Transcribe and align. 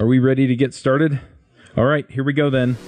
Are 0.00 0.06
we 0.06 0.18
ready 0.18 0.46
to 0.46 0.56
get 0.56 0.72
started? 0.72 1.20
All 1.76 1.84
right, 1.84 2.10
here 2.10 2.24
we 2.24 2.32
go 2.32 2.48
then. 2.48 2.78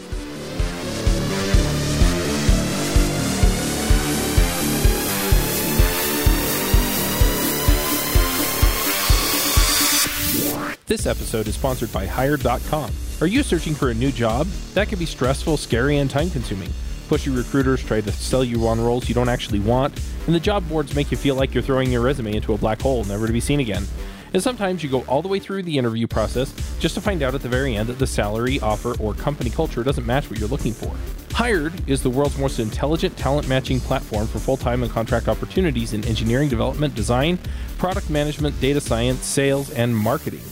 This 10.87 11.07
episode 11.07 11.49
is 11.49 11.55
sponsored 11.55 11.93
by 11.93 12.07
Hired.com. 12.07 12.91
Are 13.21 13.27
you 13.27 13.43
searching 13.43 13.75
for 13.75 13.91
a 13.91 13.95
new 13.95 14.11
job? 14.11 14.47
That 14.73 14.89
can 14.89 14.99
be 14.99 15.05
stressful, 15.05 15.59
scary, 15.59 15.99
and 15.99 16.09
time 16.09 16.31
consuming. 16.31 16.71
Pushy 17.11 17.37
recruiters 17.37 17.85
try 17.85 18.01
to 18.01 18.11
sell 18.11 18.43
you 18.43 18.67
on 18.67 18.81
roles 18.81 19.07
you 19.07 19.15
don't 19.15 19.29
actually 19.29 19.61
want, 19.61 20.01
and 20.27 20.35
the 20.35 20.41
job 20.41 20.67
boards 20.67 20.97
make 20.97 21.11
you 21.11 21.19
feel 21.19 21.35
like 21.35 21.53
you're 21.53 21.63
throwing 21.63 21.93
your 21.93 22.01
resume 22.01 22.35
into 22.35 22.55
a 22.55 22.59
black 22.59 22.81
hole, 22.81 23.05
never 23.05 23.27
to 23.27 23.33
be 23.35 23.41
seen 23.41 23.61
again. 23.61 23.85
And 24.33 24.43
sometimes 24.43 24.83
you 24.83 24.89
go 24.89 25.03
all 25.03 25.23
the 25.23 25.29
way 25.29 25.39
through 25.39 25.63
the 25.65 25.77
interview 25.77 26.07
process 26.07 26.53
just 26.79 26.95
to 26.95 27.01
find 27.01 27.23
out 27.23 27.35
at 27.35 27.43
the 27.43 27.49
very 27.49 27.77
end 27.77 27.89
that 27.89 27.99
the 27.99 28.07
salary, 28.07 28.61
offer, 28.61 28.99
or 28.99 29.15
company 29.15 29.51
culture 29.51 29.83
doesn't 29.83 30.07
match 30.07 30.31
what 30.31 30.39
you're 30.39 30.49
looking 30.49 30.73
for. 30.73 30.95
Hired 31.35 31.73
is 31.89 32.03
the 32.03 32.11
world's 32.11 32.39
most 32.39 32.59
intelligent 32.59 33.17
talent 33.17 33.49
matching 33.49 33.81
platform 33.81 34.27
for 34.27 34.39
full 34.39 34.57
time 34.57 34.83
and 34.83 34.93
contract 34.93 35.29
opportunities 35.29 35.93
in 35.93 36.05
engineering 36.05 36.49
development, 36.49 36.95
design, 36.95 37.39
product 37.79 38.11
management, 38.11 38.59
data 38.61 38.81
science, 38.81 39.25
sales, 39.25 39.71
and 39.71 39.97
marketing. 39.97 40.43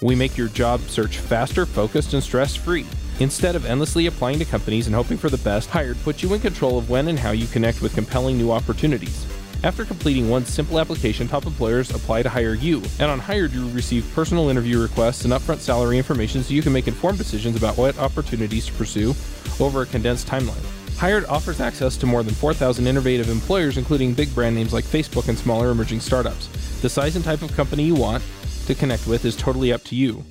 We 0.00 0.14
make 0.14 0.36
your 0.36 0.48
job 0.48 0.80
search 0.82 1.18
faster, 1.18 1.66
focused, 1.66 2.14
and 2.14 2.22
stress 2.22 2.54
free. 2.54 2.86
Instead 3.20 3.56
of 3.56 3.66
endlessly 3.66 4.06
applying 4.06 4.38
to 4.38 4.44
companies 4.44 4.86
and 4.86 4.94
hoping 4.94 5.18
for 5.18 5.28
the 5.28 5.38
best, 5.38 5.70
Hired 5.70 6.00
puts 6.02 6.22
you 6.22 6.32
in 6.34 6.40
control 6.40 6.78
of 6.78 6.88
when 6.88 7.08
and 7.08 7.18
how 7.18 7.32
you 7.32 7.48
connect 7.48 7.82
with 7.82 7.94
compelling 7.94 8.38
new 8.38 8.52
opportunities. 8.52 9.26
After 9.64 9.84
completing 9.84 10.28
one 10.28 10.44
simple 10.44 10.78
application, 10.78 11.26
top 11.26 11.44
employers 11.44 11.90
apply 11.90 12.22
to 12.22 12.28
hire 12.28 12.54
you. 12.54 12.80
And 13.00 13.10
on 13.10 13.18
Hired, 13.18 13.52
you 13.52 13.68
receive 13.70 14.08
personal 14.14 14.50
interview 14.50 14.80
requests 14.80 15.24
and 15.24 15.32
upfront 15.32 15.58
salary 15.58 15.98
information 15.98 16.44
so 16.44 16.54
you 16.54 16.62
can 16.62 16.72
make 16.72 16.86
informed 16.86 17.18
decisions 17.18 17.56
about 17.56 17.76
what 17.76 17.98
opportunities 17.98 18.66
to 18.66 18.72
pursue 18.74 19.14
over 19.58 19.82
a 19.82 19.86
condensed 19.86 20.28
timeline. 20.28 20.64
Hired 20.96 21.24
offers 21.26 21.60
access 21.60 21.96
to 21.96 22.06
more 22.06 22.22
than 22.22 22.34
4,000 22.34 22.86
innovative 22.86 23.28
employers, 23.28 23.78
including 23.78 24.14
big 24.14 24.32
brand 24.32 24.54
names 24.54 24.72
like 24.72 24.84
Facebook 24.84 25.28
and 25.28 25.36
smaller 25.36 25.70
emerging 25.70 26.00
startups. 26.00 26.46
The 26.80 26.88
size 26.88 27.16
and 27.16 27.24
type 27.24 27.42
of 27.42 27.54
company 27.56 27.82
you 27.82 27.96
want 27.96 28.22
to 28.66 28.74
connect 28.76 29.08
with 29.08 29.24
is 29.24 29.34
totally 29.34 29.72
up 29.72 29.82
to 29.84 29.96
you. 29.96 30.24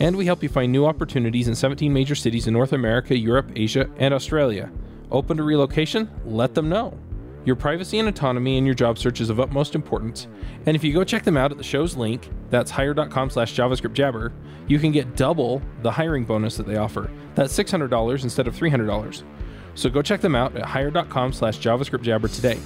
And 0.00 0.16
we 0.16 0.26
help 0.26 0.42
you 0.42 0.48
find 0.48 0.72
new 0.72 0.86
opportunities 0.86 1.46
in 1.46 1.54
17 1.54 1.92
major 1.92 2.16
cities 2.16 2.48
in 2.48 2.52
North 2.52 2.72
America, 2.72 3.16
Europe, 3.16 3.52
Asia, 3.54 3.88
and 3.98 4.12
Australia. 4.12 4.72
Open 5.12 5.36
to 5.36 5.44
relocation? 5.44 6.10
Let 6.24 6.54
them 6.54 6.68
know. 6.68 6.98
Your 7.44 7.56
privacy 7.56 7.98
and 7.98 8.08
autonomy 8.08 8.56
in 8.56 8.64
your 8.64 8.74
job 8.74 8.98
search 8.98 9.20
is 9.20 9.28
of 9.28 9.40
utmost 9.40 9.74
importance. 9.74 10.28
And 10.66 10.76
if 10.76 10.84
you 10.84 10.92
go 10.92 11.02
check 11.02 11.24
them 11.24 11.36
out 11.36 11.50
at 11.50 11.58
the 11.58 11.64
show's 11.64 11.96
link, 11.96 12.30
that's 12.50 12.70
hired.com 12.70 13.30
slash 13.30 13.54
JavaScript 13.54 13.94
Jabber, 13.94 14.32
you 14.68 14.78
can 14.78 14.92
get 14.92 15.16
double 15.16 15.60
the 15.82 15.90
hiring 15.90 16.24
bonus 16.24 16.56
that 16.56 16.66
they 16.66 16.76
offer. 16.76 17.10
That's 17.34 17.56
$600 17.58 18.22
instead 18.22 18.46
of 18.46 18.54
$300. 18.54 19.24
So 19.74 19.90
go 19.90 20.02
check 20.02 20.20
them 20.20 20.36
out 20.36 20.54
at 20.54 20.64
hired.com 20.64 21.32
slash 21.32 21.58
JavaScript 21.58 22.02
Jabber 22.02 22.28
today. 22.28 22.60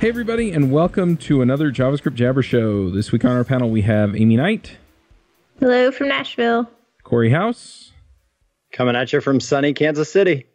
Hey, 0.00 0.10
everybody, 0.10 0.50
and 0.50 0.70
welcome 0.70 1.16
to 1.18 1.40
another 1.40 1.72
JavaScript 1.72 2.14
Jabber 2.14 2.42
show. 2.42 2.90
This 2.90 3.10
week 3.10 3.24
on 3.24 3.34
our 3.34 3.44
panel, 3.44 3.70
we 3.70 3.80
have 3.82 4.14
Aimee 4.14 4.36
Knight, 4.36 4.76
Hello 5.60 5.90
from 5.92 6.08
Nashville. 6.08 6.68
Cory 7.04 7.30
House. 7.30 7.92
Coming 8.72 8.96
at 8.96 9.12
you 9.12 9.20
from 9.22 9.40
sunny 9.40 9.72
Kansas 9.72 10.12
City. 10.12 10.46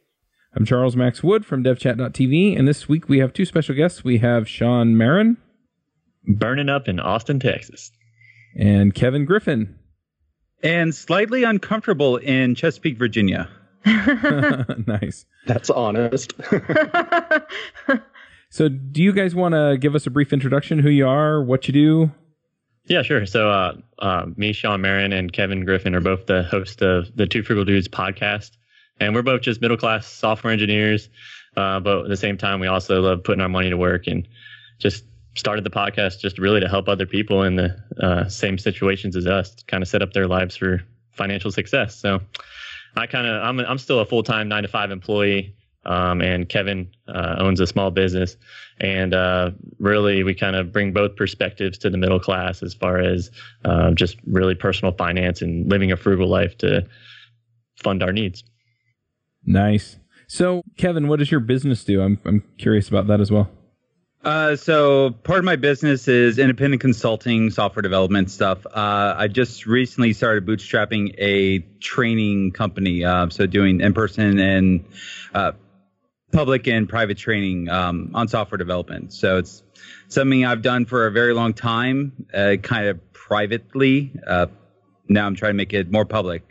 I'm 0.56 0.66
Charles 0.66 0.96
Max 0.96 1.24
Wood 1.24 1.46
from 1.46 1.64
DevChat.tv, 1.64 2.58
and 2.58 2.68
this 2.68 2.90
week 2.90 3.08
we 3.08 3.20
have 3.20 3.34
two 3.34 3.46
special 3.46 3.76
guests. 3.76 4.04
We 4.04 4.18
have 4.18 4.48
Sean 4.48 4.96
Merron 4.96 5.38
burning 6.26 6.70
up 6.70 6.88
in 6.88 7.00
Austin, 7.00 7.40
Texas. 7.40 7.92
and 8.58 8.94
Kevin 8.94 9.26
Griffin. 9.26 9.76
and 10.64 10.94
slightly 10.94 11.44
uncomfortable 11.44 12.18
in 12.18 12.56
Chesapeake, 12.56 12.98
Virginia. 12.98 13.48
nice. 13.86 15.26
That's 15.46 15.70
honest. 15.70 16.34
So, 18.52 18.68
do 18.68 19.04
you 19.04 19.14
guys 19.14 19.36
want 19.36 19.54
to 19.54 19.78
give 19.80 19.94
us 19.94 20.08
a 20.08 20.10
brief 20.10 20.34
introduction? 20.34 20.80
Who 20.80 20.90
you 20.90 21.08
are, 21.08 21.44
what 21.44 21.68
you 21.68 21.72
do? 21.72 22.12
Yeah, 22.86 23.04
sure. 23.04 23.28
So, 23.28 23.48
uh, 23.48 23.74
uh, 24.00 24.26
me, 24.38 24.54
Sean 24.54 24.82
Merron, 24.82 25.14
and 25.14 25.32
Kevin 25.32 25.66
Griffin 25.66 25.94
are 25.94 26.02
both 26.02 26.26
the 26.26 26.42
hosts 26.42 26.82
of 26.82 27.16
the 27.16 27.28
Two 27.28 27.44
Frugal 27.44 27.64
Dudes 27.64 27.88
podcast, 27.88 28.50
and 29.00 29.16
we're 29.16 29.22
both 29.22 29.42
just 29.42 29.62
middle 29.62 29.78
class 29.78 30.08
software 30.08 30.54
engineers. 30.54 31.10
Uh, 31.58 31.80
but 31.80 32.04
at 32.04 32.10
the 32.10 32.18
same 32.18 32.38
time, 32.38 32.60
we 32.60 32.68
also 32.68 33.02
love 33.02 33.24
putting 33.24 33.42
our 33.42 33.50
money 33.50 33.70
to 33.70 33.78
work 33.78 34.08
and 34.08 34.28
just 34.78 35.04
started 35.36 35.64
the 35.64 35.70
podcast 35.70 36.20
just 36.20 36.38
really 36.38 36.60
to 36.60 36.68
help 36.68 36.88
other 36.88 37.06
people 37.06 37.44
in 37.44 37.56
the 37.56 37.76
uh, 38.02 38.28
same 38.28 38.58
situations 38.58 39.16
as 39.16 39.26
us, 39.26 39.56
to 39.56 39.66
kind 39.66 39.82
of 39.82 39.88
set 39.88 40.02
up 40.02 40.14
their 40.14 40.28
lives 40.28 40.56
for 40.56 40.84
financial 41.12 41.52
success. 41.52 41.96
So, 41.96 42.22
I 42.96 43.08
kind 43.08 43.28
of 43.28 43.42
I'm 43.44 43.60
I'm 43.60 43.78
still 43.78 44.00
a 44.00 44.06
full 44.06 44.24
time 44.24 44.48
nine 44.48 44.64
to 44.64 44.70
five 44.70 44.92
employee. 44.92 45.56
Um, 45.86 46.22
and 46.22 46.48
Kevin 46.48 46.92
uh, 47.08 47.38
owns 47.40 47.62
a 47.62 47.66
small 47.66 47.90
business, 47.90 48.36
and 48.82 49.14
uh, 49.14 49.52
really 49.80 50.24
we 50.24 50.36
kind 50.36 50.58
of 50.58 50.74
bring 50.74 50.92
both 50.92 51.16
perspectives 51.16 51.78
to 51.80 51.90
the 51.90 51.98
middle 51.98 52.20
class 52.20 52.62
as 52.62 52.74
far 52.74 53.00
as 53.00 53.32
uh, 53.64 53.92
just 53.92 54.18
really 54.28 54.56
personal 54.56 54.92
finance 54.92 55.42
and 55.42 55.72
living 55.72 55.92
a 55.94 55.98
frugal 55.98 56.28
life 56.28 56.58
to 56.58 56.86
fund 57.78 58.04
our 58.04 58.12
needs. 58.12 58.44
Nice. 59.50 59.98
So, 60.28 60.62
Kevin, 60.78 61.08
what 61.08 61.18
does 61.18 61.32
your 61.32 61.40
business 61.40 61.84
do? 61.84 62.02
I'm 62.02 62.20
I'm 62.24 62.44
curious 62.60 62.88
about 62.88 63.08
that 63.08 63.20
as 63.20 63.32
well. 63.32 63.50
Uh, 64.24 64.56
so 64.56 65.12
part 65.24 65.40
of 65.40 65.46
my 65.46 65.56
business 65.56 66.08
is 66.08 66.38
independent 66.38 66.82
consulting, 66.82 67.50
software 67.50 67.82
development 67.82 68.30
stuff. 68.30 68.66
Uh, 68.66 69.16
I 69.18 69.28
just 69.28 69.66
recently 69.66 70.14
started 70.14 70.46
bootstrapping 70.46 71.16
a 71.18 71.60
training 71.80 72.52
company. 72.52 73.04
Uh, 73.04 73.30
so 73.30 73.46
doing 73.48 73.80
in-person 73.82 74.38
and 74.38 74.86
uh, 75.34 75.54
public 76.32 76.68
and 76.68 76.88
private 76.88 77.18
training 77.18 77.70
um, 77.70 78.12
on 78.14 78.28
software 78.28 78.58
development. 78.58 79.14
So 79.14 79.38
it's 79.38 79.64
something 80.10 80.46
I've 80.46 80.62
done 80.62 80.86
for 80.86 81.08
a 81.08 81.12
very 81.12 81.34
long 81.34 81.54
time, 81.54 82.28
uh, 82.34 82.58
kind 82.62 82.88
of 82.88 83.14
privately. 83.14 84.12
Uh, 84.28 84.48
now 85.08 85.26
I'm 85.26 85.36
trying 85.36 85.52
to 85.52 85.58
make 85.58 85.74
it 85.74 85.90
more 85.92 86.06
public. 86.06 86.44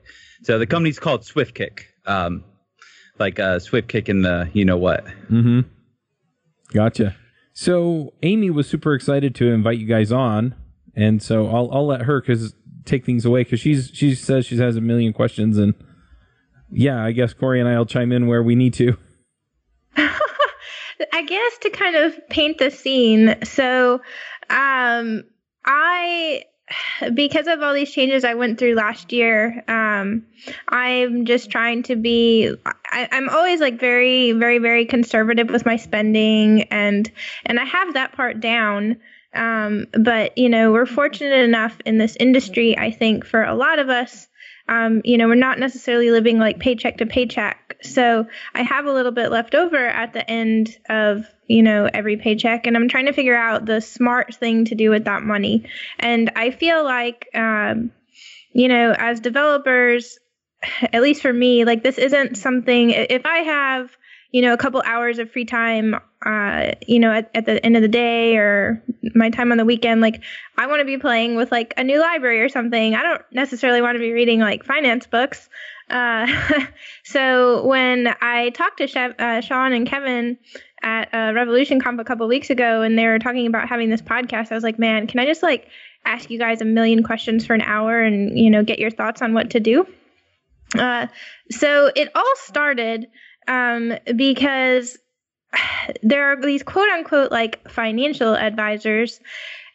So 0.42 0.58
the 0.58 0.66
company's 0.66 0.98
called 0.98 1.20
SwiftKick, 1.20 1.82
um, 2.06 2.44
like 3.18 3.38
a 3.38 3.60
swift 3.60 3.88
kick 3.88 4.08
in 4.08 4.22
the 4.22 4.50
you 4.52 4.64
know 4.64 4.76
what. 4.76 5.04
Mm-hmm. 5.30 5.60
Gotcha. 6.72 7.16
So 7.52 8.14
Aimee 8.22 8.50
was 8.50 8.68
super 8.68 8.94
excited 8.94 9.34
to 9.36 9.48
invite 9.48 9.78
you 9.78 9.86
guys 9.86 10.12
on, 10.12 10.54
and 10.94 11.22
so 11.22 11.48
I'll 11.48 11.70
I'll 11.72 11.86
let 11.86 12.02
her 12.02 12.20
cause 12.20 12.54
take 12.84 13.04
things 13.04 13.24
away 13.24 13.44
because 13.44 13.60
she's 13.60 13.90
she 13.92 14.14
says 14.14 14.46
she 14.46 14.56
has 14.58 14.76
a 14.76 14.80
million 14.80 15.12
questions, 15.12 15.58
and 15.58 15.74
yeah, 16.70 17.02
I 17.02 17.12
guess 17.12 17.32
Cory 17.32 17.60
and 17.60 17.68
I'll 17.68 17.86
chime 17.86 18.12
in 18.12 18.26
where 18.26 18.42
we 18.42 18.54
need 18.54 18.74
to. 18.74 18.96
I 19.96 21.22
guess 21.22 21.58
to 21.58 21.70
kind 21.70 21.96
of 21.96 22.28
paint 22.28 22.58
the 22.58 22.70
scene. 22.70 23.36
So, 23.44 24.00
um, 24.50 25.24
I, 25.64 26.44
because 27.14 27.46
of 27.46 27.62
all 27.62 27.74
these 27.74 27.90
changes 27.90 28.24
I 28.24 28.34
went 28.34 28.58
through 28.58 28.74
last 28.74 29.12
year, 29.12 29.64
um, 29.68 30.24
I'm 30.68 31.24
just 31.24 31.50
trying 31.50 31.82
to 31.84 31.96
be. 31.96 32.54
I, 32.66 33.08
I'm 33.10 33.28
always 33.28 33.60
like 33.60 33.80
very, 33.80 34.32
very, 34.32 34.58
very 34.58 34.86
conservative 34.86 35.50
with 35.50 35.66
my 35.66 35.76
spending, 35.76 36.62
and 36.64 37.10
and 37.44 37.58
I 37.58 37.64
have 37.64 37.94
that 37.94 38.12
part 38.12 38.40
down. 38.40 38.98
Um, 39.34 39.86
but 39.92 40.38
you 40.38 40.48
know, 40.48 40.72
we're 40.72 40.86
fortunate 40.86 41.44
enough 41.44 41.76
in 41.84 41.98
this 41.98 42.16
industry. 42.18 42.78
I 42.78 42.90
think 42.90 43.24
for 43.24 43.42
a 43.42 43.54
lot 43.54 43.78
of 43.78 43.88
us, 43.88 44.27
um, 44.68 45.00
you 45.04 45.16
know, 45.16 45.26
we're 45.26 45.34
not 45.34 45.58
necessarily 45.58 46.10
living 46.10 46.38
like 46.38 46.58
paycheck 46.58 46.98
to 46.98 47.06
paycheck. 47.06 47.76
So 47.82 48.26
I 48.54 48.62
have 48.62 48.86
a 48.86 48.92
little 48.92 49.12
bit 49.12 49.30
left 49.30 49.54
over 49.54 49.76
at 49.76 50.12
the 50.12 50.28
end 50.28 50.76
of, 50.88 51.26
you 51.46 51.62
know, 51.62 51.88
every 51.92 52.16
paycheck. 52.16 52.66
And 52.66 52.76
I'm 52.76 52.88
trying 52.88 53.06
to 53.06 53.12
figure 53.12 53.36
out 53.36 53.64
the 53.64 53.80
smart 53.80 54.34
thing 54.34 54.66
to 54.66 54.74
do 54.74 54.90
with 54.90 55.04
that 55.04 55.22
money. 55.22 55.64
And 55.98 56.32
I 56.36 56.50
feel 56.50 56.84
like, 56.84 57.28
um, 57.34 57.92
you 58.52 58.68
know, 58.68 58.94
as 58.96 59.20
developers, 59.20 60.18
at 60.92 61.02
least 61.02 61.22
for 61.22 61.32
me, 61.32 61.64
like 61.64 61.82
this 61.82 61.98
isn't 61.98 62.36
something, 62.36 62.90
if 62.90 63.24
I 63.24 63.38
have, 63.38 63.96
you 64.30 64.42
know, 64.42 64.52
a 64.52 64.58
couple 64.58 64.82
hours 64.84 65.18
of 65.18 65.30
free 65.30 65.46
time, 65.46 65.96
uh, 66.24 66.72
you 66.86 66.98
know, 66.98 67.12
at, 67.12 67.30
at 67.34 67.46
the 67.46 67.64
end 67.64 67.76
of 67.76 67.82
the 67.82 67.88
day 67.88 68.36
or 68.36 68.82
my 69.14 69.30
time 69.30 69.52
on 69.52 69.58
the 69.58 69.64
weekend, 69.64 70.00
like 70.00 70.22
I 70.56 70.66
want 70.66 70.80
to 70.80 70.84
be 70.84 70.98
playing 70.98 71.36
with 71.36 71.52
like 71.52 71.74
a 71.76 71.84
new 71.84 72.00
library 72.00 72.40
or 72.40 72.48
something. 72.48 72.94
I 72.94 73.02
don't 73.02 73.22
necessarily 73.32 73.80
want 73.80 73.94
to 73.94 74.00
be 74.00 74.12
reading 74.12 74.40
like 74.40 74.64
finance 74.64 75.06
books. 75.06 75.48
Uh, 75.88 76.26
so 77.04 77.64
when 77.64 78.14
I 78.20 78.50
talked 78.50 78.78
to 78.78 78.86
Chev, 78.86 79.14
uh, 79.18 79.40
Sean 79.40 79.72
and 79.72 79.86
Kevin 79.86 80.38
at 80.82 81.08
uh, 81.12 81.32
Revolution 81.34 81.80
Conf 81.80 82.00
a 82.00 82.04
couple 82.04 82.26
weeks 82.28 82.50
ago, 82.50 82.82
and 82.82 82.98
they 82.98 83.06
were 83.06 83.18
talking 83.18 83.46
about 83.46 83.68
having 83.68 83.88
this 83.88 84.02
podcast, 84.02 84.50
I 84.50 84.54
was 84.54 84.64
like, 84.64 84.78
man, 84.78 85.06
can 85.06 85.20
I 85.20 85.26
just 85.26 85.42
like 85.42 85.68
ask 86.04 86.30
you 86.30 86.38
guys 86.38 86.60
a 86.60 86.64
million 86.64 87.02
questions 87.02 87.46
for 87.46 87.54
an 87.54 87.62
hour 87.62 88.00
and 88.00 88.38
you 88.38 88.50
know 88.50 88.62
get 88.62 88.78
your 88.78 88.90
thoughts 88.90 89.22
on 89.22 89.34
what 89.34 89.50
to 89.50 89.60
do? 89.60 89.86
Uh, 90.76 91.06
so 91.50 91.90
it 91.94 92.10
all 92.14 92.34
started 92.36 93.06
um, 93.46 93.94
because 94.14 94.98
there 96.02 96.32
are 96.32 96.40
these 96.40 96.62
quote 96.62 96.88
unquote 96.90 97.30
like 97.30 97.68
financial 97.70 98.36
advisors 98.36 99.20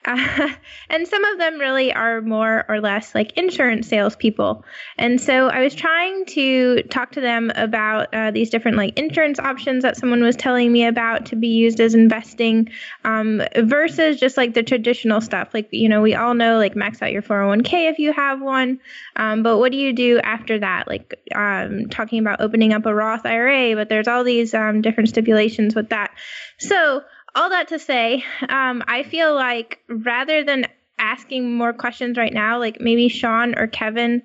And 0.90 1.08
some 1.08 1.24
of 1.26 1.40
them 1.40 1.60
really 1.60 1.94
are 1.94 2.22
more 2.22 2.66
or 2.68 2.80
less 2.80 3.16
like 3.16 3.36
insurance 3.38 3.88
salespeople. 3.88 4.64
And 4.98 5.20
so 5.20 5.48
I 5.48 5.62
was 5.62 5.74
trying 5.74 6.26
to 6.28 6.84
talk 6.84 7.14
to 7.14 7.22
them 7.22 7.52
about 7.56 8.14
uh, 8.14 8.32
these 8.32 8.50
different 8.50 8.78
like 8.78 8.98
insurance 9.00 9.40
options 9.40 9.84
that 9.84 9.98
someone 9.98 10.22
was 10.22 10.36
telling 10.36 10.72
me 10.72 10.86
about 10.86 11.26
to 11.28 11.36
be 11.36 11.48
used 11.48 11.80
as 11.80 11.96
investing 11.96 12.70
um, 13.06 13.42
versus 13.58 14.20
just 14.20 14.38
like 14.38 14.54
the 14.54 14.62
traditional 14.62 15.22
stuff. 15.22 15.50
Like, 15.54 15.70
you 15.72 15.90
know, 15.90 16.02
we 16.02 16.14
all 16.14 16.34
know 16.34 16.58
like 16.58 16.76
max 16.76 17.02
out 17.02 17.12
your 17.12 17.24
401k 17.24 17.90
if 17.90 17.98
you 17.98 18.14
have 18.14 18.42
one. 18.42 18.80
Um, 19.16 19.42
but 19.42 19.58
what 19.58 19.72
do 19.72 19.78
you 19.78 19.94
do 19.94 20.20
after 20.20 20.60
that? 20.60 20.88
Like 20.88 21.20
um, 21.34 21.90
talking 21.90 22.20
about 22.20 22.42
opening 22.42 22.74
up 22.74 22.86
a 22.86 22.94
Roth 22.94 23.26
IRA, 23.26 23.76
but 23.76 23.90
there's 23.90 24.08
all 24.08 24.24
these 24.24 24.54
um, 24.54 24.82
different 24.82 25.10
stipulations 25.10 25.74
with 25.74 25.90
that. 25.90 26.12
So, 26.60 27.02
all 27.36 27.50
that 27.50 27.70
to 27.70 27.80
say, 27.80 28.24
um, 28.48 28.84
I 28.88 29.04
feel 29.04 29.34
like 29.34 29.80
rather 29.90 30.44
than 30.44 30.66
asking 30.98 31.56
more 31.56 31.74
questions 31.74 32.18
right 32.18 32.34
now, 32.34 32.60
like 32.60 32.80
maybe 32.80 33.10
Sean 33.10 33.58
or 33.58 33.68
Kevin, 33.68 34.24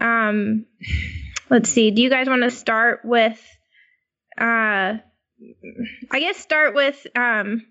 um, 0.00 0.66
let's 1.50 1.70
see, 1.70 1.90
do 1.90 2.02
you 2.02 2.10
guys 2.10 2.28
want 2.28 2.42
to 2.42 2.50
start 2.50 3.00
with, 3.04 3.40
uh, 4.40 4.98
I 6.10 6.20
guess 6.20 6.36
start 6.36 6.74
with, 6.74 7.06
um, 7.16 7.64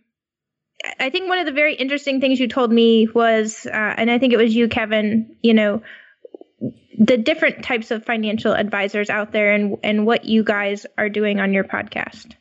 I 0.99 1.09
think 1.09 1.27
one 1.27 1.39
of 1.39 1.45
the 1.45 1.51
very 1.51 1.75
interesting 1.75 2.21
things 2.21 2.39
you 2.39 2.47
told 2.47 2.71
me 2.71 3.07
was, 3.07 3.65
uh, 3.65 3.93
and 3.97 4.09
I 4.09 4.19
think 4.19 4.33
it 4.33 4.37
was 4.37 4.55
you, 4.55 4.67
Kevin, 4.69 5.35
you 5.41 5.53
know, 5.53 5.81
the 6.97 7.17
different 7.17 7.63
types 7.63 7.91
of 7.91 8.05
financial 8.05 8.53
advisors 8.53 9.09
out 9.09 9.31
there 9.31 9.53
and, 9.53 9.77
and 9.83 10.05
what 10.05 10.25
you 10.25 10.43
guys 10.43 10.85
are 10.97 11.09
doing 11.09 11.39
on 11.39 11.53
your 11.53 11.63
podcast. 11.63 12.33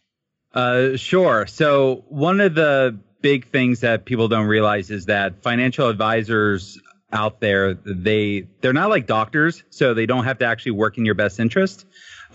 Uh, 0.57 0.97
sure. 0.97 1.47
So 1.47 2.03
one 2.09 2.41
of 2.41 2.55
the 2.55 2.99
big 3.21 3.49
things 3.49 3.81
that 3.81 4.07
people 4.07 4.29
don't 4.29 4.47
realize 4.47 4.91
is 4.91 5.05
that 5.07 5.43
financial 5.43 5.89
advisors 5.89 6.81
out 7.13 7.41
there 7.41 7.75
they 7.75 8.49
they're 8.63 8.73
not 8.73 8.89
like 8.89 9.07
doctors, 9.07 9.63
so 9.69 9.93
they 9.93 10.07
don't 10.07 10.25
have 10.25 10.39
to 10.39 10.47
actually 10.47 10.73
work 10.73 10.97
in 10.97 11.05
your 11.05 11.15
best 11.15 11.41
interest. 11.41 11.85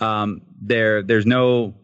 Um, 0.00 0.42
there 0.60 1.02
there's 1.02 1.26
no 1.26 1.74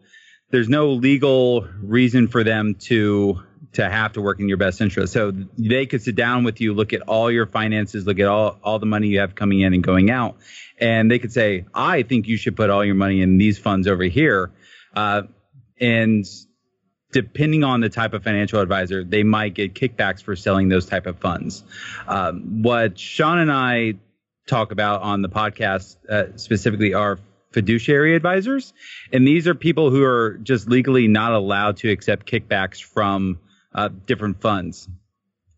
there's 0.49 0.69
no 0.69 0.91
legal 0.93 1.67
reason 1.81 2.29
for 2.29 2.45
them 2.45 2.75
to 2.75 3.43
to 3.73 3.89
have 3.89 4.13
to 4.13 4.21
work 4.21 4.39
in 4.39 4.47
your 4.47 4.57
best 4.57 4.79
interest. 4.79 5.11
So 5.11 5.31
they 5.57 5.85
could 5.87 6.01
sit 6.01 6.15
down 6.15 6.45
with 6.45 6.61
you, 6.61 6.73
look 6.73 6.93
at 6.93 7.01
all 7.01 7.29
your 7.29 7.47
finances, 7.47 8.07
look 8.07 8.19
at 8.19 8.27
all 8.27 8.57
all 8.63 8.79
the 8.79 8.85
money 8.85 9.07
you 9.07 9.19
have 9.19 9.35
coming 9.35 9.59
in 9.59 9.73
and 9.73 9.83
going 9.83 10.09
out, 10.09 10.37
and 10.79 11.11
they 11.11 11.19
could 11.19 11.33
say, 11.33 11.65
"I 11.73 12.03
think 12.03 12.29
you 12.29 12.37
should 12.37 12.55
put 12.55 12.69
all 12.69 12.85
your 12.85 12.95
money 12.95 13.21
in 13.21 13.37
these 13.37 13.59
funds 13.59 13.87
over 13.89 14.03
here." 14.03 14.51
Uh, 14.95 15.23
and 15.79 16.25
depending 17.11 17.63
on 17.63 17.81
the 17.81 17.89
type 17.89 18.13
of 18.13 18.23
financial 18.23 18.59
advisor, 18.59 19.03
they 19.03 19.23
might 19.23 19.53
get 19.53 19.73
kickbacks 19.73 20.21
for 20.21 20.35
selling 20.35 20.69
those 20.69 20.85
type 20.85 21.07
of 21.07 21.17
funds. 21.19 21.63
Um, 22.07 22.61
what 22.61 22.99
Sean 22.99 23.39
and 23.39 23.51
I 23.51 23.95
talk 24.47 24.71
about 24.71 25.01
on 25.01 25.21
the 25.21 25.29
podcast 25.29 25.97
uh, 26.07 26.37
specifically 26.37 26.93
are 26.93 27.19
fiduciary 27.51 28.15
advisors, 28.15 28.73
and 29.11 29.27
these 29.27 29.47
are 29.47 29.55
people 29.55 29.89
who 29.89 30.03
are 30.03 30.39
just 30.43 30.69
legally 30.69 31.07
not 31.07 31.33
allowed 31.33 31.77
to 31.77 31.89
accept 31.89 32.27
kickbacks 32.27 32.81
from 32.83 33.39
uh, 33.73 33.89
different 34.05 34.41
funds 34.41 34.87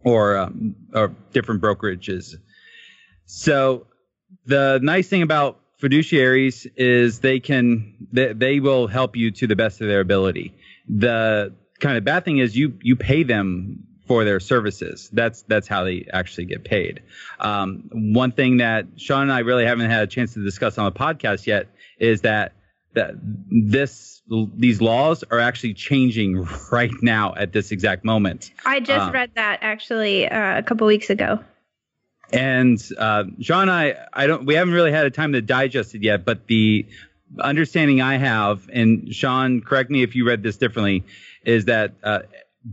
or 0.03 0.37
um, 0.37 0.75
or 0.93 1.13
different 1.33 1.61
brokerages. 1.61 2.35
So 3.25 3.87
the 4.45 4.79
nice 4.81 5.07
thing 5.07 5.21
about 5.21 5.60
fiduciaries 5.81 6.67
is 6.75 7.19
they 7.19 7.39
can 7.39 8.07
they, 8.11 8.33
they 8.33 8.59
will 8.59 8.87
help 8.87 9.15
you 9.15 9.31
to 9.31 9.47
the 9.47 9.55
best 9.55 9.81
of 9.81 9.87
their 9.87 9.99
ability. 9.99 10.53
The 10.87 11.53
kind 11.79 11.97
of 11.97 12.03
bad 12.03 12.23
thing 12.23 12.37
is 12.37 12.55
you 12.55 12.77
you 12.81 12.95
pay 12.95 13.23
them 13.23 13.83
for 14.07 14.23
their 14.23 14.39
services. 14.39 15.09
That's 15.11 15.41
that's 15.43 15.67
how 15.67 15.83
they 15.83 16.05
actually 16.13 16.45
get 16.45 16.63
paid. 16.63 17.01
Um, 17.39 17.89
one 17.91 18.31
thing 18.31 18.57
that 18.57 18.85
Sean 18.97 19.23
and 19.23 19.31
I 19.33 19.39
really 19.39 19.65
haven't 19.65 19.89
had 19.89 20.03
a 20.03 20.07
chance 20.07 20.33
to 20.35 20.43
discuss 20.43 20.77
on 20.77 20.85
the 20.85 20.97
podcast 20.97 21.47
yet 21.47 21.67
is 21.99 22.21
that 22.21 22.53
that 22.93 23.15
this 23.49 24.21
these 24.55 24.81
laws 24.81 25.23
are 25.31 25.39
actually 25.39 25.73
changing 25.73 26.47
right 26.71 26.91
now 27.01 27.33
at 27.35 27.53
this 27.53 27.71
exact 27.71 28.05
moment. 28.05 28.51
I 28.65 28.79
just 28.79 29.07
um, 29.07 29.11
read 29.11 29.31
that 29.35 29.59
actually 29.61 30.27
uh, 30.27 30.57
a 30.59 30.63
couple 30.63 30.87
weeks 30.87 31.09
ago. 31.09 31.43
And 32.33 32.81
uh, 32.97 33.25
Sean 33.41 33.69
I, 33.69 33.95
I 34.13 34.27
don't, 34.27 34.45
we 34.45 34.55
haven't 34.55 34.73
really 34.73 34.91
had 34.91 35.05
a 35.05 35.11
time 35.11 35.33
to 35.33 35.41
digest 35.41 35.95
it 35.95 36.03
yet, 36.03 36.25
but 36.25 36.47
the 36.47 36.85
understanding 37.39 38.01
I 38.01 38.17
have, 38.17 38.69
and 38.71 39.13
Sean, 39.13 39.61
correct 39.61 39.89
me 39.89 40.03
if 40.03 40.15
you 40.15 40.25
read 40.25 40.43
this 40.43 40.57
differently, 40.57 41.05
is 41.45 41.65
that 41.65 41.93
uh, 42.03 42.19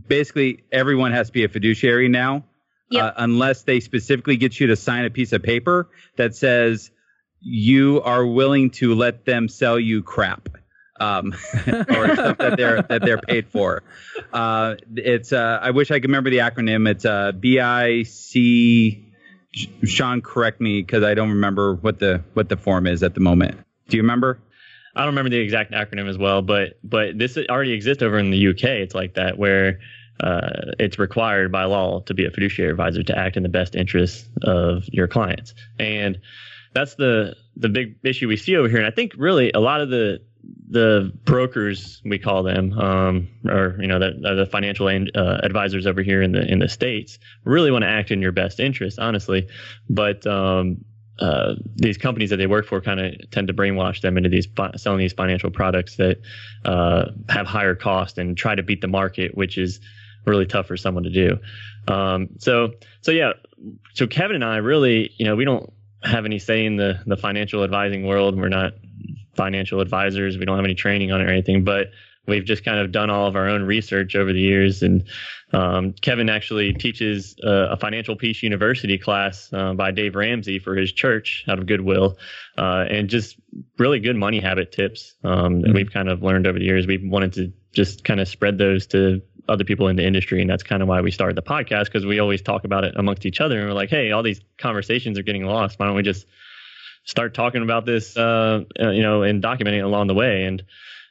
basically 0.07 0.63
everyone 0.71 1.11
has 1.11 1.27
to 1.27 1.33
be 1.33 1.43
a 1.43 1.49
fiduciary 1.49 2.09
now, 2.09 2.43
yep. 2.89 3.03
uh, 3.03 3.11
unless 3.17 3.63
they 3.63 3.79
specifically 3.79 4.37
get 4.37 4.59
you 4.59 4.67
to 4.67 4.75
sign 4.75 5.05
a 5.05 5.09
piece 5.09 5.33
of 5.33 5.43
paper 5.43 5.89
that 6.17 6.35
says 6.35 6.91
you 7.41 8.01
are 8.01 8.25
willing 8.25 8.69
to 8.69 8.95
let 8.95 9.25
them 9.25 9.47
sell 9.47 9.79
you 9.79 10.03
crap. 10.03 10.49
Um, 11.01 11.33
or 11.67 12.13
stuff 12.13 12.39
that 12.39 12.55
they're 12.57 12.81
that 12.81 13.01
they're 13.01 13.19
paid 13.19 13.47
for. 13.47 13.83
Uh, 14.33 14.75
it's 14.97 15.31
uh, 15.31 15.57
I 15.61 15.71
wish 15.71 15.91
I 15.91 16.01
could 16.01 16.09
remember 16.09 16.29
the 16.29 16.39
acronym. 16.39 16.89
It's 16.89 17.05
uh, 17.05 17.31
B 17.31 17.61
I 17.61 18.03
C 18.03 19.08
Sean, 19.53 20.21
correct 20.21 20.61
me 20.61 20.81
because 20.81 21.03
I 21.03 21.13
don't 21.13 21.29
remember 21.29 21.75
what 21.75 21.99
the 21.99 22.23
what 22.33 22.49
the 22.49 22.57
form 22.57 22.87
is 22.87 23.03
at 23.03 23.13
the 23.13 23.19
moment. 23.19 23.59
Do 23.87 23.97
you 23.97 24.03
remember? 24.03 24.39
I 24.95 25.01
don't 25.01 25.09
remember 25.09 25.29
the 25.29 25.37
exact 25.37 25.71
acronym 25.71 26.07
as 26.07 26.17
well, 26.17 26.41
but 26.41 26.79
but 26.83 27.17
this 27.17 27.37
already 27.37 27.73
exists 27.73 28.03
over 28.03 28.17
in 28.17 28.31
the 28.31 28.47
UK. 28.49 28.63
It's 28.63 28.95
like 28.95 29.15
that 29.15 29.37
where 29.37 29.79
uh, 30.19 30.73
it's 30.77 30.99
required 30.99 31.51
by 31.51 31.65
law 31.65 32.01
to 32.01 32.13
be 32.13 32.25
a 32.25 32.31
fiduciary 32.31 32.71
advisor 32.71 33.03
to 33.03 33.17
act 33.17 33.37
in 33.37 33.43
the 33.43 33.49
best 33.49 33.75
interests 33.75 34.27
of 34.43 34.83
your 34.91 35.07
clients, 35.07 35.53
and 35.79 36.19
that's 36.73 36.95
the 36.95 37.35
the 37.55 37.69
big 37.69 37.97
issue 38.03 38.27
we 38.27 38.37
see 38.37 38.55
over 38.55 38.69
here. 38.69 38.77
And 38.77 38.87
I 38.87 38.91
think 38.91 39.13
really 39.17 39.51
a 39.51 39.59
lot 39.59 39.81
of 39.81 39.89
the 39.89 40.21
the 40.69 41.11
brokers 41.25 42.01
we 42.05 42.19
call 42.19 42.43
them, 42.43 42.77
um, 42.77 43.27
or 43.47 43.75
you 43.79 43.87
know, 43.87 43.99
the, 43.99 44.35
the 44.35 44.45
financial 44.45 44.87
uh, 44.87 45.39
advisors 45.43 45.87
over 45.87 46.01
here 46.01 46.21
in 46.21 46.31
the 46.31 46.45
in 46.45 46.59
the 46.59 46.69
states, 46.69 47.19
really 47.43 47.71
want 47.71 47.83
to 47.83 47.89
act 47.89 48.11
in 48.11 48.21
your 48.21 48.31
best 48.31 48.59
interest, 48.59 48.99
honestly. 48.99 49.47
But 49.89 50.25
um, 50.27 50.85
uh, 51.19 51.55
these 51.75 51.97
companies 51.97 52.29
that 52.29 52.37
they 52.37 52.47
work 52.47 52.65
for 52.65 52.81
kind 52.81 52.99
of 52.99 53.31
tend 53.31 53.47
to 53.47 53.53
brainwash 53.53 54.01
them 54.01 54.17
into 54.17 54.29
these 54.29 54.47
selling 54.77 54.99
these 54.99 55.13
financial 55.13 55.49
products 55.49 55.97
that 55.97 56.21
uh, 56.65 57.05
have 57.29 57.45
higher 57.45 57.75
cost 57.75 58.17
and 58.17 58.37
try 58.37 58.55
to 58.55 58.63
beat 58.63 58.81
the 58.81 58.87
market, 58.87 59.35
which 59.35 59.57
is 59.57 59.79
really 60.25 60.45
tough 60.45 60.67
for 60.67 60.77
someone 60.77 61.03
to 61.03 61.09
do. 61.09 61.37
Um, 61.91 62.29
so 62.37 62.73
so 63.01 63.11
yeah, 63.11 63.33
so 63.93 64.07
Kevin 64.07 64.35
and 64.35 64.45
I 64.45 64.57
really, 64.57 65.11
you 65.17 65.25
know, 65.25 65.35
we 65.35 65.45
don't 65.45 65.73
have 66.03 66.25
any 66.25 66.39
say 66.39 66.65
in 66.65 66.77
the 66.77 67.01
the 67.05 67.17
financial 67.17 67.63
advising 67.63 68.05
world. 68.05 68.37
We're 68.37 68.49
not 68.49 68.73
financial 69.35 69.81
advisors. 69.81 70.37
We 70.37 70.45
don't 70.45 70.55
have 70.57 70.65
any 70.65 70.75
training 70.75 71.11
on 71.11 71.21
it 71.21 71.25
or 71.25 71.29
anything, 71.29 71.63
but 71.63 71.87
we've 72.29 72.45
just 72.45 72.63
kind 72.63 72.79
of 72.79 72.91
done 72.91 73.09
all 73.09 73.27
of 73.27 73.35
our 73.35 73.49
own 73.49 73.63
research 73.63 74.15
over 74.15 74.31
the 74.31 74.39
years. 74.39 74.83
And 74.83 75.03
um, 75.51 75.93
Kevin 75.93 76.29
actually 76.29 76.73
teaches 76.73 77.35
a 77.43 77.75
financial 77.77 78.15
peace 78.15 78.43
university 78.43 78.97
class 78.97 79.51
uh, 79.51 79.73
by 79.73 79.91
Dave 79.91 80.15
Ramsey 80.15 80.59
for 80.59 80.75
his 80.75 80.91
church 80.91 81.43
out 81.47 81.59
of 81.59 81.65
Goodwill, 81.65 82.17
uh, 82.57 82.85
and 82.89 83.09
just 83.09 83.37
really 83.77 83.99
good 83.99 84.15
money 84.15 84.39
habit 84.39 84.71
tips 84.71 85.15
um, 85.23 85.61
that 85.61 85.67
mm-hmm. 85.67 85.75
we've 85.75 85.91
kind 85.91 86.07
of 86.07 86.21
learned 86.21 86.47
over 86.47 86.59
the 86.59 86.65
years. 86.65 86.85
We 86.85 86.99
wanted 87.03 87.33
to 87.33 87.51
just 87.73 88.03
kind 88.03 88.19
of 88.19 88.27
spread 88.27 88.57
those 88.57 88.85
to 88.87 89.21
other 89.47 89.63
people 89.63 89.87
in 89.87 89.95
the 89.95 90.05
industry, 90.05 90.41
and 90.41 90.49
that's 90.49 90.63
kind 90.63 90.83
of 90.83 90.87
why 90.87 91.01
we 91.01 91.09
started 91.09 91.35
the 91.35 91.41
podcast 91.41 91.85
because 91.85 92.05
we 92.05 92.19
always 92.19 92.41
talk 92.41 92.63
about 92.63 92.83
it 92.83 92.93
amongst 92.95 93.25
each 93.25 93.41
other, 93.41 93.59
and 93.59 93.67
we're 93.67 93.73
like, 93.73 93.89
hey, 93.89 94.11
all 94.11 94.21
these 94.21 94.41
conversations 94.59 95.17
are 95.17 95.23
getting 95.23 95.45
lost. 95.45 95.79
Why 95.79 95.87
don't 95.87 95.95
we 95.95 96.03
just 96.03 96.27
start 97.09 97.33
talking 97.33 97.63
about 97.63 97.87
this, 97.87 98.15
uh, 98.15 98.63
uh, 98.79 98.89
you 98.89 99.01
know, 99.01 99.23
and 99.23 99.41
documenting 99.41 99.79
it 99.79 99.83
along 99.83 100.07
the 100.07 100.13
way. 100.13 100.43
And 100.43 100.63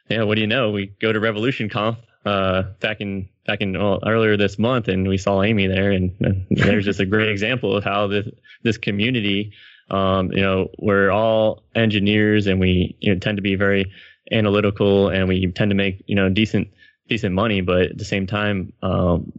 yeah, 0.08 0.22
what 0.22 0.36
do 0.36 0.40
you 0.40 0.46
know? 0.46 0.70
We 0.70 0.86
go 0.86 1.12
to 1.12 1.18
Revolution 1.18 1.68
Conf 1.68 1.98
uh, 2.24 2.62
back 2.80 3.00
in 3.00 3.28
back 3.46 3.60
in 3.60 3.76
well, 3.76 4.00
earlier 4.06 4.36
this 4.36 4.58
month, 4.58 4.86
and 4.86 5.08
we 5.08 5.18
saw 5.18 5.42
Aimee 5.42 5.66
there, 5.66 5.90
and, 5.90 6.14
and 6.20 6.46
there's 6.50 6.84
just 6.84 7.00
a 7.00 7.06
great 7.14 7.28
example 7.28 7.76
of 7.76 7.82
how 7.82 8.06
this 8.06 8.28
this 8.62 8.78
community, 8.78 9.52
um, 9.90 10.30
you 10.30 10.40
know, 10.40 10.68
we're 10.78 11.10
all 11.10 11.64
engineers, 11.74 12.46
and 12.46 12.60
we 12.60 12.96
you 13.00 13.12
know, 13.12 13.18
tend 13.18 13.36
to 13.38 13.42
be 13.42 13.56
very 13.56 13.92
analytical, 14.30 15.08
and 15.08 15.28
we 15.28 15.50
tend 15.50 15.72
to 15.72 15.74
make 15.74 16.04
you 16.06 16.14
know 16.14 16.28
decent 16.28 16.68
decent 17.08 17.34
money, 17.34 17.60
but 17.60 17.82
at 17.82 17.98
the 17.98 18.04
same 18.04 18.26
time, 18.26 18.72
um, 18.82 19.32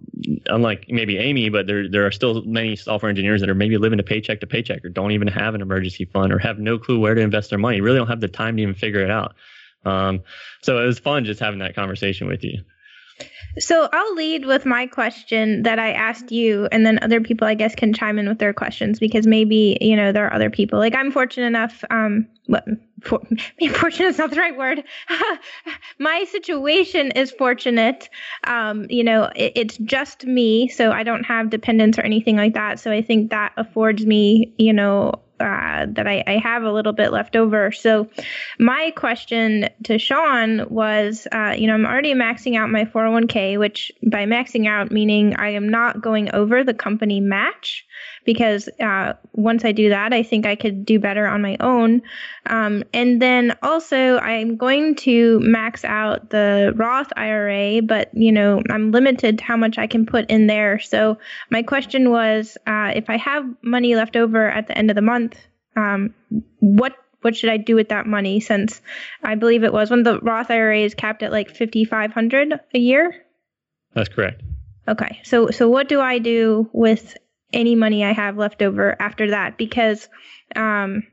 unlike 0.47 0.85
maybe 0.89 1.17
Aimee, 1.17 1.49
but 1.49 1.67
there 1.67 1.89
there 1.89 2.05
are 2.05 2.11
still 2.11 2.43
many 2.43 2.75
software 2.75 3.09
engineers 3.09 3.41
that 3.41 3.49
are 3.49 3.55
maybe 3.55 3.77
living 3.77 3.99
a 3.99 4.03
paycheck 4.03 4.39
to 4.41 4.47
paycheck 4.47 4.83
or 4.83 4.89
don't 4.89 5.11
even 5.11 5.27
have 5.27 5.55
an 5.55 5.61
emergency 5.61 6.05
fund 6.05 6.33
or 6.33 6.39
have 6.39 6.59
no 6.59 6.77
clue 6.77 6.99
where 6.99 7.15
to 7.15 7.21
invest 7.21 7.49
their 7.49 7.59
money. 7.59 7.81
Really 7.81 7.97
don't 7.97 8.07
have 8.07 8.21
the 8.21 8.27
time 8.27 8.57
to 8.57 8.63
even 8.63 8.75
figure 8.75 9.01
it 9.01 9.11
out. 9.11 9.35
Um, 9.85 10.21
so 10.61 10.81
it 10.81 10.85
was 10.85 10.99
fun 10.99 11.25
just 11.25 11.39
having 11.39 11.59
that 11.59 11.75
conversation 11.75 12.27
with 12.27 12.43
you. 12.43 12.63
So 13.58 13.89
I'll 13.91 14.15
lead 14.15 14.46
with 14.46 14.65
my 14.65 14.86
question 14.86 15.63
that 15.63 15.79
I 15.79 15.91
asked 15.91 16.32
you, 16.32 16.68
and 16.72 16.86
then 16.86 17.00
other 17.01 17.20
people, 17.20 17.48
I 17.48 17.56
guess, 17.56 17.74
can 17.74 17.94
chime 17.94 18.20
in 18.20 18.27
with 18.27 18.38
their 18.38 18.53
questions 18.53 19.00
because 19.00 19.25
maybe 19.25 19.77
you 19.82 19.96
know 19.96 20.12
there 20.12 20.27
are 20.27 20.34
other 20.34 20.50
people. 20.50 20.77
Like 20.77 20.94
I'm 20.94 21.12
fortunate 21.12 21.48
enough. 21.48 21.84
Um, 21.89 22.27
what 22.46 22.65
for, 23.01 23.22
fortunate 23.74 24.10
is 24.10 24.18
not 24.18 24.29
the 24.29 24.38
right 24.38 24.58
word. 24.58 24.84
my 26.00 26.25
situation 26.25 27.12
is 27.12 27.32
fortunate. 27.32 28.10
Um, 28.44 28.86
you 28.89 29.03
know, 29.03 29.32
it, 29.36 29.53
it's 29.56 29.77
just 29.77 30.25
me, 30.25 30.68
so 30.68 30.91
I 30.91 31.03
don't 31.03 31.24
have 31.24 31.50
dependents 31.50 31.98
or 31.98 32.01
anything 32.01 32.38
like 32.38 32.53
that. 32.53 32.79
So 32.79 32.91
I 32.91 33.01
think 33.01 33.32
that 33.32 33.53
affords 33.58 34.06
me, 34.06 34.53
you 34.58 34.74
know, 34.74 35.13
uh, 35.39 35.86
that 35.89 36.08
I, 36.08 36.24
I, 36.27 36.38
have 36.38 36.63
a 36.63 36.72
little 36.72 36.93
bit 36.93 37.12
left 37.12 37.36
over. 37.36 37.72
So, 37.72 38.08
my 38.60 38.91
question 38.96 39.69
to 39.84 39.98
Sean 39.98 40.69
was, 40.69 41.27
uh, 41.31 41.55
you 41.58 41.67
know, 41.67 41.74
I'm 41.74 41.86
already 41.86 42.13
maxing 42.13 42.58
out 42.58 42.69
my 42.69 42.86
401k, 42.86 43.58
which 43.58 43.91
by 44.03 44.25
maxing 44.25 44.67
out 44.67 44.91
meaning 44.91 45.36
I 45.36 45.50
am 45.50 45.69
not 45.69 46.01
going 46.01 46.34
over 46.34 46.63
the 46.63 46.74
company 46.74 47.19
match 47.19 47.86
because 48.29 48.69
uh, 48.79 49.13
once 49.33 49.65
I 49.65 49.71
do 49.71 49.89
that, 49.89 50.13
I 50.13 50.21
think 50.21 50.45
I 50.45 50.55
could 50.55 50.86
do 50.86 51.00
better 51.00 51.25
on 51.25 51.41
my 51.41 51.57
own. 51.59 52.03
Um, 52.45 52.83
and 52.93 53.19
then 53.19 53.57
also, 53.63 54.19
I'm 54.19 54.55
going 54.55 54.93
to 54.98 55.39
max 55.39 55.83
out 55.83 56.29
the 56.29 56.71
Roth 56.75 57.12
IRA, 57.17 57.81
but 57.81 58.12
you 58.13 58.31
know, 58.31 58.62
I'm 58.69 58.91
limited 58.91 59.39
to 59.39 59.43
how 59.43 59.57
much 59.57 59.79
I 59.79 59.88
can 59.88 60.05
put 60.05 60.29
in 60.29 60.45
there. 60.45 60.77
So 60.77 61.17
my 61.50 61.63
question 61.63 62.12
was, 62.12 62.55
uh, 62.67 62.91
if 62.93 63.09
I 63.09 63.17
have 63.17 63.45
money 63.63 63.95
left 63.95 64.15
over 64.15 64.48
at 64.48 64.67
the 64.67 64.77
end 64.77 64.91
of 64.91 64.95
the 64.95 65.01
month, 65.01 65.36
um, 65.75 66.13
what 66.59 66.95
what 67.21 67.36
should 67.36 67.50
I 67.50 67.57
do 67.57 67.74
with 67.74 67.89
that 67.89 68.05
money? 68.05 68.41
Since 68.41 68.79
I 69.24 69.33
believe 69.33 69.63
it 69.63 69.74
was 69.74 69.89
when 69.89 70.03
the 70.03 70.19
Roth 70.19 70.51
IRA 70.51 70.81
is 70.81 70.93
capped 70.93 71.24
at 71.24 71.31
like 71.31 71.50
5,500 71.50 72.59
a 72.75 72.77
year. 72.77 73.25
That's 73.95 74.07
correct. 74.07 74.43
Okay, 74.88 75.19
so 75.24 75.50
so 75.50 75.67
what 75.67 75.89
do 75.89 76.00
I 76.00 76.19
do 76.19 76.69
with 76.74 77.17
any 77.53 77.75
money 77.75 78.03
I 78.03 78.13
have 78.13 78.38
left 78.38 78.62
over 78.62 78.96
after 79.01 79.32
that 79.32 79.58
because 79.58 80.08
um, 80.56 81.03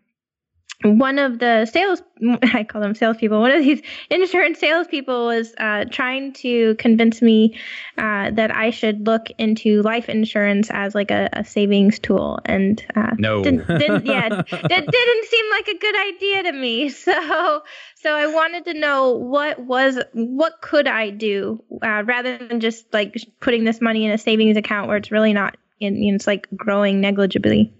one 0.82 1.18
of 1.18 1.38
the 1.38 1.66
sales 1.66 2.02
I 2.42 2.64
call 2.64 2.80
them 2.80 2.94
salespeople. 2.94 3.40
One 3.40 3.50
of 3.50 3.62
these 3.62 3.80
insurance 4.10 4.58
salespeople 4.58 5.26
was 5.26 5.54
uh, 5.58 5.84
trying 5.90 6.32
to 6.34 6.74
convince 6.76 7.22
me 7.22 7.58
uh, 7.96 8.30
that 8.32 8.54
I 8.54 8.70
should 8.70 9.06
look 9.06 9.28
into 9.38 9.82
life 9.82 10.08
insurance 10.08 10.68
as 10.70 10.94
like 10.94 11.10
a, 11.10 11.28
a 11.32 11.44
savings 11.44 11.98
tool, 11.98 12.38
and 12.44 12.84
uh, 12.94 13.12
no, 13.18 13.42
didn't, 13.42 13.66
didn't, 13.66 14.06
yeah, 14.06 14.28
that 14.28 14.42
didn't 14.50 15.24
seem 15.26 15.50
like 15.50 15.68
a 15.68 15.78
good 15.78 15.96
idea 15.96 16.42
to 16.44 16.52
me. 16.52 16.90
So, 17.06 17.62
so 17.96 18.14
I 18.14 18.26
wanted 18.26 18.64
to 18.66 18.74
know 18.74 19.12
what 19.12 19.58
was 19.58 19.98
what 20.12 20.60
could 20.60 20.86
I 20.86 21.10
do 21.10 21.62
uh, 21.82 22.02
rather 22.04 22.36
than 22.36 22.60
just 22.60 22.92
like 22.92 23.14
putting 23.40 23.64
this 23.64 23.80
money 23.80 24.04
in 24.04 24.10
a 24.10 24.18
savings 24.18 24.56
account 24.56 24.88
where 24.88 24.96
it's 24.96 25.10
really 25.10 25.32
not 25.32 25.56
and 25.80 26.02
you 26.02 26.12
know, 26.12 26.16
it's 26.16 26.26
like 26.26 26.48
growing 26.56 27.00
negligibly. 27.00 27.72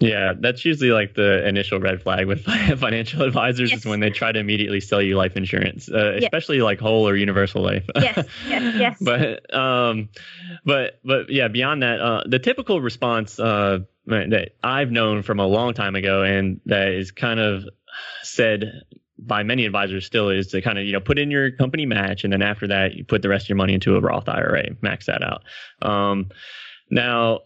Yeah, 0.00 0.34
that's 0.38 0.64
usually 0.64 0.90
like 0.90 1.14
the 1.14 1.46
initial 1.46 1.80
red 1.80 2.02
flag 2.02 2.26
with 2.26 2.44
financial 2.78 3.22
advisors 3.22 3.70
yes. 3.70 3.80
is 3.80 3.86
when 3.86 3.98
they 4.00 4.10
try 4.10 4.30
to 4.30 4.38
immediately 4.38 4.80
sell 4.80 5.02
you 5.02 5.16
life 5.16 5.36
insurance, 5.36 5.88
uh, 5.88 6.12
yes. 6.14 6.24
especially 6.24 6.60
like 6.60 6.78
whole 6.78 7.08
or 7.08 7.16
universal 7.16 7.62
life. 7.62 7.84
yes, 7.96 8.24
yes, 8.46 8.74
yes. 8.78 8.96
but 9.00 9.52
um, 9.54 10.08
but 10.64 11.00
but 11.04 11.30
yeah, 11.30 11.48
beyond 11.48 11.82
that, 11.82 12.00
uh, 12.00 12.22
the 12.26 12.38
typical 12.38 12.80
response 12.80 13.40
uh 13.40 13.80
that 14.06 14.52
I've 14.62 14.90
known 14.90 15.22
from 15.22 15.38
a 15.40 15.46
long 15.46 15.74
time 15.74 15.94
ago, 15.94 16.22
and 16.22 16.60
that 16.66 16.88
is 16.88 17.10
kind 17.10 17.40
of 17.40 17.64
said 18.22 18.82
by 19.18 19.42
many 19.42 19.66
advisors 19.66 20.06
still 20.06 20.30
is 20.30 20.46
to 20.48 20.62
kind 20.62 20.78
of 20.78 20.84
you 20.84 20.92
know 20.92 21.00
put 21.00 21.18
in 21.18 21.30
your 21.30 21.50
company 21.50 21.86
match, 21.86 22.24
and 22.24 22.32
then 22.32 22.42
after 22.42 22.68
that 22.68 22.94
you 22.94 23.04
put 23.04 23.22
the 23.22 23.28
rest 23.28 23.46
of 23.46 23.48
your 23.50 23.56
money 23.56 23.74
into 23.74 23.96
a 23.96 24.00
Roth 24.00 24.28
IRA, 24.28 24.76
max 24.80 25.06
that 25.06 25.22
out. 25.22 25.42
Um, 25.82 26.30
now, 26.90 27.40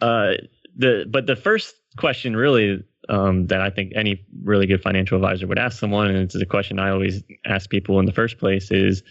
uh, 0.00 0.32
the 0.76 1.06
but 1.08 1.26
the 1.26 1.36
first 1.36 1.74
question 1.96 2.36
really 2.36 2.82
um, 3.08 3.46
that 3.48 3.60
I 3.60 3.70
think 3.70 3.92
any 3.94 4.24
really 4.42 4.66
good 4.66 4.82
financial 4.82 5.16
advisor 5.16 5.46
would 5.46 5.58
ask 5.58 5.78
someone, 5.78 6.08
and 6.08 6.18
it's 6.18 6.34
a 6.34 6.46
question 6.46 6.78
I 6.78 6.90
always 6.90 7.22
ask 7.44 7.70
people 7.70 7.98
in 8.00 8.06
the 8.06 8.12
first 8.12 8.38
place, 8.38 8.70
is 8.70 9.02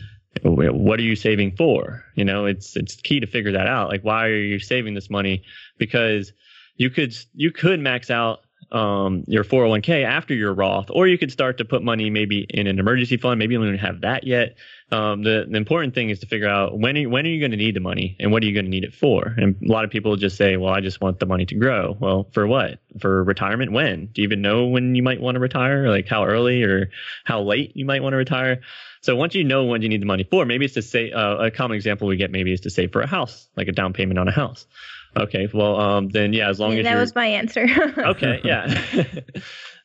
what 0.42 1.00
are 1.00 1.04
you 1.04 1.16
saving 1.16 1.56
for? 1.56 2.04
You 2.16 2.26
know, 2.26 2.46
it's 2.46 2.76
it's 2.76 2.96
key 2.96 3.20
to 3.20 3.28
figure 3.28 3.52
that 3.52 3.68
out. 3.68 3.90
Like, 3.90 4.04
why 4.04 4.26
are 4.26 4.36
you 4.36 4.60
saving 4.60 4.94
this 4.94 5.10
money? 5.10 5.44
Because 5.78 6.34
you 6.76 6.90
could 6.90 7.16
you 7.34 7.52
could 7.52 7.80
max 7.80 8.10
out 8.10 8.40
um, 8.74 9.24
your 9.28 9.44
401k 9.44 10.04
after 10.04 10.34
your 10.34 10.54
Roth, 10.54 10.88
or 10.90 11.08
you 11.08 11.18
could 11.18 11.32
start 11.32 11.60
to 11.60 11.66
put 11.66 11.84
money 11.84 12.10
maybe 12.10 12.46
in 12.50 12.66
an 12.66 12.80
emergency 12.80 13.18
fund. 13.18 13.38
Maybe 13.38 13.54
you 13.54 13.60
don't 13.60 13.68
even 13.68 13.80
have 13.80 14.02
that 14.02 14.26
yet. 14.26 14.56
Um, 14.92 15.24
the, 15.24 15.46
the 15.50 15.58
important 15.58 15.94
thing 15.94 16.10
is 16.10 16.20
to 16.20 16.28
figure 16.28 16.50
out 16.50 16.78
when 16.78 16.98
are, 16.98 17.10
when 17.10 17.26
are 17.26 17.30
you 17.30 17.40
going 17.40 17.52
to 17.52 17.58
need 17.58 17.76
the 17.76 17.80
money 17.80 18.16
and 18.20 18.32
what 18.32 18.44
are 18.44 18.46
you 18.46 18.54
going 18.54 18.66
to 18.66 18.72
need 18.72 18.84
it 18.84 18.94
for? 18.94 19.34
And 19.38 19.56
a 19.64 19.72
lot 19.72 19.86
of 19.86 19.92
people 19.92 20.16
just 20.16 20.38
say, 20.38 20.58
well, 20.58 20.74
I 20.74 20.82
just 20.82 21.02
want 21.02 21.20
the 21.20 21.26
money 21.26 21.46
to 21.46 21.56
grow. 21.56 21.96
Well, 22.00 22.30
for 22.32 22.48
what? 22.48 22.80
For 23.00 23.24
retirement? 23.24 23.72
When? 23.72 24.08
Do 24.08 24.22
you 24.22 24.28
even 24.28 24.42
know 24.42 24.66
when 24.66 24.96
you 24.96 25.04
might 25.04 25.22
want 25.22 25.36
to 25.36 25.40
retire? 25.40 25.90
Like 25.90 26.08
how 26.08 26.26
early 26.26 26.64
or 26.64 26.90
how 27.24 27.42
late 27.42 27.76
you 27.76 27.86
might 27.86 28.02
want 28.02 28.14
to 28.14 28.18
retire? 28.18 28.62
So 29.02 29.16
once 29.16 29.36
you 29.36 29.44
know 29.44 29.66
when 29.66 29.82
you 29.82 29.90
need 29.90 30.02
the 30.02 30.06
money 30.06 30.24
for, 30.24 30.46
maybe 30.46 30.66
it's 30.66 30.76
to 30.76 30.82
say 30.82 31.12
uh, 31.12 31.36
a 31.36 31.52
common 31.52 31.76
example 31.76 32.08
we 32.08 32.18
get 32.18 32.32
maybe 32.32 32.54
is 32.54 32.62
to 32.62 32.70
save 32.70 32.92
for 32.92 33.02
a 33.02 33.08
house, 33.08 33.48
like 33.56 33.68
a 33.68 33.72
down 33.72 33.94
payment 33.94 34.18
on 34.18 34.28
a 34.28 34.32
house. 34.32 34.66
Okay, 35.16 35.48
well, 35.54 35.80
um, 35.80 36.10
then 36.10 36.34
yeah, 36.34 36.50
as 36.50 36.60
long 36.60 36.74
as 36.74 36.84
that 36.84 36.98
was 36.98 37.14
my 37.14 37.28
answer. 37.28 37.68
okay, 37.98 38.42
yeah. 38.44 38.82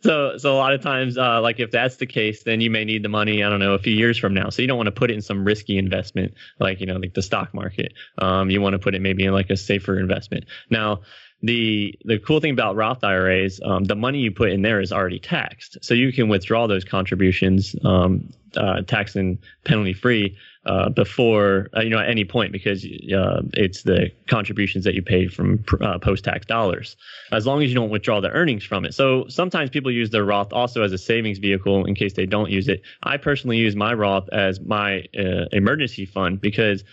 so, 0.03 0.39
so 0.39 0.55
a 0.55 0.57
lot 0.57 0.73
of 0.73 0.81
times, 0.81 1.19
uh, 1.19 1.41
like 1.41 1.61
if 1.61 1.71
that's 1.71 1.97
the 1.97 2.07
case, 2.07 2.43
then 2.45 2.61
you 2.61 2.71
may 2.71 2.85
need 2.85 3.03
the 3.03 3.09
money. 3.09 3.45
I 3.45 3.51
don't 3.51 3.61
know, 3.61 3.75
a 3.75 3.79
few 3.79 3.95
years 3.95 4.19
from 4.19 4.33
now. 4.33 4.49
So 4.51 4.63
you 4.63 4.69
don't 4.69 4.79
want 4.79 4.87
to 4.87 4.93
put 4.93 5.11
it 5.11 5.15
in 5.15 5.23
some 5.23 5.45
risky 5.45 5.77
investment, 5.77 6.35
like 6.59 6.81
you 6.81 6.87
know, 6.87 6.97
like 6.97 7.15
the 7.15 7.23
stock 7.23 7.53
market. 7.53 7.93
Um, 8.19 8.51
you 8.51 8.61
want 8.61 8.73
to 8.73 8.79
put 8.79 8.95
it 8.95 9.03
maybe 9.03 9.25
in 9.25 9.33
like 9.33 9.51
a 9.51 9.57
safer 9.57 9.99
investment. 9.99 10.47
Now, 10.71 11.01
the 11.43 11.95
the 12.05 12.19
cool 12.19 12.41
thing 12.41 12.53
about 12.53 12.77
Roth 12.77 13.05
IRAs, 13.05 13.61
um, 13.65 13.85
the 13.85 13.95
money 13.95 14.19
you 14.19 14.31
put 14.31 14.51
in 14.51 14.63
there 14.63 14.81
is 14.81 14.93
already 14.93 15.21
taxed, 15.21 15.79
so 15.83 15.95
you 15.95 16.13
can 16.13 16.29
withdraw 16.29 16.67
those 16.67 16.85
contributions 16.85 17.77
um, 17.85 18.31
uh, 18.57 18.83
tax 18.83 19.17
and 19.17 19.39
penalty 19.65 19.93
free 19.93 20.37
uh, 20.67 20.89
before 20.91 21.69
uh, 21.77 21.81
you 21.81 21.91
know 21.91 21.99
at 21.99 22.09
any 22.09 22.25
point 22.25 22.53
because 22.53 22.85
uh, 22.85 23.43
it's 23.55 23.83
the 23.83 24.11
contributions 24.29 24.85
that 24.85 24.95
you 24.95 25.03
pay 25.03 25.27
from 25.27 25.65
uh, 25.81 25.99
post 25.99 26.25
tax 26.25 26.47
dollars 26.47 26.97
as 27.33 27.47
long 27.47 27.63
as 27.63 27.69
you 27.69 27.75
don't 27.75 27.91
withdraw 27.91 28.21
the 28.21 28.31
earnings 28.31 28.65
from 28.65 28.85
it. 28.85 28.95
So 28.95 29.27
sometimes 29.29 29.71
people 29.71 29.91
use 29.91 30.11
their 30.11 30.25
roth 30.25 30.53
also 30.53 30.83
as 30.83 30.93
a 30.93 30.99
savings 30.99 31.39
vehicle 31.39 31.85
in 31.85 31.95
case 31.95 32.13
they 32.15 32.27
don't 32.27 32.51
use 32.51 32.69
it. 32.69 32.83
I 33.03 33.17
personally 33.17 33.57
use 33.57 33.77
my 33.77 33.95
roth 33.95 34.29
as 34.31 34.61
my 34.61 35.05
uh, 35.19 35.47
emergency 35.53 36.07
fund 36.07 36.41
because 36.41 36.85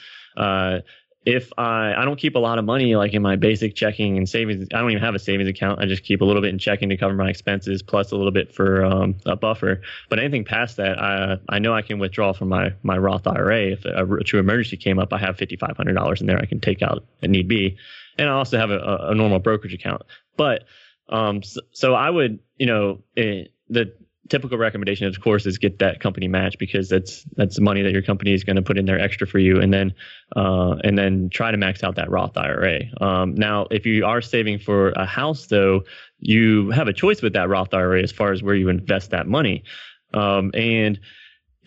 if 1.25 1.51
I 1.57 1.93
I 1.95 2.05
don't 2.05 2.17
keep 2.17 2.35
a 2.35 2.39
lot 2.39 2.59
of 2.59 2.65
money 2.65 2.95
like 2.95 3.13
in 3.13 3.21
my 3.21 3.35
basic 3.35 3.75
checking 3.75 4.17
and 4.17 4.29
savings. 4.29 4.67
I 4.73 4.79
don't 4.79 4.91
even 4.91 5.03
have 5.03 5.15
a 5.15 5.19
savings 5.19 5.49
account. 5.49 5.81
I 5.81 5.85
just 5.85 6.03
keep 6.03 6.21
a 6.21 6.25
little 6.25 6.41
bit 6.41 6.49
in 6.49 6.59
checking 6.59 6.89
to 6.89 6.97
cover 6.97 7.15
my 7.15 7.29
expenses, 7.29 7.81
plus 7.81 8.11
a 8.11 8.15
little 8.15 8.31
bit 8.31 8.53
for 8.53 8.85
um, 8.85 9.15
a 9.25 9.35
buffer. 9.35 9.81
But 10.09 10.19
anything 10.19 10.45
past 10.45 10.77
that, 10.77 11.01
I 11.01 11.37
I 11.49 11.59
know 11.59 11.73
I 11.73 11.81
can 11.81 11.97
withdraw 11.97 12.31
from 12.31 12.49
my 12.49 12.73
my 12.83 12.97
Roth 12.97 13.25
IRA. 13.25 13.71
If 13.71 13.85
a, 13.85 14.05
a 14.05 14.23
true 14.23 14.39
emergency 14.39 14.77
came 14.77 14.99
up, 14.99 15.11
I 15.11 15.17
have 15.17 15.35
fifty 15.35 15.55
five 15.55 15.75
hundred 15.75 15.93
dollars 15.93 16.21
in 16.21 16.27
there. 16.27 16.37
I 16.37 16.45
can 16.45 16.59
take 16.59 16.81
out 16.83 17.03
if 17.21 17.29
need 17.29 17.47
be, 17.47 17.75
and 18.19 18.29
I 18.29 18.33
also 18.33 18.57
have 18.57 18.69
a, 18.69 19.07
a 19.09 19.15
normal 19.15 19.39
brokerage 19.39 19.73
account. 19.73 20.03
But 20.37 20.65
um, 21.09 21.41
so, 21.41 21.61
so 21.71 21.95
I 21.95 22.09
would 22.09 22.39
you 22.57 22.67
know 22.67 23.01
it, 23.15 23.51
the 23.67 23.91
typical 24.29 24.57
recommendation, 24.57 25.07
of 25.07 25.19
course, 25.21 25.45
is 25.45 25.57
get 25.57 25.79
that 25.79 25.99
company 25.99 26.27
match 26.27 26.57
because 26.57 26.89
that's 26.89 27.23
that's 27.35 27.59
money 27.59 27.81
that 27.83 27.91
your 27.91 28.01
company 28.01 28.33
is 28.33 28.43
going 28.43 28.55
to 28.55 28.61
put 28.61 28.77
in 28.77 28.85
there 28.85 28.99
extra 28.99 29.27
for 29.27 29.39
you, 29.39 29.59
and 29.59 29.73
then 29.73 29.93
uh, 30.35 30.75
and 30.83 30.97
then 30.97 31.29
try 31.29 31.51
to 31.51 31.57
max 31.57 31.83
out 31.83 31.95
that 31.95 32.09
Roth 32.09 32.37
IRA. 32.37 32.81
Um, 33.01 33.35
now, 33.35 33.67
if 33.71 33.85
you 33.85 34.05
are 34.05 34.21
saving 34.21 34.59
for 34.59 34.89
a 34.91 35.05
house, 35.05 35.47
though, 35.47 35.83
you 36.19 36.71
have 36.71 36.87
a 36.87 36.93
choice 36.93 37.21
with 37.21 37.33
that 37.33 37.49
Roth 37.49 37.73
IRA 37.73 38.01
as 38.01 38.11
far 38.11 38.31
as 38.31 38.41
where 38.41 38.55
you 38.55 38.69
invest 38.69 39.11
that 39.11 39.27
money, 39.27 39.63
um, 40.13 40.51
and 40.53 40.99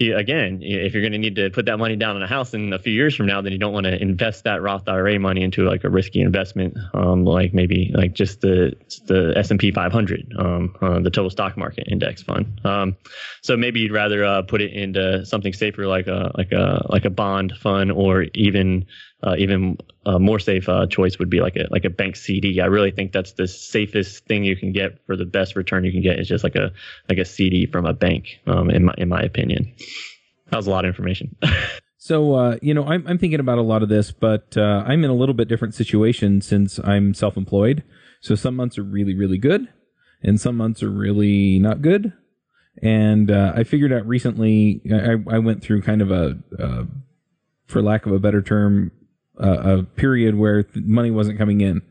again, 0.01 0.61
if 0.63 0.93
you're 0.93 1.03
going 1.03 1.13
to 1.13 1.19
need 1.19 1.37
to 1.37 1.51
put 1.51 1.67
that 1.67 1.79
money 1.79 1.97
down 1.97 2.17
on 2.17 2.23
a 2.23 2.27
house 2.27 2.55
in 2.55 2.73
a 2.73 2.79
few 2.79 2.93
years 2.93 3.15
from 3.15 3.27
now, 3.27 3.41
then 3.41 3.53
you 3.53 3.59
don't 3.59 3.73
want 3.73 3.85
to 3.85 4.01
invest 4.01 4.45
that 4.45 4.63
Roth 4.63 4.89
IRA 4.89 5.19
money 5.19 5.43
into 5.43 5.69
like 5.69 5.85
a 5.85 5.91
risky 5.91 6.21
investment, 6.21 6.77
um, 6.95 7.25
like 7.25 7.53
maybe 7.53 7.91
like 7.95 8.13
just 8.13 8.41
the 8.41 8.75
the 9.07 9.35
S 9.37 9.51
and 9.51 9.59
P 9.59 9.73
500, 9.73 10.33
um, 10.39 10.77
uh, 10.81 11.01
the 11.01 11.11
total 11.11 11.31
stock 11.31 11.57
market 11.57 11.89
index 11.91 12.23
fund. 12.23 12.61
Um, 12.65 12.97
so 13.43 13.57
maybe 13.57 13.81
you'd 13.81 13.93
rather 13.93 14.25
uh, 14.25 14.43
put 14.43 14.61
it 14.61 14.73
into 14.73 15.25
something 15.27 15.53
safer, 15.53 15.87
like 15.87 16.07
a 16.07 16.33
like 16.37 16.53
a 16.53 16.87
like 16.89 17.05
a 17.05 17.11
bond 17.11 17.53
fund, 17.61 17.91
or 17.93 18.27
even 18.35 18.87
uh, 19.23 19.35
even 19.37 19.77
a 20.07 20.11
uh, 20.11 20.19
more 20.19 20.39
safe 20.39 20.69
uh, 20.69 20.87
choice 20.87 21.19
would 21.19 21.29
be 21.29 21.41
like 21.41 21.57
a 21.57 21.67
like 21.71 21.85
a 21.85 21.91
bank 21.91 22.15
CD. 22.15 22.61
I 22.61 22.67
really 22.67 22.93
think 22.93 23.13
that's 23.13 23.33
the 23.33 23.49
safest 23.49 24.25
thing 24.27 24.45
you 24.45 24.57
can 24.57 24.73
get 24.73 25.05
for 25.07 25.17
the 25.17 25.25
best 25.25 25.57
return 25.57 25.85
you 25.85 25.91
can 25.91 26.03
get 26.03 26.21
is 26.21 26.29
just 26.29 26.45
like 26.45 26.55
a 26.55 26.73
like 27.09 27.19
a 27.19 27.25
CD 27.25 27.67
from 27.67 27.85
a 27.85 27.93
bank. 27.93 28.39
Um, 28.47 28.71
in 28.71 28.85
my 28.85 28.95
in 28.97 29.09
my 29.09 29.21
opinion, 29.21 29.75
that 30.51 30.57
was 30.57 30.69
a 30.69 30.71
lot 30.71 30.85
of 30.85 30.89
information. 30.89 31.35
so 31.99 32.35
uh, 32.35 32.57
you 32.63 32.73
know, 32.73 32.85
I'm 32.85 33.07
I'm 33.09 33.19
thinking 33.19 33.41
about 33.41 33.59
a 33.59 33.63
lot 33.63 33.83
of 33.83 33.89
this, 33.89 34.13
but 34.13 34.57
uh, 34.57 34.85
I'm 34.87 35.03
in 35.03 35.11
a 35.11 35.17
little 35.17 35.35
bit 35.35 35.49
different 35.49 35.75
situation 35.75 36.41
since 36.41 36.79
I'm 36.79 37.13
self-employed. 37.13 37.83
So 38.21 38.37
some 38.37 38.55
months 38.55 38.79
are 38.79 38.85
really 38.85 39.17
really 39.17 39.39
good, 39.39 39.67
and 40.23 40.41
some 40.41 40.57
months 40.57 40.81
are 40.83 40.91
really 40.91 41.59
not 41.59 41.83
good. 41.83 42.13
And 42.81 43.33
uh, 43.33 43.53
I 43.57 43.65
figured 43.65 43.93
out 43.93 44.07
recently, 44.07 44.81
I, 44.93 45.17
I 45.35 45.39
went 45.41 45.65
through 45.65 45.83
kind 45.83 46.01
of 46.01 46.13
a, 46.13 46.39
a 46.61 46.87
for 47.67 47.83
lack 47.83 48.07
of 48.07 48.13
a 48.13 48.21
better 48.21 48.41
term, 48.41 48.93
uh, 49.41 49.79
a 49.79 49.83
period 49.83 50.37
where 50.37 50.67
money 50.75 51.11
wasn't 51.11 51.39
coming 51.39 51.61
in. 51.61 51.83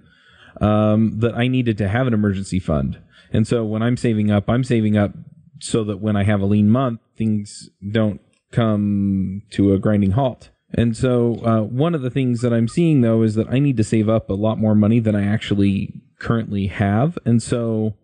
Um, 0.60 1.20
that 1.20 1.36
I 1.36 1.48
needed 1.48 1.78
to 1.78 1.88
have 1.88 2.08
an 2.08 2.16
emergency 2.16 2.60
fund, 2.60 3.00
and 3.32 3.48
so 3.48 3.64
when 3.64 3.84
I'm 3.84 3.96
saving 3.96 4.32
up, 4.32 4.50
I'm 4.50 4.64
saving 4.64 4.98
up 4.98 5.12
so 5.60 5.84
that 5.84 5.98
when 5.98 6.16
I 6.16 6.24
have 6.24 6.42
a 6.42 6.46
lean 6.46 6.70
month, 6.70 7.00
things 7.16 7.70
don't 7.92 8.22
come 8.52 9.42
to 9.52 9.74
a 9.74 9.80
grinding 9.80 10.12
halt. 10.12 10.50
And 10.74 10.96
so, 10.96 11.36
uh, 11.46 11.62
one 11.62 11.96
of 11.96 12.02
the 12.02 12.10
things 12.10 12.42
that 12.42 12.54
I'm 12.54 12.68
seeing 12.68 13.02
though 13.02 13.22
is 13.24 13.36
that 13.36 13.50
I 13.50 13.60
need 13.60 13.78
to 13.78 13.84
save 13.84 14.10
up 14.10 14.30
a 14.30 14.34
lot 14.34 14.58
more 14.58 14.76
money 14.76 15.00
than 15.00 15.16
I 15.16 15.26
actually 15.26 16.02
currently 16.20 16.68
have. 16.68 17.18
And 17.26 17.42
so, 17.42 17.96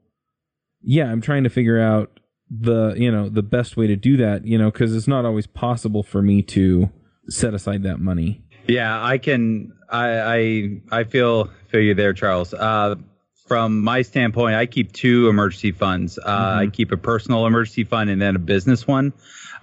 yeah, 0.82 1.12
I'm 1.12 1.22
trying 1.22 1.44
to 1.44 1.50
figure 1.50 1.80
out 1.80 2.20
the, 2.50 2.94
you 2.96 3.12
know, 3.12 3.30
the 3.30 3.42
best 3.42 3.76
way 3.76 3.88
to 3.88 3.96
do 3.96 4.16
that, 4.18 4.46
you 4.46 4.58
know, 4.58 4.72
cause 4.72 4.96
it's 4.96 5.08
not 5.08 5.26
always 5.26 5.48
possible 5.48 6.04
for 6.04 6.22
me 6.22 6.42
to 6.44 6.90
set 7.28 7.54
aside 7.54 7.84
that 7.84 8.00
money. 8.00 8.44
Yeah, 8.68 9.04
I 9.04 9.18
can. 9.18 9.74
I 9.90 10.20
I, 10.20 10.82
I 10.92 11.04
feel 11.04 11.50
feel 11.68 11.82
you 11.82 11.94
there, 11.94 12.14
Charles. 12.14 12.54
Uh, 12.54 12.96
from 13.48 13.82
my 13.82 14.02
standpoint, 14.02 14.56
I 14.56 14.66
keep 14.66 14.94
two 14.94 15.28
emergency 15.28 15.72
funds. 15.72 16.18
Uh, 16.18 16.22
mm-hmm. 16.24 16.60
I 16.60 16.68
keep 16.68 16.92
a 16.92 16.98
personal 16.98 17.46
emergency 17.46 17.84
fund 17.84 18.10
and 18.10 18.22
then 18.22 18.36
a 18.36 18.40
business 18.40 18.88
one, 18.88 19.14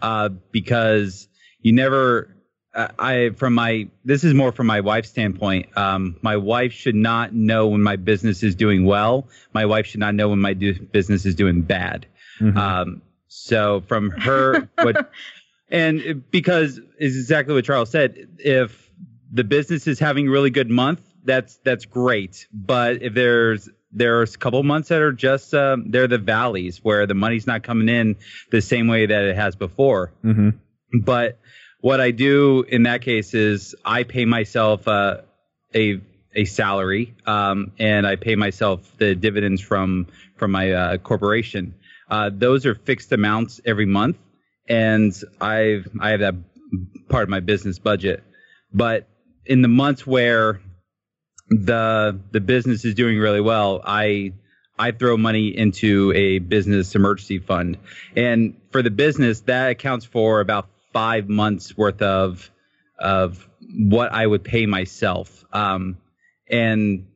uh, 0.03 0.29
because 0.53 1.29
you 1.61 1.73
never 1.73 2.35
I 2.75 3.31
from 3.31 3.55
my 3.55 3.89
this 4.05 4.23
is 4.23 4.33
more 4.33 4.53
from 4.53 4.67
my 4.69 4.81
wife's 4.81 5.09
standpoint. 5.09 5.77
Um, 5.77 6.17
my 6.23 6.37
wife 6.37 6.73
should 6.73 6.95
not 6.95 7.35
know 7.35 7.67
when 7.67 7.83
my 7.83 7.97
business 7.97 8.43
is 8.43 8.55
doing 8.55 8.85
well. 8.85 9.29
My 9.53 9.67
wife 9.67 9.87
should 9.87 10.01
not 10.01 10.15
know 10.15 10.29
when 10.29 10.39
my 10.39 10.55
do, 10.55 10.79
business 10.79 11.27
is 11.27 11.35
doing 11.35 11.63
bad. 11.63 12.07
Mm-hmm. 12.41 12.57
Um, 12.57 13.03
so 13.27 13.83
from 13.89 14.11
her, 14.11 14.69
what 14.83 15.11
and 15.69 16.23
because 16.31 16.81
is 16.99 17.17
exactly 17.17 17.55
what 17.55 17.65
Charles 17.65 17.91
said. 17.91 18.29
If 18.39 18.90
the 19.33 19.45
business 19.45 19.87
is 19.87 19.99
having 19.99 20.29
a 20.29 20.31
really 20.31 20.51
good 20.51 20.71
month, 20.71 21.01
that's 21.25 21.59
that's 21.65 21.85
great. 21.87 22.47
But 22.53 23.03
if 23.03 23.15
there's 23.15 23.69
there's 23.93 24.35
a 24.35 24.39
couple 24.39 24.63
months 24.63 24.89
that 24.89 25.03
are 25.03 25.13
just 25.13 25.55
um, 25.55 25.91
they're 25.91 26.09
the 26.09 26.19
valleys 26.19 26.79
where 26.83 27.07
the 27.07 27.15
money's 27.15 27.47
not 27.47 27.63
coming 27.63 27.89
in 27.89 28.17
the 28.51 28.61
same 28.61 28.89
way 28.89 29.07
that 29.07 29.25
it 29.25 29.37
has 29.37 29.57
before. 29.57 30.13
Mm-hmm. 30.25 30.51
But 31.03 31.39
what 31.81 32.01
I 32.01 32.11
do 32.11 32.63
in 32.63 32.85
that 32.85 33.03
case 33.03 33.35
is 33.35 33.75
I 33.85 34.05
pay 34.05 34.25
myself 34.25 34.87
uh, 34.87 35.19
a 35.75 36.01
a 36.35 36.45
salary, 36.45 37.17
um, 37.27 37.73
and 37.79 38.07
I 38.07 38.17
pay 38.17 38.37
myself 38.37 38.97
the 38.99 39.15
dividends 39.15 39.61
from 39.61 40.07
from 40.37 40.53
my 40.53 40.73
uh, 40.73 40.97
corporation. 40.99 41.75
Uh, 42.09 42.31
those 42.33 42.67
are 42.67 42.75
fixed 42.75 43.13
amounts 43.13 43.61
every 43.65 43.87
month, 43.87 44.17
and 44.69 45.13
I've 45.41 45.89
I 46.01 46.11
have 46.11 46.21
that 46.21 46.35
part 47.09 47.25
of 47.25 47.29
my 47.29 47.41
business 47.41 47.79
budget. 47.79 48.23
But 48.73 49.09
in 49.47 49.63
the 49.63 49.69
months 49.69 50.07
where 50.07 50.61
the 51.49 52.21
the 52.31 52.41
business 52.41 52.85
is 52.85 52.95
doing 52.95 53.19
really 53.19 53.41
well, 53.41 53.81
I 53.85 54.33
I 54.79 54.93
throw 54.93 55.17
money 55.17 55.49
into 55.49 56.13
a 56.15 56.39
business 56.39 56.95
emergency 56.95 57.39
fund, 57.39 57.79
and 58.17 58.57
for 58.71 58.83
the 58.83 58.91
business 58.91 59.41
that 59.43 59.71
accounts 59.71 60.07
for 60.07 60.41
about 60.41 60.69
five 60.93 61.29
months 61.29 61.77
worth 61.77 62.03
of 62.03 62.51
of 62.99 63.49
what 63.79 64.13
I 64.13 64.27
would 64.27 64.45
pay 64.45 64.67
myself. 64.67 65.45
Um, 65.53 65.99
and 66.49 67.07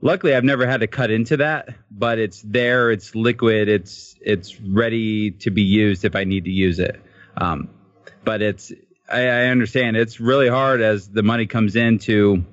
luckily, 0.00 0.34
I've 0.34 0.44
never 0.44 0.66
had 0.66 0.80
to 0.80 0.86
cut 0.86 1.10
into 1.10 1.38
that, 1.38 1.74
but 1.90 2.18
it's 2.18 2.42
there, 2.42 2.90
it's 2.90 3.14
liquid, 3.14 3.68
it's 3.68 4.16
it's 4.20 4.60
ready 4.60 5.32
to 5.42 5.50
be 5.50 5.62
used 5.62 6.04
if 6.04 6.16
I 6.16 6.24
need 6.24 6.44
to 6.44 6.50
use 6.50 6.78
it. 6.78 7.00
Um, 7.36 7.68
but 8.24 8.42
it's 8.42 8.72
I, 9.10 9.26
I 9.26 9.46
understand 9.46 9.96
it's 9.96 10.20
really 10.20 10.48
hard 10.48 10.80
as 10.80 11.08
the 11.08 11.22
money 11.22 11.46
comes 11.46 11.76
in 11.76 11.98
to 12.00 12.44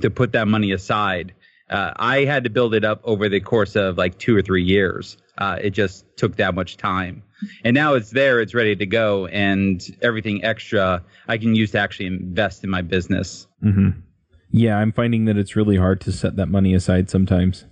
to 0.00 0.10
put 0.10 0.32
that 0.32 0.48
money 0.48 0.72
aside. 0.72 1.34
Uh, 1.70 1.92
I 1.96 2.24
had 2.24 2.44
to 2.44 2.50
build 2.50 2.74
it 2.74 2.84
up 2.84 3.00
over 3.04 3.28
the 3.28 3.40
course 3.40 3.74
of 3.76 3.96
like 3.96 4.18
two 4.18 4.36
or 4.36 4.42
three 4.42 4.64
years. 4.64 5.16
Uh, 5.38 5.58
it 5.60 5.70
just 5.70 6.04
took 6.16 6.36
that 6.36 6.54
much 6.54 6.76
time 6.76 7.22
and 7.64 7.74
now 7.74 7.94
it's 7.94 8.10
there 8.10 8.40
it's 8.40 8.54
ready 8.54 8.76
to 8.76 8.86
go 8.86 9.26
and 9.26 9.96
everything 10.02 10.44
extra 10.44 11.02
i 11.28 11.38
can 11.38 11.54
use 11.54 11.72
to 11.72 11.78
actually 11.78 12.06
invest 12.06 12.64
in 12.64 12.70
my 12.70 12.82
business 12.82 13.46
mm-hmm. 13.62 13.90
yeah 14.50 14.76
i'm 14.76 14.92
finding 14.92 15.24
that 15.24 15.36
it's 15.36 15.56
really 15.56 15.76
hard 15.76 16.00
to 16.00 16.12
set 16.12 16.36
that 16.36 16.46
money 16.46 16.74
aside 16.74 17.10
sometimes 17.10 17.64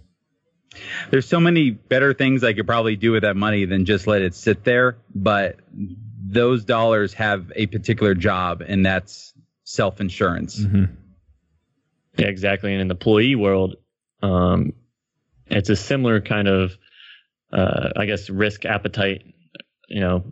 there's 1.11 1.29
so 1.29 1.41
many 1.41 1.71
better 1.71 2.15
things 2.15 2.43
i 2.45 2.53
could 2.53 2.67
probably 2.67 2.97
do 2.97 3.13
with 3.13 3.23
that 3.23 3.37
money 3.37 3.65
than 3.65 3.85
just 3.85 4.07
let 4.07 4.23
it 4.23 4.35
sit 4.35 4.65
there 4.65 4.97
but 5.15 5.57
those 6.33 6.65
dollars 6.65 7.13
have 7.15 7.53
a 7.57 7.67
particular 7.67 8.15
job 8.15 8.63
and 8.63 8.85
that's 8.85 9.35
self-insurance 9.65 10.61
mm-hmm. 10.61 10.85
yeah 12.17 12.27
exactly 12.27 12.73
and 12.73 12.81
in 12.81 12.89
the 12.89 12.95
employee 12.95 13.35
world 13.35 13.77
um, 14.23 14.73
it's 15.47 15.69
a 15.69 15.77
similar 15.77 16.21
kind 16.21 16.49
of 16.49 16.77
uh, 17.53 17.91
I 17.97 18.07
guess 18.07 18.31
risk 18.31 18.65
appetite 18.65 19.25
you 19.89 20.01
know 20.01 20.25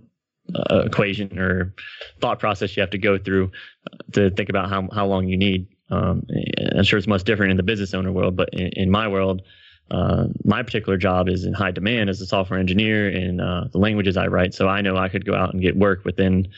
uh, 0.54 0.82
equation 0.86 1.38
or 1.38 1.74
thought 2.20 2.40
process 2.40 2.76
you 2.76 2.80
have 2.80 2.90
to 2.90 2.98
go 2.98 3.18
through 3.18 3.52
to 4.12 4.30
think 4.30 4.48
about 4.48 4.68
how 4.68 4.88
how 4.92 5.06
long 5.06 5.28
you 5.28 5.36
need. 5.36 5.68
Um, 5.90 6.26
I'm 6.76 6.84
sure 6.84 6.98
it's 6.98 7.08
much 7.08 7.24
different 7.24 7.50
in 7.50 7.56
the 7.56 7.62
business 7.62 7.94
owner 7.94 8.12
world, 8.12 8.36
but 8.36 8.50
in, 8.52 8.68
in 8.68 8.90
my 8.90 9.08
world, 9.08 9.42
uh, 9.90 10.26
my 10.44 10.62
particular 10.62 10.96
job 10.96 11.28
is 11.28 11.44
in 11.44 11.52
high 11.52 11.70
demand 11.70 12.10
as 12.10 12.20
a 12.20 12.26
software 12.26 12.58
engineer 12.58 13.10
in 13.10 13.40
uh, 13.40 13.68
the 13.72 13.78
languages 13.78 14.16
I 14.16 14.26
write. 14.26 14.54
So 14.54 14.68
I 14.68 14.80
know 14.80 14.96
I 14.96 15.08
could 15.08 15.24
go 15.24 15.34
out 15.34 15.52
and 15.52 15.62
get 15.62 15.76
work 15.76 16.04
within 16.04 16.48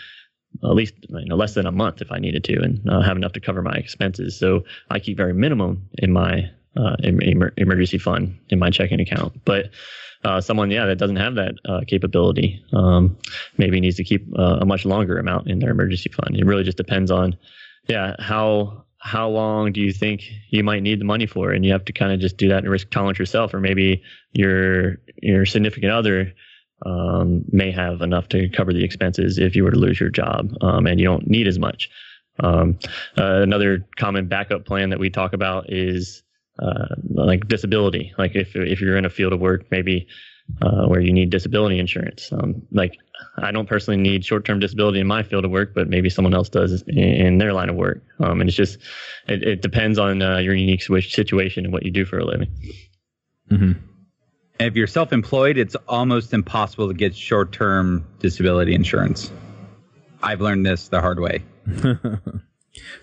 at 0.63 0.71
least 0.71 0.95
you 1.09 1.25
know, 1.27 1.37
less 1.37 1.55
than 1.55 1.67
a 1.67 1.73
month 1.73 2.03
if 2.03 2.13
I 2.13 2.19
needed 2.19 2.45
to, 2.45 2.61
and 2.61 2.89
uh, 2.89 3.01
have 3.01 3.17
enough 3.17 3.33
to 3.33 3.41
cover 3.41 3.63
my 3.63 3.73
expenses. 3.73 4.39
So 4.39 4.65
I 4.91 4.99
keep 4.99 5.17
very 5.17 5.33
minimum 5.33 5.89
in 5.99 6.13
my 6.13 6.51
uh, 6.77 6.97
emergency 7.03 7.99
fund 7.99 8.39
in 8.51 8.59
my 8.59 8.71
checking 8.71 9.01
account. 9.01 9.45
But 9.45 9.71
uh, 10.25 10.41
someone, 10.41 10.71
yeah, 10.71 10.87
that 10.87 10.97
doesn't 10.97 11.17
have 11.17 11.35
that 11.35 11.55
uh, 11.69 11.81
capability, 11.87 12.65
um, 12.73 13.17
maybe 13.59 13.81
needs 13.81 13.97
to 13.97 14.05
keep 14.05 14.27
uh, 14.39 14.59
a 14.61 14.65
much 14.65 14.85
longer 14.85 15.19
amount 15.19 15.49
in 15.49 15.59
their 15.59 15.71
emergency 15.71 16.11
fund. 16.11 16.37
It 16.37 16.47
really 16.47 16.65
just 16.65 16.77
depends 16.77 17.11
on, 17.11 17.37
yeah, 17.89 18.15
how 18.19 18.85
how 19.05 19.29
long 19.29 19.73
do 19.73 19.81
you 19.81 19.93
think 19.93 20.23
you 20.49 20.63
might 20.63 20.81
need 20.81 21.01
the 21.01 21.05
money 21.05 21.27
for, 21.27 21.51
and 21.51 21.65
you 21.65 21.73
have 21.73 21.85
to 21.87 21.93
kind 21.93 22.13
of 22.13 22.21
just 22.21 22.37
do 22.37 22.49
that 22.49 22.59
and 22.59 22.71
risk 22.71 22.89
tolerance 22.89 23.19
yourself, 23.19 23.53
or 23.53 23.59
maybe 23.59 24.05
your 24.33 24.99
your 25.21 25.45
significant 25.45 25.91
other 25.91 26.33
um, 26.87 27.45
may 27.51 27.73
have 27.73 28.01
enough 28.01 28.29
to 28.29 28.49
cover 28.49 28.73
the 28.73 28.85
expenses 28.85 29.39
if 29.39 29.57
you 29.57 29.65
were 29.65 29.73
to 29.73 29.79
lose 29.79 29.99
your 29.99 30.09
job, 30.09 30.53
um, 30.61 30.87
and 30.87 31.01
you 31.01 31.07
don't 31.07 31.27
need 31.27 31.49
as 31.49 31.59
much. 31.59 31.91
Um, 32.39 32.79
uh, 33.19 33.43
another 33.43 33.85
common 33.97 34.29
backup 34.29 34.65
plan 34.67 34.91
that 34.91 35.01
we 35.01 35.11
talk 35.11 35.33
about 35.33 35.73
is 35.73 36.23
uh, 36.61 36.95
like 37.11 37.49
disability. 37.49 38.15
Like 38.17 38.37
if 38.37 38.55
if 38.55 38.81
you're 38.81 38.97
in 38.97 39.05
a 39.05 39.11
field 39.11 39.33
of 39.33 39.41
work, 39.41 39.67
maybe 39.73 40.07
uh, 40.61 40.87
where 40.87 41.01
you 41.01 41.13
need 41.13 41.31
disability 41.31 41.81
insurance. 41.81 42.33
Um, 42.33 42.63
like 42.71 42.99
I 43.37 43.53
don't 43.53 43.69
personally 43.69 44.01
need 44.01 44.25
short-term 44.25 44.59
disability 44.61 45.01
in 45.01 45.07
my 45.07 45.23
field 45.23 45.45
of 45.45 45.51
work, 45.51 45.75
but 45.75 45.89
maybe 45.89 46.11
someone 46.11 46.35
else 46.35 46.49
does 46.49 46.83
in, 46.83 46.99
in 46.99 47.39
their 47.39 47.53
line 47.53 47.69
of 47.69 47.77
work. 47.77 48.03
Um, 48.21 48.41
and 48.41 48.49
it's 48.49 48.57
just 48.57 48.79
it, 49.29 49.43
it 49.43 49.63
depends 49.63 49.99
on 49.99 50.23
uh, 50.23 50.39
your 50.39 50.55
unique 50.55 50.83
situation 50.83 51.65
and 51.65 51.73
what 51.73 51.85
you 51.85 51.91
do 51.91 52.05
for 52.05 52.19
a 52.19 52.25
living. 52.25 52.51
Mm-hmm. 53.51 53.73
If 54.61 54.77
you're 54.77 54.87
self-employed, 54.87 55.59
it's 55.59 55.75
almost 55.89 56.33
impossible 56.33 56.89
to 56.89 56.95
get 56.95 57.17
short-term 57.17 58.07
disability 58.21 58.75
insurance. 58.75 59.33
I've 60.23 60.41
learned 60.41 60.65
this 60.65 60.89
the 60.89 61.01
hard 61.01 61.19
way. 61.19 61.43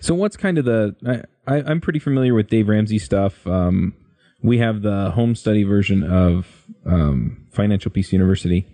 So 0.00 0.14
what's 0.14 0.36
kind 0.36 0.58
of 0.58 0.64
the 0.64 1.24
I, 1.46 1.58
I 1.58 1.70
am 1.70 1.80
pretty 1.80 1.98
familiar 1.98 2.34
with 2.34 2.48
Dave 2.48 2.68
Ramsey 2.68 2.98
stuff. 2.98 3.46
Um, 3.46 3.94
we 4.42 4.58
have 4.58 4.82
the 4.82 5.10
home 5.10 5.34
study 5.34 5.64
version 5.64 6.02
of 6.02 6.46
um, 6.86 7.46
Financial 7.50 7.90
Peace 7.90 8.12
University. 8.12 8.66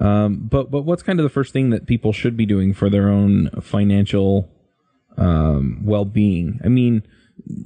Um, 0.00 0.48
but 0.50 0.70
but 0.70 0.82
what's 0.82 1.02
kind 1.02 1.18
of 1.20 1.24
the 1.24 1.30
first 1.30 1.52
thing 1.52 1.70
that 1.70 1.86
people 1.86 2.12
should 2.12 2.36
be 2.36 2.46
doing 2.46 2.72
for 2.72 2.88
their 2.88 3.08
own 3.08 3.50
financial 3.60 4.48
um, 5.16 5.80
well 5.84 6.04
being? 6.04 6.60
I 6.64 6.68
mean, 6.68 7.02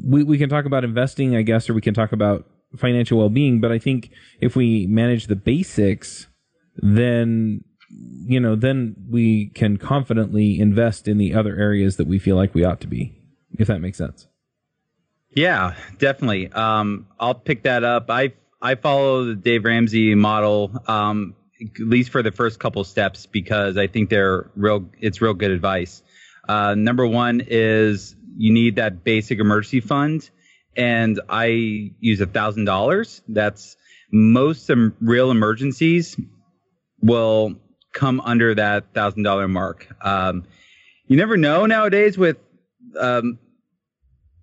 we 0.05 0.23
we 0.23 0.39
can 0.39 0.49
talk 0.49 0.65
about 0.65 0.85
investing, 0.85 1.37
I 1.37 1.43
guess, 1.43 1.71
or 1.71 1.75
we 1.75 1.81
can 1.81 1.95
talk 1.95 2.12
about 2.12 2.47
financial 2.77 3.19
well 3.19 3.29
being. 3.29 3.61
But 3.61 3.73
I 3.73 3.79
think 3.79 4.11
if 4.41 4.57
we 4.57 4.87
manage 4.87 5.27
the 5.27 5.37
basics, 5.37 6.27
then 6.77 7.62
you 7.89 8.41
know, 8.41 8.57
then 8.57 8.97
we 9.09 9.51
can 9.51 9.77
confidently 9.77 10.59
invest 10.59 11.07
in 11.07 11.19
the 11.19 11.35
other 11.35 11.57
areas 11.57 11.97
that 11.97 12.07
we 12.07 12.19
feel 12.19 12.37
like 12.37 12.55
we 12.55 12.65
ought 12.65 12.81
to 12.81 12.87
be, 12.87 13.17
if 13.59 13.69
that 13.69 13.81
makes 13.81 13.99
sense. 13.99 14.27
Yeah, 15.31 15.75
definitely. 15.99 16.51
Um, 16.51 17.07
I'll 17.21 17.35
pick 17.35 17.62
that 17.65 17.85
up. 17.85 18.11
I 18.11 18.33
I 18.61 18.75
follow 18.75 19.27
the 19.27 19.35
Dave 19.35 19.65
Ramsey 19.65 20.15
model, 20.15 20.73
um, 20.89 21.35
at 21.61 21.81
least 21.81 22.11
for 22.11 22.23
the 22.23 22.33
first 22.33 22.59
couple 22.59 22.85
steps, 22.85 23.27
because 23.27 23.77
I 23.77 23.87
think 23.87 24.11
they're 24.11 24.51
real. 24.57 24.88
It's 25.01 25.21
real 25.21 25.35
good 25.35 25.51
advice. 25.51 26.03
Uh, 26.49 26.75
number 26.75 27.07
one 27.07 27.42
is 27.47 28.14
you 28.37 28.53
need 28.53 28.77
that 28.77 29.05
basic 29.05 29.38
emergency 29.38 29.81
fund, 29.81 30.29
and 30.77 31.21
I 31.29 31.47
use 32.01 32.21
a 32.21 32.27
thousand 32.27 32.66
dollars. 32.66 33.23
That's 33.29 33.77
most 34.12 34.71
real 35.01 35.31
emergencies 35.31 36.16
will 37.01 37.57
come 37.92 38.21
under 38.21 38.55
that 38.55 38.92
thousand 38.95 39.23
dollar 39.23 39.49
mark. 39.49 39.88
Um, 40.05 40.45
you 41.07 41.16
never 41.16 41.37
know 41.37 41.66
nowadays 41.66 42.19
with 42.19 42.37
um, 42.99 43.38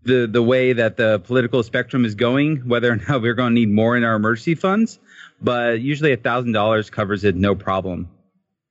the 0.03 0.27
the 0.27 0.41
way 0.41 0.73
that 0.73 0.97
the 0.97 1.19
political 1.19 1.63
spectrum 1.63 2.05
is 2.05 2.15
going, 2.15 2.67
whether 2.67 2.91
or 2.91 2.95
not 3.07 3.21
we're 3.21 3.35
going 3.35 3.51
to 3.51 3.59
need 3.59 3.69
more 3.69 3.95
in 3.95 4.03
our 4.03 4.15
emergency 4.15 4.55
funds. 4.55 4.99
But 5.43 5.81
usually, 5.81 6.13
a 6.13 6.17
thousand 6.17 6.53
dollars 6.53 6.89
covers 6.89 7.23
it, 7.23 7.35
no 7.35 7.53
problem. 7.55 8.07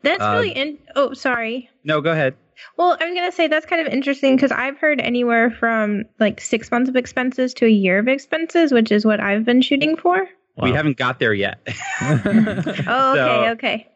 That's 0.03 0.23
Uh, 0.23 0.33
really 0.35 0.51
in. 0.51 0.79
Oh, 0.97 1.13
sorry. 1.13 1.69
No, 1.85 2.01
go 2.01 2.11
ahead. 2.13 2.35
Well, 2.77 2.97
I 3.01 3.07
was 3.07 3.15
gonna 3.15 3.33
say 3.33 3.49
that's 3.49 3.67
kind 3.67 3.87
of 3.87 3.93
interesting 3.93 4.37
because 4.37 4.53
I've 4.53 4.79
heard 4.79 5.01
anywhere 5.01 5.51
from 5.51 6.05
like 6.21 6.41
six 6.41 6.71
months 6.71 6.89
of 6.89 6.97
expenses 6.97 7.55
to 7.55 7.67
a 7.67 7.71
year 7.71 7.99
of 7.99 8.09
expenses, 8.09 8.73
which 8.73 8.91
is 8.93 9.05
what 9.05 9.21
I've 9.21 9.45
been 9.45 9.63
shooting 9.63 9.97
for. 9.97 10.29
We 10.61 10.71
haven't 10.73 10.97
got 10.99 11.19
there 11.19 11.33
yet. 11.35 11.61
Oh, 12.03 13.13
okay, 13.13 13.17
So- 13.17 13.51
okay. 13.53 13.89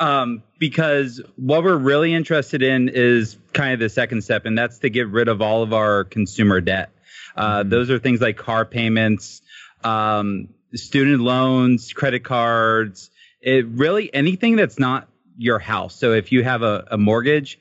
um, 0.00 0.42
because 0.58 1.20
what 1.36 1.64
we're 1.64 1.76
really 1.76 2.14
interested 2.14 2.62
in 2.62 2.88
is 2.88 3.36
kind 3.52 3.74
of 3.74 3.80
the 3.80 3.88
second 3.88 4.22
step, 4.22 4.46
and 4.46 4.56
that's 4.56 4.78
to 4.80 4.90
get 4.90 5.08
rid 5.08 5.28
of 5.28 5.42
all 5.42 5.62
of 5.62 5.72
our 5.72 6.04
consumer 6.04 6.60
debt. 6.60 6.90
Uh, 7.36 7.62
Those 7.64 7.90
are 7.90 7.98
things 7.98 8.20
like 8.20 8.36
car 8.36 8.64
payments, 8.64 9.42
um, 9.82 10.48
student 10.74 11.22
loans, 11.22 11.92
credit 11.92 12.24
cards. 12.24 13.10
It 13.40 13.66
really 13.66 14.12
anything 14.12 14.56
that's 14.56 14.78
not 14.78 15.08
your 15.36 15.58
house. 15.58 15.94
So 15.94 16.12
if 16.12 16.32
you 16.32 16.42
have 16.44 16.62
a, 16.62 16.86
a 16.90 16.98
mortgage, 16.98 17.58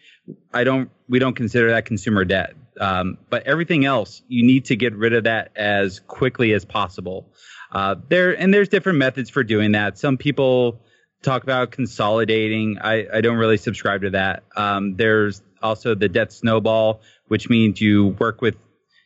I 0.54 0.64
don't. 0.64 0.90
We 1.10 1.20
don't 1.20 1.36
consider 1.36 1.72
that 1.72 1.86
consumer 1.86 2.26
debt. 2.26 2.54
Um, 2.80 3.18
but 3.30 3.44
everything 3.46 3.86
else, 3.86 4.22
you 4.28 4.46
need 4.46 4.66
to 4.66 4.76
get 4.76 4.96
rid 4.96 5.14
of 5.14 5.26
that 5.26 5.52
as 5.56 6.00
quickly 6.00 6.54
as 6.54 6.66
possible. 6.66 7.28
Uh, 7.72 7.96
there 8.10 8.38
and 8.38 8.54
there's 8.54 8.70
different 8.70 9.00
methods 9.00 9.30
for 9.30 9.44
doing 9.44 9.74
that. 9.74 9.98
Some 9.98 10.18
people 10.18 10.80
talk 11.22 11.44
about 11.44 11.72
consolidating. 11.72 12.78
I, 12.80 13.08
I 13.12 13.22
don't 13.22 13.38
really 13.38 13.58
subscribe 13.58 14.02
to 14.02 14.12
that. 14.12 14.44
Um, 14.56 14.96
there's 14.96 15.42
also 15.62 15.96
the 15.96 16.10
debt 16.10 16.32
snowball, 16.32 17.02
which 17.28 17.50
means 17.50 17.80
you 17.82 18.08
work 18.08 18.42
with 18.42 18.56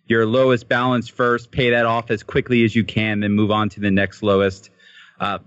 your 0.08 0.26
lowest 0.26 0.68
balance 0.70 1.08
first, 1.08 1.52
pay 1.52 1.72
that 1.72 1.86
off 1.86 2.12
as 2.12 2.24
quickly 2.24 2.64
as 2.64 2.76
you 2.76 2.84
can, 2.84 3.20
then 3.20 3.32
move 3.34 3.52
on 3.52 3.70
to 3.70 3.80
the 3.80 3.92
next 3.92 4.24
lowest. 4.24 4.70
Uh, 5.20 5.40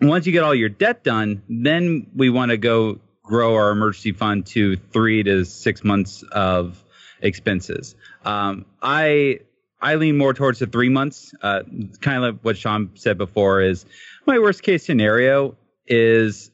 once 0.00 0.26
you 0.26 0.32
get 0.32 0.42
all 0.42 0.54
your 0.54 0.68
debt 0.68 1.04
done, 1.04 1.42
then 1.48 2.06
we 2.14 2.30
want 2.30 2.50
to 2.50 2.56
go 2.56 2.98
grow 3.22 3.54
our 3.54 3.70
emergency 3.70 4.12
fund 4.12 4.46
to 4.46 4.76
three 4.76 5.22
to 5.22 5.44
six 5.44 5.84
months 5.84 6.22
of 6.32 6.82
expenses. 7.20 7.94
Um, 8.24 8.64
I 8.82 9.40
I 9.80 9.94
lean 9.96 10.16
more 10.18 10.34
towards 10.34 10.58
the 10.58 10.66
three 10.66 10.88
months. 10.88 11.32
Uh, 11.42 11.62
kind 12.00 12.16
of 12.24 12.34
like 12.34 12.40
what 12.42 12.56
Sean 12.58 12.90
said 12.94 13.18
before 13.18 13.60
is 13.62 13.86
my 14.26 14.38
worst 14.38 14.62
case 14.62 14.84
scenario 14.84 15.56
is 15.86 16.50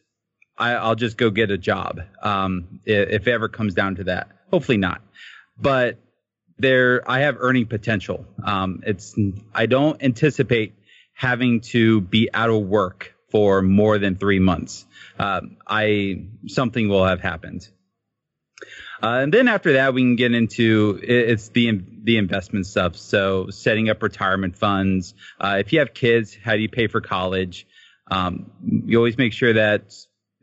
I, 0.58 0.72
I'll 0.72 0.94
just 0.94 1.16
go 1.16 1.30
get 1.30 1.50
a 1.50 1.58
job 1.58 2.00
um, 2.22 2.80
i- 2.86 2.90
if 2.90 3.26
it 3.26 3.30
ever 3.32 3.48
comes 3.48 3.74
down 3.74 3.96
to 3.96 4.04
that. 4.04 4.28
Hopefully 4.50 4.78
not, 4.78 5.02
but 5.58 5.98
there 6.58 7.08
I 7.08 7.20
have 7.20 7.36
earning 7.38 7.66
potential. 7.66 8.26
Um, 8.44 8.82
it's 8.86 9.14
I 9.54 9.66
don't 9.66 10.02
anticipate 10.02 10.74
having 11.14 11.60
to 11.60 12.00
be 12.00 12.28
out 12.32 12.50
of 12.50 12.62
work 12.62 13.14
for 13.30 13.62
more 13.62 13.98
than 13.98 14.16
three 14.16 14.38
months. 14.38 14.86
Um, 15.18 15.56
I 15.66 16.26
something 16.46 16.88
will 16.88 17.04
have 17.04 17.20
happened. 17.20 17.68
Uh, 19.02 19.20
and 19.22 19.32
then 19.32 19.48
after 19.48 19.74
that, 19.74 19.92
we 19.92 20.00
can 20.02 20.16
get 20.16 20.32
into 20.32 20.98
it- 21.02 21.30
it's 21.30 21.48
the 21.48 21.82
the 22.04 22.16
investment 22.16 22.66
stuff. 22.66 22.96
So 22.96 23.50
setting 23.50 23.90
up 23.90 24.02
retirement 24.02 24.56
funds. 24.56 25.14
Uh, 25.40 25.56
if 25.60 25.72
you 25.72 25.80
have 25.80 25.92
kids, 25.92 26.36
how 26.42 26.54
do 26.54 26.60
you 26.60 26.68
pay 26.68 26.86
for 26.86 27.00
college? 27.00 27.66
Um, 28.10 28.52
you 28.86 28.96
always 28.96 29.18
make 29.18 29.32
sure 29.32 29.52
that 29.54 29.92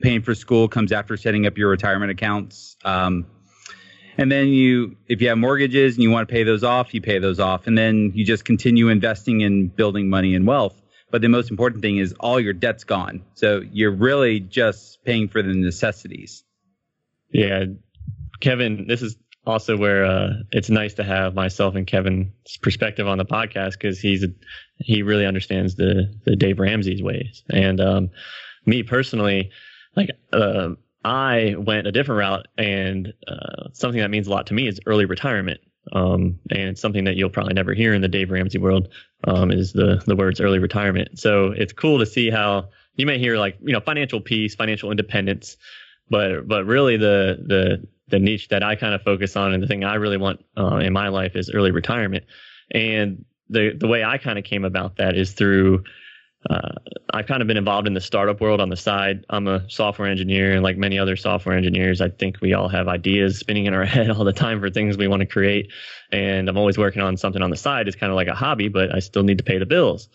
paying 0.02 0.22
for 0.22 0.36
school 0.36 0.68
comes 0.68 0.92
after 0.92 1.16
setting 1.16 1.46
up 1.48 1.58
your 1.58 1.70
retirement 1.70 2.12
accounts. 2.12 2.76
Um, 2.84 3.26
and 4.18 4.32
then 4.32 4.48
you, 4.48 4.96
if 5.08 5.22
you 5.22 5.30
have 5.30 5.38
mortgages 5.38 5.96
and 5.96 6.04
you 6.04 6.12
want 6.12 6.28
to 6.28 6.32
pay 6.32 6.44
those 6.44 6.64
off, 6.64 6.94
you 6.94 7.02
pay 7.02 7.20
those 7.20 7.40
off, 7.40 7.68
and 7.68 7.78
then 7.78 8.12
you 8.14 8.26
just 8.26 8.46
continue 8.46 8.90
investing 8.90 9.42
in 9.42 9.68
building 9.68 10.10
money 10.10 10.36
and 10.36 10.46
wealth. 10.46 10.80
But 11.12 11.22
the 11.22 11.30
most 11.30 11.52
important 11.52 11.82
thing 11.82 11.98
is 11.98 12.14
all 12.20 12.40
your 12.40 12.54
debt's 12.54 12.84
gone. 12.84 13.24
So 13.36 13.62
you're 13.72 13.96
really 13.96 14.40
just 14.40 15.04
paying 15.04 15.28
for 15.28 15.44
the 15.44 15.54
necessities. 15.54 16.44
Yeah, 17.32 17.66
Kevin, 18.40 18.88
this 18.88 19.02
is 19.02 19.16
also 19.46 19.78
where 19.78 20.06
uh, 20.06 20.30
it's 20.52 20.70
nice 20.70 20.96
to 20.96 21.04
have 21.04 21.36
myself 21.36 21.76
and 21.76 21.86
Kevin's 21.86 22.58
perspective 22.62 23.08
on 23.08 23.18
the 23.18 23.26
podcast 23.26 23.74
because 23.74 24.00
he's 24.00 24.24
a, 24.24 24.30
he 24.78 25.02
really 25.02 25.26
understands 25.26 25.76
the 25.76 26.14
the 26.26 26.36
Dave 26.36 26.60
Ramsey's 26.60 27.02
ways, 27.02 27.44
and 27.50 27.80
um, 27.82 28.10
me 28.66 28.84
personally, 28.84 29.52
like 29.96 30.10
uh, 30.32 30.70
I 31.04 31.56
went 31.58 31.88
a 31.88 31.92
different 31.92 32.20
route, 32.20 32.48
and 32.58 33.14
uh, 33.28 33.70
something 33.74 34.02
that 34.02 34.10
means 34.10 34.28
a 34.28 34.30
lot 34.30 34.48
to 34.48 34.54
me 34.54 34.68
is 34.68 34.80
early 34.86 35.06
retirement. 35.06 35.60
Um, 35.92 36.40
and 36.50 36.78
something 36.78 37.04
that 37.04 37.18
you'll 37.18 37.30
probably 37.30 37.54
never 37.54 37.74
hear 37.74 37.94
in 37.94 38.02
the 38.02 38.08
Dave 38.08 38.32
Ramsey 38.32 38.58
world 38.58 38.88
um, 39.26 39.52
is 39.52 39.74
the 39.74 40.02
the 40.06 40.16
words 40.16 40.40
early 40.40 40.60
retirement. 40.60 41.20
So 41.20 41.48
it's 41.48 41.74
cool 41.74 42.00
to 42.00 42.06
see 42.06 42.30
how 42.30 42.70
you 42.96 43.06
may 43.06 43.20
hear 43.20 43.38
like 43.38 43.58
you 43.62 43.74
know 43.74 43.82
financial 43.82 44.22
peace, 44.22 44.56
financial 44.56 44.92
independence, 44.92 45.58
but 46.10 46.48
but 46.48 46.66
really 46.66 46.96
the 46.96 47.44
the 47.46 47.88
the 48.08 48.20
niche 48.20 48.48
that 48.50 48.64
I 48.64 48.76
kind 48.76 48.94
of 48.94 49.02
focus 49.02 49.36
on 49.36 49.54
and 49.54 49.62
the 49.62 49.68
thing 49.68 49.84
I 49.84 49.96
really 49.96 50.18
want 50.18 50.44
uh, 50.58 50.78
in 50.78 50.94
my 50.94 51.10
life 51.10 51.36
is 51.36 51.52
early 51.52 51.72
retirement. 51.72 52.26
And 52.72 53.26
the 53.50 53.74
the 53.78 53.88
way 53.88 54.04
I 54.04 54.18
kind 54.18 54.40
of 54.40 54.46
came 54.46 54.64
about 54.64 54.98
that 54.98 55.18
is 55.18 55.34
through 55.34 55.84
uh, 56.50 56.70
I've 57.14 57.28
kind 57.28 57.42
of 57.42 57.48
been 57.48 57.58
involved 57.58 57.88
in 57.88 57.94
the 57.94 58.02
startup 58.02 58.42
world 58.42 58.60
on 58.60 58.70
the 58.70 58.76
side. 58.76 59.26
I'm 59.30 59.48
a 59.48 59.70
software 59.70 60.08
engineer, 60.08 60.54
and 60.54 60.64
like 60.64 60.78
many 60.78 61.00
other 61.00 61.16
software 61.16 61.56
engineers, 61.56 62.02
I 62.02 62.10
think 62.10 62.42
we 62.42 62.54
all 62.54 62.68
have 62.68 62.88
ideas 62.88 63.40
spinning 63.40 63.66
in 63.66 63.74
our 63.74 63.86
head 63.96 64.10
all 64.10 64.24
the 64.24 64.34
time 64.34 64.60
for 64.60 64.70
things 64.70 64.98
we 64.98 65.08
want 65.08 65.22
to 65.22 65.26
create. 65.26 65.72
And 66.12 66.50
I'm 66.50 66.58
always 66.58 66.78
working 66.78 67.02
on 67.02 67.18
something 67.18 67.42
on 67.42 67.50
the 67.50 67.58
side. 67.58 67.88
It's 67.88 67.96
kind 67.96 68.12
of 68.12 68.16
like 68.16 68.28
a 68.28 68.36
hobby, 68.36 68.68
but 68.68 68.94
I 68.94 69.00
still 69.00 69.24
need 69.24 69.38
to 69.38 69.44
pay 69.44 69.58
the 69.58 69.66
bills. 69.66 70.10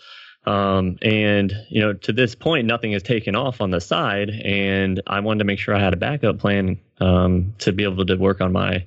Um, 0.44 0.98
and 1.02 1.52
you 1.68 1.80
know, 1.80 1.92
to 1.92 2.12
this 2.12 2.34
point, 2.34 2.66
nothing 2.66 2.92
has 2.92 3.02
taken 3.02 3.34
off 3.34 3.60
on 3.60 3.70
the 3.70 3.80
side, 3.80 4.30
and 4.30 5.02
I 5.06 5.20
wanted 5.20 5.40
to 5.40 5.44
make 5.44 5.58
sure 5.58 5.74
I 5.74 5.80
had 5.80 5.92
a 5.92 5.96
backup 5.98 6.38
plan 6.38 6.78
um, 7.00 7.54
to 7.58 7.72
be 7.72 7.84
able 7.84 8.06
to 8.06 8.16
work 8.16 8.40
on 8.40 8.52
my 8.52 8.86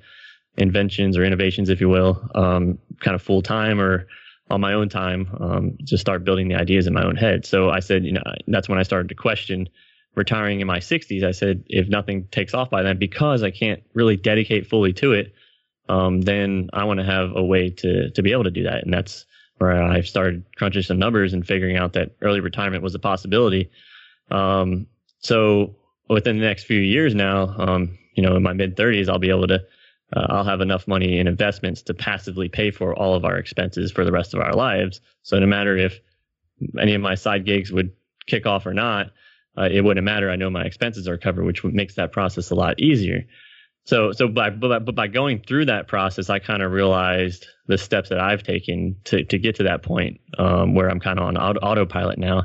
inventions 0.58 1.18
or 1.18 1.24
innovations, 1.24 1.70
if 1.70 1.80
you 1.80 1.90
will, 1.90 2.30
um, 2.36 2.78
kind 3.00 3.16
of 3.16 3.22
full 3.22 3.42
time 3.42 3.80
or 3.80 4.08
on 4.52 4.62
my 4.62 4.74
own 4.74 4.90
time, 4.90 5.30
um, 5.40 5.78
to 5.88 5.98
start 5.98 6.24
building 6.24 6.48
the 6.48 6.56
ideas 6.56 6.88
in 6.88 6.94
my 6.94 7.04
own 7.04 7.16
head. 7.16 7.46
So 7.46 7.70
I 7.70 7.80
said, 7.80 8.04
you 8.06 8.12
know, 8.12 8.24
that's 8.48 8.70
when 8.70 8.78
I 8.78 8.84
started 8.84 9.10
to 9.10 9.16
question 9.16 9.70
retiring 10.16 10.60
in 10.60 10.68
my 10.68 10.80
60s. 10.80 11.24
I 11.24 11.32
said, 11.32 11.64
if 11.68 11.88
nothing 11.88 12.28
takes 12.32 12.54
off 12.54 12.70
by 12.70 12.84
then, 12.84 12.98
because 12.98 13.44
I 13.44 13.52
can't 13.52 13.82
really 13.94 14.18
dedicate 14.18 14.68
fully 14.68 14.94
to 14.94 15.14
it, 15.14 15.34
um, 15.90 16.22
then 16.22 16.70
I 16.74 16.84
want 16.84 17.00
to 17.00 17.06
have 17.06 17.36
a 17.36 17.44
way 17.44 17.70
to 17.70 18.12
to 18.12 18.22
be 18.22 18.32
able 18.32 18.46
to 18.46 18.52
do 18.52 18.64
that, 18.64 18.84
and 18.84 18.94
that's 18.94 19.26
where 19.58 19.82
I've 19.82 20.08
started 20.08 20.44
crunching 20.56 20.82
some 20.82 20.98
numbers 20.98 21.34
and 21.34 21.46
figuring 21.46 21.78
out 21.78 21.94
that 21.94 22.16
early 22.22 22.40
retirement 22.40 22.84
was 22.84 22.96
a 22.96 23.00
possibility. 23.00 23.70
Um, 24.32 24.88
so 25.20 25.76
within 26.10 26.40
the 26.40 26.46
next 26.46 26.64
few 26.64 26.80
years 26.80 27.14
now, 27.14 27.54
um, 27.58 27.98
you 28.16 28.24
know, 28.24 28.36
in 28.36 28.44
my 28.44 28.54
mid 28.54 28.76
30s, 28.76 29.08
I'll 29.08 29.20
be 29.20 29.30
able 29.30 29.48
to, 29.48 29.60
uh, 30.16 30.28
I'll 30.30 30.44
have 30.44 30.62
enough 30.62 30.88
money 30.88 31.20
in 31.20 31.28
investments 31.28 31.84
to 31.84 31.94
passively 31.94 32.50
pay 32.50 32.72
for 32.72 32.96
all 32.96 33.16
of 33.16 33.26
our 33.26 33.38
expenses 33.38 33.92
for 33.92 34.04
the 34.06 34.12
rest 34.12 34.34
of 34.34 34.42
our 34.42 34.54
lives. 34.54 35.02
So 35.24 35.40
no 35.40 35.46
matter 35.48 35.78
if 35.78 36.00
any 36.80 36.94
of 36.94 37.02
my 37.02 37.16
side 37.16 37.46
gigs 37.46 37.72
would 37.72 37.92
kick 38.28 38.46
off 38.46 38.66
or 38.66 38.74
not, 38.74 39.12
uh, 39.58 39.70
it 39.72 39.82
wouldn't 39.82 40.06
matter. 40.06 40.30
I 40.30 40.36
know 40.36 40.50
my 40.50 40.64
expenses 40.64 41.08
are 41.08 41.18
covered, 41.18 41.46
which 41.46 41.64
makes 41.64 41.96
that 41.96 42.12
process 42.12 42.52
a 42.52 42.56
lot 42.56 42.80
easier. 42.80 43.26
So, 43.86 44.12
so 44.12 44.28
by, 44.28 44.50
but, 44.52 44.94
by 44.94 45.08
going 45.08 45.42
through 45.42 45.66
that 45.66 45.88
process, 45.88 46.30
I 46.30 46.40
kind 46.40 46.62
of 46.62 46.72
realized 46.72 47.48
the 47.68 47.78
steps 47.78 48.10
that 48.10 48.20
I've 48.20 48.44
taken 48.44 48.98
to, 49.06 49.24
to 49.26 49.40
get 49.40 49.56
to 49.56 49.64
that 49.64 49.82
point, 49.82 50.22
um, 50.38 50.76
where 50.76 50.90
I'm 50.90 51.00
kind 51.00 51.20
of 51.20 51.26
on 51.26 51.38
auto, 51.38 51.60
autopilot 51.60 52.20
now. 52.20 52.44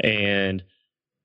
And 0.00 0.62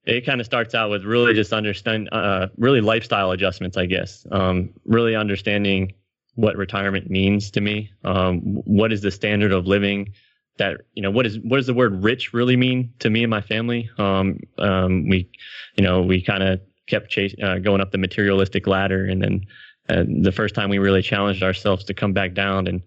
it 0.08 0.26
kind 0.26 0.40
of 0.40 0.46
starts 0.46 0.74
out 0.74 0.90
with 0.90 1.04
really 1.04 1.34
just 1.34 1.52
understand, 1.52 2.08
uh, 2.14 2.48
really 2.58 2.80
lifestyle 2.80 3.32
adjustments, 3.32 3.76
I 3.76 3.86
guess. 3.86 4.26
Um, 4.32 4.70
really 4.86 5.16
understanding 5.16 5.94
what 6.36 6.56
retirement 6.56 7.10
means 7.10 7.52
to 7.52 7.62
me. 7.62 7.92
Um, 8.06 8.40
what 8.64 8.94
is 8.94 9.02
the 9.02 9.12
standard 9.12 9.52
of 9.52 9.68
living 9.68 10.14
that, 10.60 10.78
you 10.94 11.04
know, 11.04 11.12
what 11.12 11.26
is, 11.26 11.38
what 11.40 11.58
does 11.58 11.68
the 11.68 11.74
word 11.74 12.04
rich 12.04 12.34
really 12.34 12.56
mean 12.56 12.94
to 13.00 13.10
me 13.10 13.24
and 13.24 13.30
my 13.30 13.42
family? 13.42 13.90
Um, 13.98 14.40
um, 14.58 15.10
we, 15.10 15.30
you 15.76 15.84
know, 15.84 16.02
we 16.02 16.22
kind 16.22 16.42
of 16.42 16.62
kept 16.88 17.18
uh, 17.44 17.60
going 17.60 17.82
up 17.82 17.92
the 17.92 17.98
materialistic 17.98 18.66
ladder. 18.66 19.06
And 19.06 19.22
then 19.22 19.46
uh, 19.90 20.04
the 20.22 20.32
first 20.32 20.56
time 20.56 20.70
we 20.70 20.78
really 20.78 21.02
challenged 21.02 21.44
ourselves 21.44 21.84
to 21.86 21.94
come 21.94 22.14
back 22.14 22.34
down 22.34 22.68
and 22.68 22.82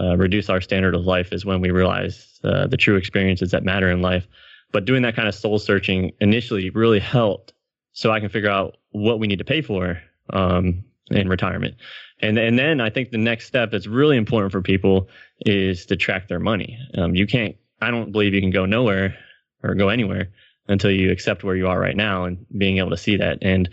uh, 0.00 0.16
reduce 0.16 0.50
our 0.50 0.60
standard 0.60 0.96
of 0.96 1.04
life 1.04 1.32
is 1.32 1.44
when 1.44 1.60
we 1.60 1.70
realized 1.70 2.44
uh, 2.44 2.66
the 2.66 2.76
true 2.76 2.96
experiences 2.96 3.52
that 3.52 3.62
matter 3.62 3.88
in 3.88 4.02
life. 4.02 4.26
But 4.72 4.84
doing 4.84 5.02
that 5.02 5.16
kind 5.16 5.28
of 5.28 5.34
soul 5.34 5.58
searching 5.58 6.12
initially 6.20 6.70
really 6.70 7.00
helped 7.00 7.52
so 7.92 8.10
I 8.10 8.20
can 8.20 8.28
figure 8.28 8.50
out 8.50 8.76
what 8.90 9.18
we 9.18 9.26
need 9.26 9.38
to 9.38 9.44
pay 9.44 9.62
for 9.62 10.00
um, 10.30 10.84
in 11.10 11.28
retirement. 11.28 11.76
And, 12.20 12.38
and 12.38 12.58
then 12.58 12.80
I 12.80 12.90
think 12.90 13.10
the 13.10 13.18
next 13.18 13.46
step 13.46 13.70
that's 13.70 13.86
really 13.86 14.16
important 14.16 14.52
for 14.52 14.62
people 14.62 15.08
is 15.40 15.86
to 15.86 15.96
track 15.96 16.28
their 16.28 16.40
money. 16.40 16.78
Um, 16.94 17.14
you 17.14 17.26
can't, 17.26 17.56
I 17.80 17.90
don't 17.90 18.12
believe 18.12 18.34
you 18.34 18.40
can 18.40 18.50
go 18.50 18.66
nowhere 18.66 19.16
or 19.62 19.74
go 19.74 19.88
anywhere 19.88 20.28
until 20.68 20.90
you 20.90 21.10
accept 21.10 21.44
where 21.44 21.56
you 21.56 21.68
are 21.68 21.78
right 21.78 21.96
now 21.96 22.24
and 22.24 22.44
being 22.56 22.78
able 22.78 22.90
to 22.90 22.96
see 22.96 23.16
that. 23.18 23.38
And 23.42 23.68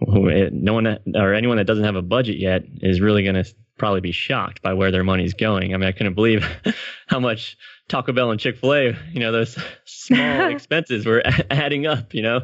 no 0.00 0.72
one 0.72 0.98
or 1.14 1.34
anyone 1.34 1.58
that 1.58 1.66
doesn't 1.66 1.84
have 1.84 1.96
a 1.96 2.02
budget 2.02 2.38
yet 2.38 2.64
is 2.80 3.00
really 3.00 3.22
going 3.22 3.42
to 3.42 3.54
probably 3.78 4.00
be 4.00 4.12
shocked 4.12 4.62
by 4.62 4.74
where 4.74 4.90
their 4.90 5.04
money's 5.04 5.34
going. 5.34 5.74
I 5.74 5.76
mean, 5.76 5.88
I 5.88 5.92
couldn't 5.92 6.14
believe 6.14 6.46
how 7.06 7.20
much 7.20 7.56
Taco 7.88 8.12
Bell 8.12 8.30
and 8.30 8.40
Chick 8.40 8.58
Fil 8.58 8.74
A, 8.74 8.96
you 9.12 9.20
know, 9.20 9.32
those 9.32 9.56
small 9.84 10.48
expenses 10.50 11.06
were 11.06 11.22
adding 11.50 11.86
up, 11.86 12.14
you 12.14 12.22
know, 12.22 12.40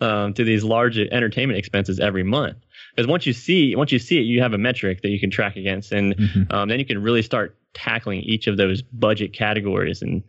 um, 0.00 0.34
to 0.34 0.44
these 0.44 0.64
large 0.64 0.98
entertainment 0.98 1.58
expenses 1.58 2.00
every 2.00 2.22
month. 2.22 2.58
Because 2.94 3.08
once 3.08 3.26
you 3.26 3.32
see, 3.32 3.74
once 3.74 3.90
you 3.90 3.98
see 3.98 4.18
it, 4.18 4.22
you 4.22 4.42
have 4.42 4.52
a 4.52 4.58
metric 4.58 5.00
that 5.02 5.08
you 5.08 5.18
can 5.18 5.30
track 5.30 5.56
against, 5.56 5.92
and 5.92 6.14
mm-hmm. 6.14 6.52
um, 6.52 6.68
then 6.68 6.78
you 6.78 6.84
can 6.84 7.02
really 7.02 7.22
start 7.22 7.56
tackling 7.72 8.20
each 8.20 8.46
of 8.46 8.58
those 8.58 8.82
budget 8.82 9.32
categories 9.32 10.02
and 10.02 10.22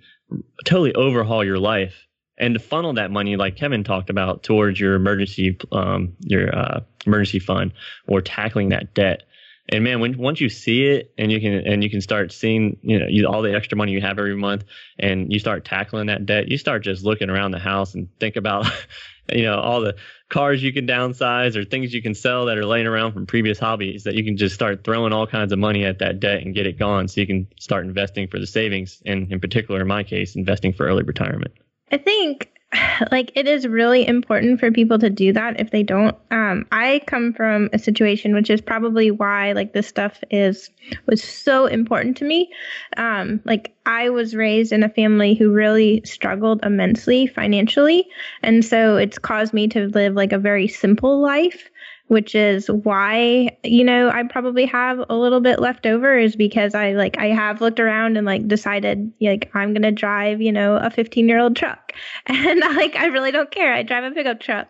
totally 0.64 0.94
overhaul 0.96 1.44
your 1.44 1.60
life 1.60 2.08
and 2.38 2.56
to 2.56 2.60
funnel 2.60 2.94
that 2.94 3.12
money, 3.12 3.36
like 3.36 3.56
Kevin 3.56 3.84
talked 3.84 4.10
about, 4.10 4.44
towards 4.44 4.80
your 4.80 4.96
emergency, 4.96 5.58
um, 5.72 6.14
your 6.22 6.56
uh, 6.56 6.82
emergency 7.06 7.40
fund 7.40 7.74
or 8.08 8.22
tackling 8.22 8.70
that 8.70 8.94
debt. 8.94 9.24
And 9.70 9.84
man, 9.84 10.02
when 10.02 10.18
once 10.18 10.42
you 10.42 10.50
see 10.50 10.86
it 10.86 11.14
and 11.18 11.32
you 11.32 11.40
can 11.40 11.54
and 11.54 11.84
you 11.84 11.90
can 11.90 12.02
start 12.02 12.34
seeing 12.34 12.78
you 12.82 13.00
know 13.00 13.08
you, 13.08 13.28
all 13.28 13.42
the 13.42 13.56
extra 13.56 13.78
money 13.78 13.94
you 13.94 14.02
have 14.02 14.20
every 14.20 14.36
month, 14.36 14.66
and 15.00 15.32
you 15.32 15.40
start 15.40 15.64
tackling 15.64 16.08
that 16.08 16.26
debt, 16.26 16.50
you 16.50 16.58
start 16.58 16.84
just 16.84 17.04
looking 17.04 17.30
around 17.30 17.52
the 17.52 17.60
house 17.60 17.96
and 17.96 18.10
think 18.20 18.36
about 18.36 18.66
you 19.32 19.44
know 19.44 19.58
all 19.58 19.80
the 19.80 19.96
cars 20.30 20.62
you 20.62 20.74
can 20.74 20.86
downsize 20.86 21.56
or 21.56 21.64
things 21.64 21.94
you 21.94 22.02
can 22.02 22.14
sell 22.14 22.46
that 22.48 22.58
are 22.58 22.66
laying 22.66 22.88
around 22.88 23.14
from 23.14 23.26
previous 23.26 23.58
hobbies 23.58 24.04
that 24.04 24.16
you 24.16 24.24
can 24.24 24.36
just 24.36 24.54
start 24.54 24.84
throwing 24.84 25.14
all 25.14 25.28
kinds 25.28 25.54
of 25.54 25.60
money 25.60 25.86
at 25.86 26.00
that 26.00 26.20
debt 26.20 26.42
and 26.42 26.54
get 26.56 26.68
it 26.68 26.78
gone. 26.78 27.08
So 27.08 27.22
you 27.22 27.28
can 27.28 27.48
start 27.60 27.86
investing 27.86 28.28
for 28.28 28.40
the 28.40 28.48
savings 28.48 29.02
and 29.06 29.32
in 29.32 29.40
particular 29.40 29.80
in 29.82 29.88
my 29.88 30.04
case 30.04 30.36
investing 30.36 30.74
for 30.74 30.86
early 30.86 31.04
retirement. 31.04 31.54
I 31.92 31.98
think 31.98 32.53
like 33.12 33.32
it 33.36 33.48
is 33.48 33.68
really 33.68 34.08
important 34.08 34.60
for 34.60 34.72
people 34.72 35.00
to 35.00 35.10
do 35.10 35.34
that 35.34 35.60
if 35.60 35.72
they 35.72 35.84
don't. 35.84 36.16
Um, 36.32 36.66
i 36.72 37.02
come 37.08 37.34
from 37.34 37.70
a 37.74 37.80
situation 37.80 38.34
which 38.34 38.50
is 38.50 38.62
probably 38.62 39.12
why 39.12 39.52
like 39.54 39.74
this 39.74 39.88
stuff 39.88 40.24
is 40.32 40.70
was 41.06 41.24
so 41.24 41.66
important 41.66 42.18
to 42.18 42.26
me. 42.26 42.52
Um, 42.98 43.42
like 43.46 43.76
i 43.86 44.10
was 44.10 44.36
raised 44.36 44.72
in 44.72 44.84
a 44.84 44.90
family 44.90 45.34
who 45.34 45.52
really 45.52 46.02
struggled 46.06 46.64
immensely 46.64 47.28
financially 47.28 48.08
and 48.42 48.64
so 48.64 48.98
it's 48.98 49.20
caused 49.20 49.54
me 49.54 49.68
to 49.68 49.88
live 49.88 50.14
like 50.14 50.32
a 50.32 50.38
very 50.40 50.68
simple 50.68 51.22
life 51.22 51.70
which 52.14 52.36
is 52.36 52.70
why 52.70 53.58
you 53.64 53.84
know 53.84 54.10
I 54.10 54.24
probably 54.24 54.66
have 54.68 55.04
a 55.10 55.16
little 55.16 55.42
bit 55.42 55.60
left 55.60 55.86
over 55.86 56.18
is 56.18 56.36
because 56.36 56.76
I 56.76 56.94
like 56.94 57.18
I 57.18 57.28
have 57.28 57.60
looked 57.60 57.80
around 57.80 58.16
and 58.16 58.26
like 58.26 58.48
decided 58.48 59.12
like 59.20 59.52
I'm 59.54 59.74
gonna 59.74 59.92
drive 59.92 60.42
you 60.42 60.52
know 60.52 60.78
a 60.78 60.90
15 60.90 61.28
year 61.28 61.40
old 61.40 61.56
truck. 61.56 61.92
And 62.28 62.60
like 62.60 62.96
I 62.96 63.08
really 63.08 63.32
don't 63.32 63.52
care. 63.52 63.74
I 63.74 63.84
drive 63.84 64.04
a 64.04 64.12
pickup 64.12 64.40
truck. 64.40 64.68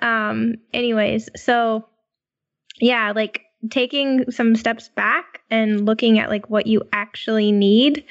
Um 0.00 0.56
anyways 0.72 1.28
so 1.36 1.86
yeah 2.80 3.12
like 3.14 3.42
taking 3.70 4.30
some 4.30 4.56
steps 4.56 4.88
back 4.88 5.40
and 5.50 5.86
looking 5.86 6.18
at 6.18 6.30
like 6.30 6.48
what 6.50 6.66
you 6.66 6.82
actually 6.92 7.52
need 7.52 8.04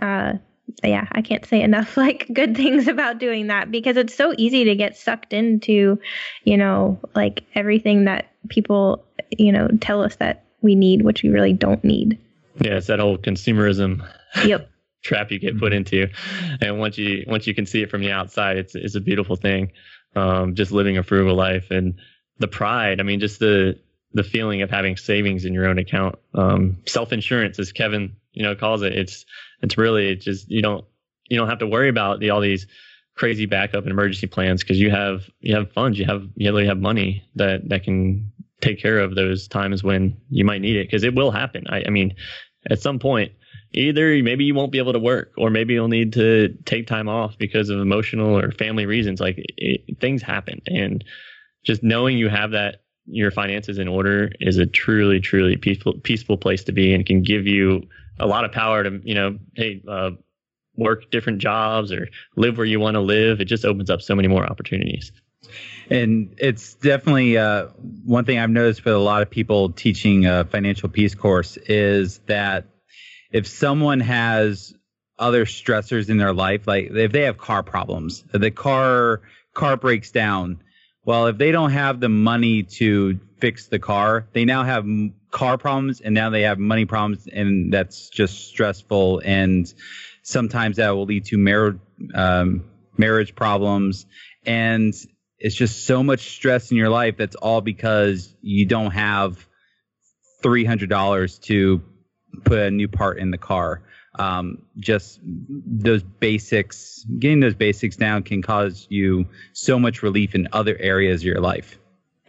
uh 0.00 0.34
yeah, 0.82 1.06
I 1.12 1.22
can't 1.22 1.44
say 1.44 1.62
enough 1.62 1.96
like 1.96 2.26
good 2.32 2.56
things 2.56 2.88
about 2.88 3.18
doing 3.18 3.48
that 3.48 3.70
because 3.70 3.96
it's 3.96 4.14
so 4.14 4.34
easy 4.36 4.64
to 4.64 4.76
get 4.76 4.96
sucked 4.96 5.32
into, 5.32 5.98
you 6.44 6.56
know, 6.56 6.98
like 7.14 7.44
everything 7.54 8.04
that 8.04 8.26
people, 8.48 9.04
you 9.30 9.52
know, 9.52 9.68
tell 9.80 10.02
us 10.02 10.16
that 10.16 10.44
we 10.62 10.74
need, 10.74 11.02
which 11.02 11.22
we 11.22 11.30
really 11.30 11.52
don't 11.52 11.84
need. 11.84 12.18
Yeah, 12.60 12.76
it's 12.76 12.86
that 12.86 13.00
whole 13.00 13.18
consumerism. 13.18 14.06
Yep. 14.44 14.70
trap 15.02 15.30
you 15.30 15.38
get 15.38 15.56
put 15.58 15.72
into, 15.72 16.08
and 16.60 16.80
once 16.80 16.98
you 16.98 17.24
once 17.28 17.46
you 17.46 17.54
can 17.54 17.64
see 17.64 17.80
it 17.80 17.90
from 17.90 18.00
the 18.00 18.10
outside, 18.10 18.56
it's 18.56 18.74
it's 18.74 18.96
a 18.96 19.00
beautiful 19.00 19.36
thing. 19.36 19.70
Um, 20.16 20.54
just 20.54 20.72
living 20.72 20.98
a 20.98 21.02
frugal 21.04 21.36
life 21.36 21.70
and 21.70 21.94
the 22.38 22.48
pride. 22.48 23.00
I 23.00 23.04
mean, 23.04 23.20
just 23.20 23.38
the 23.38 23.78
the 24.12 24.24
feeling 24.24 24.62
of 24.62 24.70
having 24.70 24.96
savings 24.96 25.44
in 25.44 25.52
your 25.52 25.66
own 25.66 25.78
account. 25.78 26.16
Um, 26.34 26.78
self 26.86 27.12
insurance, 27.12 27.58
as 27.58 27.72
Kevin 27.72 28.16
you 28.36 28.42
know 28.42 28.54
calls 28.54 28.82
it. 28.82 28.92
It's 28.92 29.24
it's 29.62 29.76
really 29.76 30.10
it's 30.10 30.24
just 30.24 30.48
you 30.48 30.62
don't 30.62 30.84
you 31.28 31.36
don't 31.36 31.48
have 31.48 31.58
to 31.58 31.66
worry 31.66 31.88
about 31.88 32.20
the, 32.20 32.30
all 32.30 32.40
these 32.40 32.66
crazy 33.16 33.46
backup 33.46 33.82
and 33.82 33.90
emergency 33.90 34.26
plans 34.26 34.62
because 34.62 34.78
you 34.78 34.90
have 34.90 35.28
you 35.40 35.54
have 35.54 35.72
funds, 35.72 35.98
you 35.98 36.04
have 36.04 36.28
you 36.36 36.50
really 36.50 36.66
have 36.66 36.78
money 36.78 37.24
that 37.34 37.68
that 37.68 37.82
can 37.82 38.30
take 38.60 38.80
care 38.80 38.98
of 39.00 39.14
those 39.14 39.48
times 39.48 39.82
when 39.82 40.16
you 40.30 40.44
might 40.44 40.60
need 40.60 40.76
it 40.76 40.86
because 40.86 41.02
it 41.02 41.14
will 41.14 41.30
happen. 41.30 41.64
I, 41.68 41.84
I 41.86 41.90
mean, 41.90 42.14
at 42.70 42.80
some 42.80 42.98
point, 42.98 43.32
either 43.72 44.22
maybe 44.22 44.44
you 44.44 44.54
won't 44.54 44.72
be 44.72 44.78
able 44.78 44.92
to 44.92 44.98
work 44.98 45.32
or 45.36 45.50
maybe 45.50 45.74
you'll 45.74 45.88
need 45.88 46.12
to 46.14 46.56
take 46.64 46.86
time 46.86 47.08
off 47.08 47.36
because 47.38 47.68
of 47.70 47.80
emotional 47.80 48.38
or 48.38 48.52
family 48.52 48.86
reasons. 48.86 49.20
Like 49.20 49.36
it, 49.38 49.98
things 49.98 50.22
happen, 50.22 50.60
and 50.66 51.02
just 51.64 51.82
knowing 51.82 52.18
you 52.18 52.28
have 52.28 52.50
that 52.52 52.82
your 53.06 53.30
finances 53.30 53.78
in 53.78 53.88
order 53.88 54.30
is 54.40 54.58
a 54.58 54.66
truly 54.66 55.20
truly 55.20 55.56
peaceful 55.56 55.94
peaceful 56.02 56.36
place 56.36 56.64
to 56.64 56.72
be 56.72 56.92
and 56.92 57.06
can 57.06 57.22
give 57.22 57.46
you 57.46 57.82
a 58.18 58.26
lot 58.26 58.44
of 58.44 58.52
power 58.52 58.82
to 58.82 59.00
you 59.04 59.14
know 59.14 59.38
hey 59.54 59.82
uh, 59.88 60.10
work 60.76 61.10
different 61.10 61.38
jobs 61.38 61.92
or 61.92 62.08
live 62.36 62.56
where 62.58 62.66
you 62.66 62.80
want 62.80 62.94
to 62.94 63.00
live. 63.00 63.40
It 63.40 63.46
just 63.46 63.64
opens 63.64 63.90
up 63.90 64.02
so 64.02 64.14
many 64.14 64.28
more 64.28 64.44
opportunities. 64.44 65.12
And 65.90 66.34
it's 66.38 66.74
definitely 66.74 67.38
uh, 67.38 67.66
one 68.04 68.24
thing 68.24 68.38
i've 68.38 68.50
noticed 68.50 68.84
with 68.84 68.94
a 68.94 68.98
lot 68.98 69.22
of 69.22 69.30
people 69.30 69.70
teaching 69.70 70.26
a 70.26 70.44
financial 70.44 70.88
peace 70.88 71.14
course 71.14 71.56
is 71.56 72.18
that 72.26 72.66
if 73.30 73.46
someone 73.46 74.00
has 74.00 74.74
other 75.18 75.44
stressors 75.44 76.08
in 76.08 76.16
their 76.16 76.32
life 76.32 76.66
like 76.66 76.90
if 76.90 77.12
they 77.12 77.22
have 77.22 77.38
car 77.38 77.62
problems 77.62 78.24
the 78.32 78.50
car 78.50 79.22
car 79.54 79.76
breaks 79.76 80.10
down 80.10 80.60
well 81.04 81.28
if 81.28 81.38
they 81.38 81.52
don't 81.52 81.70
have 81.70 82.00
the 82.00 82.08
money 82.08 82.64
to 82.64 83.20
fix 83.38 83.66
the 83.66 83.78
car. 83.78 84.26
They 84.32 84.44
now 84.44 84.64
have 84.64 84.86
car 85.30 85.58
problems 85.58 86.00
and 86.00 86.14
now 86.14 86.30
they 86.30 86.42
have 86.42 86.58
money 86.58 86.84
problems 86.84 87.26
and 87.26 87.72
that's 87.72 88.08
just 88.08 88.48
stressful 88.48 89.20
and 89.24 89.72
sometimes 90.22 90.76
that 90.76 90.90
will 90.90 91.04
lead 91.04 91.24
to 91.26 91.38
mar- 91.38 91.78
um, 92.14 92.64
marriage 92.96 93.34
problems. 93.34 94.06
And 94.44 94.94
it's 95.38 95.54
just 95.54 95.84
so 95.84 96.02
much 96.02 96.30
stress 96.30 96.70
in 96.70 96.76
your 96.76 96.88
life 96.88 97.16
that's 97.16 97.36
all 97.36 97.60
because 97.60 98.34
you 98.40 98.66
don't 98.66 98.92
have 98.92 99.46
$300 100.42 101.42
to 101.42 101.82
put 102.44 102.58
a 102.58 102.70
new 102.70 102.88
part 102.88 103.18
in 103.18 103.30
the 103.30 103.38
car. 103.38 103.82
Um, 104.18 104.62
just 104.78 105.20
those 105.22 106.02
basics 106.02 107.04
getting 107.18 107.40
those 107.40 107.54
basics 107.54 107.96
down 107.96 108.22
can 108.22 108.40
cause 108.40 108.86
you 108.88 109.26
so 109.52 109.78
much 109.78 110.02
relief 110.02 110.34
in 110.34 110.48
other 110.52 110.74
areas 110.78 111.20
of 111.20 111.26
your 111.26 111.40
life 111.40 111.78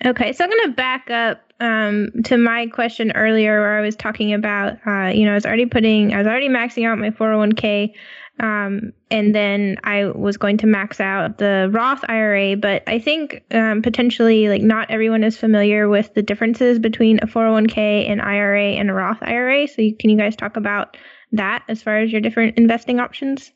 Okay, 0.05 0.33
so 0.33 0.43
I'm 0.43 0.49
going 0.49 0.69
to 0.69 0.75
back 0.75 1.10
up 1.10 1.41
um, 1.60 2.12
to 2.25 2.38
my 2.38 2.67
question 2.67 3.12
earlier 3.13 3.60
where 3.60 3.77
I 3.77 3.81
was 3.81 3.95
talking 3.95 4.33
about, 4.33 4.77
uh, 4.86 5.07
you 5.07 5.25
know, 5.25 5.31
I 5.31 5.36
was 5.36 5.45
already 5.45 5.65
putting, 5.65 6.13
I 6.13 6.19
was 6.19 6.27
already 6.27 6.49
maxing 6.49 6.88
out 6.88 6.99
my 6.99 7.10
401k. 7.10 7.93
Um, 8.39 8.93
and 9.10 9.33
then 9.33 9.77
I 9.83 10.05
was 10.05 10.38
going 10.38 10.57
to 10.57 10.67
max 10.67 10.99
out 10.99 11.39
the 11.39 11.69
Roth 11.71 12.03
IRA, 12.07 12.55
but 12.55 12.83
I 12.86 12.99
think 12.99 13.43
um, 13.51 13.81
potentially 13.81 14.47
like 14.47 14.62
not 14.62 14.91
everyone 14.91 15.23
is 15.23 15.36
familiar 15.36 15.89
with 15.89 16.13
the 16.13 16.21
differences 16.21 16.77
between 16.77 17.17
a 17.23 17.25
401k, 17.25 18.12
an 18.12 18.21
IRA, 18.21 18.73
and 18.73 18.91
a 18.91 18.93
Roth 18.93 19.17
IRA. 19.21 19.67
So 19.67 19.81
you, 19.81 19.95
can 19.95 20.12
you 20.12 20.17
guys 20.17 20.36
talk 20.36 20.55
about 20.55 20.97
that 21.31 21.63
as 21.67 21.81
far 21.81 21.97
as 21.97 22.12
your 22.12 22.21
different 22.21 22.57
investing 22.57 22.99
options? 22.99 23.51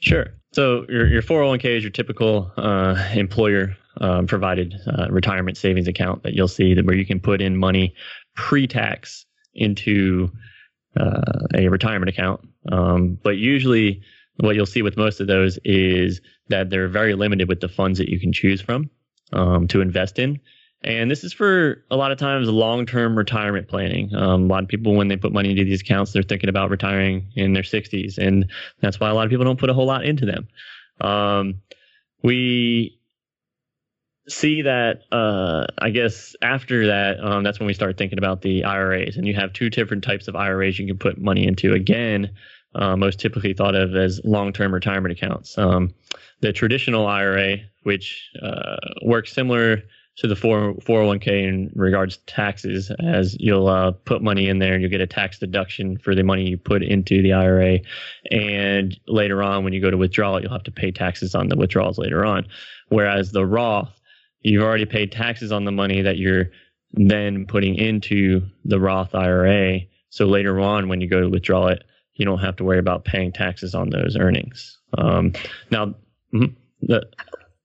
Sure. 0.00 0.26
So 0.52 0.84
your 0.88 1.06
your 1.06 1.22
401k 1.22 1.76
is 1.76 1.84
your 1.84 1.92
typical 1.92 2.50
uh, 2.56 2.96
employer 3.14 3.76
um, 4.00 4.26
provided 4.26 4.74
uh, 4.86 5.08
retirement 5.10 5.56
savings 5.56 5.88
account 5.88 6.22
that 6.22 6.34
you'll 6.34 6.48
see 6.48 6.74
that 6.74 6.86
where 6.86 6.96
you 6.96 7.06
can 7.06 7.20
put 7.20 7.40
in 7.40 7.56
money 7.56 7.94
pre-tax 8.34 9.26
into 9.54 10.30
uh, 10.96 11.46
a 11.54 11.68
retirement 11.68 12.08
account. 12.08 12.40
Um, 12.70 13.18
but 13.22 13.36
usually, 13.36 14.02
what 14.36 14.56
you'll 14.56 14.66
see 14.66 14.82
with 14.82 14.96
most 14.96 15.20
of 15.20 15.26
those 15.26 15.58
is 15.64 16.20
that 16.48 16.70
they're 16.70 16.88
very 16.88 17.14
limited 17.14 17.48
with 17.48 17.60
the 17.60 17.68
funds 17.68 17.98
that 17.98 18.08
you 18.08 18.18
can 18.18 18.32
choose 18.32 18.60
from 18.60 18.90
um, 19.32 19.68
to 19.68 19.80
invest 19.80 20.18
in. 20.18 20.40
And 20.84 21.10
this 21.10 21.22
is 21.22 21.32
for 21.32 21.84
a 21.90 21.96
lot 21.96 22.10
of 22.10 22.18
times 22.18 22.48
long-term 22.48 23.16
retirement 23.16 23.68
planning. 23.68 24.12
Um, 24.14 24.44
a 24.44 24.46
lot 24.46 24.64
of 24.64 24.68
people, 24.68 24.94
when 24.94 25.08
they 25.08 25.16
put 25.16 25.32
money 25.32 25.50
into 25.50 25.64
these 25.64 25.80
accounts, 25.80 26.12
they're 26.12 26.24
thinking 26.24 26.48
about 26.48 26.70
retiring 26.70 27.30
in 27.36 27.52
their 27.52 27.62
60s, 27.62 28.18
and 28.18 28.50
that's 28.80 28.98
why 28.98 29.08
a 29.08 29.14
lot 29.14 29.24
of 29.24 29.30
people 29.30 29.44
don't 29.44 29.60
put 29.60 29.70
a 29.70 29.74
whole 29.74 29.86
lot 29.86 30.04
into 30.04 30.26
them. 30.26 30.48
Um, 31.00 31.60
we 32.22 32.98
see 34.28 34.62
that 34.62 35.02
uh, 35.10 35.66
I 35.78 35.90
guess 35.90 36.34
after 36.42 36.86
that, 36.86 37.22
um, 37.22 37.42
that's 37.42 37.58
when 37.58 37.66
we 37.66 37.74
start 37.74 37.98
thinking 37.98 38.18
about 38.18 38.42
the 38.42 38.64
IRAs, 38.64 39.16
and 39.16 39.26
you 39.26 39.34
have 39.34 39.52
two 39.52 39.70
different 39.70 40.04
types 40.04 40.28
of 40.28 40.36
IRAs 40.36 40.78
you 40.78 40.86
can 40.86 40.98
put 40.98 41.18
money 41.18 41.46
into. 41.46 41.72
Again, 41.72 42.30
uh, 42.74 42.96
most 42.96 43.20
typically 43.20 43.52
thought 43.52 43.74
of 43.74 43.94
as 43.94 44.20
long-term 44.24 44.72
retirement 44.72 45.12
accounts. 45.12 45.58
Um, 45.58 45.94
the 46.40 46.52
traditional 46.52 47.06
IRA, 47.06 47.58
which 47.82 48.30
uh, 48.42 48.76
works 49.04 49.32
similar 49.32 49.82
to 50.16 50.26
the 50.26 50.36
4, 50.36 50.74
401k 50.74 51.48
in 51.48 51.72
regards 51.74 52.18
to 52.18 52.26
taxes, 52.26 52.90
as 53.00 53.34
you'll 53.40 53.68
uh, 53.68 53.92
put 53.92 54.22
money 54.22 54.48
in 54.48 54.58
there 54.58 54.74
and 54.74 54.82
you'll 54.82 54.90
get 54.90 55.00
a 55.00 55.06
tax 55.06 55.38
deduction 55.38 55.96
for 55.96 56.14
the 56.14 56.22
money 56.22 56.48
you 56.48 56.58
put 56.58 56.82
into 56.82 57.22
the 57.22 57.32
IRA. 57.32 57.78
And 58.30 58.98
later 59.06 59.42
on, 59.42 59.64
when 59.64 59.72
you 59.72 59.80
go 59.80 59.90
to 59.90 59.96
withdraw 59.96 60.36
it, 60.36 60.42
you'll 60.42 60.52
have 60.52 60.64
to 60.64 60.70
pay 60.70 60.90
taxes 60.90 61.34
on 61.34 61.48
the 61.48 61.56
withdrawals 61.56 61.98
later 61.98 62.26
on. 62.26 62.46
Whereas 62.88 63.32
the 63.32 63.46
Roth, 63.46 63.98
you've 64.42 64.62
already 64.62 64.86
paid 64.86 65.12
taxes 65.12 65.52
on 65.52 65.64
the 65.64 65.72
money 65.72 66.02
that 66.02 66.18
you're 66.18 66.50
then 66.92 67.46
putting 67.46 67.74
into 67.76 68.42
the 68.64 68.78
Roth 68.78 69.14
IRA. 69.14 69.80
So 70.10 70.26
later 70.26 70.60
on, 70.60 70.88
when 70.88 71.00
you 71.00 71.08
go 71.08 71.20
to 71.20 71.28
withdraw 71.28 71.68
it, 71.68 71.84
you 72.14 72.26
don't 72.26 72.40
have 72.40 72.56
to 72.56 72.64
worry 72.64 72.78
about 72.78 73.04
paying 73.04 73.32
taxes 73.32 73.74
on 73.74 73.88
those 73.90 74.16
earnings. 74.16 74.78
Um, 74.98 75.32
now, 75.70 75.94
mhm, 76.32 76.54
the, 76.82 77.08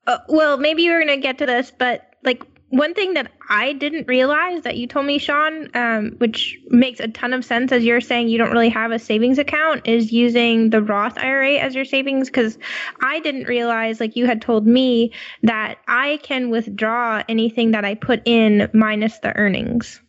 Uh, 0.05 0.19
well, 0.29 0.57
maybe 0.57 0.83
you 0.83 0.91
were 0.91 1.03
going 1.03 1.09
to 1.09 1.21
get 1.21 1.39
to 1.39 1.45
this, 1.45 1.71
but 1.77 2.15
like 2.23 2.41
one 2.69 2.93
thing 2.93 3.13
that 3.13 3.31
I 3.49 3.73
didn't 3.73 4.07
realize 4.07 4.63
that 4.63 4.75
you 4.75 4.87
told 4.87 5.05
me, 5.05 5.19
Sean, 5.19 5.69
um, 5.73 6.11
which 6.17 6.59
makes 6.67 6.99
a 6.99 7.07
ton 7.07 7.33
of 7.33 7.45
sense 7.45 7.71
as 7.71 7.83
you're 7.83 8.01
saying 8.01 8.27
you 8.27 8.37
don't 8.37 8.51
really 8.51 8.69
have 8.69 8.91
a 8.91 8.99
savings 8.99 9.39
account, 9.39 9.87
is 9.87 10.11
using 10.11 10.69
the 10.69 10.81
Roth 10.81 11.17
IRA 11.17 11.55
as 11.55 11.75
your 11.75 11.85
savings. 11.85 12.27
Because 12.27 12.57
I 13.01 13.21
didn't 13.21 13.45
realize, 13.45 13.99
like 14.01 14.17
you 14.17 14.25
had 14.25 14.41
told 14.41 14.67
me, 14.67 15.13
that 15.43 15.77
I 15.87 16.19
can 16.23 16.49
withdraw 16.49 17.23
anything 17.29 17.71
that 17.71 17.85
I 17.85 17.95
put 17.95 18.21
in 18.25 18.69
minus 18.73 19.19
the 19.19 19.35
earnings. 19.37 20.01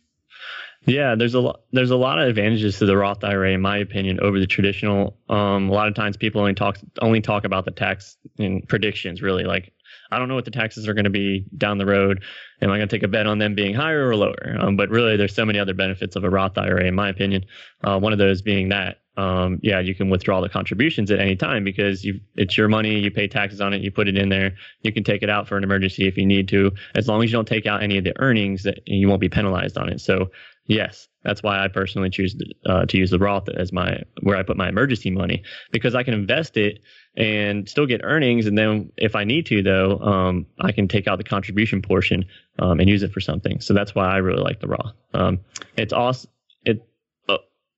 Yeah, 0.85 1.15
there's 1.15 1.35
a 1.35 1.39
lot. 1.39 1.61
There's 1.71 1.91
a 1.91 1.97
lot 1.97 2.19
of 2.19 2.27
advantages 2.27 2.79
to 2.79 2.85
the 2.85 2.97
Roth 2.97 3.23
IRA, 3.23 3.51
in 3.53 3.61
my 3.61 3.77
opinion, 3.77 4.19
over 4.21 4.39
the 4.39 4.47
traditional. 4.47 5.17
Um, 5.29 5.69
a 5.69 5.73
lot 5.73 5.87
of 5.87 5.93
times, 5.93 6.17
people 6.17 6.41
only 6.41 6.55
talk 6.55 6.77
only 7.01 7.21
talk 7.21 7.45
about 7.45 7.65
the 7.65 7.71
tax 7.71 8.17
and 8.37 8.67
predictions. 8.67 9.21
Really, 9.21 9.43
like 9.43 9.71
I 10.11 10.19
don't 10.19 10.27
know 10.27 10.35
what 10.35 10.45
the 10.45 10.51
taxes 10.51 10.87
are 10.87 10.93
going 10.93 11.05
to 11.05 11.09
be 11.09 11.45
down 11.57 11.77
the 11.77 11.85
road. 11.85 12.23
Am 12.61 12.69
I 12.69 12.77
going 12.77 12.87
to 12.87 12.95
take 12.95 13.03
a 13.03 13.07
bet 13.07 13.27
on 13.27 13.37
them 13.37 13.55
being 13.55 13.73
higher 13.73 14.07
or 14.07 14.15
lower? 14.15 14.57
Um, 14.59 14.75
but 14.75 14.89
really, 14.89 15.17
there's 15.17 15.35
so 15.35 15.45
many 15.45 15.59
other 15.59 15.73
benefits 15.73 16.15
of 16.15 16.23
a 16.23 16.29
Roth 16.29 16.57
IRA, 16.57 16.85
in 16.85 16.95
my 16.95 17.09
opinion. 17.09 17.45
Uh, 17.83 17.99
one 17.99 18.11
of 18.11 18.19
those 18.19 18.41
being 18.41 18.69
that, 18.69 18.97
um, 19.17 19.59
yeah, 19.61 19.79
you 19.79 19.93
can 19.93 20.09
withdraw 20.09 20.39
the 20.41 20.49
contributions 20.49 21.11
at 21.11 21.19
any 21.19 21.35
time 21.35 21.63
because 21.63 22.05
you 22.05 22.19
it's 22.35 22.57
your 22.57 22.69
money. 22.69 22.99
You 22.99 23.11
pay 23.11 23.27
taxes 23.27 23.59
on 23.59 23.73
it. 23.73 23.81
You 23.81 23.91
put 23.91 24.07
it 24.07 24.17
in 24.17 24.29
there. 24.29 24.55
You 24.81 24.93
can 24.93 25.03
take 25.03 25.23
it 25.23 25.29
out 25.29 25.47
for 25.47 25.57
an 25.57 25.63
emergency 25.63 26.07
if 26.07 26.17
you 26.17 26.25
need 26.25 26.47
to, 26.49 26.71
as 26.95 27.07
long 27.07 27.21
as 27.23 27.29
you 27.29 27.37
don't 27.37 27.47
take 27.47 27.65
out 27.65 27.83
any 27.83 27.97
of 27.97 28.03
the 28.03 28.13
earnings. 28.19 28.63
That 28.63 28.79
you 28.85 29.07
won't 29.09 29.21
be 29.21 29.29
penalized 29.29 29.77
on 29.77 29.89
it. 29.89 29.99
So 29.99 30.31
Yes, 30.69 31.07
that's 31.23 31.41
why 31.41 31.63
I 31.63 31.67
personally 31.67 32.11
choose 32.11 32.39
uh, 32.67 32.85
to 32.85 32.97
use 32.97 33.09
the 33.09 33.17
Roth 33.17 33.49
as 33.49 33.73
my 33.73 34.03
where 34.21 34.37
I 34.37 34.43
put 34.43 34.55
my 34.55 34.69
emergency 34.69 35.09
money 35.09 35.41
because 35.71 35.95
I 35.95 36.03
can 36.03 36.13
invest 36.13 36.57
it 36.57 36.81
and 37.17 37.67
still 37.67 37.87
get 37.87 38.01
earnings, 38.03 38.45
and 38.45 38.55
then 38.55 38.91
if 38.95 39.15
I 39.15 39.23
need 39.23 39.47
to, 39.47 39.63
though, 39.63 39.97
um, 39.97 40.45
I 40.61 40.71
can 40.71 40.87
take 40.87 41.07
out 41.07 41.17
the 41.17 41.23
contribution 41.23 41.81
portion 41.81 42.25
um, 42.59 42.79
and 42.79 42.87
use 42.87 43.01
it 43.01 43.11
for 43.11 43.19
something. 43.19 43.61
So 43.61 43.73
that's 43.73 43.95
why 43.95 44.05
I 44.13 44.17
really 44.17 44.43
like 44.43 44.59
the 44.59 44.67
Roth. 44.67 44.93
Um, 45.15 45.39
it's 45.75 45.91
also 45.91 46.29
it 46.65 46.87
uh, 47.27 47.37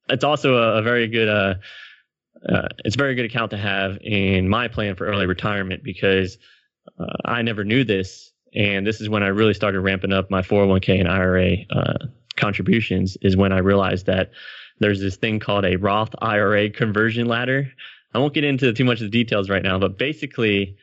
it's 0.09 0.25
also 0.25 0.57
a, 0.57 0.79
a 0.79 0.81
very 0.81 1.07
good 1.07 1.29
uh, 1.29 1.53
uh, 2.45 2.67
it's 2.83 2.95
a 2.95 2.97
very 2.97 3.15
good 3.15 3.25
account 3.25 3.51
to 3.51 3.57
have 3.57 3.99
in 4.01 4.49
my 4.49 4.67
plan 4.67 4.97
for 4.97 5.07
early 5.07 5.27
retirement 5.27 5.81
because 5.81 6.37
uh, 6.99 7.05
I 7.23 7.41
never 7.41 7.63
knew 7.63 7.85
this, 7.85 8.33
and 8.53 8.85
this 8.85 8.99
is 8.99 9.07
when 9.07 9.23
I 9.23 9.27
really 9.27 9.53
started 9.53 9.79
ramping 9.79 10.11
up 10.11 10.29
my 10.29 10.41
401k 10.41 10.99
and 10.99 11.07
IRA 11.07 11.55
uh, 11.69 12.07
contributions 12.35 13.17
is 13.21 13.35
when 13.37 13.51
I 13.51 13.59
realized 13.59 14.05
that 14.07 14.31
there's 14.79 14.99
this 14.99 15.15
thing 15.15 15.39
called 15.39 15.65
a 15.65 15.75
Roth 15.75 16.13
IRA 16.21 16.69
conversion 16.69 17.27
ladder. 17.27 17.71
I 18.13 18.19
won't 18.19 18.33
get 18.33 18.43
into 18.43 18.73
too 18.73 18.85
much 18.85 18.99
of 18.99 19.11
the 19.11 19.23
details 19.23 19.49
right 19.49 19.63
now, 19.63 19.79
but 19.79 19.97
basically, 19.97 20.75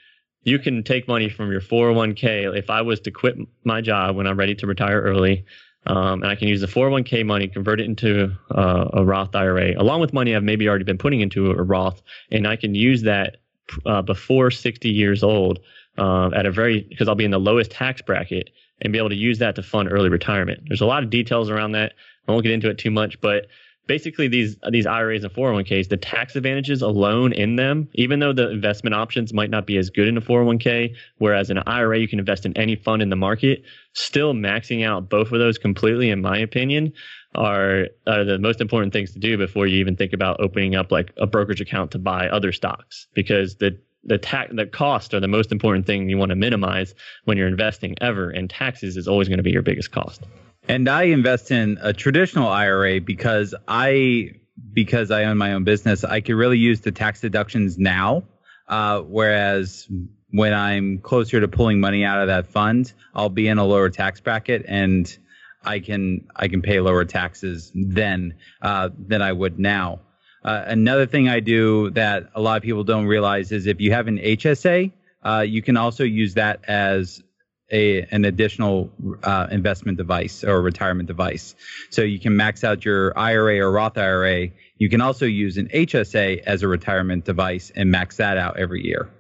you 0.45 0.59
can 0.59 0.83
take 0.83 1.09
money 1.09 1.29
from 1.29 1.51
your 1.51 1.61
401k. 1.61 2.57
If 2.57 2.71
I 2.71 2.83
was 2.83 3.01
to 3.01 3.11
quit 3.11 3.37
my 3.65 3.81
job 3.81 4.17
when 4.17 4.27
I'm 4.27 4.39
ready 4.39 4.55
to 4.57 4.67
retire 4.67 5.01
early, 5.01 5.45
um, 5.87 6.23
and 6.23 6.31
I 6.31 6.37
can 6.37 6.49
use 6.49 6.61
the 6.61 6.67
401k 6.67 7.27
money, 7.27 7.49
convert 7.49 7.81
it 7.81 7.87
into 7.87 8.33
uh, 8.51 8.89
a 8.93 9.05
Roth 9.05 9.35
IRA, 9.35 9.75
along 9.81 10.01
with 10.01 10.13
money 10.13 10.35
I've 10.35 10.43
maybe 10.43 10.69
already 10.69 10.85
been 10.85 10.99
putting 10.99 11.21
into 11.21 11.51
a 11.51 11.63
Roth, 11.63 12.03
and 12.31 12.47
I 12.47 12.57
can 12.57 12.75
use 12.75 13.03
that 13.03 13.39
uh, 13.85 14.03
before 14.03 14.51
60 14.51 14.89
years 14.89 15.23
old 15.23 15.61
uh, 15.99 16.31
at 16.35 16.47
a 16.47 16.51
very 16.51 16.87
because 16.89 17.09
I'll 17.09 17.15
be 17.15 17.25
in 17.25 17.31
the 17.31 17.41
lowest 17.41 17.71
tax 17.71 18.01
bracket 18.03 18.51
and 18.81 18.93
be 18.93 18.99
able 18.99 19.09
to 19.09 19.17
use 19.17 19.39
that 19.39 19.55
to 19.57 19.63
fund 19.63 19.91
early 19.91 20.09
retirement. 20.09 20.63
There's 20.67 20.81
a 20.81 20.87
lot 20.87 21.03
of 21.03 21.11
details 21.11 21.51
around 21.51 21.73
that. 21.73 21.95
I 22.27 22.33
won't 22.33 22.45
get 22.45 22.53
into 22.53 22.69
it 22.69 22.79
too 22.79 22.91
much, 22.91 23.21
but 23.21 23.47
basically 23.89 24.29
these 24.29 24.57
these 24.71 24.87
IRAs 24.87 25.25
and 25.25 25.33
401ks, 25.33 25.89
the 25.89 25.97
tax 25.97 26.37
advantages 26.37 26.83
alone 26.83 27.33
in 27.33 27.57
them, 27.57 27.89
even 27.95 28.21
though 28.21 28.33
the 28.33 28.51
investment 28.51 28.95
options 28.95 29.33
might 29.33 29.51
not 29.51 29.67
be 29.67 29.77
as 29.77 29.91
good 29.91 30.07
in 30.07 30.17
a 30.17 30.21
401k, 30.21 30.95
whereas 31.17 31.51
in 31.51 31.57
an 31.57 31.65
IRA 31.67 31.99
you 31.99 32.07
can 32.07 32.21
invest 32.21 32.47
in 32.47 32.57
any 32.57 32.77
fund 32.77 33.03
in 33.03 33.09
the 33.09 33.17
market, 33.17 33.65
still 33.95 34.35
maxing 34.35 34.87
out 34.87 35.09
both 35.09 35.33
of 35.33 35.41
those 35.41 35.59
completely, 35.59 36.11
in 36.11 36.21
my 36.21 36.39
opinion, 36.39 36.93
are, 37.35 37.87
are 38.07 38.25
the 38.25 38.39
most 38.39 38.61
important 38.61 38.93
things 38.93 39.13
to 39.13 39.19
do 39.19 39.37
before 39.37 39.67
you 39.67 39.79
even 39.79 39.97
think 39.97 40.13
about 40.13 40.41
opening 40.41 40.77
up 40.77 40.93
like 40.93 41.13
a 41.17 41.27
brokerage 41.27 41.61
account 41.61 41.91
to 41.91 41.99
buy 41.99 42.29
other 42.29 42.53
stocks, 42.53 43.09
because 43.15 43.57
the 43.57 43.77
the 44.09 44.19
tax 44.19 44.51
the 44.55 44.67
cost 44.67 45.15
are 45.15 45.21
the 45.21 45.29
most 45.29 45.53
important 45.53 45.87
thing 45.87 46.09
you 46.09 46.19
want 46.19 46.31
to 46.31 46.37
minimize 46.37 46.95
when 47.25 47.37
you're 47.37 47.47
investing 47.47 47.95
ever 48.01 48.31
and 48.31 48.51
taxes 48.51 48.97
is 48.97 49.07
always 49.07 49.29
going 49.29 49.39
to 49.39 49.45
be 49.45 49.51
your 49.51 49.63
biggest 49.63 49.93
cost. 49.93 50.23
And 50.69 50.89
i 50.89 51.05
invest 51.05 51.51
in 51.51 51.79
a 51.81 51.93
traditional 51.93 52.49
ira 52.49 53.01
because 53.01 53.55
i 53.69 54.31
because 54.73 55.11
i 55.11 55.25
own 55.25 55.37
my 55.37 55.53
own 55.53 55.65
business 55.65 56.05
i 56.05 56.21
can 56.21 56.35
really 56.35 56.59
use 56.59 56.81
the 56.81 56.91
tax 56.91 57.21
deductions 57.21 57.79
now 57.79 58.25
uh, 58.69 59.01
whereas 59.01 59.89
when 60.31 60.53
i'm 60.53 60.99
closer 60.99 61.41
to 61.41 61.49
pulling 61.49 61.81
money 61.81 62.05
out 62.05 62.21
of 62.21 62.27
that 62.29 62.47
fund 62.47 62.93
i'll 63.15 63.29
be 63.29 63.49
in 63.49 63.59
a 63.59 63.65
lower 63.65 63.89
tax 63.89 64.21
bracket 64.21 64.65
and 64.67 65.17
i 65.65 65.79
can 65.79 66.27
i 66.37 66.49
can 66.49 66.61
pay 66.61 66.81
lower 66.81 67.05
taxes 67.05 67.71
then 67.75 68.35
uh, 68.61 68.91
than 68.99 69.23
i 69.23 69.33
would 69.33 69.59
now 69.59 70.01
uh, 70.49 70.65
another 70.67 71.05
thing 71.05 71.29
I 71.29 71.41
do 71.41 71.91
that 71.91 72.31
a 72.35 72.41
lot 72.41 72.57
of 72.57 72.63
people 72.63 72.83
don't 72.83 73.05
realize 73.07 73.53
is 73.53 73.67
if 73.67 73.83
you 73.83 73.93
have 73.93 74.09
an 74.09 74.17
HSA, 74.17 74.91
uh, 75.23 75.45
you 75.47 75.61
can 75.61 75.77
also 75.77 76.05
use 76.05 76.35
that 76.35 76.61
as 76.67 77.23
a 77.71 78.01
an 78.05 78.25
additional 78.25 78.91
uh, 79.23 79.49
investment 79.51 79.99
device 79.99 80.45
or 80.45 80.63
retirement 80.63 81.07
device. 81.07 81.55
So 81.91 82.01
you 82.01 82.19
can 82.19 82.35
max 82.35 82.65
out 82.65 82.83
your 82.83 83.17
IRA 83.19 83.59
or 83.61 83.71
Roth 83.71 83.99
IRA. 83.99 84.49
You 84.79 84.89
can 84.89 85.03
also 85.03 85.27
use 85.27 85.59
an 85.59 85.69
HSA 85.69 86.45
as 86.45 86.63
a 86.63 86.69
retirement 86.69 87.27
device 87.27 87.71
and 87.77 87.91
max 87.91 88.17
that 88.17 88.39
out 88.39 88.57
every 88.57 88.87
year. 88.87 89.11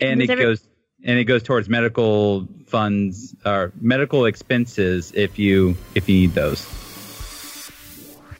And 0.00 0.20
Does 0.20 0.30
it 0.30 0.32
every- 0.32 0.44
goes 0.44 0.66
and 1.04 1.18
it 1.18 1.24
goes 1.24 1.42
towards 1.42 1.68
medical 1.68 2.48
funds 2.66 3.34
or 3.44 3.70
medical 3.82 4.24
expenses 4.24 5.12
if 5.14 5.38
you 5.38 5.76
if 5.94 6.08
you 6.08 6.14
need 6.20 6.32
those. 6.32 6.81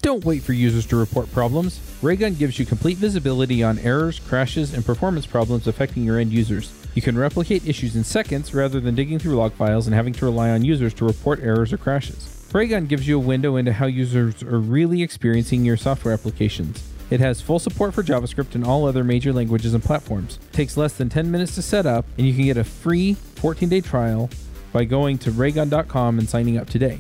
Don't 0.03 0.25
wait 0.25 0.43
for 0.43 0.53
users 0.53 0.85
to 0.87 0.97
report 0.97 1.31
problems. 1.31 1.81
Raygun 2.03 2.35
gives 2.35 2.59
you 2.59 2.67
complete 2.67 2.99
visibility 2.99 3.63
on 3.63 3.79
errors, 3.79 4.19
crashes, 4.19 4.75
and 4.75 4.85
performance 4.85 5.27
problems 5.27 5.69
affecting 5.69 6.03
your 6.03 6.19
end 6.19 6.33
users. 6.33 6.73
You 6.97 7.03
can 7.03 7.17
replicate 7.17 7.69
issues 7.69 7.95
in 7.95 8.03
seconds 8.03 8.53
rather 8.53 8.81
than 8.81 8.97
digging 8.97 9.21
through 9.21 9.37
log 9.37 9.53
files 9.53 9.87
and 9.87 9.95
having 9.95 10.13
to 10.15 10.25
rely 10.25 10.51
on 10.51 10.65
users 10.65 10.93
to 10.95 11.05
report 11.05 11.39
errors 11.41 11.73
or 11.73 11.77
crashes. 11.77 12.45
Raygun 12.53 12.87
gives 12.87 13.07
you 13.07 13.17
a 13.17 13.21
window 13.21 13.55
into 13.55 13.73
how 13.73 13.87
users 13.87 14.43
are 14.43 14.59
really 14.59 15.03
experiencing 15.03 15.65
your 15.65 15.77
software 15.77 16.13
applications. 16.13 16.83
It 17.11 17.21
has 17.21 17.41
full 17.41 17.61
support 17.61 17.95
for 17.95 18.03
JavaScript 18.03 18.57
and 18.57 18.65
all 18.65 18.87
other 18.87 19.05
major 19.05 19.33
languages 19.33 19.73
and 19.73 19.85
platforms. 19.85 20.41
takes 20.51 20.77
less 20.77 20.95
than 20.95 21.11
10 21.11 21.31
minutes 21.31 21.55
to 21.55 21.63
set 21.63 21.87
up, 21.87 22.07
and 22.19 22.27
you 22.27 22.35
can 22.35 22.45
get 22.45 22.57
a 22.57 22.65
free 22.65 23.15
14 23.15 23.69
day 23.69 23.81
trial 23.81 24.29
by 24.73 24.85
going 24.85 25.17
to 25.19 25.31
raygun.com 25.31 26.19
and 26.19 26.29
signing 26.29 26.59
up 26.59 26.69
today. 26.69 26.99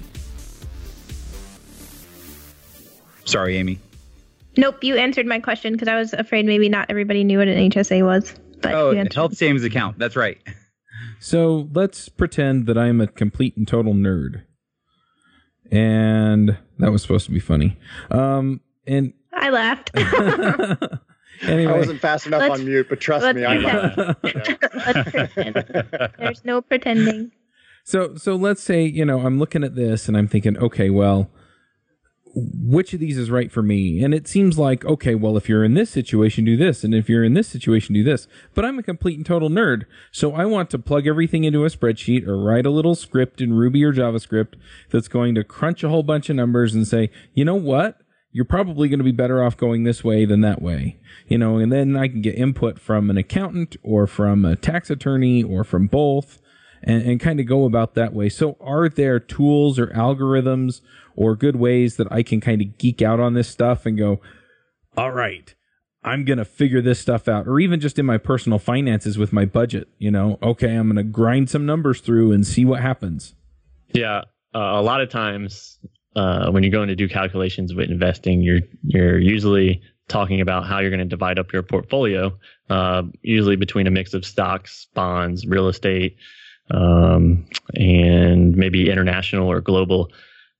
Sorry, 3.24 3.56
Aimee. 3.56 3.78
Nope, 4.56 4.85
you 4.85 4.96
answered 4.96 5.26
my 5.26 5.38
question 5.38 5.72
because 5.72 5.88
I 5.88 5.96
was 5.96 6.12
afraid 6.12 6.44
maybe 6.44 6.68
not 6.68 6.90
everybody 6.90 7.24
knew 7.24 7.38
what 7.38 7.48
an 7.48 7.70
HSA 7.70 8.04
was. 8.04 8.35
But 8.61 8.74
Oh, 8.74 8.90
you 8.90 9.04
health 9.12 9.37
savings 9.37 9.64
account. 9.64 9.98
That's 9.98 10.16
right. 10.16 10.38
So 11.20 11.68
let's 11.72 12.08
pretend 12.08 12.66
that 12.66 12.76
I'm 12.76 13.00
a 13.00 13.06
complete 13.06 13.56
and 13.56 13.66
total 13.66 13.94
nerd. 13.94 14.42
And 15.70 16.58
that 16.78 16.92
was 16.92 17.02
supposed 17.02 17.26
to 17.26 17.32
be 17.32 17.40
funny. 17.40 17.78
Um, 18.11 18.61
and 18.87 19.14
I 19.32 19.50
laughed. 19.50 19.90
anyway, 21.42 21.72
I 21.72 21.78
wasn't 21.78 22.00
fast 22.00 22.26
enough 22.26 22.40
Let's- 22.40 22.61
on 22.61 22.66
mute, 22.66 22.87
but 22.88 23.00
trust 23.00 23.24
let's 23.24 23.37
me, 23.37 23.46
I 23.46 23.56
pretend. 23.56 24.16
Let's 24.74 25.11
pretend. 25.11 26.11
There's 26.18 26.44
no 26.44 26.61
pretending. 26.61 27.32
so 27.85 28.16
so 28.16 28.37
let's 28.37 28.62
say 28.62 28.85
you 28.85 29.04
know 29.04 29.20
I'm 29.20 29.38
looking 29.38 29.64
at 29.64 29.74
this 29.74 30.08
and 30.08 30.16
I'm 30.16 30.28
thinking, 30.28 30.58
okay, 30.58 30.90
well, 30.90 31.30
which 32.35 32.95
of 32.95 33.01
these 33.01 33.18
is 33.18 33.31
right 33.31 33.51
for 33.53 33.62
me? 33.62 34.03
And 34.03 34.14
it 34.14 34.27
seems 34.27 34.59
like, 34.59 34.85
okay, 34.85 35.14
well, 35.14 35.37
if 35.37 35.49
you're 35.49 35.64
in 35.64 35.75
this 35.75 35.90
situation, 35.90 36.45
do 36.45 36.57
this, 36.57 36.85
and 36.85 36.95
if 36.95 37.09
you're 37.09 37.25
in 37.25 37.35
this 37.35 37.49
situation, 37.49 37.95
do 37.95 38.03
this. 38.03 38.27
But 38.55 38.64
I'm 38.64 38.79
a 38.79 38.83
complete 38.83 39.16
and 39.16 39.27
total 39.27 39.51
nerd, 39.51 39.85
so 40.11 40.35
I 40.35 40.45
want 40.47 40.71
to 40.71 40.79
plug 40.79 41.07
everything 41.07 41.45
into 41.45 41.64
a 41.64 41.68
spreadsheet 41.68 42.27
or 42.27 42.42
write 42.42 42.66
a 42.66 42.71
little 42.71 42.95
script 42.95 43.40
in 43.40 43.55
Ruby 43.55 43.85
or 43.85 43.92
JavaScript 43.92 44.55
that's 44.90 45.09
going 45.09 45.35
to 45.35 45.45
crunch 45.45 45.85
a 45.85 45.88
whole 45.88 46.03
bunch 46.03 46.31
of 46.31 46.37
numbers 46.37 46.75
and 46.75 46.87
say, 46.87 47.11
you 47.35 47.44
know 47.44 47.54
what? 47.54 47.98
You're 48.35 48.46
probably 48.46 48.88
going 48.88 48.98
to 48.98 49.04
be 49.04 49.13
better 49.13 49.42
off 49.42 49.59
going 49.59 49.85
this 49.85 50.02
way 50.02 50.25
than 50.25 50.40
that 50.40 50.63
way, 50.63 50.98
you 51.29 51.37
know, 51.37 51.59
and 51.59 51.71
then 51.71 51.96
I 51.96 52.09
can 52.09 52.23
get 52.23 52.35
input 52.35 52.79
from 52.79 53.11
an 53.11 53.19
accountant 53.19 53.77
or 53.83 54.06
from 54.06 54.46
a 54.46 54.56
tax 54.56 54.88
attorney 54.88 55.42
or 55.42 55.65
from 55.65 55.87
both 55.87 56.40
and, 56.83 57.02
and 57.02 57.20
kind 57.20 57.40
of 57.40 57.46
go 57.46 57.64
about 57.64 57.94
that 57.94 58.12
way. 58.12 58.28
So, 58.28 58.56
are 58.60 58.88
there 58.88 59.20
tools 59.20 59.78
or 59.78 59.88
algorithms 59.88 60.80
or 61.16 61.37
good 61.37 61.56
ways 61.56 61.96
that 61.96 62.10
I 62.10 62.22
can 62.22 62.40
kind 62.40 62.62
of 62.62 62.78
geek 62.78 63.02
out 63.02 63.20
on 63.20 63.35
this 63.35 63.48
stuff 63.48 63.87
and 63.87 63.98
go, 63.98 64.20
all 64.96 65.10
right, 65.10 65.54
I'm 66.04 66.24
going 66.24 66.38
to 66.38 66.44
figure 66.44 66.83
this 66.83 66.98
stuff 66.98 67.28
out, 67.28 67.46
or 67.46 67.60
even 67.60 67.80
just 67.80 67.98
in 67.98 68.06
my 68.06 68.18
personal 68.18 68.58
finances 68.58 69.18
with 69.18 69.33
my 69.33 69.44
budget. 69.44 69.88
You 69.98 70.10
know, 70.10 70.38
okay, 70.42 70.74
I'm 70.74 70.88
going 70.88 70.96
to 70.96 71.04
grind 71.04 71.48
some 71.50 71.64
numbers 71.64 72.00
through 72.00 72.33
and 72.33 72.46
see 72.46 72.64
what 72.64 72.80
happens. 72.80 73.35
Yeah. 73.92 74.22
Uh, 74.54 74.58
a 74.58 74.83
lot 74.83 75.00
of 75.00 75.08
times 75.08 75.78
uh, 76.16 76.50
when 76.50 76.62
you're 76.62 76.72
going 76.72 76.88
to 76.88 76.96
do 76.96 77.08
calculations 77.08 77.74
with 77.74 77.90
investing, 77.90 78.42
you're 78.42 78.60
you're 78.83 79.18
usually 79.18 79.80
talking 80.08 80.40
about 80.40 80.66
how 80.66 80.80
you're 80.80 80.90
going 80.90 80.98
to 81.00 81.04
divide 81.06 81.38
up 81.38 81.52
your 81.52 81.62
portfolio, 81.62 82.37
uh, 82.68 83.02
usually 83.22 83.56
between 83.56 83.87
a 83.87 83.90
mix 83.90 84.12
of 84.12 84.26
stocks, 84.26 84.88
bonds, 84.94 85.46
real 85.46 85.68
estate, 85.68 86.16
um, 86.73 87.46
and 87.75 88.56
maybe 88.56 88.90
international 88.90 89.50
or 89.50 89.60
global. 89.60 90.10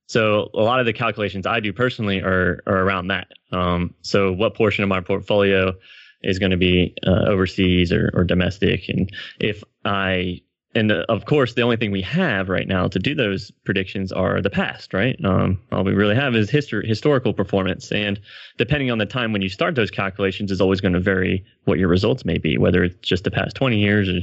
So 0.07 0.49
a 0.53 0.61
lot 0.61 0.79
of 0.79 0.85
the 0.85 0.93
calculations 0.93 1.47
I 1.47 1.59
do 1.59 1.73
personally 1.73 2.21
are, 2.21 2.61
are 2.67 2.77
around 2.77 3.07
that. 3.07 3.27
Um, 3.51 3.93
so 4.01 4.31
what 4.31 4.55
portion 4.55 4.83
of 4.83 4.89
my 4.89 5.01
portfolio 5.01 5.73
is 6.21 6.39
going 6.39 6.51
to 6.51 6.57
be 6.57 6.95
uh, 7.05 7.25
overseas 7.27 7.91
or, 7.91 8.11
or 8.13 8.23
domestic? 8.23 8.89
And 8.89 9.11
if 9.39 9.63
I 9.85 10.41
and 10.75 10.91
uh, 10.91 11.05
of 11.09 11.25
course, 11.25 11.53
the 11.53 11.61
only 11.61 11.77
thing 11.77 11.91
we 11.91 12.01
have 12.01 12.49
right 12.49 12.67
now 12.67 12.87
to 12.87 12.99
do 12.99 13.13
those 13.13 13.51
predictions 13.63 14.11
are 14.11 14.41
the 14.41 14.49
past, 14.49 14.93
right? 14.93 15.17
Um, 15.23 15.59
all 15.71 15.83
we 15.83 15.93
really 15.93 16.15
have 16.15 16.35
is 16.35 16.49
history, 16.49 16.87
historical 16.87 17.33
performance, 17.33 17.91
and 17.91 18.19
depending 18.57 18.89
on 18.89 18.97
the 18.97 19.05
time 19.05 19.33
when 19.33 19.41
you 19.41 19.49
start 19.49 19.75
those 19.75 19.91
calculations, 19.91 20.51
is 20.51 20.61
always 20.61 20.81
going 20.81 20.93
to 20.93 20.99
vary 20.99 21.45
what 21.65 21.79
your 21.79 21.89
results 21.89 22.25
may 22.25 22.37
be, 22.37 22.57
whether 22.57 22.83
it's 22.83 23.07
just 23.07 23.23
the 23.23 23.31
past 23.31 23.55
20 23.55 23.77
years 23.77 24.09
or 24.09 24.21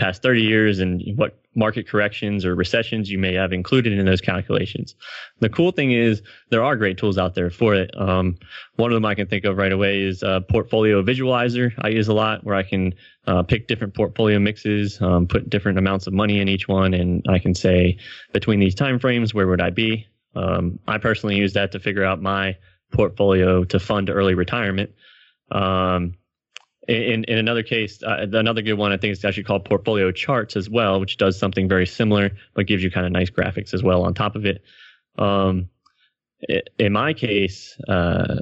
past 0.00 0.22
30 0.22 0.42
years, 0.42 0.78
and 0.78 1.02
what 1.16 1.38
market 1.54 1.88
corrections 1.88 2.44
or 2.44 2.54
recessions 2.54 3.10
you 3.10 3.18
may 3.18 3.34
have 3.34 3.52
included 3.52 3.92
in 3.92 4.06
those 4.06 4.20
calculations. 4.20 4.94
The 5.40 5.48
cool 5.48 5.72
thing 5.72 5.92
is 5.92 6.22
there 6.50 6.62
are 6.62 6.76
great 6.76 6.96
tools 6.96 7.18
out 7.18 7.34
there 7.34 7.50
for 7.50 7.74
it. 7.74 7.90
Um, 7.98 8.38
one 8.76 8.90
of 8.90 8.94
them 8.94 9.04
I 9.04 9.14
can 9.14 9.26
think 9.26 9.44
of 9.44 9.56
right 9.56 9.72
away 9.72 10.02
is 10.02 10.22
a 10.22 10.44
Portfolio 10.48 11.02
Visualizer. 11.02 11.72
I 11.78 11.88
use 11.88 12.08
a 12.08 12.14
lot 12.14 12.44
where 12.44 12.54
I 12.54 12.62
can 12.62 12.94
uh, 13.26 13.42
pick 13.42 13.66
different 13.66 13.94
portfolio 13.94 14.38
mixes, 14.38 15.00
um, 15.02 15.26
put 15.26 15.50
different 15.50 15.78
amounts 15.78 16.06
of 16.06 16.12
money 16.12 16.40
in 16.40 16.48
each 16.48 16.68
one, 16.68 16.94
and 16.94 17.24
I 17.28 17.38
can 17.38 17.54
say 17.54 17.98
between 18.32 18.60
these 18.60 18.74
time 18.74 18.98
frames, 18.98 19.34
where 19.34 19.48
would 19.48 19.60
I 19.60 19.70
be? 19.70 20.06
Um, 20.36 20.78
I 20.86 20.98
personally 20.98 21.36
use 21.36 21.52
that 21.54 21.72
to 21.72 21.80
figure 21.80 22.04
out 22.04 22.22
my 22.22 22.56
portfolio 22.92 23.64
to 23.64 23.78
fund 23.80 24.08
early 24.08 24.34
retirement. 24.34 24.90
Um, 25.50 26.14
in, 26.88 27.24
in 27.24 27.38
another 27.38 27.62
case, 27.62 28.02
uh, 28.02 28.26
another 28.32 28.62
good 28.62 28.74
one 28.74 28.92
I 28.92 28.96
think 28.96 29.12
is 29.12 29.24
actually 29.24 29.44
called 29.44 29.64
Portfolio 29.64 30.10
Charts 30.12 30.56
as 30.56 30.68
well, 30.68 31.00
which 31.00 31.16
does 31.16 31.38
something 31.38 31.68
very 31.68 31.86
similar, 31.86 32.30
but 32.54 32.66
gives 32.66 32.82
you 32.82 32.90
kind 32.90 33.06
of 33.06 33.12
nice 33.12 33.30
graphics 33.30 33.74
as 33.74 33.82
well 33.82 34.04
on 34.04 34.14
top 34.14 34.36
of 34.36 34.46
it. 34.46 34.62
Um, 35.18 35.68
in 36.78 36.92
my 36.92 37.12
case, 37.12 37.78
uh, 37.86 38.40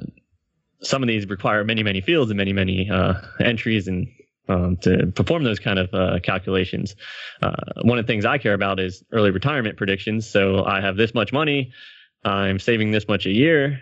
some 0.83 1.03
of 1.03 1.09
these 1.09 1.27
require 1.29 1.65
many, 1.65 1.83
many 1.83 2.01
fields 2.01 2.31
and 2.31 2.39
many, 2.39 2.53
many 2.53 2.89
uh, 2.89 3.15
entries 3.41 3.89
and 3.89 4.09
um, 4.49 4.77
to 4.79 5.09
perform 5.09 5.45
those 5.45 5.59
kind 5.59 5.79
of 5.79 5.93
uh, 5.93 6.21
calculations. 6.21 6.97
Uh, 7.43 7.55
one 7.83 7.99
of 7.99 8.07
the 8.07 8.11
things 8.11 8.25
I 8.25 8.39
care 8.39 8.55
about 8.55 8.81
is 8.81 9.05
early 9.13 9.31
retirement 9.31 9.77
predictions. 9.77 10.29
So 10.29 10.65
I 10.65 10.81
have 10.81 10.97
this 10.97 11.13
much 11.13 11.33
money, 11.33 11.73
I'm 12.25 12.59
saving 12.59 12.91
this 12.91 13.09
much 13.09 13.27
a 13.27 13.31
year. 13.31 13.81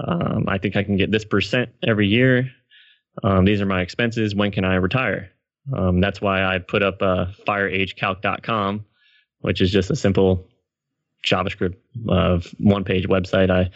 Um, 0.00 0.46
I 0.48 0.58
think 0.58 0.76
I 0.76 0.82
can 0.82 0.96
get 0.96 1.10
this 1.10 1.24
percent 1.24 1.70
every 1.86 2.08
year. 2.08 2.50
Um, 3.22 3.44
these 3.44 3.60
are 3.60 3.66
my 3.66 3.82
expenses. 3.82 4.34
When 4.34 4.50
can 4.50 4.64
I 4.64 4.76
retire? 4.76 5.30
Um, 5.72 6.00
that's 6.00 6.20
why 6.20 6.44
I 6.44 6.58
put 6.58 6.82
up 6.82 7.02
uh, 7.02 7.26
fireagecalc.com, 7.46 8.84
which 9.40 9.60
is 9.60 9.70
just 9.70 9.90
a 9.90 9.96
simple 9.96 10.48
JavaScript 11.24 11.76
uh, 12.08 12.40
one 12.58 12.84
page 12.84 13.06
website. 13.06 13.50
I, 13.50 13.70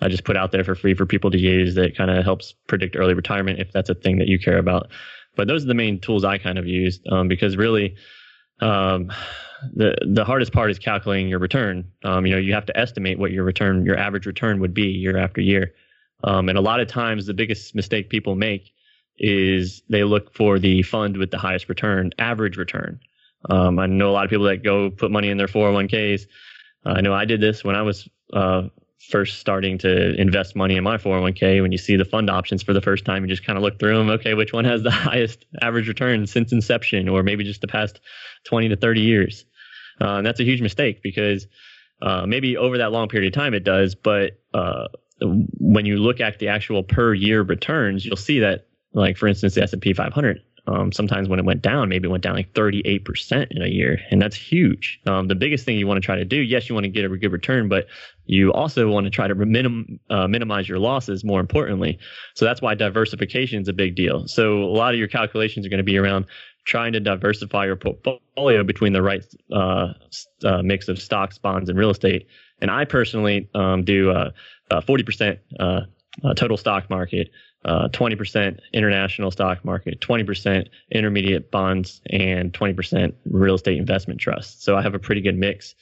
I 0.00 0.08
just 0.08 0.24
put 0.24 0.36
out 0.36 0.52
there 0.52 0.64
for 0.64 0.74
free 0.74 0.94
for 0.94 1.06
people 1.06 1.30
to 1.30 1.38
use 1.38 1.74
that 1.76 1.96
kind 1.96 2.10
of 2.10 2.24
helps 2.24 2.54
predict 2.66 2.96
early 2.96 3.14
retirement 3.14 3.58
if 3.58 3.72
that's 3.72 3.90
a 3.90 3.94
thing 3.94 4.18
that 4.18 4.28
you 4.28 4.38
care 4.38 4.58
about. 4.58 4.90
But 5.36 5.48
those 5.48 5.64
are 5.64 5.68
the 5.68 5.74
main 5.74 6.00
tools 6.00 6.24
I 6.24 6.38
kind 6.38 6.58
of 6.58 6.66
used 6.66 7.06
um, 7.10 7.28
because 7.28 7.56
really 7.56 7.96
um, 8.60 9.10
the 9.74 9.96
the 10.06 10.24
hardest 10.24 10.52
part 10.52 10.70
is 10.70 10.78
calculating 10.78 11.28
your 11.28 11.38
return. 11.38 11.90
Um, 12.04 12.26
you 12.26 12.32
know, 12.32 12.38
you 12.38 12.52
have 12.54 12.66
to 12.66 12.76
estimate 12.76 13.18
what 13.18 13.30
your 13.30 13.44
return, 13.44 13.84
your 13.84 13.96
average 13.96 14.26
return 14.26 14.60
would 14.60 14.74
be 14.74 14.88
year 14.88 15.16
after 15.16 15.40
year. 15.40 15.74
Um, 16.22 16.48
and 16.48 16.58
a 16.58 16.60
lot 16.60 16.80
of 16.80 16.88
times, 16.88 17.26
the 17.26 17.34
biggest 17.34 17.74
mistake 17.74 18.10
people 18.10 18.34
make 18.34 18.72
is 19.20 19.82
they 19.88 20.02
look 20.02 20.34
for 20.34 20.58
the 20.58 20.82
fund 20.82 21.18
with 21.18 21.30
the 21.30 21.38
highest 21.38 21.68
return, 21.68 22.10
average 22.18 22.56
return. 22.56 22.98
Um, 23.48 23.78
I 23.78 23.86
know 23.86 24.10
a 24.10 24.12
lot 24.12 24.24
of 24.24 24.30
people 24.30 24.46
that 24.46 24.64
go 24.64 24.90
put 24.90 25.10
money 25.10 25.28
in 25.28 25.36
their 25.36 25.46
401ks. 25.46 26.22
Uh, 26.84 26.94
I 26.96 27.00
know 27.02 27.14
I 27.14 27.26
did 27.26 27.40
this 27.40 27.62
when 27.62 27.76
I 27.76 27.82
was 27.82 28.08
uh, 28.32 28.62
first 29.10 29.38
starting 29.38 29.78
to 29.78 30.14
invest 30.18 30.56
money 30.56 30.76
in 30.76 30.84
my 30.84 30.96
401k. 30.96 31.60
When 31.60 31.70
you 31.70 31.78
see 31.78 31.96
the 31.96 32.04
fund 32.04 32.30
options 32.30 32.62
for 32.62 32.72
the 32.72 32.80
first 32.80 33.04
time, 33.04 33.22
you 33.22 33.28
just 33.28 33.44
kind 33.44 33.58
of 33.58 33.62
look 33.62 33.78
through 33.78 33.96
them. 33.98 34.10
Okay, 34.10 34.34
which 34.34 34.52
one 34.52 34.64
has 34.64 34.82
the 34.82 34.90
highest 34.90 35.44
average 35.60 35.86
return 35.86 36.26
since 36.26 36.52
inception, 36.52 37.08
or 37.08 37.22
maybe 37.22 37.44
just 37.44 37.60
the 37.60 37.68
past 37.68 38.00
20 38.44 38.70
to 38.70 38.76
30 38.76 39.00
years? 39.02 39.44
Uh, 40.00 40.16
and 40.16 40.26
that's 40.26 40.40
a 40.40 40.44
huge 40.44 40.62
mistake 40.62 41.02
because 41.02 41.46
uh, 42.00 42.24
maybe 42.26 42.56
over 42.56 42.78
that 42.78 42.90
long 42.90 43.08
period 43.08 43.34
of 43.34 43.38
time 43.38 43.52
it 43.52 43.64
does, 43.64 43.94
but 43.94 44.40
uh, 44.54 44.88
when 45.20 45.84
you 45.84 45.98
look 45.98 46.20
at 46.20 46.38
the 46.38 46.48
actual 46.48 46.82
per 46.82 47.12
year 47.12 47.42
returns, 47.42 48.06
you'll 48.06 48.16
see 48.16 48.40
that 48.40 48.69
like 48.92 49.16
for 49.16 49.26
instance, 49.26 49.54
the 49.54 49.62
S 49.62 49.72
and 49.72 49.82
P 49.82 49.92
500. 49.92 50.42
Um, 50.66 50.92
sometimes 50.92 51.28
when 51.28 51.38
it 51.38 51.44
went 51.44 51.62
down, 51.62 51.88
maybe 51.88 52.06
it 52.06 52.10
went 52.10 52.22
down 52.22 52.36
like 52.36 52.52
38% 52.52 53.46
in 53.50 53.62
a 53.62 53.66
year, 53.66 53.98
and 54.10 54.20
that's 54.20 54.36
huge. 54.36 55.00
Um, 55.06 55.26
the 55.26 55.34
biggest 55.34 55.64
thing 55.64 55.78
you 55.78 55.86
want 55.86 55.96
to 56.00 56.04
try 56.04 56.16
to 56.16 56.24
do, 56.24 56.36
yes, 56.36 56.68
you 56.68 56.74
want 56.74 56.84
to 56.84 56.90
get 56.90 57.04
a 57.04 57.08
good 57.08 57.32
return, 57.32 57.68
but 57.68 57.86
you 58.26 58.52
also 58.52 58.88
want 58.88 59.04
to 59.04 59.10
try 59.10 59.26
to 59.26 59.34
minim, 59.34 59.98
uh, 60.10 60.28
minimize 60.28 60.68
your 60.68 60.78
losses. 60.78 61.24
More 61.24 61.40
importantly, 61.40 61.98
so 62.34 62.44
that's 62.44 62.60
why 62.60 62.74
diversification 62.74 63.62
is 63.62 63.68
a 63.68 63.72
big 63.72 63.96
deal. 63.96 64.28
So 64.28 64.62
a 64.62 64.66
lot 64.66 64.92
of 64.92 64.98
your 64.98 65.08
calculations 65.08 65.66
are 65.66 65.70
going 65.70 65.78
to 65.78 65.84
be 65.84 65.98
around 65.98 66.26
trying 66.64 66.92
to 66.92 67.00
diversify 67.00 67.64
your 67.64 67.76
portfolio 67.76 68.62
between 68.62 68.92
the 68.92 69.02
right 69.02 69.24
uh, 69.52 69.94
uh, 70.44 70.62
mix 70.62 70.88
of 70.88 71.00
stocks, 71.00 71.38
bonds, 71.38 71.70
and 71.70 71.78
real 71.78 71.90
estate. 71.90 72.26
And 72.60 72.70
I 72.70 72.84
personally 72.84 73.48
um, 73.54 73.82
do 73.82 74.10
uh, 74.10 74.30
40% 74.70 75.38
uh, 75.58 75.80
uh, 76.22 76.34
total 76.34 76.56
stock 76.56 76.90
market 76.90 77.30
uh, 77.64 77.88
20% 77.88 78.58
international 78.72 79.30
stock 79.30 79.64
market, 79.64 80.00
20% 80.00 80.68
intermediate 80.90 81.50
bonds, 81.50 82.00
and 82.08 82.52
20% 82.52 83.12
real 83.26 83.54
estate 83.54 83.78
investment 83.78 84.20
trust. 84.20 84.62
So 84.62 84.76
I 84.76 84.82
have 84.82 84.94
a 84.94 84.98
pretty 84.98 85.20
good 85.20 85.36
mix 85.36 85.74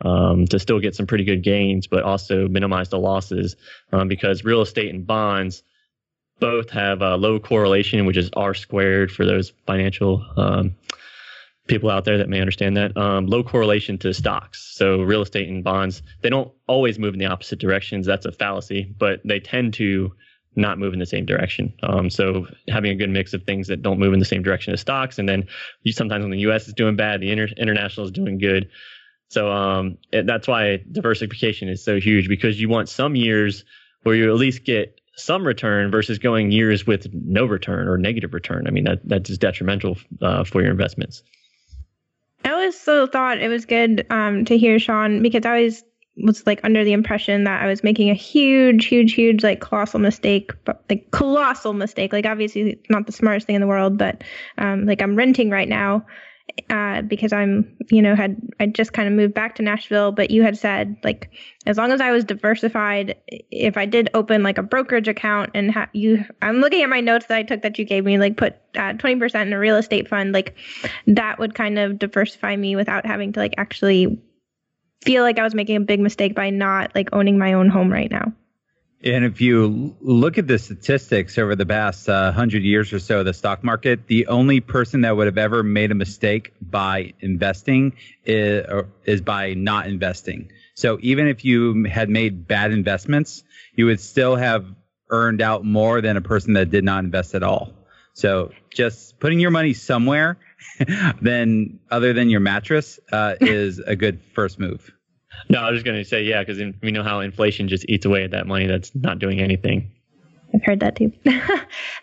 um, 0.00 0.46
to 0.46 0.58
still 0.58 0.80
get 0.80 0.94
some 0.94 1.06
pretty 1.06 1.24
good 1.24 1.42
gains, 1.42 1.86
but 1.86 2.02
also 2.02 2.48
minimize 2.48 2.88
the 2.88 2.98
losses 2.98 3.56
um, 3.92 4.08
because 4.08 4.44
real 4.44 4.62
estate 4.62 4.94
and 4.94 5.06
bonds 5.06 5.62
both 6.38 6.70
have 6.70 7.02
a 7.02 7.16
low 7.16 7.38
correlation, 7.38 8.04
which 8.06 8.16
is 8.16 8.30
R 8.36 8.54
squared 8.54 9.10
for 9.10 9.24
those 9.24 9.52
financial 9.66 10.24
um, 10.36 10.74
people 11.66 11.90
out 11.90 12.04
there 12.04 12.18
that 12.18 12.28
may 12.28 12.40
understand 12.40 12.76
that. 12.76 12.96
Um, 12.96 13.26
low 13.26 13.42
correlation 13.42 13.98
to 13.98 14.12
stocks. 14.12 14.62
So 14.76 15.02
real 15.02 15.22
estate 15.22 15.48
and 15.48 15.64
bonds, 15.64 16.02
they 16.22 16.30
don't 16.30 16.52
always 16.66 16.98
move 16.98 17.14
in 17.14 17.20
the 17.20 17.26
opposite 17.26 17.58
directions. 17.58 18.06
That's 18.06 18.26
a 18.26 18.32
fallacy, 18.32 18.94
but 18.98 19.20
they 19.24 19.40
tend 19.40 19.74
to 19.74 20.12
not 20.56 20.78
move 20.78 20.92
in 20.92 20.98
the 20.98 21.06
same 21.06 21.26
direction. 21.26 21.72
Um, 21.82 22.10
so 22.10 22.46
having 22.68 22.90
a 22.90 22.94
good 22.94 23.10
mix 23.10 23.34
of 23.34 23.44
things 23.44 23.68
that 23.68 23.82
don't 23.82 23.98
move 23.98 24.12
in 24.12 24.18
the 24.18 24.24
same 24.24 24.42
direction 24.42 24.72
as 24.72 24.80
stocks, 24.80 25.18
and 25.18 25.28
then 25.28 25.46
you, 25.82 25.92
sometimes 25.92 26.22
when 26.22 26.30
the 26.30 26.40
U.S. 26.40 26.66
is 26.66 26.74
doing 26.74 26.96
bad, 26.96 27.20
the 27.20 27.30
inter- 27.30 27.54
international 27.56 28.06
is 28.06 28.12
doing 28.12 28.38
good. 28.38 28.70
So 29.28 29.50
um, 29.50 29.98
it, 30.12 30.26
that's 30.26 30.48
why 30.48 30.78
diversification 30.90 31.68
is 31.68 31.84
so 31.84 32.00
huge 32.00 32.28
because 32.28 32.60
you 32.60 32.68
want 32.68 32.88
some 32.88 33.16
years 33.16 33.64
where 34.02 34.14
you 34.14 34.30
at 34.30 34.36
least 34.36 34.64
get 34.64 35.00
some 35.16 35.46
return 35.46 35.90
versus 35.90 36.18
going 36.18 36.50
years 36.50 36.86
with 36.86 37.08
no 37.12 37.46
return 37.46 37.88
or 37.88 37.98
negative 37.98 38.34
return. 38.34 38.66
I 38.66 38.70
mean 38.70 38.84
that 38.84 39.00
that's 39.04 39.28
just 39.28 39.40
detrimental 39.40 39.96
uh, 40.20 40.44
for 40.44 40.62
your 40.62 40.70
investments. 40.70 41.22
I 42.44 42.52
always 42.52 42.78
thought 42.78 43.38
it 43.38 43.48
was 43.48 43.64
good 43.64 44.06
um, 44.10 44.44
to 44.44 44.56
hear 44.56 44.78
Sean 44.78 45.22
because 45.22 45.44
I 45.44 45.48
always 45.48 45.82
was 46.16 46.46
like 46.46 46.60
under 46.64 46.84
the 46.84 46.92
impression 46.92 47.44
that 47.44 47.62
I 47.62 47.66
was 47.66 47.84
making 47.84 48.10
a 48.10 48.14
huge, 48.14 48.86
huge, 48.86 49.12
huge, 49.12 49.42
like 49.42 49.60
colossal 49.60 50.00
mistake, 50.00 50.52
but 50.64 50.82
like 50.88 51.10
colossal 51.10 51.74
mistake. 51.74 52.12
Like 52.12 52.26
obviously 52.26 52.80
not 52.88 53.06
the 53.06 53.12
smartest 53.12 53.46
thing 53.46 53.56
in 53.56 53.60
the 53.60 53.66
world, 53.66 53.98
but 53.98 54.24
um, 54.58 54.86
like 54.86 55.02
I'm 55.02 55.16
renting 55.16 55.50
right 55.50 55.68
now 55.68 56.06
uh, 56.70 57.02
because 57.02 57.32
I'm, 57.32 57.76
you 57.90 58.00
know, 58.00 58.14
had 58.14 58.40
I 58.60 58.66
just 58.66 58.94
kind 58.94 59.08
of 59.08 59.14
moved 59.14 59.34
back 59.34 59.56
to 59.56 59.62
Nashville. 59.62 60.10
But 60.10 60.30
you 60.30 60.42
had 60.42 60.56
said 60.56 60.96
like 61.04 61.30
as 61.66 61.76
long 61.76 61.92
as 61.92 62.00
I 62.00 62.10
was 62.12 62.24
diversified, 62.24 63.14
if 63.50 63.76
I 63.76 63.84
did 63.84 64.08
open 64.14 64.42
like 64.42 64.56
a 64.56 64.62
brokerage 64.62 65.08
account 65.08 65.50
and 65.54 65.70
ha- 65.70 65.90
you, 65.92 66.24
I'm 66.40 66.60
looking 66.60 66.82
at 66.82 66.88
my 66.88 67.00
notes 67.00 67.26
that 67.26 67.36
I 67.36 67.42
took 67.42 67.60
that 67.60 67.78
you 67.78 67.84
gave 67.84 68.04
me, 68.04 68.18
like 68.18 68.38
put 68.38 68.54
uh, 68.74 68.94
20% 68.94 69.42
in 69.42 69.52
a 69.52 69.58
real 69.58 69.76
estate 69.76 70.08
fund, 70.08 70.32
like 70.32 70.56
that 71.08 71.38
would 71.38 71.54
kind 71.54 71.78
of 71.78 71.98
diversify 71.98 72.56
me 72.56 72.74
without 72.74 73.04
having 73.04 73.32
to 73.34 73.40
like 73.40 73.54
actually 73.58 74.18
feel 75.02 75.22
like 75.22 75.38
I 75.38 75.42
was 75.42 75.54
making 75.54 75.76
a 75.76 75.80
big 75.80 76.00
mistake 76.00 76.34
by 76.34 76.50
not 76.50 76.94
like 76.94 77.10
owning 77.12 77.38
my 77.38 77.52
own 77.54 77.68
home 77.68 77.92
right 77.92 78.10
now. 78.10 78.32
And 79.04 79.24
if 79.24 79.40
you 79.40 79.94
look 80.00 80.38
at 80.38 80.48
the 80.48 80.58
statistics 80.58 81.38
over 81.38 81.54
the 81.54 81.66
past 81.66 82.08
uh, 82.08 82.32
hundred 82.32 82.62
years 82.62 82.92
or 82.92 82.98
so, 82.98 83.22
the 83.22 83.34
stock 83.34 83.62
market, 83.62 84.06
the 84.06 84.26
only 84.26 84.60
person 84.60 85.02
that 85.02 85.16
would 85.16 85.26
have 85.26 85.38
ever 85.38 85.62
made 85.62 85.92
a 85.92 85.94
mistake 85.94 86.52
by 86.60 87.12
investing 87.20 87.94
is, 88.24 88.66
is 89.04 89.20
by 89.20 89.54
not 89.54 89.86
investing. 89.86 90.50
So 90.74 90.98
even 91.02 91.28
if 91.28 91.44
you 91.44 91.84
had 91.84 92.08
made 92.08 92.48
bad 92.48 92.72
investments, 92.72 93.44
you 93.74 93.86
would 93.86 94.00
still 94.00 94.34
have 94.34 94.66
earned 95.10 95.40
out 95.42 95.64
more 95.64 96.00
than 96.00 96.16
a 96.16 96.22
person 96.22 96.54
that 96.54 96.70
did 96.70 96.82
not 96.82 97.04
invest 97.04 97.34
at 97.34 97.42
all. 97.42 97.72
So 98.14 98.50
just 98.70 99.20
putting 99.20 99.38
your 99.40 99.50
money 99.50 99.74
somewhere, 99.74 100.38
then 101.20 101.78
other 101.90 102.12
than 102.12 102.30
your 102.30 102.40
mattress, 102.40 102.98
uh, 103.12 103.34
is 103.40 103.78
a 103.78 103.96
good 103.96 104.20
first 104.34 104.58
move. 104.58 104.92
No, 105.48 105.60
I 105.60 105.70
was 105.70 105.78
just 105.78 105.84
going 105.84 105.98
to 105.98 106.04
say, 106.04 106.22
yeah, 106.22 106.42
because 106.42 106.62
we 106.82 106.90
know 106.90 107.02
how 107.02 107.20
inflation 107.20 107.68
just 107.68 107.84
eats 107.88 108.06
away 108.06 108.24
at 108.24 108.30
that 108.30 108.46
money 108.46 108.66
that's 108.66 108.94
not 108.94 109.18
doing 109.18 109.40
anything. 109.40 109.92
I've 110.54 110.64
heard 110.64 110.80
that 110.80 110.96
too. 110.96 111.12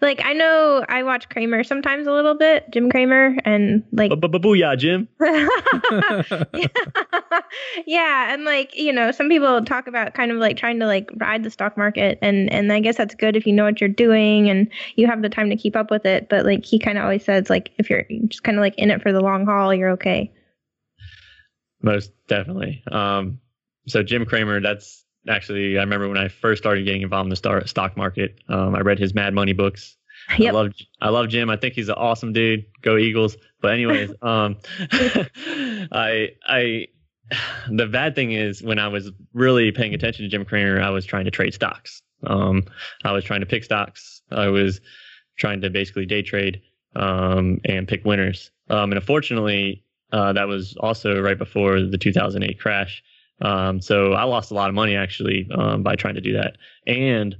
like 0.01 0.21
I 0.23 0.33
know 0.33 0.85
I 0.89 1.03
watch 1.03 1.29
Cramer 1.29 1.63
sometimes 1.63 2.07
a 2.07 2.11
little 2.11 2.35
bit, 2.35 2.69
Jim 2.71 2.91
Cramer, 2.91 3.35
and 3.45 3.83
like 3.91 4.11
booyah, 4.11 4.77
Jim. 4.77 5.07
yeah, 7.87 8.33
and 8.33 8.43
like 8.43 8.75
you 8.75 8.91
know, 8.91 9.11
some 9.11 9.29
people 9.29 9.63
talk 9.63 9.87
about 9.87 10.13
kind 10.13 10.31
of 10.31 10.37
like 10.37 10.57
trying 10.57 10.79
to 10.79 10.85
like 10.85 11.09
ride 11.15 11.43
the 11.43 11.49
stock 11.49 11.77
market, 11.77 12.19
and 12.21 12.51
and 12.51 12.71
I 12.71 12.79
guess 12.79 12.97
that's 12.97 13.15
good 13.15 13.35
if 13.35 13.47
you 13.47 13.53
know 13.53 13.63
what 13.63 13.79
you're 13.79 13.89
doing 13.89 14.49
and 14.49 14.69
you 14.95 15.07
have 15.07 15.21
the 15.21 15.29
time 15.29 15.49
to 15.49 15.55
keep 15.55 15.75
up 15.75 15.89
with 15.89 16.05
it. 16.05 16.29
But 16.29 16.45
like 16.45 16.65
he 16.65 16.79
kind 16.79 16.97
of 16.97 17.03
always 17.03 17.23
says, 17.23 17.49
like 17.49 17.71
if 17.77 17.89
you're 17.89 18.05
just 18.27 18.43
kind 18.43 18.57
of 18.57 18.61
like 18.61 18.77
in 18.77 18.91
it 18.91 19.01
for 19.01 19.11
the 19.11 19.21
long 19.21 19.45
haul, 19.45 19.73
you're 19.73 19.91
okay. 19.91 20.31
Most 21.81 22.11
definitely. 22.27 22.83
Um, 22.91 23.39
so 23.87 24.03
Jim 24.03 24.25
Cramer, 24.25 24.61
that's 24.61 25.02
actually, 25.27 25.77
I 25.77 25.81
remember 25.81 26.07
when 26.07 26.17
I 26.17 26.27
first 26.27 26.61
started 26.61 26.85
getting 26.85 27.01
involved 27.01 27.25
in 27.25 27.29
the 27.29 27.35
star, 27.35 27.65
stock 27.67 27.97
market. 27.97 28.39
Um, 28.49 28.75
I 28.75 28.81
read 28.81 28.99
his 28.99 29.13
Mad 29.13 29.33
Money 29.33 29.53
books. 29.53 29.97
Yep. 30.37 30.53
I 30.53 30.55
love 30.55 30.73
I 31.01 31.09
love 31.09 31.29
Jim. 31.29 31.49
I 31.49 31.57
think 31.57 31.73
he's 31.73 31.89
an 31.89 31.95
awesome 31.95 32.33
dude. 32.33 32.65
Go 32.81 32.97
Eagles. 32.97 33.35
But 33.61 33.73
anyways, 33.73 34.11
um, 34.21 34.57
I 34.79 36.29
I 36.47 36.87
the 37.69 37.87
bad 37.87 38.15
thing 38.15 38.31
is 38.31 38.61
when 38.61 38.79
I 38.79 38.87
was 38.87 39.11
really 39.33 39.71
paying 39.71 39.93
attention 39.93 40.23
to 40.23 40.29
Jim 40.29 40.45
Cramer, 40.45 40.81
I 40.81 40.89
was 40.89 41.05
trying 41.05 41.25
to 41.25 41.31
trade 41.31 41.53
stocks. 41.53 42.01
Um, 42.25 42.63
I 43.03 43.11
was 43.11 43.23
trying 43.23 43.41
to 43.41 43.45
pick 43.45 43.63
stocks. 43.63 44.21
I 44.31 44.47
was 44.47 44.79
trying 45.37 45.61
to 45.61 45.69
basically 45.69 46.05
day 46.05 46.21
trade 46.21 46.61
um, 46.95 47.59
and 47.65 47.87
pick 47.87 48.05
winners. 48.05 48.51
Um, 48.69 48.91
and 48.91 48.95
unfortunately, 48.95 49.83
uh, 50.11 50.33
that 50.33 50.47
was 50.47 50.75
also 50.79 51.19
right 51.21 51.37
before 51.37 51.81
the 51.81 51.97
2008 51.97 52.59
crash. 52.59 53.03
Um, 53.41 53.81
so 53.81 54.13
I 54.13 54.23
lost 54.23 54.51
a 54.51 54.53
lot 54.53 54.69
of 54.69 54.75
money 54.75 54.95
actually 54.95 55.47
um, 55.55 55.83
by 55.83 55.95
trying 55.95 56.15
to 56.15 56.21
do 56.21 56.33
that. 56.33 56.57
And 56.87 57.35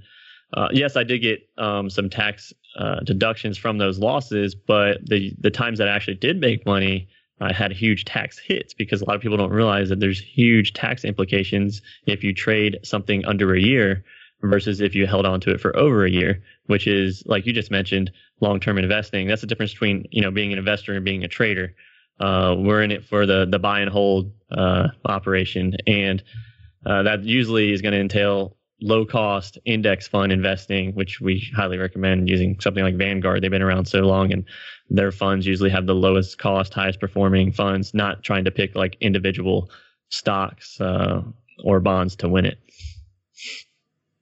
uh, 0.54 0.70
yes, 0.72 0.96
I 0.96 1.04
did 1.04 1.20
get 1.20 1.48
um, 1.58 1.90
some 1.90 2.10
tax 2.10 2.54
uh, 2.78 3.00
deductions 3.02 3.58
from 3.58 3.78
those 3.78 4.00
losses, 4.00 4.56
but 4.56 4.98
the 5.06 5.34
the 5.40 5.52
times 5.52 5.80
that 5.80 5.88
I 5.88 5.96
actually 5.96 6.16
did 6.16 6.40
make 6.40 6.66
money, 6.66 7.08
I 7.40 7.54
had 7.54 7.72
huge 7.72 8.06
tax 8.06 8.40
hits 8.40 8.74
because 8.74 9.02
a 9.02 9.06
lot 9.06 9.16
of 9.16 9.22
people 9.22 9.38
don't 9.38 9.52
realize 9.52 9.90
that 9.90 10.00
there's 10.00 10.20
huge 10.20 10.74
tax 10.74 11.04
implications 11.04 11.82
if 12.06 12.24
you 12.24 12.34
trade 12.34 12.80
something 12.84 13.26
under 13.26 13.54
a 13.54 13.60
year 13.62 14.04
versus 14.42 14.82
if 14.82 14.94
you 14.94 15.08
held 15.08 15.26
on 15.26 15.40
to 15.42 15.52
it 15.52 15.62
for 15.62 15.76
over 15.76 16.06
a 16.06 16.12
year, 16.12 16.44
which 16.68 16.86
is 16.86 17.24
like 17.26 17.46
you 17.46 17.54
just 17.54 17.72
mentioned, 17.72 18.12
long 18.42 18.60
term 18.60 18.78
investing. 18.78 19.28
That's 19.28 19.42
the 19.42 19.48
difference 19.48 19.72
between 19.72 20.06
you 20.12 20.22
know 20.22 20.32
being 20.32 20.52
an 20.52 20.60
investor 20.60 20.94
and 20.94 21.06
being 21.06 21.24
a 21.24 21.28
trader. 21.28 21.74
Uh, 22.20 22.56
we're 22.58 22.82
in 22.82 22.92
it 22.92 23.06
for 23.06 23.26
the 23.26 23.46
the 23.50 23.60
buy 23.60 23.82
and 23.82 23.90
hold 23.90 24.32
uh, 24.52 24.88
operation, 25.06 25.74
and 25.88 26.24
uh, 26.86 27.04
that 27.04 27.24
usually 27.24 27.72
is 27.72 27.82
going 27.82 27.94
to 27.94 28.00
entail 28.00 28.58
low 28.82 29.06
cost 29.06 29.58
index 29.66 30.08
fund 30.08 30.32
investing, 30.32 30.94
which 30.94 31.22
we 31.22 31.50
highly 31.56 31.78
recommend 31.78 32.30
using 32.30 32.60
something 32.60 32.84
like 32.84 32.98
Vanguard. 32.98 33.42
They've 33.42 33.52
been 33.52 33.62
around 33.62 33.88
so 33.88 34.00
long, 34.02 34.32
and 34.32 34.46
their 34.90 35.12
funds 35.12 35.48
usually 35.48 35.70
have 35.70 35.86
the 35.86 35.96
lowest 35.96 36.38
cost, 36.38 36.74
highest 36.74 37.00
performing 37.00 37.52
funds. 37.52 37.94
Not 37.94 38.24
trying 38.24 38.46
to 38.46 38.52
pick 38.52 38.76
like 38.76 38.98
individual 39.00 39.72
stocks 40.10 40.80
uh, 40.80 41.24
or 41.64 41.80
bonds 41.80 42.18
to 42.18 42.30
win 42.30 42.46
it. 42.46 42.60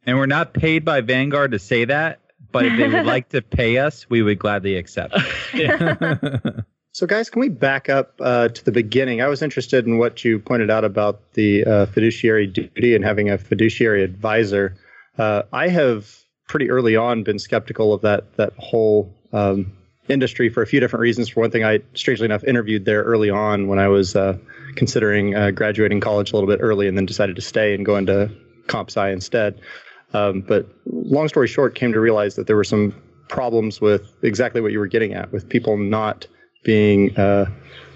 And 0.05 0.17
we're 0.17 0.25
not 0.25 0.53
paid 0.53 0.85
by 0.85 1.01
Vanguard 1.01 1.51
to 1.51 1.59
say 1.59 1.85
that, 1.85 2.19
but 2.51 2.65
if 2.65 2.77
they 2.77 2.87
would 2.87 3.05
like 3.05 3.29
to 3.29 3.41
pay 3.41 3.77
us, 3.77 4.09
we 4.09 4.21
would 4.21 4.39
gladly 4.39 4.75
accept. 4.75 5.15
So, 6.93 7.07
guys, 7.07 7.29
can 7.29 7.39
we 7.39 7.47
back 7.47 7.87
up 7.87 8.15
uh, 8.19 8.49
to 8.49 8.65
the 8.65 8.71
beginning? 8.71 9.21
I 9.21 9.27
was 9.27 9.41
interested 9.41 9.87
in 9.87 9.97
what 9.97 10.25
you 10.25 10.39
pointed 10.39 10.69
out 10.69 10.83
about 10.83 11.33
the 11.33 11.63
uh, 11.63 11.85
fiduciary 11.85 12.47
duty 12.47 12.95
and 12.95 13.05
having 13.05 13.29
a 13.29 13.37
fiduciary 13.37 14.03
advisor. 14.03 14.75
Uh, 15.17 15.43
I 15.53 15.69
have 15.69 16.13
pretty 16.49 16.69
early 16.69 16.97
on 16.97 17.23
been 17.23 17.39
skeptical 17.39 17.93
of 17.93 18.01
that 18.01 18.35
that 18.35 18.51
whole 18.57 19.15
um, 19.31 19.71
industry 20.09 20.49
for 20.49 20.61
a 20.61 20.67
few 20.67 20.81
different 20.81 20.99
reasons. 20.99 21.29
For 21.29 21.39
one 21.39 21.49
thing, 21.49 21.63
I 21.63 21.79
strangely 21.93 22.25
enough 22.25 22.43
interviewed 22.43 22.83
there 22.83 23.03
early 23.03 23.29
on 23.29 23.69
when 23.69 23.79
I 23.79 23.87
was 23.87 24.13
uh, 24.17 24.37
considering 24.75 25.33
uh, 25.33 25.51
graduating 25.51 26.01
college 26.01 26.33
a 26.33 26.35
little 26.35 26.49
bit 26.49 26.59
early, 26.61 26.89
and 26.89 26.97
then 26.97 27.05
decided 27.05 27.37
to 27.37 27.41
stay 27.41 27.73
and 27.73 27.85
go 27.85 27.95
into 27.95 28.29
comp 28.67 28.89
sci 28.89 29.09
instead. 29.11 29.61
Um, 30.13 30.41
but 30.41 30.67
long 30.85 31.29
story 31.29 31.47
short, 31.47 31.73
came 31.73 31.93
to 31.93 32.01
realize 32.01 32.35
that 32.35 32.47
there 32.47 32.57
were 32.57 32.65
some 32.65 32.93
problems 33.29 33.79
with 33.79 34.11
exactly 34.23 34.59
what 34.59 34.73
you 34.73 34.79
were 34.79 34.87
getting 34.87 35.13
at, 35.13 35.31
with 35.31 35.47
people 35.47 35.77
not 35.77 36.27
being 36.63 37.17
uh, 37.17 37.45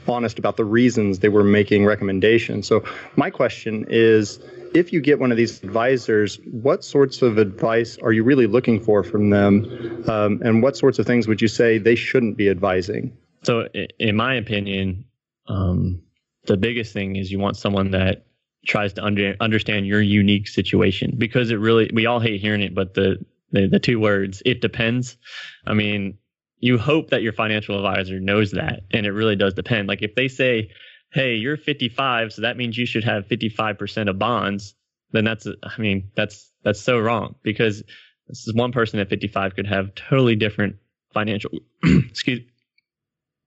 honest 0.07 0.39
about 0.39 0.57
the 0.57 0.65
reasons 0.65 1.19
they 1.19 1.29
were 1.29 1.43
making 1.43 1.85
recommendations. 1.85 2.67
So, 2.67 2.83
my 3.15 3.29
question 3.29 3.85
is 3.89 4.39
if 4.73 4.91
you 4.91 5.01
get 5.01 5.19
one 5.19 5.31
of 5.31 5.37
these 5.37 5.63
advisors, 5.63 6.39
what 6.51 6.83
sorts 6.83 7.21
of 7.21 7.37
advice 7.37 7.97
are 7.97 8.11
you 8.11 8.23
really 8.23 8.47
looking 8.47 8.79
for 8.79 9.03
from 9.03 9.29
them? 9.29 10.03
Um, 10.07 10.41
and 10.43 10.61
what 10.61 10.75
sorts 10.75 10.99
of 10.99 11.05
things 11.05 11.27
would 11.27 11.41
you 11.41 11.47
say 11.47 11.77
they 11.77 11.95
shouldn't 11.95 12.37
be 12.37 12.49
advising? 12.49 13.17
So, 13.43 13.67
in 13.99 14.15
my 14.15 14.35
opinion, 14.35 15.05
um, 15.47 16.01
the 16.45 16.57
biggest 16.57 16.93
thing 16.93 17.15
is 17.15 17.31
you 17.31 17.39
want 17.39 17.57
someone 17.57 17.91
that 17.91 18.25
tries 18.65 18.93
to 18.93 19.03
under, 19.03 19.35
understand 19.39 19.85
your 19.85 20.01
unique 20.01 20.47
situation 20.47 21.13
because 21.17 21.51
it 21.51 21.55
really, 21.55 21.89
we 21.93 22.07
all 22.07 22.19
hate 22.19 22.41
hearing 22.41 22.61
it, 22.61 22.73
but 22.73 22.95
the, 22.95 23.23
the, 23.51 23.67
the 23.67 23.79
two 23.79 23.99
words, 23.99 24.41
it 24.45 24.61
depends. 24.61 25.17
I 25.65 25.73
mean, 25.73 26.17
you 26.65 26.79
hope 26.79 27.11
that 27.11 27.21
your 27.21 27.31
financial 27.31 27.75
advisor 27.75 28.19
knows 28.19 28.49
that. 28.49 28.81
And 28.89 29.05
it 29.05 29.11
really 29.11 29.35
does 29.35 29.53
depend. 29.53 29.87
Like 29.87 30.01
if 30.01 30.15
they 30.15 30.27
say, 30.27 30.71
hey, 31.13 31.35
you're 31.35 31.57
55, 31.57 32.33
so 32.33 32.41
that 32.41 32.57
means 32.57 32.75
you 32.75 32.87
should 32.87 33.03
have 33.03 33.27
55% 33.27 34.09
of 34.09 34.17
bonds, 34.17 34.73
then 35.11 35.25
that's, 35.25 35.45
I 35.45 35.79
mean, 35.79 36.09
that's, 36.15 36.51
that's 36.63 36.81
so 36.81 36.97
wrong 36.97 37.35
because 37.43 37.83
this 38.27 38.47
is 38.47 38.55
one 38.55 38.71
person 38.71 38.99
at 38.99 39.09
55 39.09 39.55
could 39.55 39.67
have 39.67 39.93
totally 39.93 40.35
different 40.35 40.77
financial, 41.13 41.51
excuse, 41.83 42.41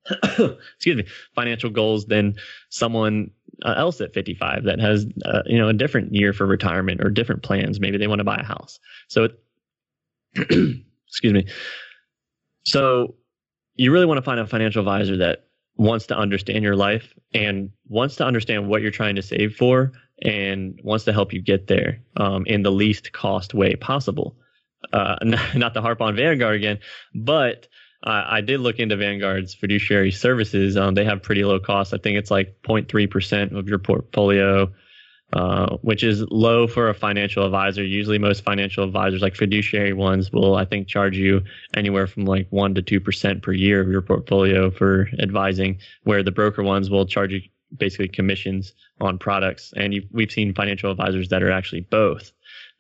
excuse 0.23 0.97
me, 0.97 1.05
financial 1.35 1.71
goals 1.71 2.07
than 2.07 2.37
someone 2.69 3.33
uh, 3.65 3.75
else 3.77 4.01
at 4.01 4.15
55 4.15 4.63
that 4.67 4.79
has, 4.79 5.07
uh, 5.25 5.43
you 5.45 5.59
know, 5.59 5.67
a 5.67 5.75
different 5.75 6.15
year 6.15 6.33
for 6.33 6.47
retirement 6.47 7.01
or 7.03 7.11
different 7.11 7.43
plans. 7.43 7.81
Maybe 7.81 7.99
they 7.99 8.07
want 8.07 8.21
to 8.21 8.25
buy 8.25 8.37
a 8.37 8.45
house. 8.45 8.79
So, 9.09 9.25
it, 9.25 9.41
excuse 11.09 11.33
me. 11.33 11.47
So 12.69 13.15
you 13.77 13.93
really 13.93 14.05
want 14.05 14.19
to 14.19 14.23
find 14.23 14.39
a 14.39 14.47
financial 14.47 14.81
advisor 14.81 15.17
that 15.19 15.47
wants 15.77 16.09
to 16.09 16.17
understand 16.17 16.65
your 16.65 16.77
life 16.77 17.15
and 17.33 17.71
wants 17.87 18.17
to 18.17 18.27
understand 18.27 18.69
what 18.69 18.83
you're 18.83 18.91
trying 18.91 19.17
to 19.17 19.23
save 19.23 19.57
for 19.57 19.93
and 20.21 20.79
wants 20.83 21.07
to 21.07 21.13
help 21.15 21.33
you 21.33 21.41
get 21.41 21.67
there 21.67 22.03
um, 22.17 22.45
in 22.45 22.63
the 22.63 22.71
least 22.71 23.13
cost 23.13 23.55
way 23.55 23.75
possible. 23.75 24.37
Uh, 24.93 25.17
not, 25.55 25.73
to 25.73 25.81
harp 25.81 26.03
on 26.03 26.15
Vanguard 26.15 26.57
again, 26.57 26.79
but 27.15 27.69
uh, 28.07 28.25
I 28.27 28.43
did 28.43 28.61
look 28.61 28.79
into 28.79 28.97
Vanguard's 28.97 29.55
fiduciary 29.55 30.11
services. 30.11 30.77
Um, 30.77 30.95
they 30.95 31.05
have 31.05 31.23
pretty 31.23 31.45
low 31.45 31.61
costs. 31.61 31.95
I 31.95 31.99
think 31.99 32.19
it's 32.19 32.31
like 32.31 32.59
0.3% 32.67 33.57
of 33.57 33.67
your 33.67 33.79
portfolio 33.79 34.71
uh, 35.33 35.77
which 35.83 36.03
is 36.03 36.23
low 36.31 36.67
for 36.67 36.89
a 36.89 36.95
financial 36.95 37.45
advisor. 37.45 37.85
Usually, 37.85 38.19
most 38.19 38.43
financial 38.45 38.85
advisors, 38.85 39.21
like 39.21 39.37
fiduciary 39.37 39.93
ones, 39.93 40.33
will 40.33 40.57
I 40.57 40.65
think 40.65 40.89
charge 40.89 41.17
you 41.17 41.43
anywhere 41.75 42.07
from 42.07 42.25
like 42.25 42.47
one 42.51 42.75
to 42.75 42.83
two 42.83 43.01
percent 43.01 43.43
per 43.43 43.53
year 43.53 43.81
of 43.81 43.89
your 43.89 44.03
portfolio 44.03 44.71
for 44.71 45.09
advising, 45.19 45.79
where 46.05 46.23
the 46.23 46.33
broker 46.33 46.63
ones 46.63 46.89
will 46.91 47.07
charge 47.07 47.33
you 47.33 47.43
basically 47.77 48.09
commissions 48.09 48.73
on 49.01 49.19
products. 49.19 49.75
And 49.77 49.95
we've 50.13 50.31
seen 50.31 50.55
financial 50.55 50.91
advisors 50.91 51.29
that 51.29 51.43
are 51.43 51.51
actually 51.51 51.83
both. 51.83 52.33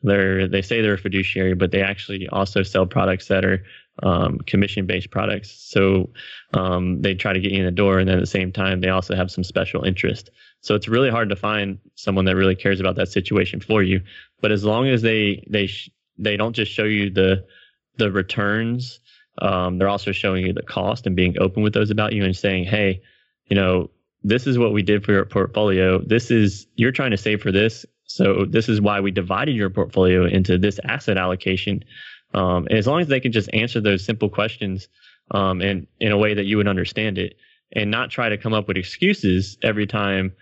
They're 0.03 0.49
they 0.49 0.63
say 0.63 0.81
they're 0.81 0.95
a 0.95 0.99
fiduciary, 0.99 1.55
but 1.55 1.71
they 1.71 1.83
actually 1.83 2.29
also 2.29 2.63
sell 2.63 2.87
products 2.87 3.29
that 3.29 3.45
are 3.45 3.65
um, 4.03 4.39
commission 4.39 4.87
based 4.87 5.11
products. 5.11 5.51
So 5.51 6.11
um, 6.55 7.03
they 7.03 7.15
try 7.15 7.33
to 7.33 7.41
get 7.41 7.53
you 7.53 7.59
in 7.59 7.65
the 7.67 7.73
door, 7.73 7.99
and 7.99 8.09
then 8.09 8.17
at 8.17 8.21
the 8.21 8.27
same 8.27 8.53
time, 8.53 8.81
they 8.81 8.89
also 8.89 9.17
have 9.17 9.31
some 9.31 9.45
special 9.45 9.85
interest. 9.85 10.31
So 10.61 10.75
it's 10.75 10.89
really 10.89 11.11
hard 11.11 11.29
to 11.31 11.37
find 11.37 11.79
someone 11.95 12.25
that 12.27 12.37
really 12.37 12.57
cares 12.57 12.81
about 12.81 12.97
that 12.97 13.09
situation 13.09 13.61
for 13.61 13.83
you. 13.83 14.01
But 14.41 14.53
as 14.53 14.65
long 14.65 14.89
as 14.89 15.03
they 15.03 15.45
they 15.49 15.67
sh- 15.67 15.91
they 16.19 16.37
don't 16.37 16.55
just 16.55 16.73
show 16.73 16.85
you 16.85 17.11
the 17.11 17.47
the 17.97 18.11
returns, 18.11 19.01
um, 19.41 19.79
they're 19.79 19.89
also 19.89 20.13
showing 20.13 20.47
you 20.47 20.53
the 20.53 20.63
cost 20.63 21.07
and 21.07 21.17
being 21.17 21.37
open 21.41 21.63
with 21.63 21.75
those 21.75 21.91
about 21.91 22.13
you 22.13 22.25
and 22.25 22.37
saying, 22.37 22.65
hey, 22.65 23.03
you 23.47 23.57
know, 23.57 23.91
this 24.23 24.47
is 24.47 24.59
what 24.59 24.73
we 24.73 24.83
did 24.83 25.05
for 25.05 25.13
your 25.13 25.25
portfolio. 25.25 26.01
This 26.01 26.31
is 26.31 26.67
you're 26.75 26.93
trying 26.93 27.13
to 27.13 27.17
save 27.17 27.41
for 27.41 27.53
this. 27.53 27.87
So 28.05 28.45
this 28.49 28.69
is 28.69 28.81
why 28.81 29.01
we 29.01 29.11
divided 29.11 29.55
your 29.55 29.71
portfolio 29.71 30.27
into 30.27 30.59
this 30.59 30.81
asset 30.83 31.19
allocation. 31.19 31.85
Um, 32.35 32.67
and 32.69 32.79
as 32.79 32.87
long 32.87 33.01
as 33.01 33.09
they 33.09 33.21
can 33.21 33.33
just 33.33 33.53
answer 33.53 33.81
those 33.81 34.05
simple 34.05 34.29
questions 34.29 34.89
um, 35.31 35.61
and 35.61 35.87
in 36.01 36.13
a 36.13 36.19
way 36.19 36.35
that 36.35 36.45
you 36.45 36.57
would 36.57 36.69
understand 36.69 37.19
it, 37.19 37.37
and 37.73 37.91
not 37.91 38.11
try 38.11 38.31
to 38.31 38.39
come 38.39 38.55
up 38.55 38.67
with 38.67 38.79
excuses 38.79 39.59
every 39.63 39.87
time 39.87 40.33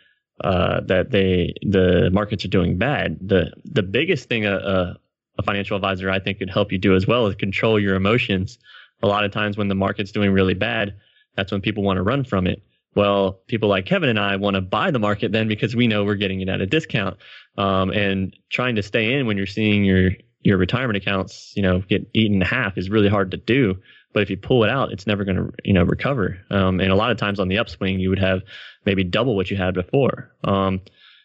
uh, 0.43 0.81
that 0.83 1.11
they 1.11 1.55
the 1.63 2.11
markets 2.13 2.45
are 2.45 2.49
doing 2.49 2.77
bad. 2.77 3.19
The 3.21 3.53
the 3.65 3.83
biggest 3.83 4.29
thing 4.29 4.45
a, 4.47 4.97
a, 5.39 5.43
financial 5.43 5.77
advisor 5.77 6.11
I 6.11 6.19
think 6.19 6.39
could 6.39 6.51
help 6.51 6.73
you 6.73 6.79
do 6.79 6.95
as 6.95 7.07
well 7.07 7.27
is 7.27 7.35
control 7.35 7.79
your 7.81 7.95
emotions. 7.95 8.59
A 9.03 9.07
lot 9.07 9.25
of 9.25 9.33
times 9.33 9.57
when 9.57 9.69
the 9.69 9.75
market's 9.75 10.13
doing 10.13 10.33
really 10.33 10.55
bad, 10.55 10.95
that's 11.37 11.53
when 11.53 11.61
people 11.61 11.83
want 11.83 11.99
to 11.99 12.03
run 12.03 12.25
from 12.25 12.47
it. 12.47 12.63
Well, 12.95 13.41
people 13.47 13.69
like 13.69 13.85
Kevin 13.85 14.09
and 14.09 14.19
I 14.19 14.37
want 14.37 14.55
to 14.57 14.63
buy 14.63 14.91
the 14.91 14.99
market 14.99 15.31
then 15.31 15.49
because 15.49 15.77
we 15.77 15.87
know 15.87 16.05
we're 16.05 16.15
getting 16.15 16.41
it 16.41 16.49
at 16.49 16.63
a 16.63 16.67
discount. 16.67 17.19
Um, 17.59 17.91
and 17.91 18.35
trying 18.51 18.77
to 18.77 18.83
stay 18.83 19.15
in 19.15 19.27
when 19.27 19.37
you're 19.37 19.47
seeing 19.47 19.85
your 19.85 20.11
your 20.43 20.59
retirement 20.59 20.97
accounts, 20.97 21.53
you 21.57 21.63
know, 21.63 21.81
get 21.81 22.09
eaten 22.15 22.37
in 22.37 22.41
half 22.43 22.79
is 22.79 22.89
really 22.89 23.09
hard 23.09 23.33
to 23.33 23.37
do. 23.37 23.77
But 24.17 24.23
if 24.23 24.31
you 24.31 24.39
pull 24.39 24.65
it 24.65 24.71
out, 24.71 24.93
it's 24.93 25.07
never 25.07 25.25
going 25.25 25.37
to, 25.37 25.53
you 25.63 25.75
know, 25.75 25.83
recover. 25.83 26.39
Um, 26.49 26.81
and 26.81 26.91
a 26.91 26.95
lot 26.95 27.11
of 27.11 27.19
times 27.19 27.39
on 27.39 27.49
the 27.49 27.59
upswing, 27.59 28.01
you 28.01 28.09
would 28.09 28.19
have 28.19 28.41
maybe 28.87 29.05
double 29.05 29.37
what 29.37 29.51
you 29.51 29.59
had 29.59 29.75
before. 29.75 30.35
Um, 30.43 30.81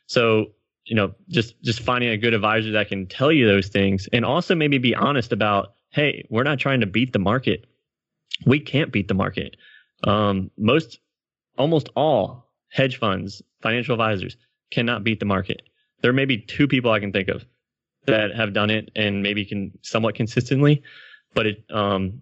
so 0.08 0.48
you 0.84 0.98
know, 0.98 1.14
just 1.30 1.56
just 1.62 1.80
finding 1.80 2.10
a 2.10 2.18
good 2.18 2.34
advisor 2.34 2.74
that 2.74 2.90
can 2.90 3.08
tell 3.08 3.32
you 3.32 3.48
those 3.48 3.70
things, 3.70 4.10
and 4.12 4.26
also 4.26 4.56
maybe 4.56 4.78
be 4.78 4.94
honest 4.94 5.32
about, 5.32 5.76
hey, 5.92 6.28
we're 6.30 6.44
not 6.44 6.60
trying 6.60 6.82
to 6.82 6.86
beat 6.86 7.14
the 7.14 7.20
market. 7.20 7.64
We 8.46 8.60
can't 8.60 8.92
beat 8.92 9.08
the 9.08 9.14
market. 9.14 9.56
Um, 10.04 10.52
most, 10.58 11.00
almost 11.58 11.88
all 11.96 12.52
hedge 12.68 12.98
funds, 12.98 13.42
financial 13.62 13.94
advisors 13.94 14.36
cannot 14.70 15.06
beat 15.06 15.22
the 15.22 15.26
market. 15.26 15.62
There 16.02 16.12
may 16.12 16.26
be 16.26 16.40
two 16.40 16.68
people 16.68 16.92
I 16.92 17.00
can 17.00 17.14
think 17.14 17.30
of 17.30 17.46
that 18.06 18.36
have 18.36 18.52
done 18.52 18.70
it 18.70 18.92
and 18.98 19.24
maybe 19.24 19.46
can 19.46 19.72
somewhat 19.82 20.16
consistently, 20.16 20.84
but 21.34 21.46
it 21.46 21.64
um, 21.70 22.22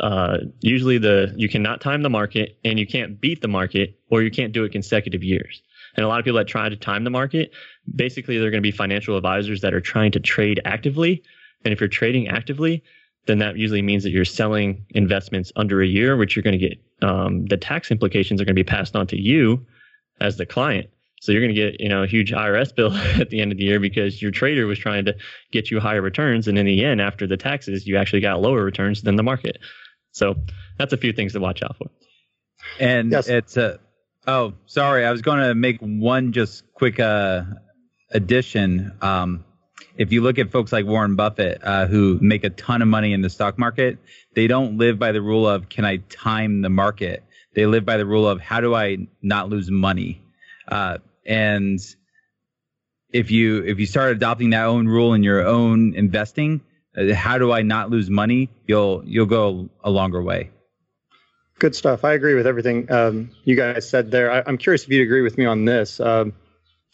uh, 0.00 0.38
usually 0.60 0.98
the 0.98 1.32
you 1.36 1.48
cannot 1.48 1.80
time 1.80 2.02
the 2.02 2.10
market 2.10 2.58
and 2.64 2.78
you 2.78 2.86
can't 2.86 3.20
beat 3.20 3.40
the 3.40 3.48
market 3.48 3.98
or 4.10 4.22
you 4.22 4.30
can't 4.30 4.52
do 4.52 4.64
it 4.64 4.72
consecutive 4.72 5.22
years. 5.22 5.62
And 5.96 6.04
a 6.04 6.08
lot 6.08 6.18
of 6.18 6.24
people 6.24 6.38
that 6.38 6.46
try 6.46 6.68
to 6.68 6.76
time 6.76 7.04
the 7.04 7.10
market, 7.10 7.52
basically 7.96 8.38
they're 8.38 8.50
going 8.50 8.62
to 8.62 8.66
be 8.66 8.70
financial 8.70 9.16
advisors 9.16 9.60
that 9.62 9.74
are 9.74 9.80
trying 9.80 10.12
to 10.12 10.20
trade 10.20 10.60
actively. 10.64 11.22
And 11.64 11.72
if 11.72 11.80
you're 11.80 11.88
trading 11.88 12.28
actively, 12.28 12.84
then 13.26 13.38
that 13.38 13.56
usually 13.56 13.82
means 13.82 14.04
that 14.04 14.10
you're 14.10 14.24
selling 14.24 14.84
investments 14.90 15.52
under 15.56 15.82
a 15.82 15.86
year, 15.86 16.16
which 16.16 16.36
you're 16.36 16.42
going 16.42 16.58
to 16.58 16.68
get 16.68 16.78
um, 17.02 17.46
the 17.46 17.56
tax 17.56 17.90
implications 17.90 18.40
are 18.40 18.44
going 18.44 18.54
to 18.54 18.62
be 18.62 18.64
passed 18.64 18.96
on 18.96 19.06
to 19.08 19.20
you 19.20 19.64
as 20.20 20.36
the 20.36 20.46
client. 20.46 20.88
So 21.20 21.32
you're 21.32 21.40
going 21.40 21.54
to 21.54 21.60
get, 21.60 21.80
you 21.80 21.88
know, 21.88 22.04
a 22.04 22.06
huge 22.06 22.32
IRS 22.32 22.74
bill 22.74 22.92
at 23.20 23.30
the 23.30 23.40
end 23.40 23.52
of 23.52 23.58
the 23.58 23.64
year 23.64 23.80
because 23.80 24.22
your 24.22 24.30
trader 24.30 24.66
was 24.66 24.78
trying 24.78 25.04
to 25.06 25.16
get 25.50 25.70
you 25.70 25.80
higher 25.80 26.02
returns, 26.02 26.48
and 26.48 26.58
in 26.58 26.66
the 26.66 26.84
end, 26.84 27.00
after 27.00 27.26
the 27.26 27.36
taxes, 27.36 27.86
you 27.86 27.96
actually 27.96 28.20
got 28.20 28.40
lower 28.40 28.64
returns 28.64 29.02
than 29.02 29.16
the 29.16 29.22
market. 29.22 29.58
So 30.18 30.36
that's 30.78 30.92
a 30.92 30.96
few 30.96 31.12
things 31.12 31.32
to 31.32 31.40
watch 31.40 31.62
out 31.62 31.76
for. 31.76 31.90
And 32.78 33.12
yes. 33.12 33.28
it's 33.28 33.56
a. 33.56 33.78
Oh, 34.26 34.52
sorry, 34.66 35.06
I 35.06 35.10
was 35.10 35.22
going 35.22 35.40
to 35.40 35.54
make 35.54 35.78
one 35.80 36.32
just 36.32 36.64
quick 36.74 37.00
uh, 37.00 37.44
addition. 38.10 38.92
Um, 39.00 39.44
if 39.96 40.12
you 40.12 40.20
look 40.20 40.38
at 40.38 40.50
folks 40.50 40.72
like 40.72 40.84
Warren 40.84 41.16
Buffett, 41.16 41.60
uh, 41.62 41.86
who 41.86 42.18
make 42.20 42.44
a 42.44 42.50
ton 42.50 42.82
of 42.82 42.88
money 42.88 43.12
in 43.12 43.22
the 43.22 43.30
stock 43.30 43.58
market, 43.58 43.98
they 44.34 44.46
don't 44.46 44.76
live 44.76 44.98
by 44.98 45.12
the 45.12 45.22
rule 45.22 45.48
of 45.48 45.68
can 45.68 45.84
I 45.84 45.98
time 46.08 46.60
the 46.62 46.68
market. 46.68 47.24
They 47.54 47.66
live 47.66 47.84
by 47.84 47.96
the 47.96 48.06
rule 48.06 48.28
of 48.28 48.40
how 48.40 48.60
do 48.60 48.74
I 48.74 49.08
not 49.22 49.48
lose 49.48 49.70
money. 49.70 50.22
Uh, 50.66 50.98
and 51.24 51.80
if 53.10 53.30
you 53.30 53.64
if 53.64 53.78
you 53.78 53.86
start 53.86 54.12
adopting 54.12 54.50
that 54.50 54.66
own 54.66 54.86
rule 54.86 55.14
in 55.14 55.22
your 55.22 55.46
own 55.46 55.94
investing, 55.94 56.60
how 57.14 57.38
do 57.38 57.52
I 57.52 57.62
not 57.62 57.90
lose 57.90 58.10
money? 58.10 58.48
You'll 58.66 59.02
you'll 59.04 59.26
go 59.26 59.68
a 59.82 59.90
longer 59.90 60.22
way. 60.22 60.50
Good 61.58 61.74
stuff. 61.74 62.04
I 62.04 62.12
agree 62.12 62.34
with 62.34 62.46
everything 62.46 62.90
um, 62.90 63.30
you 63.44 63.56
guys 63.56 63.88
said 63.88 64.10
there. 64.10 64.30
I, 64.30 64.42
am 64.46 64.58
curious 64.58 64.84
if 64.84 64.90
you'd 64.90 65.02
agree 65.02 65.22
with 65.22 65.36
me 65.36 65.44
on 65.44 65.64
this. 65.64 65.98
Um, 66.00 66.32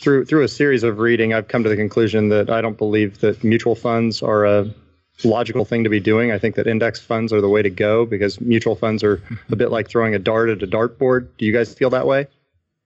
through 0.00 0.24
through 0.24 0.42
a 0.42 0.48
series 0.48 0.82
of 0.82 0.98
reading, 0.98 1.32
I've 1.34 1.48
come 1.48 1.62
to 1.62 1.68
the 1.68 1.76
conclusion 1.76 2.28
that 2.30 2.50
I 2.50 2.60
don't 2.60 2.78
believe 2.78 3.20
that 3.20 3.44
mutual 3.44 3.74
funds 3.74 4.22
are 4.22 4.44
a 4.44 4.74
logical 5.22 5.64
thing 5.64 5.84
to 5.84 5.90
be 5.90 6.00
doing. 6.00 6.32
I 6.32 6.38
think 6.38 6.56
that 6.56 6.66
index 6.66 7.00
funds 7.00 7.32
are 7.32 7.40
the 7.40 7.48
way 7.48 7.62
to 7.62 7.70
go 7.70 8.04
because 8.04 8.40
mutual 8.40 8.74
funds 8.74 9.04
are 9.04 9.22
a 9.50 9.56
bit 9.56 9.70
like 9.70 9.88
throwing 9.88 10.14
a 10.14 10.18
dart 10.18 10.48
at 10.48 10.62
a 10.62 10.66
dartboard. 10.66 11.28
Do 11.38 11.46
you 11.46 11.52
guys 11.52 11.72
feel 11.72 11.90
that 11.90 12.06
way? 12.06 12.26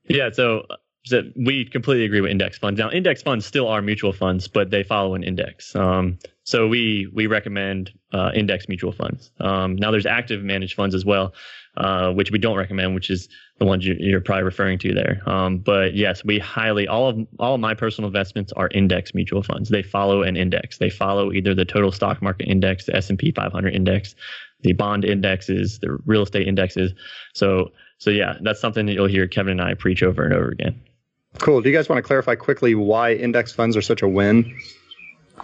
Yeah. 0.09 0.31
So 0.33 0.67
so 1.05 1.23
we 1.37 1.65
completely 1.65 2.05
agree 2.05 2.21
with 2.21 2.31
index 2.31 2.59
funds. 2.59 2.79
Now, 2.79 2.91
index 2.91 3.23
funds 3.23 3.47
still 3.47 3.69
are 3.69 3.81
mutual 3.81 4.13
funds, 4.13 4.49
but 4.49 4.71
they 4.71 4.83
follow 4.83 5.15
an 5.15 5.23
index. 5.23 5.75
Um, 5.75 6.19
so 6.49 6.67
we 6.67 7.07
we 7.13 7.27
recommend 7.27 7.93
uh, 8.11 8.31
index 8.35 8.71
mutual 8.71 8.91
funds. 8.91 9.31
Um, 9.39 9.77
now, 9.77 9.91
there's 9.91 10.07
active 10.07 10.43
managed 10.43 10.77
funds 10.77 10.95
as 10.95 11.05
well, 11.05 11.35
uh, 11.77 12.11
which 12.13 12.31
we 12.31 12.39
don't 12.39 12.57
recommend, 12.57 12.95
which 12.95 13.11
is 13.11 13.29
the 13.59 13.67
ones 13.67 13.85
you, 13.85 14.17
are 14.17 14.23
probably 14.23 14.45
referring 14.45 14.79
to 14.79 14.95
there. 14.95 15.21
Um, 15.27 15.59
but 15.59 15.95
yes, 15.95 16.25
we 16.25 16.39
highly 16.39 16.89
all 16.89 17.11
of 17.11 17.19
all 17.39 17.55
of 17.57 17.61
my 17.61 17.75
personal 17.75 18.09
investments 18.09 18.51
are 18.55 18.69
index 18.69 19.13
mutual 19.13 19.43
funds. 19.43 19.69
They 19.69 19.83
follow 19.83 20.23
an 20.23 20.39
index. 20.39 20.79
They 20.79 20.89
follow 20.89 21.33
either 21.33 21.55
the 21.55 21.67
total 21.67 21.93
stock 21.93 22.23
market 22.23 22.49
index, 22.49 22.87
the 22.87 22.97
S 22.97 23.11
and 23.11 23.19
P 23.19 23.31
500 23.31 23.75
index, 23.75 24.15
the 24.63 24.73
bond 24.73 25.05
indexes, 25.05 25.81
the 25.81 25.99
real 26.07 26.23
estate 26.23 26.49
indexes. 26.49 26.95
So 27.35 27.73
so 27.99 28.09
yeah, 28.09 28.39
that's 28.41 28.59
something 28.59 28.87
that 28.87 28.95
you'll 28.95 29.07
hear 29.07 29.29
Kevin 29.29 29.61
and 29.61 29.69
I 29.69 29.75
preach 29.75 30.03
over 30.03 30.25
and 30.25 30.33
over 30.33 30.49
again. 30.49 30.81
Cool. 31.41 31.61
Do 31.61 31.69
you 31.69 31.77
guys 31.77 31.91
want 31.91 31.99
to 31.99 32.07
clarify 32.07 32.37
quickly 32.37 32.75
why 32.75 33.13
index 33.13 33.53
funds 33.53 33.77
are 33.77 33.83
such 33.83 34.01
a 34.01 34.09
win? 34.09 34.59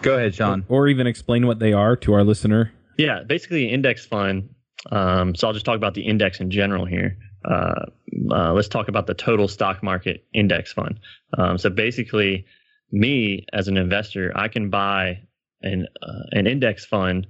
Go 0.02 0.16
ahead, 0.16 0.34
Sean. 0.34 0.64
Or 0.68 0.88
even 0.88 1.06
explain 1.06 1.46
what 1.46 1.58
they 1.58 1.72
are 1.72 1.96
to 1.96 2.12
our 2.14 2.24
listener. 2.24 2.72
Yeah, 2.98 3.22
basically, 3.22 3.70
index 3.70 4.06
fund. 4.06 4.50
Um, 4.90 5.34
so 5.34 5.46
I'll 5.46 5.52
just 5.52 5.64
talk 5.64 5.76
about 5.76 5.94
the 5.94 6.02
index 6.02 6.40
in 6.40 6.50
general 6.50 6.84
here. 6.84 7.16
Uh, 7.44 7.86
uh, 8.30 8.52
let's 8.52 8.68
talk 8.68 8.88
about 8.88 9.06
the 9.06 9.14
total 9.14 9.48
stock 9.48 9.82
market 9.82 10.24
index 10.32 10.72
fund. 10.72 11.00
Um, 11.36 11.58
so 11.58 11.70
basically, 11.70 12.46
me 12.90 13.46
as 13.52 13.68
an 13.68 13.76
investor, 13.76 14.32
I 14.34 14.48
can 14.48 14.70
buy 14.70 15.22
an 15.62 15.86
uh, 16.02 16.22
an 16.32 16.46
index 16.46 16.84
fund 16.84 17.26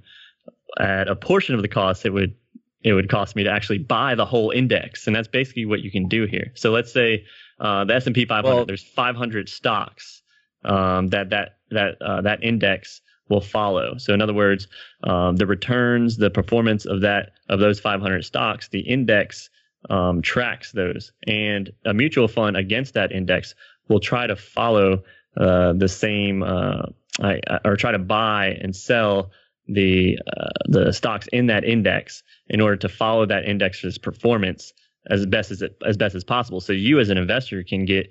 at 0.79 1.07
a 1.07 1.15
portion 1.15 1.55
of 1.55 1.61
the 1.61 1.67
cost 1.67 2.05
it 2.05 2.11
would 2.11 2.35
it 2.83 2.93
would 2.93 3.09
cost 3.09 3.35
me 3.35 3.43
to 3.43 3.49
actually 3.49 3.79
buy 3.79 4.15
the 4.15 4.25
whole 4.25 4.51
index, 4.51 5.07
and 5.07 5.15
that's 5.15 5.27
basically 5.27 5.65
what 5.65 5.81
you 5.81 5.91
can 5.91 6.07
do 6.07 6.25
here. 6.25 6.51
So 6.53 6.71
let's 6.71 6.93
say 6.93 7.25
uh, 7.59 7.85
the 7.85 7.95
S 7.95 8.05
and 8.05 8.13
P 8.13 8.25
500. 8.25 8.55
Well, 8.55 8.65
there's 8.65 8.83
500 8.83 9.49
stocks 9.49 10.21
um, 10.65 11.07
that 11.09 11.29
that 11.29 11.57
that 11.71 12.01
uh, 12.01 12.21
that 12.21 12.43
index 12.43 13.01
will 13.29 13.41
follow. 13.41 13.97
So 13.97 14.13
in 14.13 14.21
other 14.21 14.33
words, 14.33 14.67
um, 15.03 15.35
the 15.35 15.47
returns, 15.47 16.17
the 16.17 16.29
performance 16.29 16.85
of 16.85 17.01
that 17.01 17.31
of 17.49 17.59
those 17.59 17.79
500 17.79 18.23
stocks, 18.23 18.67
the 18.69 18.81
index 18.81 19.49
um, 19.89 20.21
tracks 20.21 20.71
those, 20.71 21.11
and 21.27 21.71
a 21.85 21.93
mutual 21.93 22.27
fund 22.27 22.57
against 22.57 22.93
that 22.93 23.11
index 23.11 23.55
will 23.87 23.99
try 23.99 24.27
to 24.27 24.35
follow 24.35 25.03
uh, 25.37 25.73
the 25.73 25.87
same 25.87 26.43
uh, 26.43 26.83
I, 27.21 27.39
or 27.63 27.75
try 27.75 27.91
to 27.91 27.99
buy 27.99 28.57
and 28.61 28.75
sell 28.75 29.31
the 29.67 30.17
uh, 30.27 30.49
the 30.65 30.91
stocks 30.91 31.27
in 31.31 31.47
that 31.47 31.63
index 31.63 32.23
in 32.47 32.61
order 32.61 32.77
to 32.77 32.89
follow 32.89 33.25
that 33.25 33.45
index's 33.45 33.97
performance 33.97 34.73
as 35.09 35.25
best 35.25 35.51
as 35.51 35.61
it, 35.61 35.77
as 35.85 35.97
best 35.97 36.15
as 36.15 36.23
possible. 36.23 36.61
So 36.61 36.73
you 36.73 36.99
as 36.99 37.09
an 37.09 37.17
investor 37.17 37.63
can 37.63 37.85
get 37.85 38.09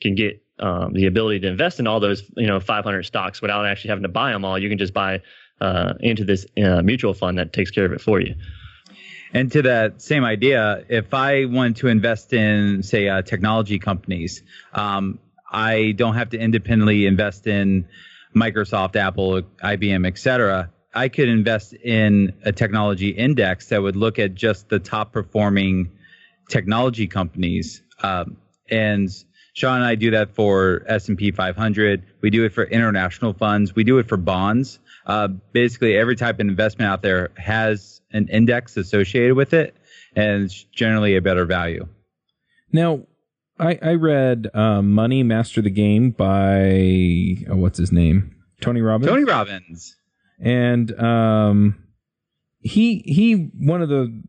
can 0.00 0.14
get 0.14 0.43
um, 0.58 0.92
the 0.92 1.06
ability 1.06 1.40
to 1.40 1.48
invest 1.48 1.80
in 1.80 1.86
all 1.86 2.00
those 2.00 2.22
you 2.36 2.46
know 2.46 2.60
500 2.60 3.02
stocks 3.04 3.42
without 3.42 3.66
actually 3.66 3.90
having 3.90 4.02
to 4.02 4.08
buy 4.08 4.32
them 4.32 4.44
all. 4.44 4.58
You 4.58 4.68
can 4.68 4.78
just 4.78 4.94
buy 4.94 5.22
uh, 5.60 5.94
into 6.00 6.24
this 6.24 6.46
uh, 6.62 6.82
mutual 6.82 7.14
fund 7.14 7.38
that 7.38 7.52
takes 7.52 7.70
care 7.70 7.84
of 7.84 7.92
it 7.92 8.00
for 8.00 8.20
you. 8.20 8.34
And 9.32 9.50
to 9.52 9.62
that 9.62 10.00
same 10.00 10.24
idea, 10.24 10.84
if 10.88 11.12
I 11.12 11.46
want 11.46 11.78
to 11.78 11.88
invest 11.88 12.32
in, 12.32 12.84
say, 12.84 13.08
uh, 13.08 13.22
technology 13.22 13.80
companies, 13.80 14.42
um, 14.72 15.18
I 15.50 15.92
don't 15.92 16.14
have 16.14 16.30
to 16.30 16.38
independently 16.38 17.06
invest 17.06 17.48
in 17.48 17.88
Microsoft, 18.34 18.94
Apple, 18.94 19.42
IBM, 19.42 20.06
etc. 20.06 20.70
I 20.94 21.08
could 21.08 21.28
invest 21.28 21.72
in 21.72 22.34
a 22.44 22.52
technology 22.52 23.08
index 23.08 23.68
that 23.68 23.82
would 23.82 23.96
look 23.96 24.20
at 24.20 24.34
just 24.34 24.68
the 24.68 24.78
top 24.78 25.12
performing 25.12 25.90
technology 26.48 27.08
companies. 27.08 27.82
Um, 28.02 28.36
and 28.70 29.10
Sean 29.54 29.76
and 29.76 29.84
I 29.84 29.94
do 29.94 30.10
that 30.10 30.34
for 30.34 30.82
S&P 30.86 31.30
500. 31.30 32.04
We 32.20 32.30
do 32.30 32.44
it 32.44 32.52
for 32.52 32.64
international 32.64 33.32
funds. 33.32 33.74
We 33.74 33.84
do 33.84 33.98
it 33.98 34.08
for 34.08 34.16
bonds. 34.16 34.80
Uh, 35.06 35.28
basically, 35.28 35.96
every 35.96 36.16
type 36.16 36.36
of 36.36 36.40
investment 36.40 36.90
out 36.90 37.02
there 37.02 37.30
has 37.36 38.00
an 38.12 38.28
index 38.28 38.76
associated 38.76 39.36
with 39.36 39.54
it, 39.54 39.76
and 40.16 40.44
it's 40.44 40.64
generally 40.64 41.14
a 41.14 41.22
better 41.22 41.44
value. 41.44 41.86
Now, 42.72 43.06
I, 43.58 43.78
I 43.80 43.94
read 43.94 44.48
uh, 44.52 44.82
Money 44.82 45.22
Master 45.22 45.62
the 45.62 45.70
Game 45.70 46.10
by 46.10 47.44
oh, 47.48 47.56
what's 47.56 47.78
his 47.78 47.92
name? 47.92 48.34
Tony 48.60 48.80
Robbins. 48.80 49.08
Tony 49.08 49.24
Robbins. 49.24 49.96
And 50.40 51.00
um, 51.00 51.76
he 52.58 53.04
he 53.06 53.52
one 53.56 53.82
of 53.82 53.88
the 53.88 54.22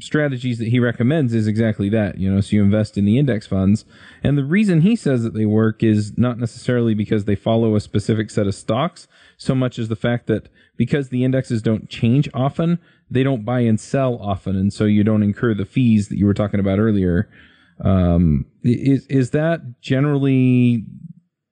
strategies 0.00 0.58
that 0.58 0.68
he 0.68 0.80
recommends 0.80 1.34
is 1.34 1.46
exactly 1.46 1.88
that. 1.90 2.18
You 2.18 2.32
know, 2.32 2.40
so 2.40 2.56
you 2.56 2.62
invest 2.62 2.98
in 2.98 3.04
the 3.04 3.18
index 3.18 3.46
funds. 3.46 3.84
And 4.22 4.36
the 4.36 4.44
reason 4.44 4.80
he 4.80 4.96
says 4.96 5.22
that 5.22 5.34
they 5.34 5.46
work 5.46 5.82
is 5.82 6.16
not 6.18 6.38
necessarily 6.38 6.94
because 6.94 7.24
they 7.24 7.36
follow 7.36 7.74
a 7.74 7.80
specific 7.80 8.30
set 8.30 8.46
of 8.46 8.54
stocks, 8.54 9.06
so 9.36 9.54
much 9.54 9.78
as 9.78 9.88
the 9.88 9.96
fact 9.96 10.26
that 10.26 10.48
because 10.76 11.08
the 11.08 11.24
indexes 11.24 11.62
don't 11.62 11.88
change 11.88 12.28
often, 12.34 12.78
they 13.10 13.22
don't 13.22 13.44
buy 13.44 13.60
and 13.60 13.78
sell 13.78 14.18
often. 14.20 14.56
And 14.56 14.72
so 14.72 14.84
you 14.84 15.04
don't 15.04 15.22
incur 15.22 15.54
the 15.54 15.64
fees 15.64 16.08
that 16.08 16.18
you 16.18 16.26
were 16.26 16.34
talking 16.34 16.60
about 16.60 16.78
earlier. 16.78 17.28
Um, 17.84 18.46
is, 18.62 19.06
is 19.06 19.30
that 19.30 19.80
generally 19.80 20.84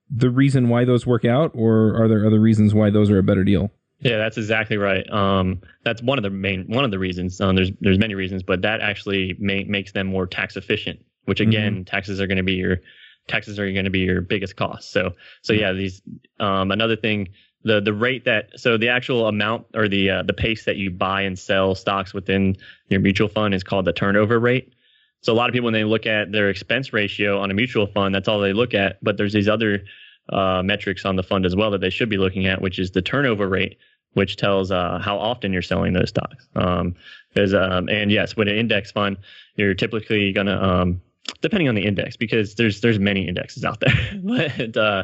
the 0.09 0.29
reason 0.29 0.69
why 0.69 0.85
those 0.85 1.05
work 1.05 1.25
out, 1.25 1.51
or 1.53 2.01
are 2.01 2.07
there 2.07 2.25
other 2.25 2.39
reasons 2.39 2.73
why 2.73 2.89
those 2.89 3.09
are 3.09 3.17
a 3.17 3.23
better 3.23 3.43
deal? 3.43 3.71
Yeah, 4.03 4.17
that's 4.17 4.37
exactly 4.37 4.77
right. 4.77 5.09
Um, 5.09 5.61
that's 5.83 6.01
one 6.01 6.17
of 6.17 6.23
the 6.23 6.29
main 6.29 6.65
one 6.67 6.83
of 6.83 6.91
the 6.91 6.99
reasons. 6.99 7.39
Um, 7.39 7.55
there's 7.55 7.71
there's 7.79 7.99
many 7.99 8.15
reasons, 8.15 8.43
but 8.43 8.61
that 8.63 8.81
actually 8.81 9.35
may, 9.39 9.63
makes 9.63 9.93
them 9.93 10.07
more 10.07 10.27
tax 10.27 10.57
efficient. 10.57 10.99
Which 11.25 11.39
mm-hmm. 11.39 11.49
again, 11.49 11.73
mm-hmm. 11.73 11.83
taxes 11.83 12.19
are 12.19 12.27
going 12.27 12.37
to 12.37 12.43
be 12.43 12.53
your 12.53 12.79
taxes 13.27 13.57
are 13.59 13.71
going 13.71 13.85
to 13.85 13.91
be 13.91 13.99
your 13.99 14.21
biggest 14.21 14.55
cost. 14.55 14.91
So 14.91 15.13
so 15.41 15.53
yeah, 15.53 15.71
these 15.71 16.01
um, 16.39 16.71
another 16.71 16.97
thing 16.97 17.29
the 17.63 17.79
the 17.81 17.93
rate 17.93 18.25
that 18.25 18.59
so 18.59 18.77
the 18.77 18.89
actual 18.89 19.27
amount 19.27 19.67
or 19.73 19.87
the 19.87 20.09
uh, 20.09 20.23
the 20.23 20.33
pace 20.33 20.65
that 20.65 20.75
you 20.75 20.91
buy 20.91 21.21
and 21.21 21.39
sell 21.39 21.75
stocks 21.75 22.13
within 22.13 22.57
your 22.89 22.99
mutual 22.99 23.29
fund 23.29 23.53
is 23.53 23.63
called 23.63 23.85
the 23.85 23.93
turnover 23.93 24.39
rate. 24.39 24.73
So 25.21 25.31
a 25.31 25.35
lot 25.35 25.49
of 25.49 25.53
people 25.53 25.65
when 25.65 25.73
they 25.73 25.85
look 25.85 26.05
at 26.05 26.31
their 26.31 26.49
expense 26.49 26.91
ratio 26.91 27.39
on 27.39 27.49
a 27.49 27.53
mutual 27.53 27.87
fund, 27.87 28.13
that's 28.13 28.27
all 28.27 28.39
they 28.39 28.53
look 28.53 28.73
at. 28.73 29.01
But 29.01 29.15
there's 29.15 29.31
these 29.31 29.47
other 29.47 29.85
uh, 30.29 30.61
metrics 30.63 31.05
on 31.05 31.15
the 31.15 31.23
fund 31.23 31.45
as 31.45 31.55
well 31.55 31.71
that 31.71 31.81
they 31.81 31.89
should 31.89 32.09
be 32.09 32.17
looking 32.17 32.47
at, 32.47 32.61
which 32.61 32.79
is 32.79 32.91
the 32.91 33.01
turnover 33.01 33.47
rate, 33.47 33.77
which 34.13 34.37
tells 34.37 34.71
uh, 34.71 34.99
how 34.99 35.17
often 35.17 35.53
you're 35.53 35.61
selling 35.61 35.93
those 35.93 36.09
stocks. 36.09 36.47
Um, 36.55 36.95
um, 37.35 37.89
and 37.89 38.11
yes, 38.11 38.35
with 38.35 38.47
an 38.47 38.55
index 38.55 38.91
fund, 38.91 39.17
you're 39.55 39.73
typically 39.73 40.31
going 40.33 40.47
to 40.47 40.63
um, 40.63 41.01
depending 41.41 41.67
on 41.67 41.75
the 41.75 41.85
index 41.85 42.15
because 42.15 42.55
there's 42.55 42.81
there's 42.81 42.99
many 42.99 43.27
indexes 43.27 43.63
out 43.63 43.79
there. 43.79 43.93
But 44.23 44.77
uh, 44.77 45.03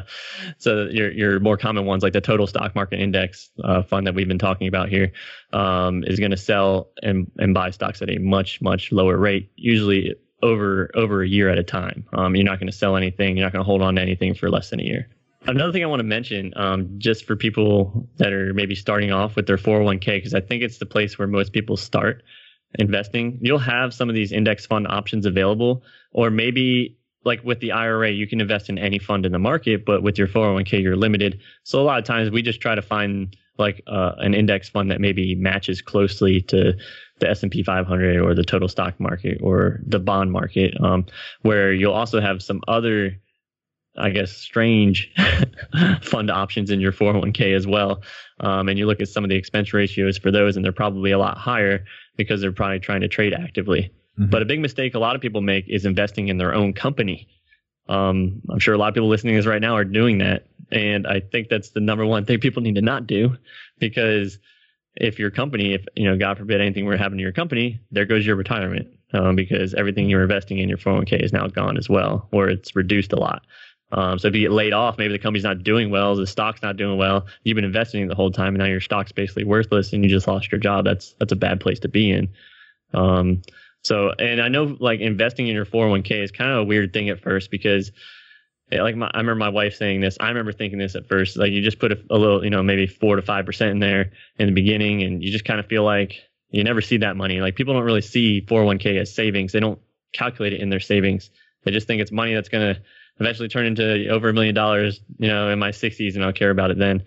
so 0.58 0.86
your 0.90 1.10
your 1.10 1.40
more 1.40 1.56
common 1.56 1.84
ones 1.84 2.02
like 2.02 2.12
the 2.12 2.20
total 2.20 2.46
stock 2.46 2.74
market 2.74 3.00
index 3.00 3.50
uh, 3.62 3.82
fund 3.82 4.06
that 4.06 4.14
we've 4.14 4.28
been 4.28 4.38
talking 4.38 4.68
about 4.68 4.88
here 4.88 5.12
um, 5.52 6.04
is 6.04 6.18
going 6.18 6.30
to 6.30 6.36
sell 6.36 6.88
and, 7.02 7.30
and 7.38 7.54
buy 7.54 7.70
stocks 7.70 8.02
at 8.02 8.10
a 8.10 8.18
much 8.18 8.60
much 8.62 8.92
lower 8.92 9.16
rate 9.16 9.50
usually 9.56 10.14
over 10.42 10.90
over 10.94 11.22
a 11.22 11.28
year 11.28 11.48
at 11.48 11.58
a 11.58 11.62
time. 11.62 12.06
Um, 12.12 12.34
you're 12.34 12.44
not 12.44 12.58
going 12.58 12.70
to 12.70 12.76
sell 12.76 12.96
anything 12.96 13.36
you're 13.36 13.46
not 13.46 13.52
going 13.52 13.64
to 13.64 13.66
hold 13.66 13.82
on 13.82 13.96
to 13.96 14.00
anything 14.00 14.34
for 14.34 14.50
less 14.50 14.70
than 14.70 14.80
a 14.80 14.84
year 14.84 15.08
another 15.46 15.72
thing 15.72 15.82
i 15.82 15.86
want 15.86 16.00
to 16.00 16.04
mention 16.04 16.52
um, 16.56 16.94
just 16.98 17.24
for 17.24 17.36
people 17.36 18.08
that 18.16 18.32
are 18.32 18.52
maybe 18.54 18.74
starting 18.74 19.12
off 19.12 19.36
with 19.36 19.46
their 19.46 19.56
401k 19.56 20.16
because 20.16 20.34
i 20.34 20.40
think 20.40 20.62
it's 20.62 20.78
the 20.78 20.86
place 20.86 21.18
where 21.18 21.28
most 21.28 21.52
people 21.52 21.76
start 21.76 22.22
investing, 22.78 23.38
you'll 23.40 23.58
have 23.58 23.92
some 23.92 24.08
of 24.08 24.14
these 24.14 24.32
index 24.32 24.66
fund 24.66 24.86
options 24.88 25.26
available, 25.26 25.82
or 26.12 26.30
maybe 26.30 26.96
like 27.24 27.42
with 27.44 27.60
the 27.60 27.72
IRA, 27.72 28.10
you 28.10 28.26
can 28.26 28.40
invest 28.40 28.68
in 28.68 28.78
any 28.78 28.98
fund 28.98 29.26
in 29.26 29.32
the 29.32 29.38
market, 29.38 29.84
but 29.84 30.02
with 30.02 30.16
your 30.16 30.28
401k, 30.28 30.82
you're 30.82 30.96
limited. 30.96 31.40
So 31.64 31.80
a 31.80 31.82
lot 31.82 31.98
of 31.98 32.04
times 32.04 32.30
we 32.30 32.42
just 32.42 32.60
try 32.60 32.74
to 32.74 32.82
find 32.82 33.36
like 33.58 33.82
uh, 33.86 34.12
an 34.18 34.32
index 34.32 34.70
fund 34.70 34.90
that 34.90 35.00
maybe 35.00 35.34
matches 35.34 35.82
closely 35.82 36.40
to 36.42 36.72
the 37.18 37.28
S&P 37.28 37.62
500 37.62 38.22
or 38.22 38.34
the 38.34 38.44
total 38.44 38.68
stock 38.68 38.98
market 38.98 39.38
or 39.42 39.80
the 39.86 39.98
bond 39.98 40.32
market, 40.32 40.72
um, 40.80 41.04
where 41.42 41.72
you'll 41.72 41.92
also 41.92 42.20
have 42.20 42.42
some 42.42 42.62
other, 42.68 43.20
I 43.96 44.10
guess, 44.10 44.32
strange 44.32 45.12
fund 46.02 46.30
options 46.30 46.70
in 46.70 46.80
your 46.80 46.92
401k 46.92 47.54
as 47.54 47.66
well. 47.66 48.02
Um, 48.38 48.68
and 48.68 48.78
you 48.78 48.86
look 48.86 49.00
at 49.00 49.08
some 49.08 49.24
of 49.24 49.30
the 49.30 49.36
expense 49.36 49.72
ratios 49.72 50.16
for 50.18 50.30
those, 50.30 50.56
and 50.56 50.64
they're 50.64 50.72
probably 50.72 51.10
a 51.10 51.18
lot 51.18 51.36
higher 51.36 51.84
because 52.16 52.40
they're 52.40 52.52
probably 52.52 52.80
trying 52.80 53.00
to 53.00 53.08
trade 53.08 53.34
actively. 53.34 53.92
Mm-hmm. 54.18 54.30
But 54.30 54.42
a 54.42 54.44
big 54.44 54.60
mistake 54.60 54.94
a 54.94 54.98
lot 54.98 55.16
of 55.16 55.22
people 55.22 55.40
make 55.40 55.68
is 55.68 55.84
investing 55.84 56.28
in 56.28 56.38
their 56.38 56.54
own 56.54 56.72
company. 56.72 57.28
Um, 57.88 58.40
I'm 58.48 58.60
sure 58.60 58.74
a 58.74 58.78
lot 58.78 58.88
of 58.88 58.94
people 58.94 59.08
listening 59.08 59.34
to 59.34 59.38
this 59.38 59.46
right 59.46 59.60
now 59.60 59.74
are 59.74 59.84
doing 59.84 60.18
that. 60.18 60.46
And 60.70 61.06
I 61.06 61.20
think 61.20 61.48
that's 61.48 61.70
the 61.70 61.80
number 61.80 62.06
one 62.06 62.24
thing 62.24 62.38
people 62.38 62.62
need 62.62 62.76
to 62.76 62.82
not 62.82 63.06
do 63.06 63.36
because 63.78 64.38
if 64.96 65.18
your 65.18 65.30
company, 65.30 65.74
if, 65.74 65.84
you 65.96 66.04
know, 66.04 66.16
God 66.16 66.38
forbid 66.38 66.60
anything 66.60 66.84
were 66.84 66.92
to 66.92 66.98
happen 66.98 67.18
to 67.18 67.22
your 67.22 67.32
company, 67.32 67.80
there 67.90 68.04
goes 68.04 68.24
your 68.26 68.36
retirement 68.36 68.88
um, 69.12 69.34
because 69.34 69.74
everything 69.74 70.08
you're 70.08 70.22
investing 70.22 70.58
in 70.58 70.68
your 70.68 70.78
401k 70.78 71.22
is 71.22 71.32
now 71.32 71.46
gone 71.48 71.76
as 71.76 71.88
well, 71.88 72.28
or 72.32 72.48
it's 72.48 72.76
reduced 72.76 73.12
a 73.12 73.18
lot. 73.18 73.42
Um, 73.92 74.18
so 74.18 74.28
if 74.28 74.34
you 74.34 74.42
get 74.42 74.52
laid 74.52 74.72
off, 74.72 74.98
maybe 74.98 75.12
the 75.12 75.18
company's 75.18 75.44
not 75.44 75.62
doing 75.62 75.90
well, 75.90 76.14
the 76.14 76.26
stock's 76.26 76.62
not 76.62 76.76
doing 76.76 76.96
well. 76.96 77.26
You've 77.42 77.56
been 77.56 77.64
investing 77.64 78.06
the 78.06 78.14
whole 78.14 78.30
time, 78.30 78.48
and 78.48 78.58
now 78.58 78.66
your 78.66 78.80
stock's 78.80 79.12
basically 79.12 79.44
worthless, 79.44 79.92
and 79.92 80.04
you 80.04 80.10
just 80.10 80.28
lost 80.28 80.52
your 80.52 80.60
job. 80.60 80.84
That's 80.84 81.14
that's 81.18 81.32
a 81.32 81.36
bad 81.36 81.60
place 81.60 81.80
to 81.80 81.88
be 81.88 82.10
in. 82.10 82.28
Um, 82.94 83.42
so, 83.82 84.12
and 84.18 84.40
I 84.40 84.48
know 84.48 84.76
like 84.78 85.00
investing 85.00 85.48
in 85.48 85.54
your 85.54 85.64
401k 85.64 86.22
is 86.22 86.30
kind 86.30 86.50
of 86.50 86.58
a 86.58 86.64
weird 86.64 86.92
thing 86.92 87.08
at 87.08 87.20
first 87.20 87.50
because, 87.50 87.90
eh, 88.70 88.82
like, 88.82 88.94
my, 88.94 89.10
I 89.12 89.18
remember 89.18 89.36
my 89.36 89.48
wife 89.48 89.74
saying 89.74 90.00
this. 90.00 90.16
I 90.20 90.28
remember 90.28 90.52
thinking 90.52 90.78
this 90.78 90.94
at 90.94 91.08
first. 91.08 91.36
Like, 91.36 91.50
you 91.50 91.62
just 91.62 91.78
put 91.78 91.92
a, 91.92 91.98
a 92.10 92.18
little, 92.18 92.44
you 92.44 92.50
know, 92.50 92.62
maybe 92.62 92.86
four 92.86 93.16
to 93.16 93.22
five 93.22 93.46
percent 93.46 93.72
in 93.72 93.78
there 93.80 94.12
in 94.38 94.46
the 94.46 94.52
beginning, 94.52 95.02
and 95.02 95.22
you 95.22 95.32
just 95.32 95.44
kind 95.44 95.58
of 95.58 95.66
feel 95.66 95.82
like 95.82 96.22
you 96.50 96.62
never 96.62 96.80
see 96.80 96.98
that 96.98 97.16
money. 97.16 97.40
Like, 97.40 97.56
people 97.56 97.74
don't 97.74 97.84
really 97.84 98.02
see 98.02 98.42
401k 98.42 99.00
as 99.00 99.14
savings. 99.14 99.52
They 99.52 99.60
don't 99.60 99.80
calculate 100.12 100.52
it 100.52 100.60
in 100.60 100.68
their 100.68 100.80
savings. 100.80 101.30
They 101.64 101.70
just 101.70 101.86
think 101.86 102.02
it's 102.02 102.12
money 102.12 102.34
that's 102.34 102.48
gonna 102.48 102.78
eventually 103.20 103.48
turn 103.48 103.66
into 103.66 104.08
over 104.08 104.30
a 104.30 104.32
million 104.32 104.54
dollars, 104.54 105.00
you 105.18 105.28
know, 105.28 105.50
in 105.50 105.58
my 105.58 105.70
60s, 105.70 106.14
and 106.14 106.24
I'll 106.24 106.32
care 106.32 106.50
about 106.50 106.70
it 106.70 106.78
then. 106.78 107.04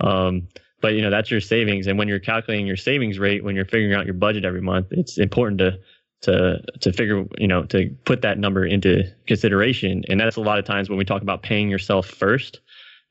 Um, 0.00 0.48
but 0.80 0.94
you 0.94 1.02
know, 1.02 1.10
that's 1.10 1.30
your 1.30 1.40
savings, 1.40 1.86
and 1.86 1.98
when 1.98 2.08
you're 2.08 2.20
calculating 2.20 2.66
your 2.66 2.76
savings 2.76 3.18
rate, 3.18 3.42
when 3.42 3.56
you're 3.56 3.64
figuring 3.64 3.94
out 3.94 4.04
your 4.04 4.14
budget 4.14 4.44
every 4.44 4.60
month, 4.60 4.88
it's 4.90 5.18
important 5.18 5.58
to 5.58 5.78
to 6.22 6.62
to 6.80 6.92
figure, 6.92 7.24
you 7.38 7.48
know, 7.48 7.64
to 7.64 7.96
put 8.04 8.22
that 8.22 8.38
number 8.38 8.66
into 8.66 9.04
consideration. 9.26 10.04
And 10.08 10.20
that's 10.20 10.36
a 10.36 10.40
lot 10.40 10.58
of 10.58 10.64
times 10.64 10.88
when 10.90 10.98
we 10.98 11.04
talk 11.04 11.22
about 11.22 11.42
paying 11.42 11.70
yourself 11.70 12.06
first. 12.06 12.60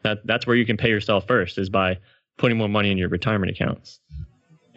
That 0.04 0.20
that's 0.26 0.46
where 0.46 0.56
you 0.56 0.66
can 0.66 0.78
pay 0.78 0.90
yourself 0.90 1.26
first 1.28 1.58
is 1.58 1.70
by 1.70 1.98
putting 2.38 2.58
more 2.58 2.68
money 2.68 2.92
in 2.92 2.98
your 2.98 3.10
retirement 3.10 3.52
accounts. 3.52 4.00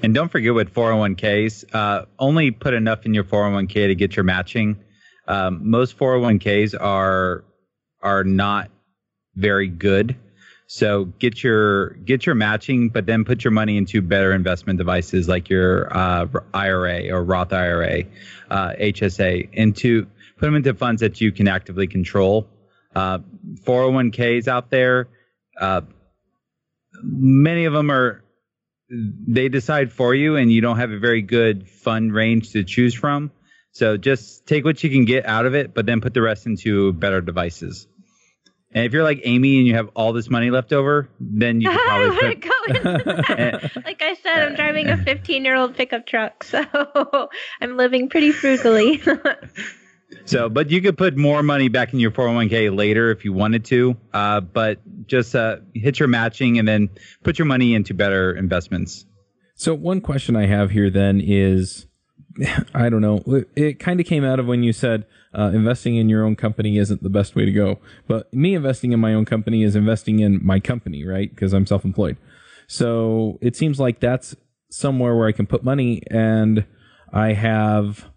And 0.03 0.15
don't 0.15 0.31
forget 0.31 0.55
with 0.55 0.73
401ks, 0.73 1.65
uh, 1.75 2.05
only 2.19 2.51
put 2.51 2.75
enough 2.75 3.07
in 3.07 3.15
your 3.15 3.25
401k 3.25 3.89
to 3.89 3.95
get 3.95 4.15
your 4.15 4.25
matching. 4.25 4.79
Um, 5.27 5.71
most 5.71 5.99
401ks 5.99 6.81
are 6.81 7.45
are 8.07 8.23
not 8.23 8.71
very 9.35 9.67
good. 9.67 10.17
So 10.69 11.05
get 11.05 11.43
your 11.43 11.91
get 11.91 12.25
your 12.25 12.37
matching, 12.37 12.89
but 12.89 13.05
then 13.05 13.25
put 13.25 13.43
your 13.43 13.51
money 13.51 13.77
into 13.77 14.01
better 14.01 14.33
investment 14.33 14.79
devices 14.79 15.29
like 15.29 15.49
your 15.49 15.97
uh, 15.97 16.27
IRA 16.55 17.11
or 17.11 17.23
Roth 17.25 17.53
IRA, 17.53 18.05
uh, 18.51 18.71
HSA, 18.71 19.53
into 19.53 20.07
put 20.39 20.47
them 20.47 20.55
into 20.55 20.75
funds 20.75 21.01
that 21.01 21.21
you 21.21 21.33
can 21.33 21.49
actively 21.49 21.89
control. 21.89 22.49
Uh, 22.95 23.19
401ks 23.65 24.49
out 24.49 24.71
there, 24.71 25.09
uh, 25.61 25.83
many 27.03 27.65
of 27.67 27.73
them 27.73 27.91
are 27.91 28.23
they 28.89 29.49
decide 29.49 29.93
for 29.93 30.15
you, 30.15 30.37
and 30.37 30.51
you 30.53 30.61
don't 30.61 30.79
have 30.79 30.93
a 30.93 30.99
very 30.99 31.23
good 31.23 31.69
fund 31.69 32.15
range 32.15 32.53
to 32.53 32.63
choose 32.63 32.95
from. 32.95 33.33
So 33.73 33.97
just 33.97 34.47
take 34.47 34.65
what 34.65 34.83
you 34.83 34.91
can 34.91 35.05
get 35.05 35.27
out 35.27 35.45
of 35.45 35.55
it, 35.55 35.75
but 35.75 35.87
then 35.87 36.01
put 36.01 36.15
the 36.15 36.23
rest 36.23 36.47
into 36.47 36.93
better 36.93 37.21
devices. 37.21 37.87
And 38.77 38.85
if 38.85 38.93
you're 38.93 39.05
like 39.05 39.23
Aimee 39.25 39.57
and 39.57 39.67
you 39.67 39.75
have 39.75 39.89
all 39.97 40.13
this 40.13 40.29
money 40.29 40.51
left 40.51 40.71
over, 40.71 41.09
then 41.19 41.63
you 41.63 41.71
could 41.71 41.81
probably 41.87 42.35
put. 42.37 43.77
like 43.87 44.03
I 44.03 44.15
said, 44.23 44.43
I'm 44.43 44.55
driving 44.55 44.91
a 44.91 45.03
15 45.03 45.47
year 45.47 45.57
old 45.57 45.75
pickup 45.75 46.07
truck, 46.07 46.45
so 46.45 46.63
I'm 47.63 47.79
living 47.79 48.11
pretty 48.11 48.33
frugally. 48.33 49.03
so, 50.27 50.51
but 50.51 50.71
you 50.71 50.83
could 50.83 50.99
put 50.99 51.17
more 51.17 51.43
money 51.43 51.69
back 51.69 51.95
in 51.95 52.01
your 52.01 52.11
401k 52.11 52.77
later 52.77 53.11
if 53.11 53.25
you 53.25 53.33
wanted 53.33 53.65
to. 53.65 53.97
Uh, 54.13 54.43
but 54.43 54.79
just 55.07 55.35
uh, 55.35 55.57
hit 55.73 55.99
your 55.99 56.09
matching 56.09 56.59
and 56.59 56.69
then 56.69 56.91
put 57.25 57.39
your 57.39 57.47
money 57.47 57.75
into 57.75 57.95
better 57.95 58.37
investments. 58.37 59.07
So, 59.55 59.73
one 59.73 60.03
question 60.03 60.37
I 60.37 60.45
have 60.49 60.71
here 60.71 60.91
then 60.91 61.23
is 61.25 61.87
I 62.75 62.89
don't 62.89 63.01
know. 63.01 63.23
It 63.55 63.79
kind 63.79 64.01
of 64.01 64.07
came 64.07 64.25
out 64.25 64.39
of 64.39 64.47
when 64.47 64.63
you 64.63 64.73
said 64.73 65.07
uh, 65.37 65.51
investing 65.55 65.97
in 65.97 66.09
your 66.09 66.25
own 66.25 66.37
company 66.37 66.79
isn't 66.79 67.03
the 67.03 67.11
best 67.11 67.35
way 67.35 67.45
to 67.45 67.53
go. 67.53 67.79
But 68.07 68.33
me 68.33 68.55
investing 68.55 68.93
in 68.93 69.01
my 69.01 69.15
own 69.15 69.25
company 69.25 69.63
is 69.63 69.77
investing 69.77 70.21
in 70.21 70.45
my 70.45 70.61
company, 70.61 71.07
right? 71.07 71.31
Because 71.31 71.53
I'm 71.53 71.67
self 71.67 71.85
employed. 71.85 72.17
So 72.67 73.39
it 73.41 73.57
seems 73.57 73.79
like 73.79 74.01
that's 74.01 74.35
somewhere 74.71 75.15
where 75.15 75.29
I 75.29 75.33
can 75.33 75.47
put 75.47 75.65
money 75.65 76.03
and 76.11 76.67
I 77.13 77.35
have 77.35 78.11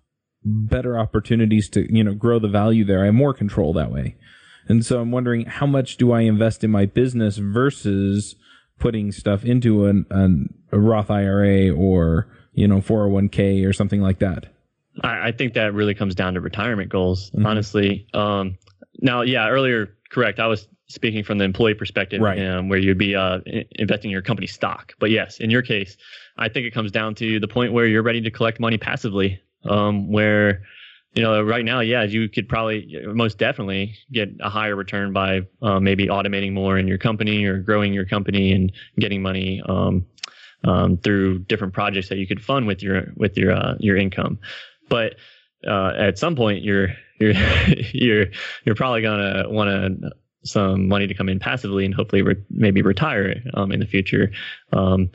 better 0.43 0.97
opportunities 0.97 1.70
to, 1.70 1.93
you 1.93 2.03
know, 2.03 2.15
grow 2.15 2.39
the 2.39 2.47
value 2.47 2.84
there. 2.86 3.03
I 3.03 3.07
have 3.07 3.13
more 3.13 3.34
control 3.34 3.74
that 3.74 3.91
way. 3.91 4.15
And 4.67 4.86
so 4.86 4.99
I'm 4.99 5.11
wondering 5.11 5.45
how 5.45 5.65
much 5.65 5.97
do 5.97 6.11
I 6.11 6.22
invest 6.22 6.63
in 6.63 6.72
my 6.72 6.86
business 6.86 7.38
versus 7.38 8.36
putting 8.80 9.11
stuff 9.11 9.43
into 9.43 9.86
an, 9.86 10.05
an 10.09 10.53
a 10.72 10.80
Roth 10.80 11.11
IRA 11.11 11.70
or 11.70 12.28
you 12.60 12.68
know 12.68 12.82
401k 12.82 13.66
or 13.66 13.72
something 13.72 14.01
like 14.01 14.20
that 14.20 14.47
i, 15.01 15.30
I 15.30 15.32
think 15.32 15.53
that 15.53 15.74
really 15.74 15.95
comes 15.95 16.14
down 16.14 16.34
to 16.34 16.41
retirement 16.41 16.89
goals 16.89 17.32
mm-hmm. 17.32 17.45
honestly 17.45 18.07
um, 18.14 18.57
now 19.01 19.22
yeah 19.22 19.47
earlier 19.47 19.95
correct 20.12 20.39
i 20.39 20.47
was 20.47 20.68
speaking 20.88 21.24
from 21.24 21.38
the 21.38 21.45
employee 21.45 21.76
perspective 21.76 22.20
right. 22.20 22.43
Um, 22.43 22.68
where 22.68 22.80
you'd 22.80 22.97
be 22.97 23.16
uh, 23.16 23.39
investing 23.72 24.10
in 24.10 24.12
your 24.12 24.22
company 24.22 24.47
stock 24.47 24.93
but 24.99 25.10
yes 25.10 25.39
in 25.39 25.49
your 25.49 25.62
case 25.62 25.95
i 26.38 26.49
think 26.49 26.66
it 26.66 26.74
comes 26.74 26.91
down 26.91 27.16
to 27.16 27.39
the 27.39 27.47
point 27.47 27.72
where 27.72 27.86
you're 27.86 28.03
ready 28.03 28.22
to 28.22 28.32
collect 28.32 28.60
money 28.60 28.78
passively 28.78 29.39
um, 29.66 30.12
where 30.12 30.64
you 31.14 31.24
know 31.24 31.41
right 31.41 31.64
now 31.64 31.80
yeah 31.80 32.03
you 32.03 32.28
could 32.28 32.49
probably 32.49 32.93
most 33.14 33.38
definitely 33.38 33.95
get 34.12 34.30
a 34.41 34.49
higher 34.49 34.76
return 34.76 35.14
by 35.14 35.41
uh, 35.62 35.80
maybe 35.80 36.07
automating 36.07 36.51
more 36.51 36.78
in 36.78 36.88
your 36.88 36.97
company 36.97 37.45
or 37.45 37.60
growing 37.60 37.93
your 37.93 38.05
company 38.05 38.51
and 38.51 38.72
getting 38.99 39.22
money 39.22 39.62
um, 39.70 40.05
um, 40.64 40.97
through 40.97 41.39
different 41.39 41.74
projects 41.74 42.10
that 42.10 42.18
you 42.18 42.28
could 42.28 42.43
fund 42.43 42.68
with 42.68 42.84
your 42.84 43.12
with 43.16 43.38
your 43.38 43.51
uh, 43.51 43.76
your 43.80 43.97
income. 43.97 44.39
But 44.89 45.16
uh, 45.68 45.93
at 45.97 46.18
some 46.18 46.36
point, 46.36 46.64
you're 46.64 46.89
you're 47.20 47.34
you're 47.93 48.26
you're 48.66 48.76
probably 48.76 49.01
gonna 49.01 49.49
want 49.49 49.70
to 49.70 50.12
some 50.43 50.88
money 50.88 51.05
to 51.05 51.14
come 51.14 51.28
in 51.28 51.39
passively 51.39 51.86
and 51.86 51.93
hopefully 51.93 52.22
re- 52.22 52.43
maybe 52.49 52.82
retire 52.82 53.43
um, 53.55 53.72
in 53.72 53.80
the 53.80 53.86
future. 53.86 54.32
Um, 54.72 55.10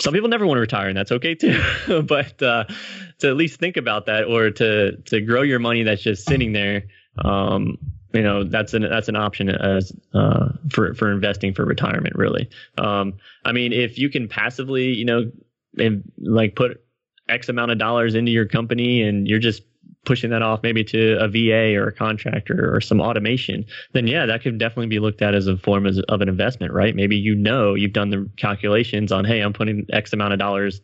some 0.00 0.12
people 0.12 0.28
never 0.28 0.46
want 0.46 0.58
to 0.58 0.60
retire, 0.60 0.88
and 0.88 0.96
that's 0.96 1.12
okay 1.12 1.34
too. 1.34 1.60
but 2.06 2.42
uh, 2.42 2.64
to 3.20 3.28
at 3.28 3.36
least 3.36 3.58
think 3.58 3.76
about 3.76 4.06
that, 4.06 4.24
or 4.24 4.50
to 4.50 4.96
to 4.96 5.20
grow 5.20 5.42
your 5.42 5.58
money 5.58 5.82
that's 5.82 6.02
just 6.02 6.26
sitting 6.26 6.52
there, 6.52 6.84
um, 7.24 7.78
you 8.12 8.22
know, 8.22 8.44
that's 8.44 8.74
an 8.74 8.82
that's 8.82 9.08
an 9.08 9.16
option 9.16 9.48
as 9.48 9.92
uh, 10.14 10.48
for 10.70 10.94
for 10.94 11.12
investing 11.12 11.54
for 11.54 11.64
retirement. 11.64 12.16
Really, 12.16 12.48
um, 12.78 13.14
I 13.44 13.52
mean, 13.52 13.72
if 13.72 13.98
you 13.98 14.10
can 14.10 14.28
passively, 14.28 14.92
you 14.92 15.04
know, 15.04 15.30
and 15.78 16.10
like 16.18 16.56
put 16.56 16.82
X 17.28 17.48
amount 17.48 17.70
of 17.70 17.78
dollars 17.78 18.14
into 18.14 18.32
your 18.32 18.46
company, 18.46 19.02
and 19.02 19.28
you're 19.28 19.38
just 19.38 19.62
pushing 20.04 20.30
that 20.30 20.42
off 20.42 20.62
maybe 20.62 20.82
to 20.82 21.18
a 21.22 21.28
VA 21.28 21.76
or 21.76 21.88
a 21.88 21.92
contractor 21.92 22.74
or 22.74 22.80
some 22.80 23.00
automation, 23.00 23.64
then 23.92 24.06
yeah, 24.06 24.26
that 24.26 24.42
could 24.42 24.58
definitely 24.58 24.86
be 24.86 24.98
looked 24.98 25.22
at 25.22 25.34
as 25.34 25.46
a 25.46 25.56
form 25.58 25.86
of, 25.86 25.98
of 26.08 26.20
an 26.20 26.28
investment, 26.28 26.72
right? 26.72 26.96
Maybe 26.96 27.16
you 27.16 27.34
know 27.34 27.74
you've 27.74 27.92
done 27.92 28.10
the 28.10 28.28
calculations 28.36 29.12
on, 29.12 29.24
hey, 29.24 29.40
I'm 29.40 29.52
putting 29.52 29.86
X 29.92 30.12
amount 30.12 30.32
of 30.32 30.38
dollars 30.38 30.80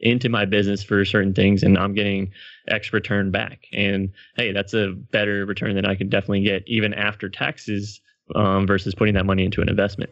into 0.00 0.28
my 0.28 0.44
business 0.44 0.82
for 0.82 1.04
certain 1.04 1.34
things 1.34 1.62
and 1.62 1.76
I'm 1.76 1.94
getting 1.94 2.32
X 2.68 2.92
return 2.92 3.30
back. 3.30 3.64
And 3.72 4.12
hey, 4.36 4.52
that's 4.52 4.74
a 4.74 4.92
better 4.92 5.44
return 5.44 5.74
than 5.74 5.84
I 5.84 5.96
could 5.96 6.10
definitely 6.10 6.42
get 6.42 6.64
even 6.66 6.94
after 6.94 7.28
taxes 7.28 8.00
um, 8.34 8.66
versus 8.66 8.94
putting 8.94 9.14
that 9.14 9.26
money 9.26 9.44
into 9.44 9.60
an 9.60 9.68
investment. 9.68 10.10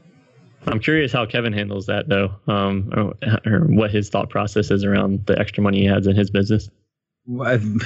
I'm 0.66 0.80
curious 0.80 1.12
how 1.12 1.26
Kevin 1.26 1.52
handles 1.52 1.86
that 1.86 2.08
though, 2.08 2.32
um, 2.48 2.90
or, 2.96 3.14
or 3.46 3.60
what 3.60 3.92
his 3.92 4.08
thought 4.08 4.30
process 4.30 4.70
is 4.70 4.84
around 4.84 5.26
the 5.26 5.38
extra 5.38 5.62
money 5.62 5.80
he 5.80 5.86
has 5.86 6.06
in 6.06 6.16
his 6.16 6.30
business 6.30 6.68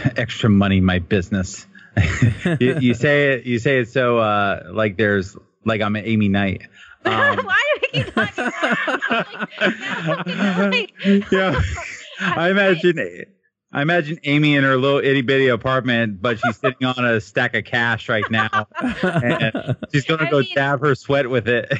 extra 0.16 0.50
money 0.50 0.80
my 0.80 0.98
business 0.98 1.66
you, 2.60 2.78
you, 2.80 2.94
say 2.94 3.32
it 3.32 3.46
you 3.46 3.58
say 3.58 3.80
it 3.80 3.88
so 3.88 4.18
uh 4.18 4.70
like 4.72 4.96
there's 4.96 5.36
like 5.64 5.80
i'm 5.80 5.96
Aimee 5.96 6.28
Knight 6.28 6.62
um, 7.06 7.38
why 7.44 7.62
do 7.92 7.98
you 7.98 8.04
talking 8.04 8.44
like, 10.70 10.92
yeah 11.32 11.60
i 12.20 12.50
imagine 12.50 13.24
I 13.72 13.82
imagine 13.82 14.18
Aimee 14.24 14.56
in 14.56 14.64
her 14.64 14.76
little 14.76 14.98
itty 14.98 15.22
bitty 15.22 15.46
apartment, 15.46 16.20
but 16.20 16.40
she's 16.40 16.56
sitting 16.56 16.88
on 16.88 17.04
a 17.04 17.20
stack 17.20 17.54
of 17.54 17.64
cash 17.64 18.08
right 18.08 18.28
now. 18.28 18.66
And 19.02 19.76
she's 19.92 20.04
gonna 20.04 20.24
I 20.24 20.30
go 20.30 20.40
mean, 20.40 20.48
dab 20.56 20.80
her 20.80 20.96
sweat 20.96 21.30
with 21.30 21.46
it. 21.46 21.70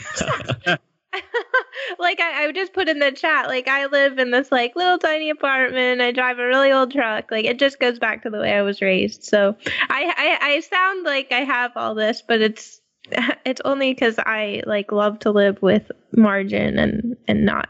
like 1.99 2.21
I, 2.21 2.45
I 2.45 2.53
just 2.53 2.73
put 2.73 2.89
in 2.89 2.99
the 2.99 3.13
chat, 3.13 3.49
like 3.49 3.69
I 3.69 3.87
live 3.87 4.19
in 4.19 4.31
this 4.31 4.53
like 4.53 4.77
little 4.77 4.99
tiny 4.99 5.31
apartment. 5.31 6.01
I 6.01 6.13
drive 6.13 6.39
a 6.39 6.47
really 6.47 6.73
old 6.73 6.93
truck. 6.93 7.31
Like 7.31 7.45
it 7.45 7.59
just 7.59 7.81
goes 7.81 7.99
back 7.99 8.23
to 8.23 8.31
the 8.31 8.39
way 8.39 8.53
I 8.53 8.63
was 8.63 8.81
raised. 8.81 9.25
So 9.25 9.57
I 9.89 10.39
I, 10.41 10.55
I 10.55 10.61
sound 10.61 11.05
like 11.05 11.33
I 11.33 11.41
have 11.41 11.73
all 11.77 11.95
this, 11.95 12.23
but 12.27 12.41
it's 12.41 12.80
it's 13.45 13.61
only 13.65 13.93
because 13.93 14.17
I 14.19 14.63
like 14.67 14.93
love 14.93 15.19
to 15.21 15.31
live 15.31 15.61
with 15.63 15.91
margin 16.17 16.79
and 16.79 17.17
and 17.27 17.45
not 17.45 17.69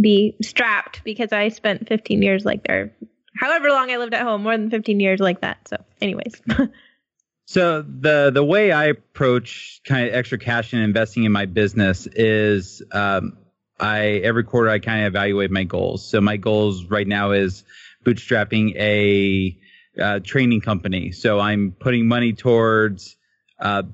be 0.00 0.36
strapped 0.42 1.02
because 1.04 1.32
I 1.32 1.48
spent 1.48 1.88
15 1.88 2.22
years 2.22 2.44
like 2.44 2.66
there. 2.66 2.94
However 3.38 3.68
long 3.68 3.90
I 3.90 3.96
lived 3.96 4.14
at 4.14 4.22
home, 4.22 4.42
more 4.42 4.56
than 4.56 4.70
15 4.70 5.00
years 5.00 5.20
like 5.20 5.40
that. 5.40 5.68
So, 5.68 5.76
anyways. 6.00 6.40
So 7.46 7.82
the 7.82 8.32
the 8.34 8.42
way 8.42 8.72
I 8.72 8.86
approach 8.86 9.80
kind 9.84 10.08
of 10.08 10.14
extra 10.14 10.36
cash 10.36 10.72
and 10.72 10.82
investing 10.82 11.22
in 11.22 11.30
my 11.30 11.46
business 11.46 12.08
is 12.08 12.82
um, 12.90 13.38
I 13.78 14.20
every 14.24 14.42
quarter 14.42 14.68
I 14.68 14.80
kind 14.80 15.02
of 15.02 15.06
evaluate 15.06 15.52
my 15.52 15.62
goals. 15.62 16.04
So 16.10 16.20
my 16.20 16.36
goals 16.38 16.86
right 16.86 17.06
now 17.06 17.30
is 17.30 17.62
bootstrapping 18.04 18.74
a 18.76 19.56
uh, 20.00 20.20
training 20.24 20.60
company. 20.60 21.12
So 21.12 21.38
I'm 21.38 21.70
putting 21.78 22.08
money 22.08 22.32
towards 22.32 23.16
uh, 23.60 23.84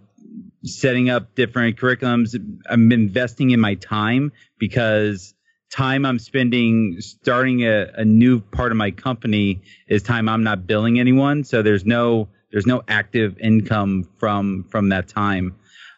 setting 0.65 1.11
up 1.11 1.35
different 1.35 1.79
curriculums. 1.79 2.35
I'm 2.69 2.93
investing 2.93 3.51
in 3.51 3.61
my 3.61 3.75
time 3.75 4.33
because 4.59 5.35
time 5.73 6.05
I'm 6.05 6.19
spending 6.19 6.97
starting 7.01 7.63
a, 7.63 7.91
a 7.97 8.05
new 8.05 8.41
part 8.41 8.73
of 8.73 8.77
my 8.77 8.91
company 8.91 9.63
is 9.89 10.03
time 10.03 10.29
I'm 10.29 10.45
not 10.45 10.67
billing 10.67 11.01
anyone. 11.01 11.45
So 11.45 11.63
there's 11.63 11.85
no 11.85 12.29
there's 12.51 12.67
no 12.67 12.83
active 12.87 13.39
income 13.39 14.09
from 14.19 14.65
from 14.71 14.91
that 14.91 15.09
time. 15.09 15.57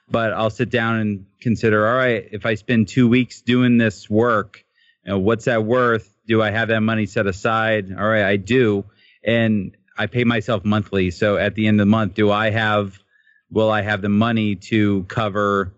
But 0.08 0.32
I'll 0.32 0.50
sit 0.50 0.70
down 0.70 0.96
and 0.96 1.26
consider, 1.40 1.86
all 1.88 1.96
right, 1.96 2.28
if 2.30 2.46
I 2.46 2.54
spend 2.54 2.88
two 2.88 3.08
weeks 3.08 3.40
doing 3.40 3.78
this 3.78 4.08
work, 4.08 4.64
you 5.04 5.12
know, 5.12 5.18
what's 5.18 5.46
that 5.46 5.64
worth? 5.64 6.08
Do 6.26 6.42
I 6.42 6.50
have 6.50 6.68
that 6.68 6.80
money 6.80 7.06
set 7.06 7.26
aside? 7.26 7.90
All 7.90 8.06
right, 8.06 8.24
I 8.24 8.36
do. 8.36 8.84
And 9.24 9.76
I 9.96 10.06
pay 10.06 10.24
myself 10.24 10.64
monthly. 10.64 11.10
So 11.10 11.36
at 11.36 11.54
the 11.54 11.66
end 11.66 11.80
of 11.80 11.86
the 11.86 11.90
month, 11.90 12.14
do 12.14 12.30
I 12.30 12.50
have 12.50 12.98
will 13.54 13.70
I 13.70 13.82
have 13.82 14.02
the 14.02 14.08
money 14.08 14.56
to 14.56 15.04
cover 15.04 15.72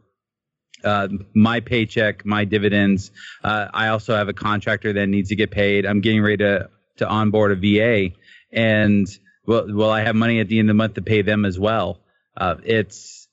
uh, 0.82 1.08
my 1.34 1.60
paycheck, 1.60 2.24
my 2.24 2.44
dividends. 2.44 3.10
Uh, 3.44 3.68
I 3.72 3.88
also 3.88 4.16
have 4.16 4.28
a 4.28 4.32
contractor 4.32 4.94
that 4.94 5.06
needs 5.06 5.28
to 5.28 5.36
get 5.36 5.50
paid. 5.50 5.86
I'm 5.86 6.00
getting 6.00 6.22
ready 6.22 6.38
to 6.38 6.70
to 6.96 7.06
onboard 7.06 7.52
a 7.52 7.56
VA, 7.56 8.14
and 8.50 9.06
will 9.46 9.66
will 9.72 9.90
I 9.90 10.00
have 10.00 10.16
money 10.16 10.40
at 10.40 10.48
the 10.48 10.58
end 10.58 10.68
of 10.68 10.74
the 10.74 10.78
month 10.78 10.94
to 10.94 11.02
pay 11.02 11.22
them 11.22 11.44
as 11.44 11.58
well? 11.58 12.00
Uh, 12.36 12.56
it's 12.64 13.28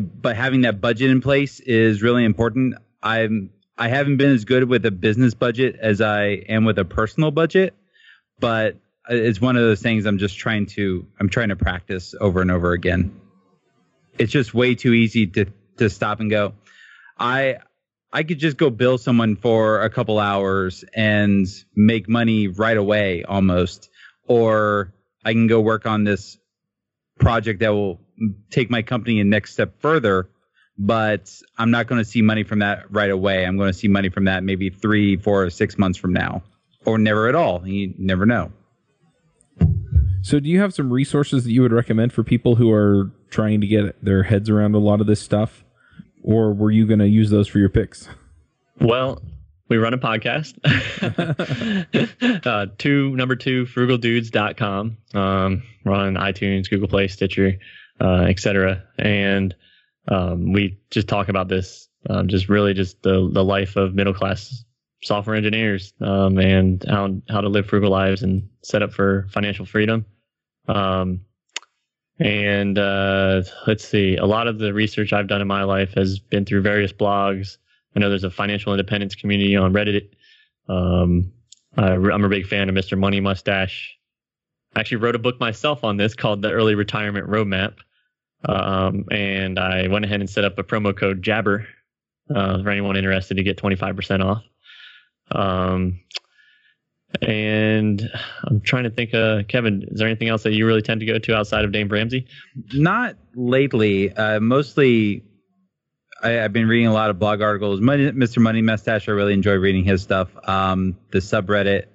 but 0.00 0.36
having 0.36 0.62
that 0.62 0.80
budget 0.80 1.10
in 1.10 1.20
place 1.20 1.60
is 1.60 2.02
really 2.02 2.24
important. 2.24 2.74
I'm 3.02 3.50
I 3.78 3.88
haven't 3.88 4.16
been 4.16 4.32
as 4.32 4.44
good 4.44 4.64
with 4.68 4.84
a 4.86 4.90
business 4.90 5.34
budget 5.34 5.76
as 5.80 6.00
I 6.00 6.26
am 6.48 6.64
with 6.64 6.78
a 6.78 6.84
personal 6.84 7.30
budget, 7.30 7.74
but 8.40 8.76
it's 9.08 9.40
one 9.40 9.56
of 9.56 9.62
those 9.62 9.82
things 9.82 10.06
I'm 10.06 10.18
just 10.18 10.38
trying 10.38 10.66
to 10.66 11.06
I'm 11.20 11.28
trying 11.28 11.50
to 11.50 11.56
practice 11.56 12.14
over 12.20 12.40
and 12.40 12.50
over 12.50 12.72
again. 12.72 13.20
It's 14.18 14.32
just 14.32 14.54
way 14.54 14.74
too 14.74 14.92
easy 14.92 15.26
to 15.28 15.46
to 15.78 15.90
stop 15.90 16.20
and 16.20 16.30
go. 16.30 16.54
I 17.18 17.58
I 18.12 18.22
could 18.22 18.38
just 18.38 18.56
go 18.56 18.70
bill 18.70 18.98
someone 18.98 19.36
for 19.36 19.82
a 19.82 19.90
couple 19.90 20.18
hours 20.18 20.84
and 20.94 21.46
make 21.74 22.08
money 22.08 22.48
right 22.48 22.76
away 22.76 23.24
almost 23.24 23.90
or 24.26 24.92
I 25.24 25.32
can 25.32 25.46
go 25.46 25.60
work 25.60 25.86
on 25.86 26.04
this 26.04 26.38
project 27.18 27.60
that 27.60 27.70
will 27.70 28.00
take 28.50 28.70
my 28.70 28.82
company 28.82 29.20
a 29.20 29.24
next 29.24 29.52
step 29.52 29.80
further. 29.80 30.28
But 30.76 31.32
I'm 31.56 31.70
not 31.70 31.86
going 31.86 32.00
to 32.00 32.04
see 32.04 32.20
money 32.20 32.42
from 32.42 32.58
that 32.58 32.90
right 32.90 33.10
away. 33.10 33.46
I'm 33.46 33.56
going 33.56 33.72
to 33.72 33.78
see 33.78 33.86
money 33.86 34.08
from 34.08 34.24
that 34.24 34.42
maybe 34.42 34.70
three, 34.70 35.16
four, 35.16 35.44
or 35.44 35.50
six 35.50 35.78
months 35.78 35.98
from 35.98 36.12
now, 36.12 36.42
or 36.84 36.98
never 36.98 37.28
at 37.28 37.36
all. 37.36 37.66
You 37.66 37.94
never 37.96 38.26
know. 38.26 38.50
So, 40.22 40.40
do 40.40 40.48
you 40.48 40.58
have 40.60 40.74
some 40.74 40.92
resources 40.92 41.44
that 41.44 41.52
you 41.52 41.62
would 41.62 41.72
recommend 41.72 42.12
for 42.12 42.24
people 42.24 42.56
who 42.56 42.72
are 42.72 43.12
trying 43.34 43.60
to 43.60 43.66
get 43.66 44.02
their 44.02 44.22
heads 44.22 44.48
around 44.48 44.76
a 44.76 44.78
lot 44.78 45.00
of 45.00 45.08
this 45.08 45.20
stuff? 45.20 45.64
Or 46.22 46.54
were 46.54 46.70
you 46.70 46.86
going 46.86 47.00
to 47.00 47.08
use 47.08 47.30
those 47.30 47.48
for 47.48 47.58
your 47.58 47.68
picks? 47.68 48.08
Well, 48.80 49.20
we 49.68 49.76
run 49.76 49.92
a 49.92 49.98
podcast. 49.98 50.54
uh, 52.46 52.66
two 52.78 53.16
number 53.16 53.34
two 53.34 53.66
frugaldudes.com. 53.66 54.96
Um, 55.14 55.62
we're 55.84 55.92
on 55.92 56.14
iTunes, 56.14 56.70
Google 56.70 56.88
Play, 56.88 57.08
Stitcher, 57.08 57.58
uh, 58.00 58.26
etc. 58.28 58.84
And 58.98 59.54
um, 60.08 60.52
we 60.52 60.78
just 60.90 61.08
talk 61.08 61.28
about 61.28 61.48
this, 61.48 61.88
um, 62.08 62.28
just 62.28 62.48
really 62.48 62.72
just 62.72 63.02
the 63.02 63.28
the 63.32 63.44
life 63.44 63.76
of 63.76 63.94
middle 63.94 64.14
class 64.14 64.64
software 65.02 65.36
engineers 65.36 65.92
um, 66.00 66.38
and 66.38 66.84
how 66.88 67.20
how 67.28 67.40
to 67.40 67.48
live 67.48 67.66
frugal 67.66 67.90
lives 67.90 68.22
and 68.22 68.48
set 68.62 68.82
up 68.82 68.92
for 68.92 69.26
financial 69.30 69.66
freedom. 69.66 70.06
Um, 70.68 71.22
and 72.18 72.78
uh, 72.78 73.42
let's 73.66 73.86
see, 73.86 74.16
a 74.16 74.26
lot 74.26 74.46
of 74.46 74.58
the 74.58 74.72
research 74.72 75.12
I've 75.12 75.28
done 75.28 75.40
in 75.40 75.48
my 75.48 75.64
life 75.64 75.94
has 75.94 76.18
been 76.18 76.44
through 76.44 76.62
various 76.62 76.92
blogs 76.92 77.58
I 77.94 78.00
know 78.00 78.08
there's 78.08 78.24
a 78.24 78.30
financial 78.30 78.72
independence 78.72 79.14
community 79.14 79.56
on 79.56 79.72
Reddit. 79.72 80.10
Um, 80.68 81.32
I, 81.76 81.92
am 81.92 82.24
a 82.24 82.28
big 82.28 82.46
fan 82.46 82.68
of 82.68 82.74
Mr. 82.74 82.98
Money 82.98 83.20
Mustache. 83.20 83.96
I 84.74 84.80
actually 84.80 84.98
wrote 84.98 85.14
a 85.14 85.20
book 85.20 85.38
myself 85.38 85.84
on 85.84 85.96
this 85.96 86.14
called 86.14 86.42
The 86.42 86.50
Early 86.50 86.74
Retirement 86.74 87.28
Roadmap. 87.28 87.74
Um, 88.46 89.04
and 89.10 89.58
I 89.58 89.86
went 89.88 90.04
ahead 90.04 90.20
and 90.20 90.28
set 90.28 90.44
up 90.44 90.58
a 90.58 90.64
promo 90.64 90.96
code 90.96 91.22
Jabber 91.22 91.66
uh, 92.34 92.62
for 92.62 92.68
anyone 92.68 92.96
interested 92.96 93.36
to 93.36 93.42
get 93.42 93.58
25% 93.58 94.24
off. 94.24 94.42
Um, 95.30 96.00
and 97.22 98.08
I'm 98.44 98.60
trying 98.60 98.84
to 98.84 98.90
think, 98.90 99.14
uh, 99.14 99.42
Kevin, 99.48 99.84
is 99.88 99.98
there 99.98 100.08
anything 100.08 100.28
else 100.28 100.42
that 100.42 100.52
you 100.52 100.66
really 100.66 100.82
tend 100.82 101.00
to 101.00 101.06
go 101.06 101.18
to 101.18 101.36
outside 101.36 101.64
of 101.64 101.72
Dave 101.72 101.90
Ramsey? 101.90 102.26
Not 102.72 103.16
lately. 103.34 104.12
Uh, 104.12 104.40
mostly 104.40 105.22
I, 106.22 106.30
have 106.30 106.52
been 106.52 106.68
reading 106.68 106.86
a 106.86 106.92
lot 106.92 107.10
of 107.10 107.18
blog 107.18 107.42
articles. 107.42 107.80
Money, 107.80 108.10
Mr. 108.12 108.38
Money 108.38 108.62
Mustache, 108.62 109.08
I 109.08 109.12
really 109.12 109.34
enjoy 109.34 109.54
reading 109.54 109.84
his 109.84 110.02
stuff. 110.02 110.28
Um, 110.48 110.96
the 111.10 111.18
subreddit 111.18 111.86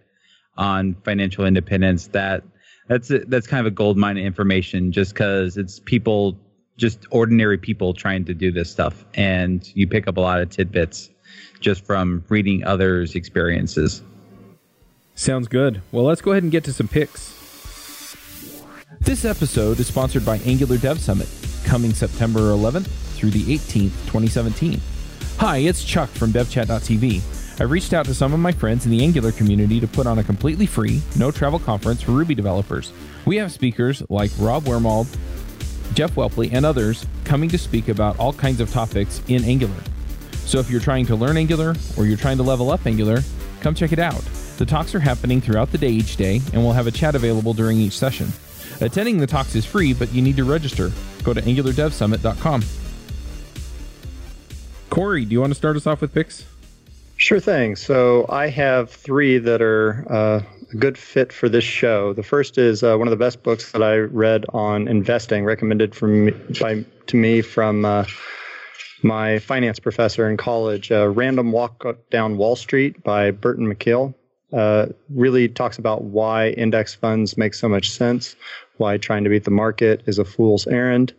on 0.57 0.95
financial 1.03 1.45
independence 1.45 2.07
that 2.07 2.43
that's 2.87 3.11
that's 3.27 3.47
kind 3.47 3.65
of 3.65 3.71
a 3.71 3.75
gold 3.75 3.97
mine 3.97 4.17
of 4.17 4.25
information, 4.25 4.91
just 4.91 5.13
because 5.13 5.57
it's 5.57 5.79
people, 5.79 6.37
just 6.75 7.05
ordinary 7.11 7.57
people 7.57 7.93
trying 7.93 8.25
to 8.25 8.33
do 8.33 8.51
this 8.51 8.69
stuff, 8.69 9.05
and 9.13 9.67
you 9.75 9.87
pick 9.87 10.07
up 10.07 10.17
a 10.17 10.21
lot 10.21 10.41
of 10.41 10.49
tidbits 10.49 11.09
just 11.59 11.85
from 11.85 12.23
reading 12.29 12.63
others' 12.63 13.15
experiences. 13.15 14.01
Sounds 15.19 15.49
good. 15.49 15.81
Well, 15.91 16.05
let's 16.05 16.21
go 16.21 16.31
ahead 16.31 16.43
and 16.43 16.51
get 16.51 16.63
to 16.63 16.71
some 16.71 16.87
picks. 16.87 17.35
This 19.01 19.25
episode 19.25 19.77
is 19.81 19.87
sponsored 19.87 20.25
by 20.25 20.37
Angular 20.45 20.77
Dev 20.77 20.97
Summit, 20.97 21.27
coming 21.65 21.91
September 21.93 22.39
11th 22.39 22.87
through 23.17 23.31
the 23.31 23.43
18th, 23.43 23.91
2017. 24.05 24.79
Hi, 25.39 25.57
it's 25.57 25.83
Chuck 25.83 26.07
from 26.07 26.31
DevChat.tv. 26.31 27.59
I 27.59 27.63
reached 27.65 27.91
out 27.91 28.05
to 28.05 28.15
some 28.15 28.31
of 28.31 28.39
my 28.39 28.53
friends 28.53 28.85
in 28.85 28.93
the 28.93 29.03
Angular 29.03 29.33
community 29.33 29.81
to 29.81 29.87
put 29.89 30.07
on 30.07 30.19
a 30.19 30.23
completely 30.23 30.65
free, 30.65 31.01
no 31.17 31.31
travel 31.31 31.59
conference 31.59 32.01
for 32.01 32.13
Ruby 32.13 32.33
developers. 32.33 32.93
We 33.25 33.35
have 33.35 33.51
speakers 33.51 34.01
like 34.07 34.31
Rob 34.39 34.63
Wormald, 34.63 35.07
Jeff 35.95 36.15
Whelpley, 36.15 36.53
and 36.53 36.65
others 36.65 37.05
coming 37.25 37.49
to 37.49 37.57
speak 37.57 37.89
about 37.89 38.17
all 38.19 38.31
kinds 38.31 38.61
of 38.61 38.71
topics 38.71 39.21
in 39.27 39.43
Angular. 39.43 39.83
So 40.45 40.59
if 40.59 40.71
you're 40.71 40.79
trying 40.79 41.07
to 41.07 41.17
learn 41.17 41.35
Angular 41.35 41.75
or 41.97 42.05
you're 42.05 42.15
trying 42.15 42.37
to 42.37 42.43
level 42.43 42.71
up 42.71 42.87
Angular, 42.87 43.19
come 43.59 43.75
check 43.75 43.91
it 43.91 43.99
out. 43.99 44.23
The 44.59 44.65
talks 44.65 44.93
are 44.93 44.99
happening 44.99 45.39
throughout 45.39 45.71
the 45.71 45.77
day 45.77 45.87
each 45.87 46.17
day, 46.17 46.41
and 46.51 46.61
we'll 46.61 46.73
have 46.73 46.85
a 46.85 46.91
chat 46.91 47.15
available 47.15 47.53
during 47.53 47.77
each 47.77 47.97
session. 47.97 48.27
Attending 48.81 49.17
the 49.17 49.25
talks 49.25 49.55
is 49.55 49.65
free, 49.65 49.93
but 49.93 50.11
you 50.11 50.21
need 50.21 50.35
to 50.35 50.43
register. 50.43 50.91
Go 51.23 51.33
to 51.33 51.41
angulardevsummit.com. 51.41 52.63
Cory, 54.89 55.23
do 55.23 55.31
you 55.31 55.39
want 55.39 55.51
to 55.51 55.55
start 55.55 55.77
us 55.77 55.87
off 55.87 56.01
with 56.01 56.13
picks? 56.13 56.43
Sure 57.15 57.39
thing. 57.39 57.77
So 57.77 58.25
I 58.27 58.47
have 58.49 58.89
three 58.89 59.37
that 59.37 59.61
are 59.61 60.05
uh, 60.09 60.41
a 60.73 60.75
good 60.75 60.97
fit 60.97 61.31
for 61.31 61.47
this 61.47 61.63
show. 61.63 62.11
The 62.11 62.23
first 62.23 62.57
is 62.57 62.83
uh, 62.83 62.97
one 62.97 63.07
of 63.07 63.11
the 63.11 63.17
best 63.17 63.41
books 63.43 63.71
that 63.71 63.81
I 63.81 63.95
read 63.95 64.43
on 64.49 64.89
investing, 64.89 65.45
recommended 65.45 65.95
from 65.95 66.31
by 66.59 66.83
to 67.07 67.15
me 67.15 67.41
from 67.41 67.85
uh, 67.85 68.03
my 69.03 69.39
finance 69.39 69.79
professor 69.79 70.29
in 70.29 70.35
college. 70.35 70.91
Uh, 70.91 71.07
Random 71.07 71.53
Walk 71.53 71.85
Down 72.09 72.35
Wall 72.35 72.57
Street 72.57 73.01
by 73.05 73.31
Burton 73.31 73.65
Malkiel. 73.65 74.15
Uh, 74.51 74.87
really 75.09 75.47
talks 75.47 75.77
about 75.77 76.05
why 76.05 76.49
index 76.49 76.95
funds 76.95 77.37
make 77.37 77.53
so 77.53 77.69
much 77.69 77.91
sense, 77.91 78.35
why 78.77 78.97
trying 78.97 79.23
to 79.23 79.29
beat 79.29 79.43
the 79.43 79.51
market 79.51 80.01
is 80.07 80.17
a 80.17 80.25
fool's 80.25 80.65
errand. 80.67 81.13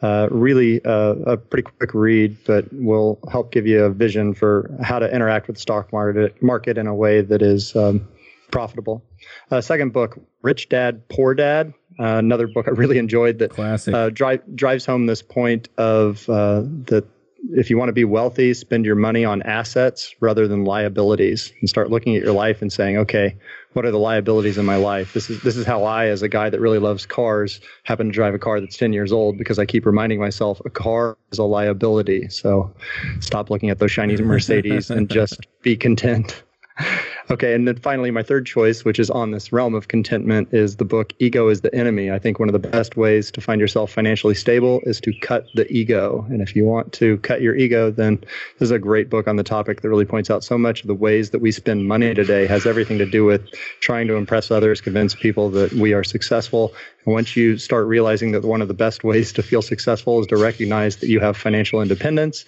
Uh, 0.00 0.28
really 0.30 0.84
uh, 0.84 1.14
a 1.26 1.36
pretty 1.36 1.68
quick 1.76 1.92
read, 1.92 2.36
but 2.46 2.72
will 2.72 3.18
help 3.32 3.50
give 3.50 3.66
you 3.66 3.82
a 3.82 3.90
vision 3.90 4.32
for 4.32 4.70
how 4.80 5.00
to 5.00 5.12
interact 5.12 5.48
with 5.48 5.56
the 5.56 5.60
stock 5.60 5.92
market 5.92 6.40
market 6.40 6.78
in 6.78 6.86
a 6.86 6.94
way 6.94 7.20
that 7.20 7.42
is 7.42 7.74
um, 7.74 8.06
profitable. 8.52 9.02
Uh, 9.50 9.60
second 9.60 9.92
book, 9.92 10.20
Rich 10.42 10.68
Dad 10.68 11.08
Poor 11.08 11.34
Dad, 11.34 11.74
uh, 11.98 12.04
another 12.04 12.46
book 12.46 12.68
I 12.68 12.70
really 12.70 12.98
enjoyed 12.98 13.40
that 13.40 13.50
Classic. 13.50 13.92
uh, 13.92 14.10
drive, 14.10 14.40
drives 14.54 14.86
home 14.86 15.06
this 15.06 15.20
point 15.20 15.68
of 15.78 16.28
uh, 16.28 16.62
that 16.86 17.04
if 17.50 17.70
you 17.70 17.78
want 17.78 17.88
to 17.88 17.92
be 17.92 18.04
wealthy, 18.04 18.52
spend 18.54 18.84
your 18.84 18.94
money 18.94 19.24
on 19.24 19.42
assets 19.42 20.14
rather 20.20 20.48
than 20.48 20.64
liabilities, 20.64 21.52
and 21.60 21.68
start 21.68 21.90
looking 21.90 22.16
at 22.16 22.22
your 22.22 22.32
life 22.32 22.62
and 22.62 22.72
saying, 22.72 22.96
okay, 22.98 23.36
what 23.72 23.84
are 23.84 23.90
the 23.90 23.98
liabilities 23.98 24.58
in 24.58 24.66
my 24.66 24.76
life? 24.76 25.12
This 25.12 25.30
is 25.30 25.40
this 25.42 25.56
is 25.56 25.64
how 25.64 25.84
I, 25.84 26.06
as 26.06 26.22
a 26.22 26.28
guy 26.28 26.50
that 26.50 26.60
really 26.60 26.78
loves 26.78 27.06
cars, 27.06 27.60
happen 27.84 28.06
to 28.08 28.12
drive 28.12 28.34
a 28.34 28.38
car 28.38 28.60
that's 28.60 28.76
10 28.76 28.92
years 28.92 29.12
old 29.12 29.38
because 29.38 29.58
I 29.58 29.66
keep 29.66 29.86
reminding 29.86 30.18
myself 30.18 30.60
a 30.64 30.70
car 30.70 31.16
is 31.30 31.38
a 31.38 31.44
liability. 31.44 32.28
So 32.28 32.74
stop 33.20 33.50
looking 33.50 33.70
at 33.70 33.78
those 33.78 33.92
shiny 33.92 34.16
Mercedes 34.16 34.90
and 34.90 35.08
just 35.08 35.40
be 35.62 35.76
content. 35.76 36.42
Okay, 37.30 37.52
and 37.52 37.68
then 37.68 37.76
finally, 37.76 38.10
my 38.10 38.22
third 38.22 38.46
choice, 38.46 38.86
which 38.86 38.98
is 38.98 39.10
on 39.10 39.32
this 39.32 39.52
realm 39.52 39.74
of 39.74 39.88
contentment, 39.88 40.48
is 40.54 40.76
the 40.76 40.86
book 40.86 41.12
Ego 41.18 41.48
is 41.48 41.60
the 41.60 41.74
Enemy. 41.74 42.10
I 42.10 42.18
think 42.18 42.38
one 42.38 42.48
of 42.48 42.54
the 42.54 42.70
best 42.70 42.96
ways 42.96 43.30
to 43.32 43.42
find 43.42 43.60
yourself 43.60 43.92
financially 43.92 44.34
stable 44.34 44.80
is 44.84 44.98
to 45.02 45.12
cut 45.20 45.46
the 45.54 45.70
ego. 45.70 46.24
And 46.30 46.40
if 46.40 46.56
you 46.56 46.64
want 46.64 46.94
to 46.94 47.18
cut 47.18 47.42
your 47.42 47.54
ego, 47.54 47.90
then 47.90 48.16
this 48.58 48.68
is 48.68 48.70
a 48.70 48.78
great 48.78 49.10
book 49.10 49.28
on 49.28 49.36
the 49.36 49.42
topic 49.42 49.82
that 49.82 49.90
really 49.90 50.06
points 50.06 50.30
out 50.30 50.42
so 50.42 50.56
much 50.56 50.80
of 50.80 50.86
the 50.86 50.94
ways 50.94 51.28
that 51.30 51.40
we 51.40 51.52
spend 51.52 51.86
money 51.86 52.14
today 52.14 52.46
has 52.46 52.64
everything 52.64 52.96
to 52.96 53.06
do 53.06 53.26
with 53.26 53.46
trying 53.80 54.06
to 54.06 54.14
impress 54.14 54.50
others, 54.50 54.80
convince 54.80 55.14
people 55.14 55.50
that 55.50 55.72
we 55.74 55.92
are 55.92 56.04
successful. 56.04 56.72
And 57.04 57.12
once 57.12 57.36
you 57.36 57.58
start 57.58 57.86
realizing 57.88 58.32
that 58.32 58.42
one 58.42 58.62
of 58.62 58.68
the 58.68 58.74
best 58.74 59.04
ways 59.04 59.34
to 59.34 59.42
feel 59.42 59.60
successful 59.60 60.18
is 60.20 60.26
to 60.28 60.38
recognize 60.38 60.96
that 60.96 61.10
you 61.10 61.20
have 61.20 61.36
financial 61.36 61.82
independence, 61.82 62.46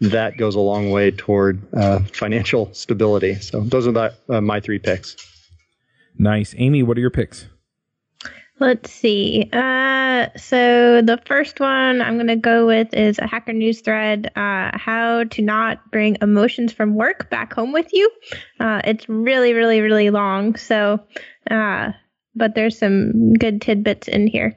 that 0.00 0.36
goes 0.36 0.54
a 0.54 0.60
long 0.60 0.90
way 0.90 1.10
toward 1.10 1.62
uh, 1.74 2.00
financial 2.12 2.72
stability. 2.74 3.34
So 3.36 3.60
those 3.60 3.86
are 3.86 3.92
the, 3.92 4.14
uh, 4.28 4.40
my 4.40 4.60
three 4.60 4.78
picks. 4.78 5.16
Nice. 6.18 6.54
Aimee, 6.56 6.82
what 6.82 6.96
are 6.96 7.00
your 7.00 7.10
picks? 7.10 7.46
Let's 8.58 8.92
see. 8.92 9.48
Uh, 9.52 10.28
so 10.36 11.02
the 11.02 11.20
first 11.26 11.58
one 11.58 12.00
I'm 12.00 12.14
going 12.14 12.28
to 12.28 12.36
go 12.36 12.66
with 12.66 12.94
is 12.94 13.18
a 13.18 13.26
Hacker 13.26 13.52
News 13.52 13.80
thread 13.80 14.30
uh, 14.36 14.70
How 14.74 15.24
to 15.24 15.42
Not 15.42 15.90
Bring 15.90 16.16
Emotions 16.22 16.72
from 16.72 16.94
Work 16.94 17.28
Back 17.28 17.54
Home 17.54 17.72
with 17.72 17.92
You. 17.92 18.08
Uh, 18.60 18.80
it's 18.84 19.08
really, 19.08 19.52
really, 19.52 19.80
really 19.80 20.10
long. 20.10 20.54
So, 20.54 21.00
uh, 21.50 21.90
but 22.36 22.54
there's 22.54 22.78
some 22.78 23.34
good 23.34 23.60
tidbits 23.60 24.06
in 24.06 24.28
here. 24.28 24.56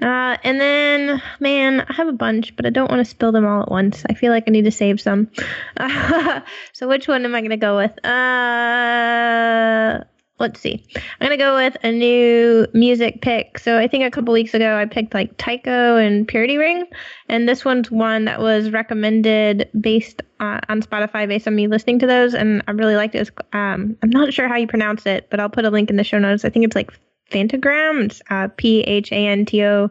Uh, 0.00 0.36
and 0.44 0.60
then, 0.60 1.22
man, 1.40 1.84
I 1.88 1.92
have 1.92 2.08
a 2.08 2.12
bunch, 2.12 2.54
but 2.56 2.66
I 2.66 2.70
don't 2.70 2.90
want 2.90 3.00
to 3.00 3.04
spill 3.04 3.32
them 3.32 3.46
all 3.46 3.62
at 3.62 3.70
once. 3.70 4.04
I 4.08 4.14
feel 4.14 4.32
like 4.32 4.44
I 4.46 4.50
need 4.50 4.64
to 4.64 4.70
save 4.70 5.00
some. 5.00 5.30
so, 6.72 6.88
which 6.88 7.08
one 7.08 7.24
am 7.24 7.34
I 7.34 7.40
going 7.40 7.50
to 7.50 7.56
go 7.56 7.76
with? 7.76 8.04
Uh, 8.04 10.04
let's 10.38 10.60
see. 10.60 10.84
I'm 10.94 11.26
going 11.26 11.30
to 11.30 11.36
go 11.36 11.56
with 11.56 11.76
a 11.82 11.90
new 11.90 12.66
music 12.74 13.22
pick. 13.22 13.58
So, 13.58 13.78
I 13.78 13.88
think 13.88 14.04
a 14.04 14.10
couple 14.10 14.32
weeks 14.32 14.54
ago 14.54 14.76
I 14.76 14.84
picked 14.84 15.14
like 15.14 15.36
Tycho 15.36 15.96
and 15.96 16.28
Purity 16.28 16.58
Ring. 16.58 16.86
And 17.28 17.48
this 17.48 17.64
one's 17.64 17.90
one 17.90 18.26
that 18.26 18.40
was 18.40 18.70
recommended 18.70 19.68
based 19.80 20.22
uh, 20.40 20.60
on 20.68 20.82
Spotify 20.82 21.26
based 21.26 21.48
on 21.48 21.56
me 21.56 21.66
listening 21.66 21.98
to 22.00 22.06
those. 22.06 22.34
And 22.34 22.62
I 22.68 22.70
really 22.70 22.96
liked 22.96 23.14
it. 23.14 23.30
Um, 23.52 23.96
I'm 24.02 24.10
not 24.10 24.32
sure 24.32 24.48
how 24.48 24.56
you 24.56 24.66
pronounce 24.66 25.06
it, 25.06 25.28
but 25.30 25.40
I'll 25.40 25.50
put 25.50 25.64
a 25.64 25.70
link 25.70 25.90
in 25.90 25.96
the 25.96 26.04
show 26.04 26.18
notes. 26.18 26.44
I 26.44 26.50
think 26.50 26.64
it's 26.64 26.76
like 26.76 26.92
Phantogram. 27.30 28.04
It's 28.04 28.22
uh, 28.30 28.48
P 28.56 28.80
H 28.80 29.12
A 29.12 29.26
N 29.26 29.44
T 29.44 29.62
O 29.64 29.90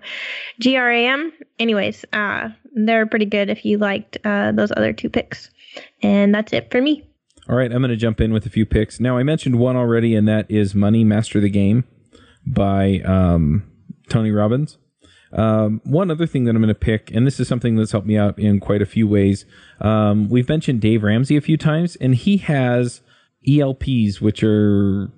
G 0.60 0.76
R 0.78 0.92
A 0.92 1.08
M. 1.08 1.34
Anyways, 1.60 2.06
uh, 2.14 2.50
they're 2.76 3.06
pretty 3.06 3.26
good 3.26 3.50
if 3.50 3.66
you 3.66 3.78
liked 3.78 4.18
uh, 4.24 4.52
those 4.52 4.72
other 4.72 4.94
two 4.94 5.10
picks. 5.10 5.50
And 6.02 6.34
that's 6.34 6.54
it 6.54 6.72
for 6.72 6.82
me. 6.82 7.04
All 7.50 7.56
right, 7.56 7.72
I'm 7.72 7.80
going 7.82 7.90
to 7.90 7.96
jump 7.96 8.20
in 8.20 8.34
with 8.34 8.46
a 8.46 8.50
few 8.50 8.66
picks. 8.66 9.00
Now, 9.00 9.18
I 9.18 9.24
mentioned 9.24 9.58
one 9.58 9.78
already, 9.78 10.16
and 10.16 10.28
that 10.28 10.50
is 10.52 10.76
Money 10.76 11.06
Master 11.06 11.40
the 11.40 11.50
Game 11.50 11.86
by 12.46 13.00
um, 13.06 13.64
Tony 14.10 14.32
Robbins. 14.32 14.78
Um, 15.32 15.82
one 15.84 16.12
other 16.12 16.26
thing 16.26 16.46
that 16.46 16.56
I'm 16.56 16.62
going 16.62 16.68
to 16.68 16.76
pick, 16.76 17.12
and 17.12 17.26
this 17.26 17.40
is 17.40 17.48
something 17.48 17.76
that's 17.76 17.92
helped 17.92 18.08
me 18.08 18.18
out 18.18 18.38
in 18.38 18.60
quite 18.60 18.82
a 18.82 18.86
few 18.86 19.08
ways. 19.08 19.46
Um, 19.80 20.30
we've 20.30 20.50
mentioned 20.50 20.82
Dave 20.82 21.04
Ramsey 21.04 21.38
a 21.38 21.42
few 21.42 21.58
times, 21.58 21.96
and 21.98 22.16
he 22.16 22.38
has 22.38 23.02
ELPs, 23.48 24.20
which 24.20 24.44
are 24.44 25.12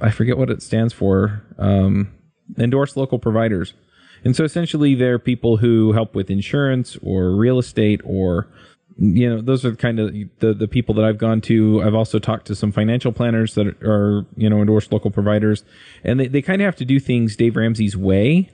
I 0.00 0.10
forget 0.10 0.38
what 0.38 0.50
it 0.50 0.62
stands 0.62 0.92
for. 0.92 1.42
Um, 1.58 2.12
endorse 2.58 2.96
local 2.96 3.18
providers. 3.18 3.74
And 4.24 4.36
so 4.36 4.44
essentially 4.44 4.94
they're 4.94 5.18
people 5.18 5.58
who 5.58 5.92
help 5.92 6.14
with 6.14 6.30
insurance 6.30 6.96
or 7.02 7.30
real 7.30 7.58
estate 7.58 8.00
or 8.04 8.48
you 8.98 9.30
know 9.30 9.40
those 9.40 9.64
are 9.64 9.74
kind 9.74 9.98
of 9.98 10.12
the 10.40 10.52
the 10.52 10.68
people 10.68 10.94
that 10.96 11.04
I've 11.04 11.16
gone 11.16 11.40
to. 11.42 11.82
I've 11.82 11.94
also 11.94 12.18
talked 12.18 12.46
to 12.48 12.54
some 12.54 12.70
financial 12.70 13.12
planners 13.12 13.54
that 13.54 13.82
are 13.82 14.26
you 14.36 14.50
know 14.50 14.60
endorsed 14.60 14.92
local 14.92 15.10
providers, 15.10 15.64
and 16.04 16.20
they, 16.20 16.26
they 16.26 16.42
kind 16.42 16.60
of 16.60 16.66
have 16.66 16.76
to 16.76 16.84
do 16.84 17.00
things 17.00 17.34
Dave 17.34 17.56
Ramsey's 17.56 17.96
way. 17.96 18.50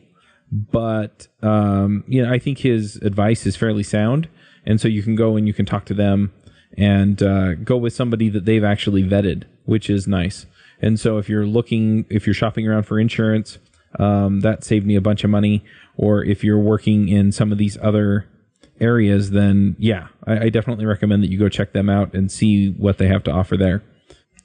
But 0.53 1.27
um, 1.43 2.05
you 2.07 2.23
know 2.23 2.33
I 2.33 2.39
think 2.39 2.59
his 2.59 2.97
advice 2.97 3.45
is 3.45 3.57
fairly 3.57 3.83
sound, 3.83 4.29
and 4.65 4.81
so 4.81 4.87
you 4.87 5.03
can 5.03 5.17
go 5.17 5.37
and 5.37 5.49
you 5.49 5.55
can 5.55 5.67
talk 5.67 5.85
to 5.87 5.95
them 5.95 6.33
and 6.77 7.21
uh, 7.23 7.55
go 7.55 7.77
with 7.77 7.95
somebody 7.95 8.29
that 8.29 8.45
they've 8.45 8.63
actually 8.63 9.03
vetted, 9.03 9.45
which 9.65 9.91
is 9.91 10.07
nice. 10.07 10.47
And 10.81 11.01
so 11.01 11.19
if 11.19 11.29
you're 11.29 11.47
looking, 11.47 12.05
if 12.11 12.27
you're 12.27 12.35
shopping 12.35 12.67
around 12.69 12.85
for 12.85 12.99
insurance, 12.99 13.59
um, 13.99 14.41
that 14.41 14.65
saved 14.65 14.87
me 14.87 14.97
a 14.97 15.01
bunch 15.01 15.25
of 15.25 15.31
money. 15.31 15.65
Or 15.97 16.23
if 16.23 16.45
you're 16.45 16.59
working 16.59 17.09
in 17.09 17.33
some 17.33 17.53
of 17.53 17.59
these 17.59 17.79
other 17.81 18.27
areas, 18.81 19.31
then 19.31 19.77
yeah, 19.79 20.09
I, 20.27 20.45
I, 20.45 20.49
definitely 20.51 20.85
recommend 20.85 21.23
that 21.23 21.31
you 21.31 21.39
go 21.39 21.49
check 21.49 21.73
them 21.73 21.89
out 21.89 22.13
and 22.13 22.31
see 22.31 22.71
what 22.73 22.99
they 22.99 23.09
have 23.09 23.25
to 23.25 23.31
offer 23.31 23.57
there. 23.57 23.83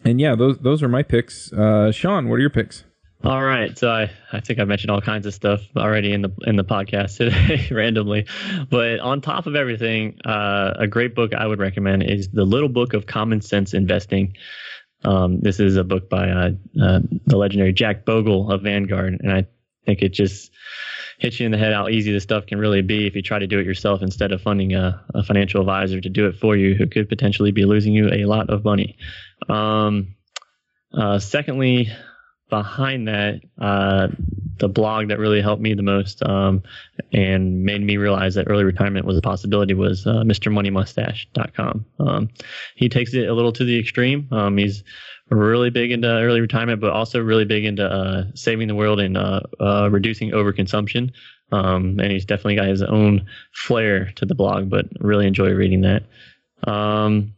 And 0.05 0.21
yeah, 0.21 0.35
those 0.35 0.57
those 0.59 0.81
are 0.81 0.87
my 0.87 1.03
picks. 1.03 1.51
Uh, 1.51 1.91
Sean, 1.91 2.29
what 2.29 2.35
are 2.35 2.39
your 2.39 2.49
picks? 2.49 2.85
All 3.23 3.43
right, 3.43 3.77
so 3.77 3.91
I, 3.91 4.09
I 4.33 4.39
think 4.39 4.59
I 4.59 4.63
mentioned 4.63 4.89
all 4.89 4.99
kinds 4.99 5.27
of 5.27 5.33
stuff 5.35 5.61
already 5.77 6.11
in 6.11 6.23
the 6.23 6.31
in 6.41 6.55
the 6.55 6.63
podcast 6.63 7.17
today 7.17 7.67
randomly, 7.69 8.25
but 8.69 8.99
on 8.99 9.21
top 9.21 9.45
of 9.45 9.55
everything, 9.55 10.17
uh, 10.25 10.73
a 10.79 10.87
great 10.87 11.13
book 11.13 11.33
I 11.35 11.45
would 11.45 11.59
recommend 11.59 12.01
is 12.03 12.29
the 12.29 12.45
Little 12.45 12.69
Book 12.69 12.93
of 12.93 13.05
Common 13.05 13.41
Sense 13.41 13.75
Investing. 13.75 14.35
Um, 15.03 15.39
this 15.39 15.59
is 15.59 15.77
a 15.77 15.83
book 15.83 16.09
by 16.09 16.29
uh, 16.29 16.51
uh, 16.81 16.99
the 17.25 17.37
legendary 17.37 17.73
Jack 17.73 18.05
Bogle 18.05 18.51
of 18.51 18.61
Vanguard, 18.61 19.17
and 19.21 19.31
I 19.31 19.47
think 19.85 20.01
it 20.01 20.09
just 20.09 20.51
hits 21.17 21.39
you 21.39 21.45
in 21.45 21.51
the 21.51 21.57
head 21.57 21.73
how 21.73 21.87
easy 21.87 22.11
this 22.11 22.23
stuff 22.23 22.47
can 22.47 22.59
really 22.59 22.81
be 22.81 23.05
if 23.05 23.15
you 23.15 23.21
try 23.21 23.39
to 23.39 23.47
do 23.47 23.59
it 23.59 23.65
yourself 23.65 24.01
instead 24.01 24.31
of 24.31 24.41
funding 24.41 24.73
a, 24.73 25.03
a 25.13 25.23
financial 25.23 25.61
advisor 25.61 26.01
to 26.01 26.09
do 26.09 26.27
it 26.27 26.35
for 26.35 26.55
you, 26.55 26.75
who 26.75 26.87
could 26.87 27.09
potentially 27.09 27.51
be 27.51 27.65
losing 27.65 27.93
you 27.93 28.09
a 28.11 28.25
lot 28.25 28.49
of 28.49 28.63
money. 28.63 28.97
Um, 29.49 30.15
uh, 30.93 31.19
secondly, 31.19 31.89
behind 32.51 33.07
that, 33.07 33.41
uh, 33.59 34.09
the 34.59 34.67
blog 34.67 35.07
that 35.07 35.17
really 35.17 35.41
helped 35.41 35.61
me 35.61 35.73
the 35.73 35.81
most 35.81 36.21
um, 36.21 36.61
and 37.11 37.63
made 37.63 37.81
me 37.81 37.97
realize 37.97 38.35
that 38.35 38.47
early 38.47 38.63
retirement 38.63 39.07
was 39.07 39.17
a 39.17 39.21
possibility 39.21 39.73
was 39.73 40.05
uh, 40.05 40.21
MrMoneyMustache.com. 40.23 41.83
Um, 41.97 42.29
he 42.75 42.87
takes 42.87 43.15
it 43.15 43.27
a 43.27 43.33
little 43.33 43.53
to 43.53 43.65
the 43.65 43.79
extreme. 43.79 44.27
Um, 44.31 44.57
he's 44.57 44.83
really 45.31 45.71
big 45.71 45.91
into 45.91 46.07
early 46.07 46.41
retirement, 46.41 46.81
but 46.81 46.91
also 46.91 47.19
really 47.19 47.45
big 47.45 47.65
into 47.65 47.85
uh, 47.85 48.25
saving 48.35 48.67
the 48.67 48.75
world 48.75 48.99
and 48.99 49.17
uh, 49.17 49.39
uh, 49.59 49.89
reducing 49.89 50.31
overconsumption. 50.31 51.11
Um, 51.51 51.99
and 51.99 52.11
he's 52.11 52.25
definitely 52.25 52.55
got 52.55 52.67
his 52.67 52.83
own 52.83 53.25
flair 53.53 54.11
to 54.17 54.25
the 54.25 54.35
blog, 54.35 54.69
but 54.69 54.85
really 54.99 55.25
enjoy 55.25 55.51
reading 55.53 55.81
that. 55.81 56.03
Um, 56.69 57.33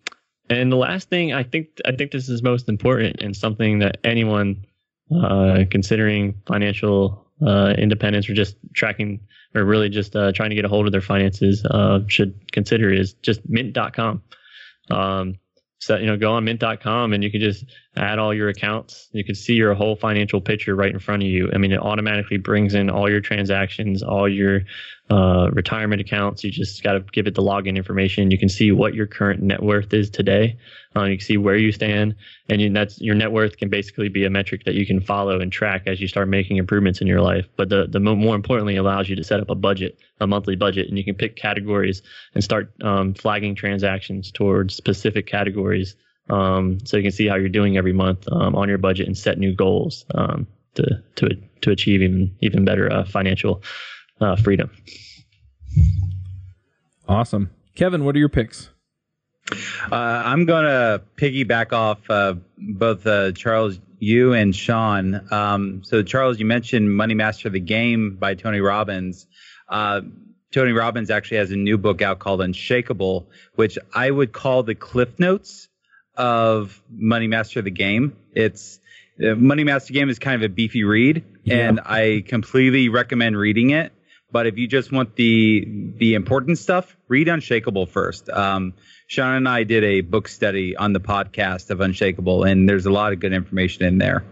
and 0.50 0.72
the 0.72 0.76
last 0.76 1.10
thing 1.10 1.34
I 1.34 1.44
think 1.44 1.68
I 1.86 1.94
think 1.94 2.12
this 2.12 2.28
is 2.28 2.44
most 2.44 2.68
important 2.68 3.22
and 3.22 3.36
something 3.36 3.80
that 3.80 3.98
anyone 4.04 4.66
uh, 5.12 5.64
considering 5.70 6.36
financial 6.48 7.28
uh, 7.46 7.74
independence 7.78 8.30
or 8.30 8.34
just 8.34 8.56
tracking 8.74 9.20
or 9.56 9.64
really 9.64 9.90
just 9.90 10.16
uh, 10.16 10.32
trying 10.32 10.50
to 10.50 10.56
get 10.56 10.66
a 10.66 10.70
hold 10.70 10.86
of 10.86 10.92
their 10.92 11.02
finances 11.02 11.66
uh, 11.66 12.00
should 12.08 12.52
consider 12.52 12.92
is 12.92 13.14
just 13.16 13.42
mint.com. 13.48 14.24
Um, 14.90 15.36
so 15.80 15.98
you 15.98 16.06
know 16.06 16.18
go 16.18 16.34
on 16.34 16.46
mint.com 16.46 17.14
and 17.14 17.24
you 17.24 17.32
can 17.32 17.42
just 17.42 17.66
add 17.96 18.20
all 18.20 18.34
your 18.34 18.50
accounts. 18.50 19.08
You 19.12 19.24
can 19.24 19.36
see 19.36 19.54
your 19.54 19.74
whole 19.74 19.96
financial 19.96 20.42
picture 20.42 20.76
right 20.76 20.92
in 20.92 21.00
front 21.00 21.24
of 21.24 21.30
you. 21.30 21.50
I 21.54 21.58
mean 21.58 21.72
it 21.72 21.80
automatically 21.80 22.38
brings 22.38 22.74
in 22.74 22.90
all 22.90 23.10
your 23.10 23.22
transactions 23.22 24.02
all 24.02 24.28
your 24.28 24.62
uh, 25.10 25.50
retirement 25.52 26.02
accounts. 26.02 26.44
You 26.44 26.50
just 26.50 26.82
got 26.82 26.94
to 26.94 27.02
give 27.02 27.28
it 27.28 27.36
the 27.36 27.42
login 27.42 27.76
information. 27.76 28.32
You 28.32 28.38
can 28.38 28.50
see 28.50 28.72
what 28.72 28.94
your 28.94 29.06
current 29.06 29.42
net 29.42 29.62
worth 29.62 29.94
is 29.94 30.10
today. 30.10 30.58
Uh, 30.96 31.04
you 31.04 31.18
can 31.18 31.26
see 31.26 31.38
where 31.38 31.58
you 31.58 31.72
stand. 31.72 32.16
And 32.50 32.62
you, 32.62 32.72
that's 32.72 33.02
your 33.02 33.14
net 33.14 33.32
worth 33.32 33.58
can 33.58 33.70
basically 33.70 34.08
be 34.08 34.24
a 34.24 34.30
metric 34.30 34.64
that 34.64 34.76
you 34.76 34.86
can 34.86 35.02
follow 35.02 35.40
and 35.40 35.52
track 35.52 35.84
as 35.88 36.00
you 36.00 36.08
start 36.08 36.30
making 36.30 36.58
improvements 36.58 37.02
in 37.02 37.08
your 37.08 37.22
life. 37.22 37.46
But 37.58 37.70
the, 37.70 37.88
the 37.88 38.00
more 38.00 38.36
importantly 38.36 38.78
allows 38.78 39.10
you 39.10 39.16
to 39.18 39.24
set 39.24 39.40
up 39.40 39.50
a 39.50 39.56
budget 39.56 40.00
a 40.20 40.28
monthly 40.28 40.56
budget. 40.56 40.88
And 40.88 40.98
you 40.98 41.04
can 41.04 41.16
pick 41.16 41.36
categories 41.36 42.02
and 42.34 42.44
start 42.44 42.74
um, 42.82 43.14
flagging 43.14 43.56
transactions 43.56 44.32
towards 44.32 44.74
specific 44.74 45.28
categories 45.28 45.96
um, 46.30 46.80
so 46.86 46.98
you 46.98 47.04
can 47.04 47.12
see 47.12 47.28
how 47.28 47.36
you're 47.36 47.50
doing 47.50 47.78
every 47.78 47.94
month 47.94 48.28
um, 48.32 48.56
on 48.56 48.70
your 48.70 48.78
budget 48.78 49.08
and 49.08 49.18
set 49.18 49.38
new 49.38 49.54
goals 49.54 50.06
um, 50.16 50.48
to 50.76 51.04
to 51.16 51.30
to 51.62 51.72
achieve 51.72 52.02
even 52.02 52.36
even 52.42 52.66
better 52.66 52.92
uh, 52.92 53.06
financial 53.06 53.62
uh, 54.22 54.36
freedom. 54.36 54.72
Awesome, 57.08 57.50
Kevin. 57.76 58.06
What 58.06 58.16
are 58.16 58.20
your 58.20 58.30
picks? 58.30 58.70
Uh, 59.92 59.96
I'm 60.26 60.46
gonna 60.46 61.02
piggyback 61.18 61.74
off 61.74 62.10
uh, 62.10 62.36
both 62.58 63.06
uh, 63.06 63.34
Charles, 63.34 63.80
you 64.00 64.34
and 64.34 64.56
Sean. 64.56 65.28
Um, 65.32 65.82
so 65.84 66.02
Charles, 66.02 66.40
you 66.40 66.46
mentioned 66.46 66.96
Money 66.96 67.14
Master 67.14 67.50
the 67.50 67.60
Game 67.60 68.16
by 68.16 68.36
Tony 68.36 68.62
Robbins. 68.62 69.28
Uh, 69.68 70.02
Tony 70.54 70.72
Robbins 70.72 71.10
actually 71.10 71.38
has 71.38 71.52
a 71.52 71.56
new 71.56 71.78
book 71.78 72.02
out 72.02 72.20
called 72.20 72.42
Unshakable, 72.42 73.28
which 73.56 73.78
I 73.94 74.10
would 74.10 74.32
call 74.32 74.64
the 74.64 74.76
Cliff 74.76 75.20
Notes 75.20 75.68
of 76.16 76.82
Money 76.90 77.28
Master 77.28 77.62
the 77.62 77.72
Game. 77.72 78.16
It's 78.34 78.80
uh, 79.24 79.36
Money 79.36 79.64
Master 79.64 79.94
Game 79.94 80.10
is 80.10 80.20
kind 80.20 80.42
of 80.42 80.50
a 80.50 80.54
beefy 80.54 80.84
read, 80.84 81.24
yeah. 81.44 81.68
and 81.68 81.80
I 81.80 82.24
completely 82.28 82.90
recommend 82.90 83.38
reading 83.38 83.72
it. 83.72 83.92
But 84.32 84.48
if 84.48 84.58
you 84.58 84.68
just 84.68 84.92
want 84.92 85.16
the 85.16 85.94
the 85.98 86.16
important 86.16 86.58
stuff, 86.58 86.96
read 87.08 87.28
Unshakable 87.28 87.86
first. 87.86 88.30
Um, 88.30 88.74
Sean 89.08 89.36
and 89.36 89.48
I 89.48 89.64
did 89.64 89.84
a 89.84 90.02
book 90.02 90.28
study 90.28 90.76
on 90.76 90.94
the 90.94 91.00
podcast 91.00 91.70
of 91.70 91.82
Unshakable, 91.82 92.44
and 92.44 92.68
there's 92.68 92.88
a 92.88 92.92
lot 92.92 93.14
of 93.14 93.20
good 93.20 93.34
information 93.34 93.86
in 93.86 94.00
there. 94.00 94.24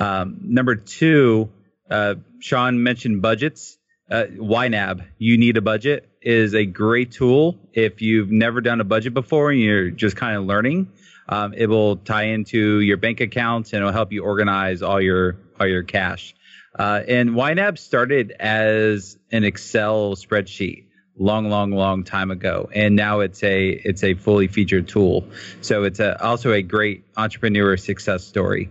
Um, 0.00 0.38
number 0.42 0.76
two, 0.76 1.50
uh, 1.90 2.14
Sean 2.40 2.82
mentioned 2.82 3.20
budgets. 3.20 3.78
Uh, 4.10 4.24
YNAB, 4.30 5.04
you 5.18 5.38
need 5.38 5.56
a 5.56 5.62
budget, 5.62 6.08
is 6.20 6.54
a 6.54 6.64
great 6.66 7.12
tool 7.12 7.58
if 7.72 8.02
you've 8.02 8.30
never 8.30 8.60
done 8.60 8.80
a 8.80 8.84
budget 8.84 9.14
before 9.14 9.50
and 9.50 9.60
you're 9.60 9.90
just 9.90 10.16
kind 10.16 10.36
of 10.36 10.44
learning. 10.44 10.88
Um, 11.28 11.54
it 11.54 11.66
will 11.66 11.96
tie 11.96 12.24
into 12.24 12.80
your 12.80 12.96
bank 12.96 13.20
accounts 13.20 13.72
and 13.72 13.80
it'll 13.80 13.92
help 13.92 14.12
you 14.12 14.24
organize 14.24 14.82
all 14.82 15.00
your 15.00 15.36
all 15.58 15.66
your 15.66 15.82
cash. 15.82 16.34
Uh, 16.76 17.02
and 17.06 17.30
YNAB 17.30 17.78
started 17.78 18.32
as 18.32 19.16
an 19.30 19.44
Excel 19.44 20.16
spreadsheet 20.16 20.86
long, 21.16 21.48
long, 21.48 21.70
long 21.70 22.02
time 22.02 22.30
ago, 22.30 22.68
and 22.74 22.96
now 22.96 23.20
it's 23.20 23.42
a 23.42 23.68
it's 23.68 24.02
a 24.02 24.14
fully 24.14 24.48
featured 24.48 24.88
tool. 24.88 25.24
So 25.60 25.84
it's 25.84 26.00
a, 26.00 26.22
also 26.22 26.52
a 26.52 26.62
great 26.62 27.04
entrepreneur 27.16 27.76
success 27.76 28.24
story. 28.24 28.70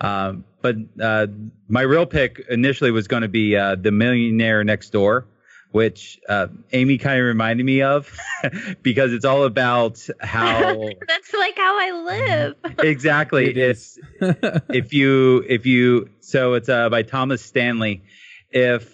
Um, 0.00 0.44
but 0.62 0.76
uh, 1.00 1.26
my 1.68 1.82
real 1.82 2.06
pick 2.06 2.44
initially 2.48 2.90
was 2.90 3.06
going 3.06 3.22
to 3.22 3.28
be 3.28 3.56
uh, 3.56 3.76
the 3.76 3.92
Millionaire 3.92 4.64
Next 4.64 4.90
Door 4.90 5.26
which 5.74 6.20
uh, 6.28 6.46
Aimee 6.72 6.98
kind 6.98 7.18
of 7.18 7.26
reminded 7.26 7.66
me 7.66 7.82
of 7.82 8.16
because 8.82 9.12
it's 9.12 9.24
all 9.24 9.42
about 9.42 10.08
how 10.20 10.88
that's 11.08 11.34
like 11.34 11.56
how 11.56 11.76
I 11.80 11.90
live. 12.04 12.56
exactly. 12.78 13.50
It 13.50 13.56
it's 13.56 13.98
if 14.20 14.92
you 14.92 15.44
if 15.48 15.66
you 15.66 16.10
so 16.20 16.54
it's 16.54 16.68
uh, 16.68 16.90
by 16.90 17.02
Thomas 17.02 17.44
Stanley. 17.44 18.04
If 18.50 18.88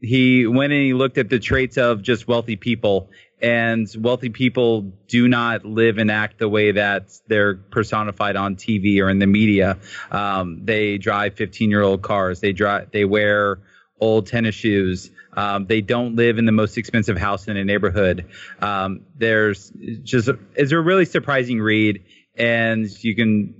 he 0.00 0.46
went 0.46 0.72
and 0.72 0.82
he 0.82 0.94
looked 0.94 1.18
at 1.18 1.28
the 1.28 1.38
traits 1.38 1.76
of 1.76 2.00
just 2.00 2.26
wealthy 2.26 2.56
people 2.56 3.10
and 3.42 3.86
wealthy 3.98 4.30
people 4.30 4.94
do 5.08 5.28
not 5.28 5.66
live 5.66 5.98
and 5.98 6.10
act 6.10 6.38
the 6.38 6.48
way 6.48 6.72
that 6.72 7.12
they're 7.28 7.56
personified 7.56 8.36
on 8.36 8.56
TV 8.56 8.98
or 9.02 9.10
in 9.10 9.18
the 9.18 9.26
media. 9.26 9.76
Um, 10.10 10.64
they 10.64 10.96
drive 10.96 11.34
15 11.34 11.68
year 11.68 11.82
old 11.82 12.00
cars. 12.00 12.40
They 12.40 12.54
drive. 12.54 12.92
They 12.92 13.04
wear 13.04 13.58
old 14.04 14.26
tennis 14.26 14.54
shoes. 14.54 15.10
Um, 15.36 15.66
they 15.66 15.80
don't 15.80 16.14
live 16.14 16.38
in 16.38 16.44
the 16.44 16.52
most 16.52 16.78
expensive 16.78 17.18
house 17.18 17.48
in 17.48 17.56
a 17.56 17.64
neighborhood. 17.64 18.26
Um, 18.60 19.00
there's 19.16 19.72
just 20.02 20.28
it's 20.54 20.72
a 20.72 20.78
really 20.78 21.04
surprising 21.04 21.60
read, 21.60 22.04
and 22.36 22.86
you 23.02 23.16
can 23.16 23.54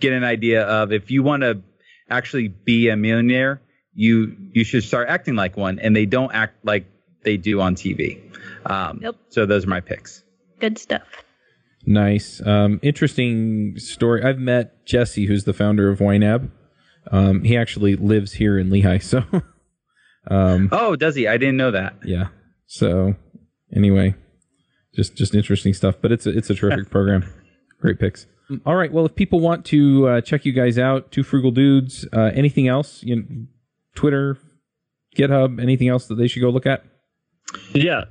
get 0.00 0.12
an 0.12 0.24
idea 0.24 0.64
of 0.64 0.92
if 0.92 1.10
you 1.10 1.22
want 1.22 1.42
to 1.42 1.60
actually 2.08 2.48
be 2.48 2.88
a 2.88 2.96
millionaire, 2.96 3.60
you 3.94 4.36
you 4.52 4.64
should 4.64 4.84
start 4.84 5.08
acting 5.08 5.34
like 5.34 5.56
one, 5.56 5.78
and 5.78 5.94
they 5.94 6.06
don't 6.06 6.32
act 6.32 6.64
like 6.64 6.86
they 7.24 7.36
do 7.36 7.60
on 7.60 7.74
TV. 7.74 8.22
Um, 8.64 9.00
yep. 9.02 9.16
So 9.28 9.44
those 9.44 9.64
are 9.64 9.68
my 9.68 9.80
picks. 9.80 10.22
Good 10.60 10.78
stuff. 10.78 11.02
Nice, 11.86 12.42
um, 12.44 12.80
interesting 12.82 13.78
story. 13.78 14.22
I've 14.22 14.38
met 14.38 14.84
Jesse, 14.84 15.26
who's 15.26 15.44
the 15.44 15.52
founder 15.52 15.88
of 15.88 16.00
YNAB. 16.00 16.50
Um, 17.10 17.44
he 17.44 17.56
actually 17.56 17.96
lives 17.96 18.34
here 18.34 18.58
in 18.58 18.68
Lehi, 18.68 19.02
so. 19.12 19.24
Um, 20.28 20.68
oh, 20.72 20.96
does 20.96 21.14
he? 21.14 21.26
I 21.26 21.36
didn't 21.36 21.56
know 21.56 21.70
that. 21.70 21.94
Yeah. 22.04 22.28
So 22.66 23.14
anyway, 23.74 24.14
just 24.94 25.16
just 25.16 25.34
interesting 25.34 25.74
stuff. 25.74 25.96
But 26.00 26.12
it's 26.12 26.26
a, 26.26 26.36
it's 26.36 26.50
a 26.50 26.54
terrific 26.54 26.90
program. 26.90 27.24
Great 27.80 27.98
picks. 27.98 28.26
All 28.64 28.74
right. 28.74 28.90
Well, 28.92 29.06
if 29.06 29.14
people 29.14 29.40
want 29.40 29.64
to 29.66 30.08
uh, 30.08 30.20
check 30.22 30.44
you 30.44 30.52
guys 30.52 30.78
out, 30.78 31.12
Two 31.12 31.22
Frugal 31.22 31.50
Dudes, 31.50 32.06
uh, 32.12 32.30
anything 32.34 32.66
else? 32.66 33.02
You 33.02 33.16
know, 33.16 33.22
Twitter, 33.94 34.38
GitHub, 35.16 35.60
anything 35.60 35.88
else 35.88 36.06
that 36.06 36.14
they 36.14 36.28
should 36.28 36.40
go 36.40 36.48
look 36.50 36.66
at? 36.66 36.84
Yeah. 37.74 38.04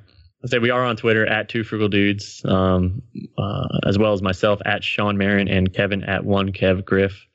I 0.43 0.47
say 0.47 0.59
we 0.59 0.69
are 0.69 0.83
on 0.83 0.95
Twitter 0.95 1.25
at 1.25 1.49
Two 1.49 1.63
Frugal 1.63 1.89
Dudes, 1.89 2.43
um, 2.45 3.01
uh, 3.37 3.79
as 3.85 3.97
well 3.97 4.13
as 4.13 4.21
myself 4.21 4.61
at 4.65 4.83
Sean 4.83 5.17
Merron 5.17 5.51
and 5.51 5.73
Kevin 5.73 6.03
at 6.03 6.23
One 6.23 6.53
Kev 6.53 6.85
Griff. 6.85 7.25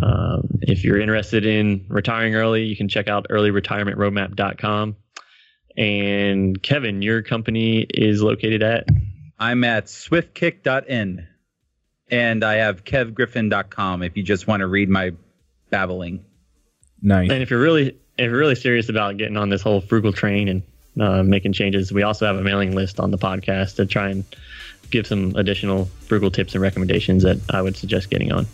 Um, 0.00 0.48
if 0.62 0.84
you're 0.84 1.00
interested 1.00 1.46
in 1.46 1.86
retiring 1.88 2.34
early, 2.34 2.64
you 2.64 2.76
can 2.76 2.88
check 2.88 3.08
out 3.08 3.26
earlyretirementroadmap.com. 3.30 4.96
And 5.76 6.62
Kevin, 6.62 7.02
your 7.02 7.22
company 7.22 7.80
is 7.80 8.22
located 8.22 8.62
at? 8.62 8.86
I'm 9.38 9.64
at 9.64 9.86
swiftkick.in. 9.86 11.26
And 12.10 12.44
I 12.44 12.54
have 12.56 12.84
kevgriffin.com 12.84 14.02
if 14.02 14.16
you 14.16 14.22
just 14.22 14.46
want 14.46 14.60
to 14.60 14.66
read 14.66 14.88
my 14.88 15.12
babbling. 15.70 16.24
Nice. 17.02 17.30
And 17.30 17.42
if 17.42 17.50
you're 17.50 17.60
really 17.60 17.98
if 18.16 18.30
you're 18.30 18.38
really 18.38 18.54
serious 18.54 18.88
about 18.88 19.16
getting 19.16 19.36
on 19.36 19.48
this 19.48 19.62
whole 19.62 19.80
frugal 19.80 20.12
train 20.12 20.48
and 20.48 20.62
uh, 21.00 21.22
making 21.22 21.52
changes, 21.52 21.92
we 21.92 22.02
also 22.02 22.26
have 22.26 22.36
a 22.36 22.42
mailing 22.42 22.74
list 22.74 23.00
on 23.00 23.10
the 23.10 23.18
podcast 23.18 23.76
to 23.76 23.86
try 23.86 24.10
and 24.10 24.24
give 24.90 25.06
some 25.06 25.34
additional 25.34 25.86
frugal 26.06 26.30
tips 26.30 26.54
and 26.54 26.62
recommendations 26.62 27.24
that 27.24 27.38
I 27.50 27.60
would 27.62 27.76
suggest 27.76 28.10
getting 28.10 28.32
on. 28.32 28.46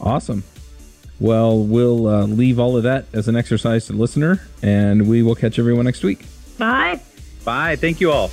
Awesome. 0.00 0.42
Well, 1.20 1.58
we'll 1.58 2.08
uh, 2.08 2.26
leave 2.26 2.58
all 2.58 2.76
of 2.76 2.82
that 2.82 3.06
as 3.12 3.28
an 3.28 3.36
exercise 3.36 3.86
to 3.86 3.92
the 3.92 3.98
listener, 3.98 4.40
and 4.62 5.08
we 5.08 5.22
will 5.22 5.34
catch 5.34 5.58
everyone 5.58 5.84
next 5.84 6.02
week. 6.02 6.26
Bye. 6.58 7.00
Bye. 7.44 7.76
Thank 7.76 8.00
you 8.00 8.10
all. 8.10 8.28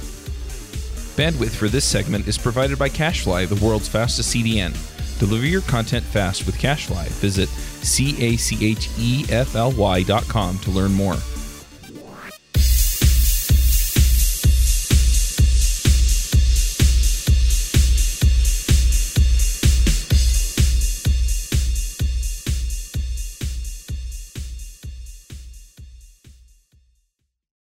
Bandwidth 1.15 1.51
for 1.51 1.67
this 1.67 1.85
segment 1.85 2.27
is 2.27 2.37
provided 2.37 2.79
by 2.79 2.89
CacheFly, 2.89 3.47
the 3.47 3.63
world's 3.65 3.87
fastest 3.87 4.33
CDN. 4.33 4.73
Deliver 5.19 5.45
your 5.45 5.61
content 5.61 6.03
fast 6.03 6.45
with 6.47 6.55
CacheFly. 6.55 7.07
Visit 7.19 7.47
C 7.49 8.15
A 8.23 8.37
C 8.37 8.71
H 8.71 8.89
E 8.97 9.25
F 9.29 9.55
L 9.55 9.71
Y 9.73 10.01
dot 10.03 10.23
com 10.27 10.57
to 10.59 10.71
learn 10.71 10.91
more. 10.93 11.15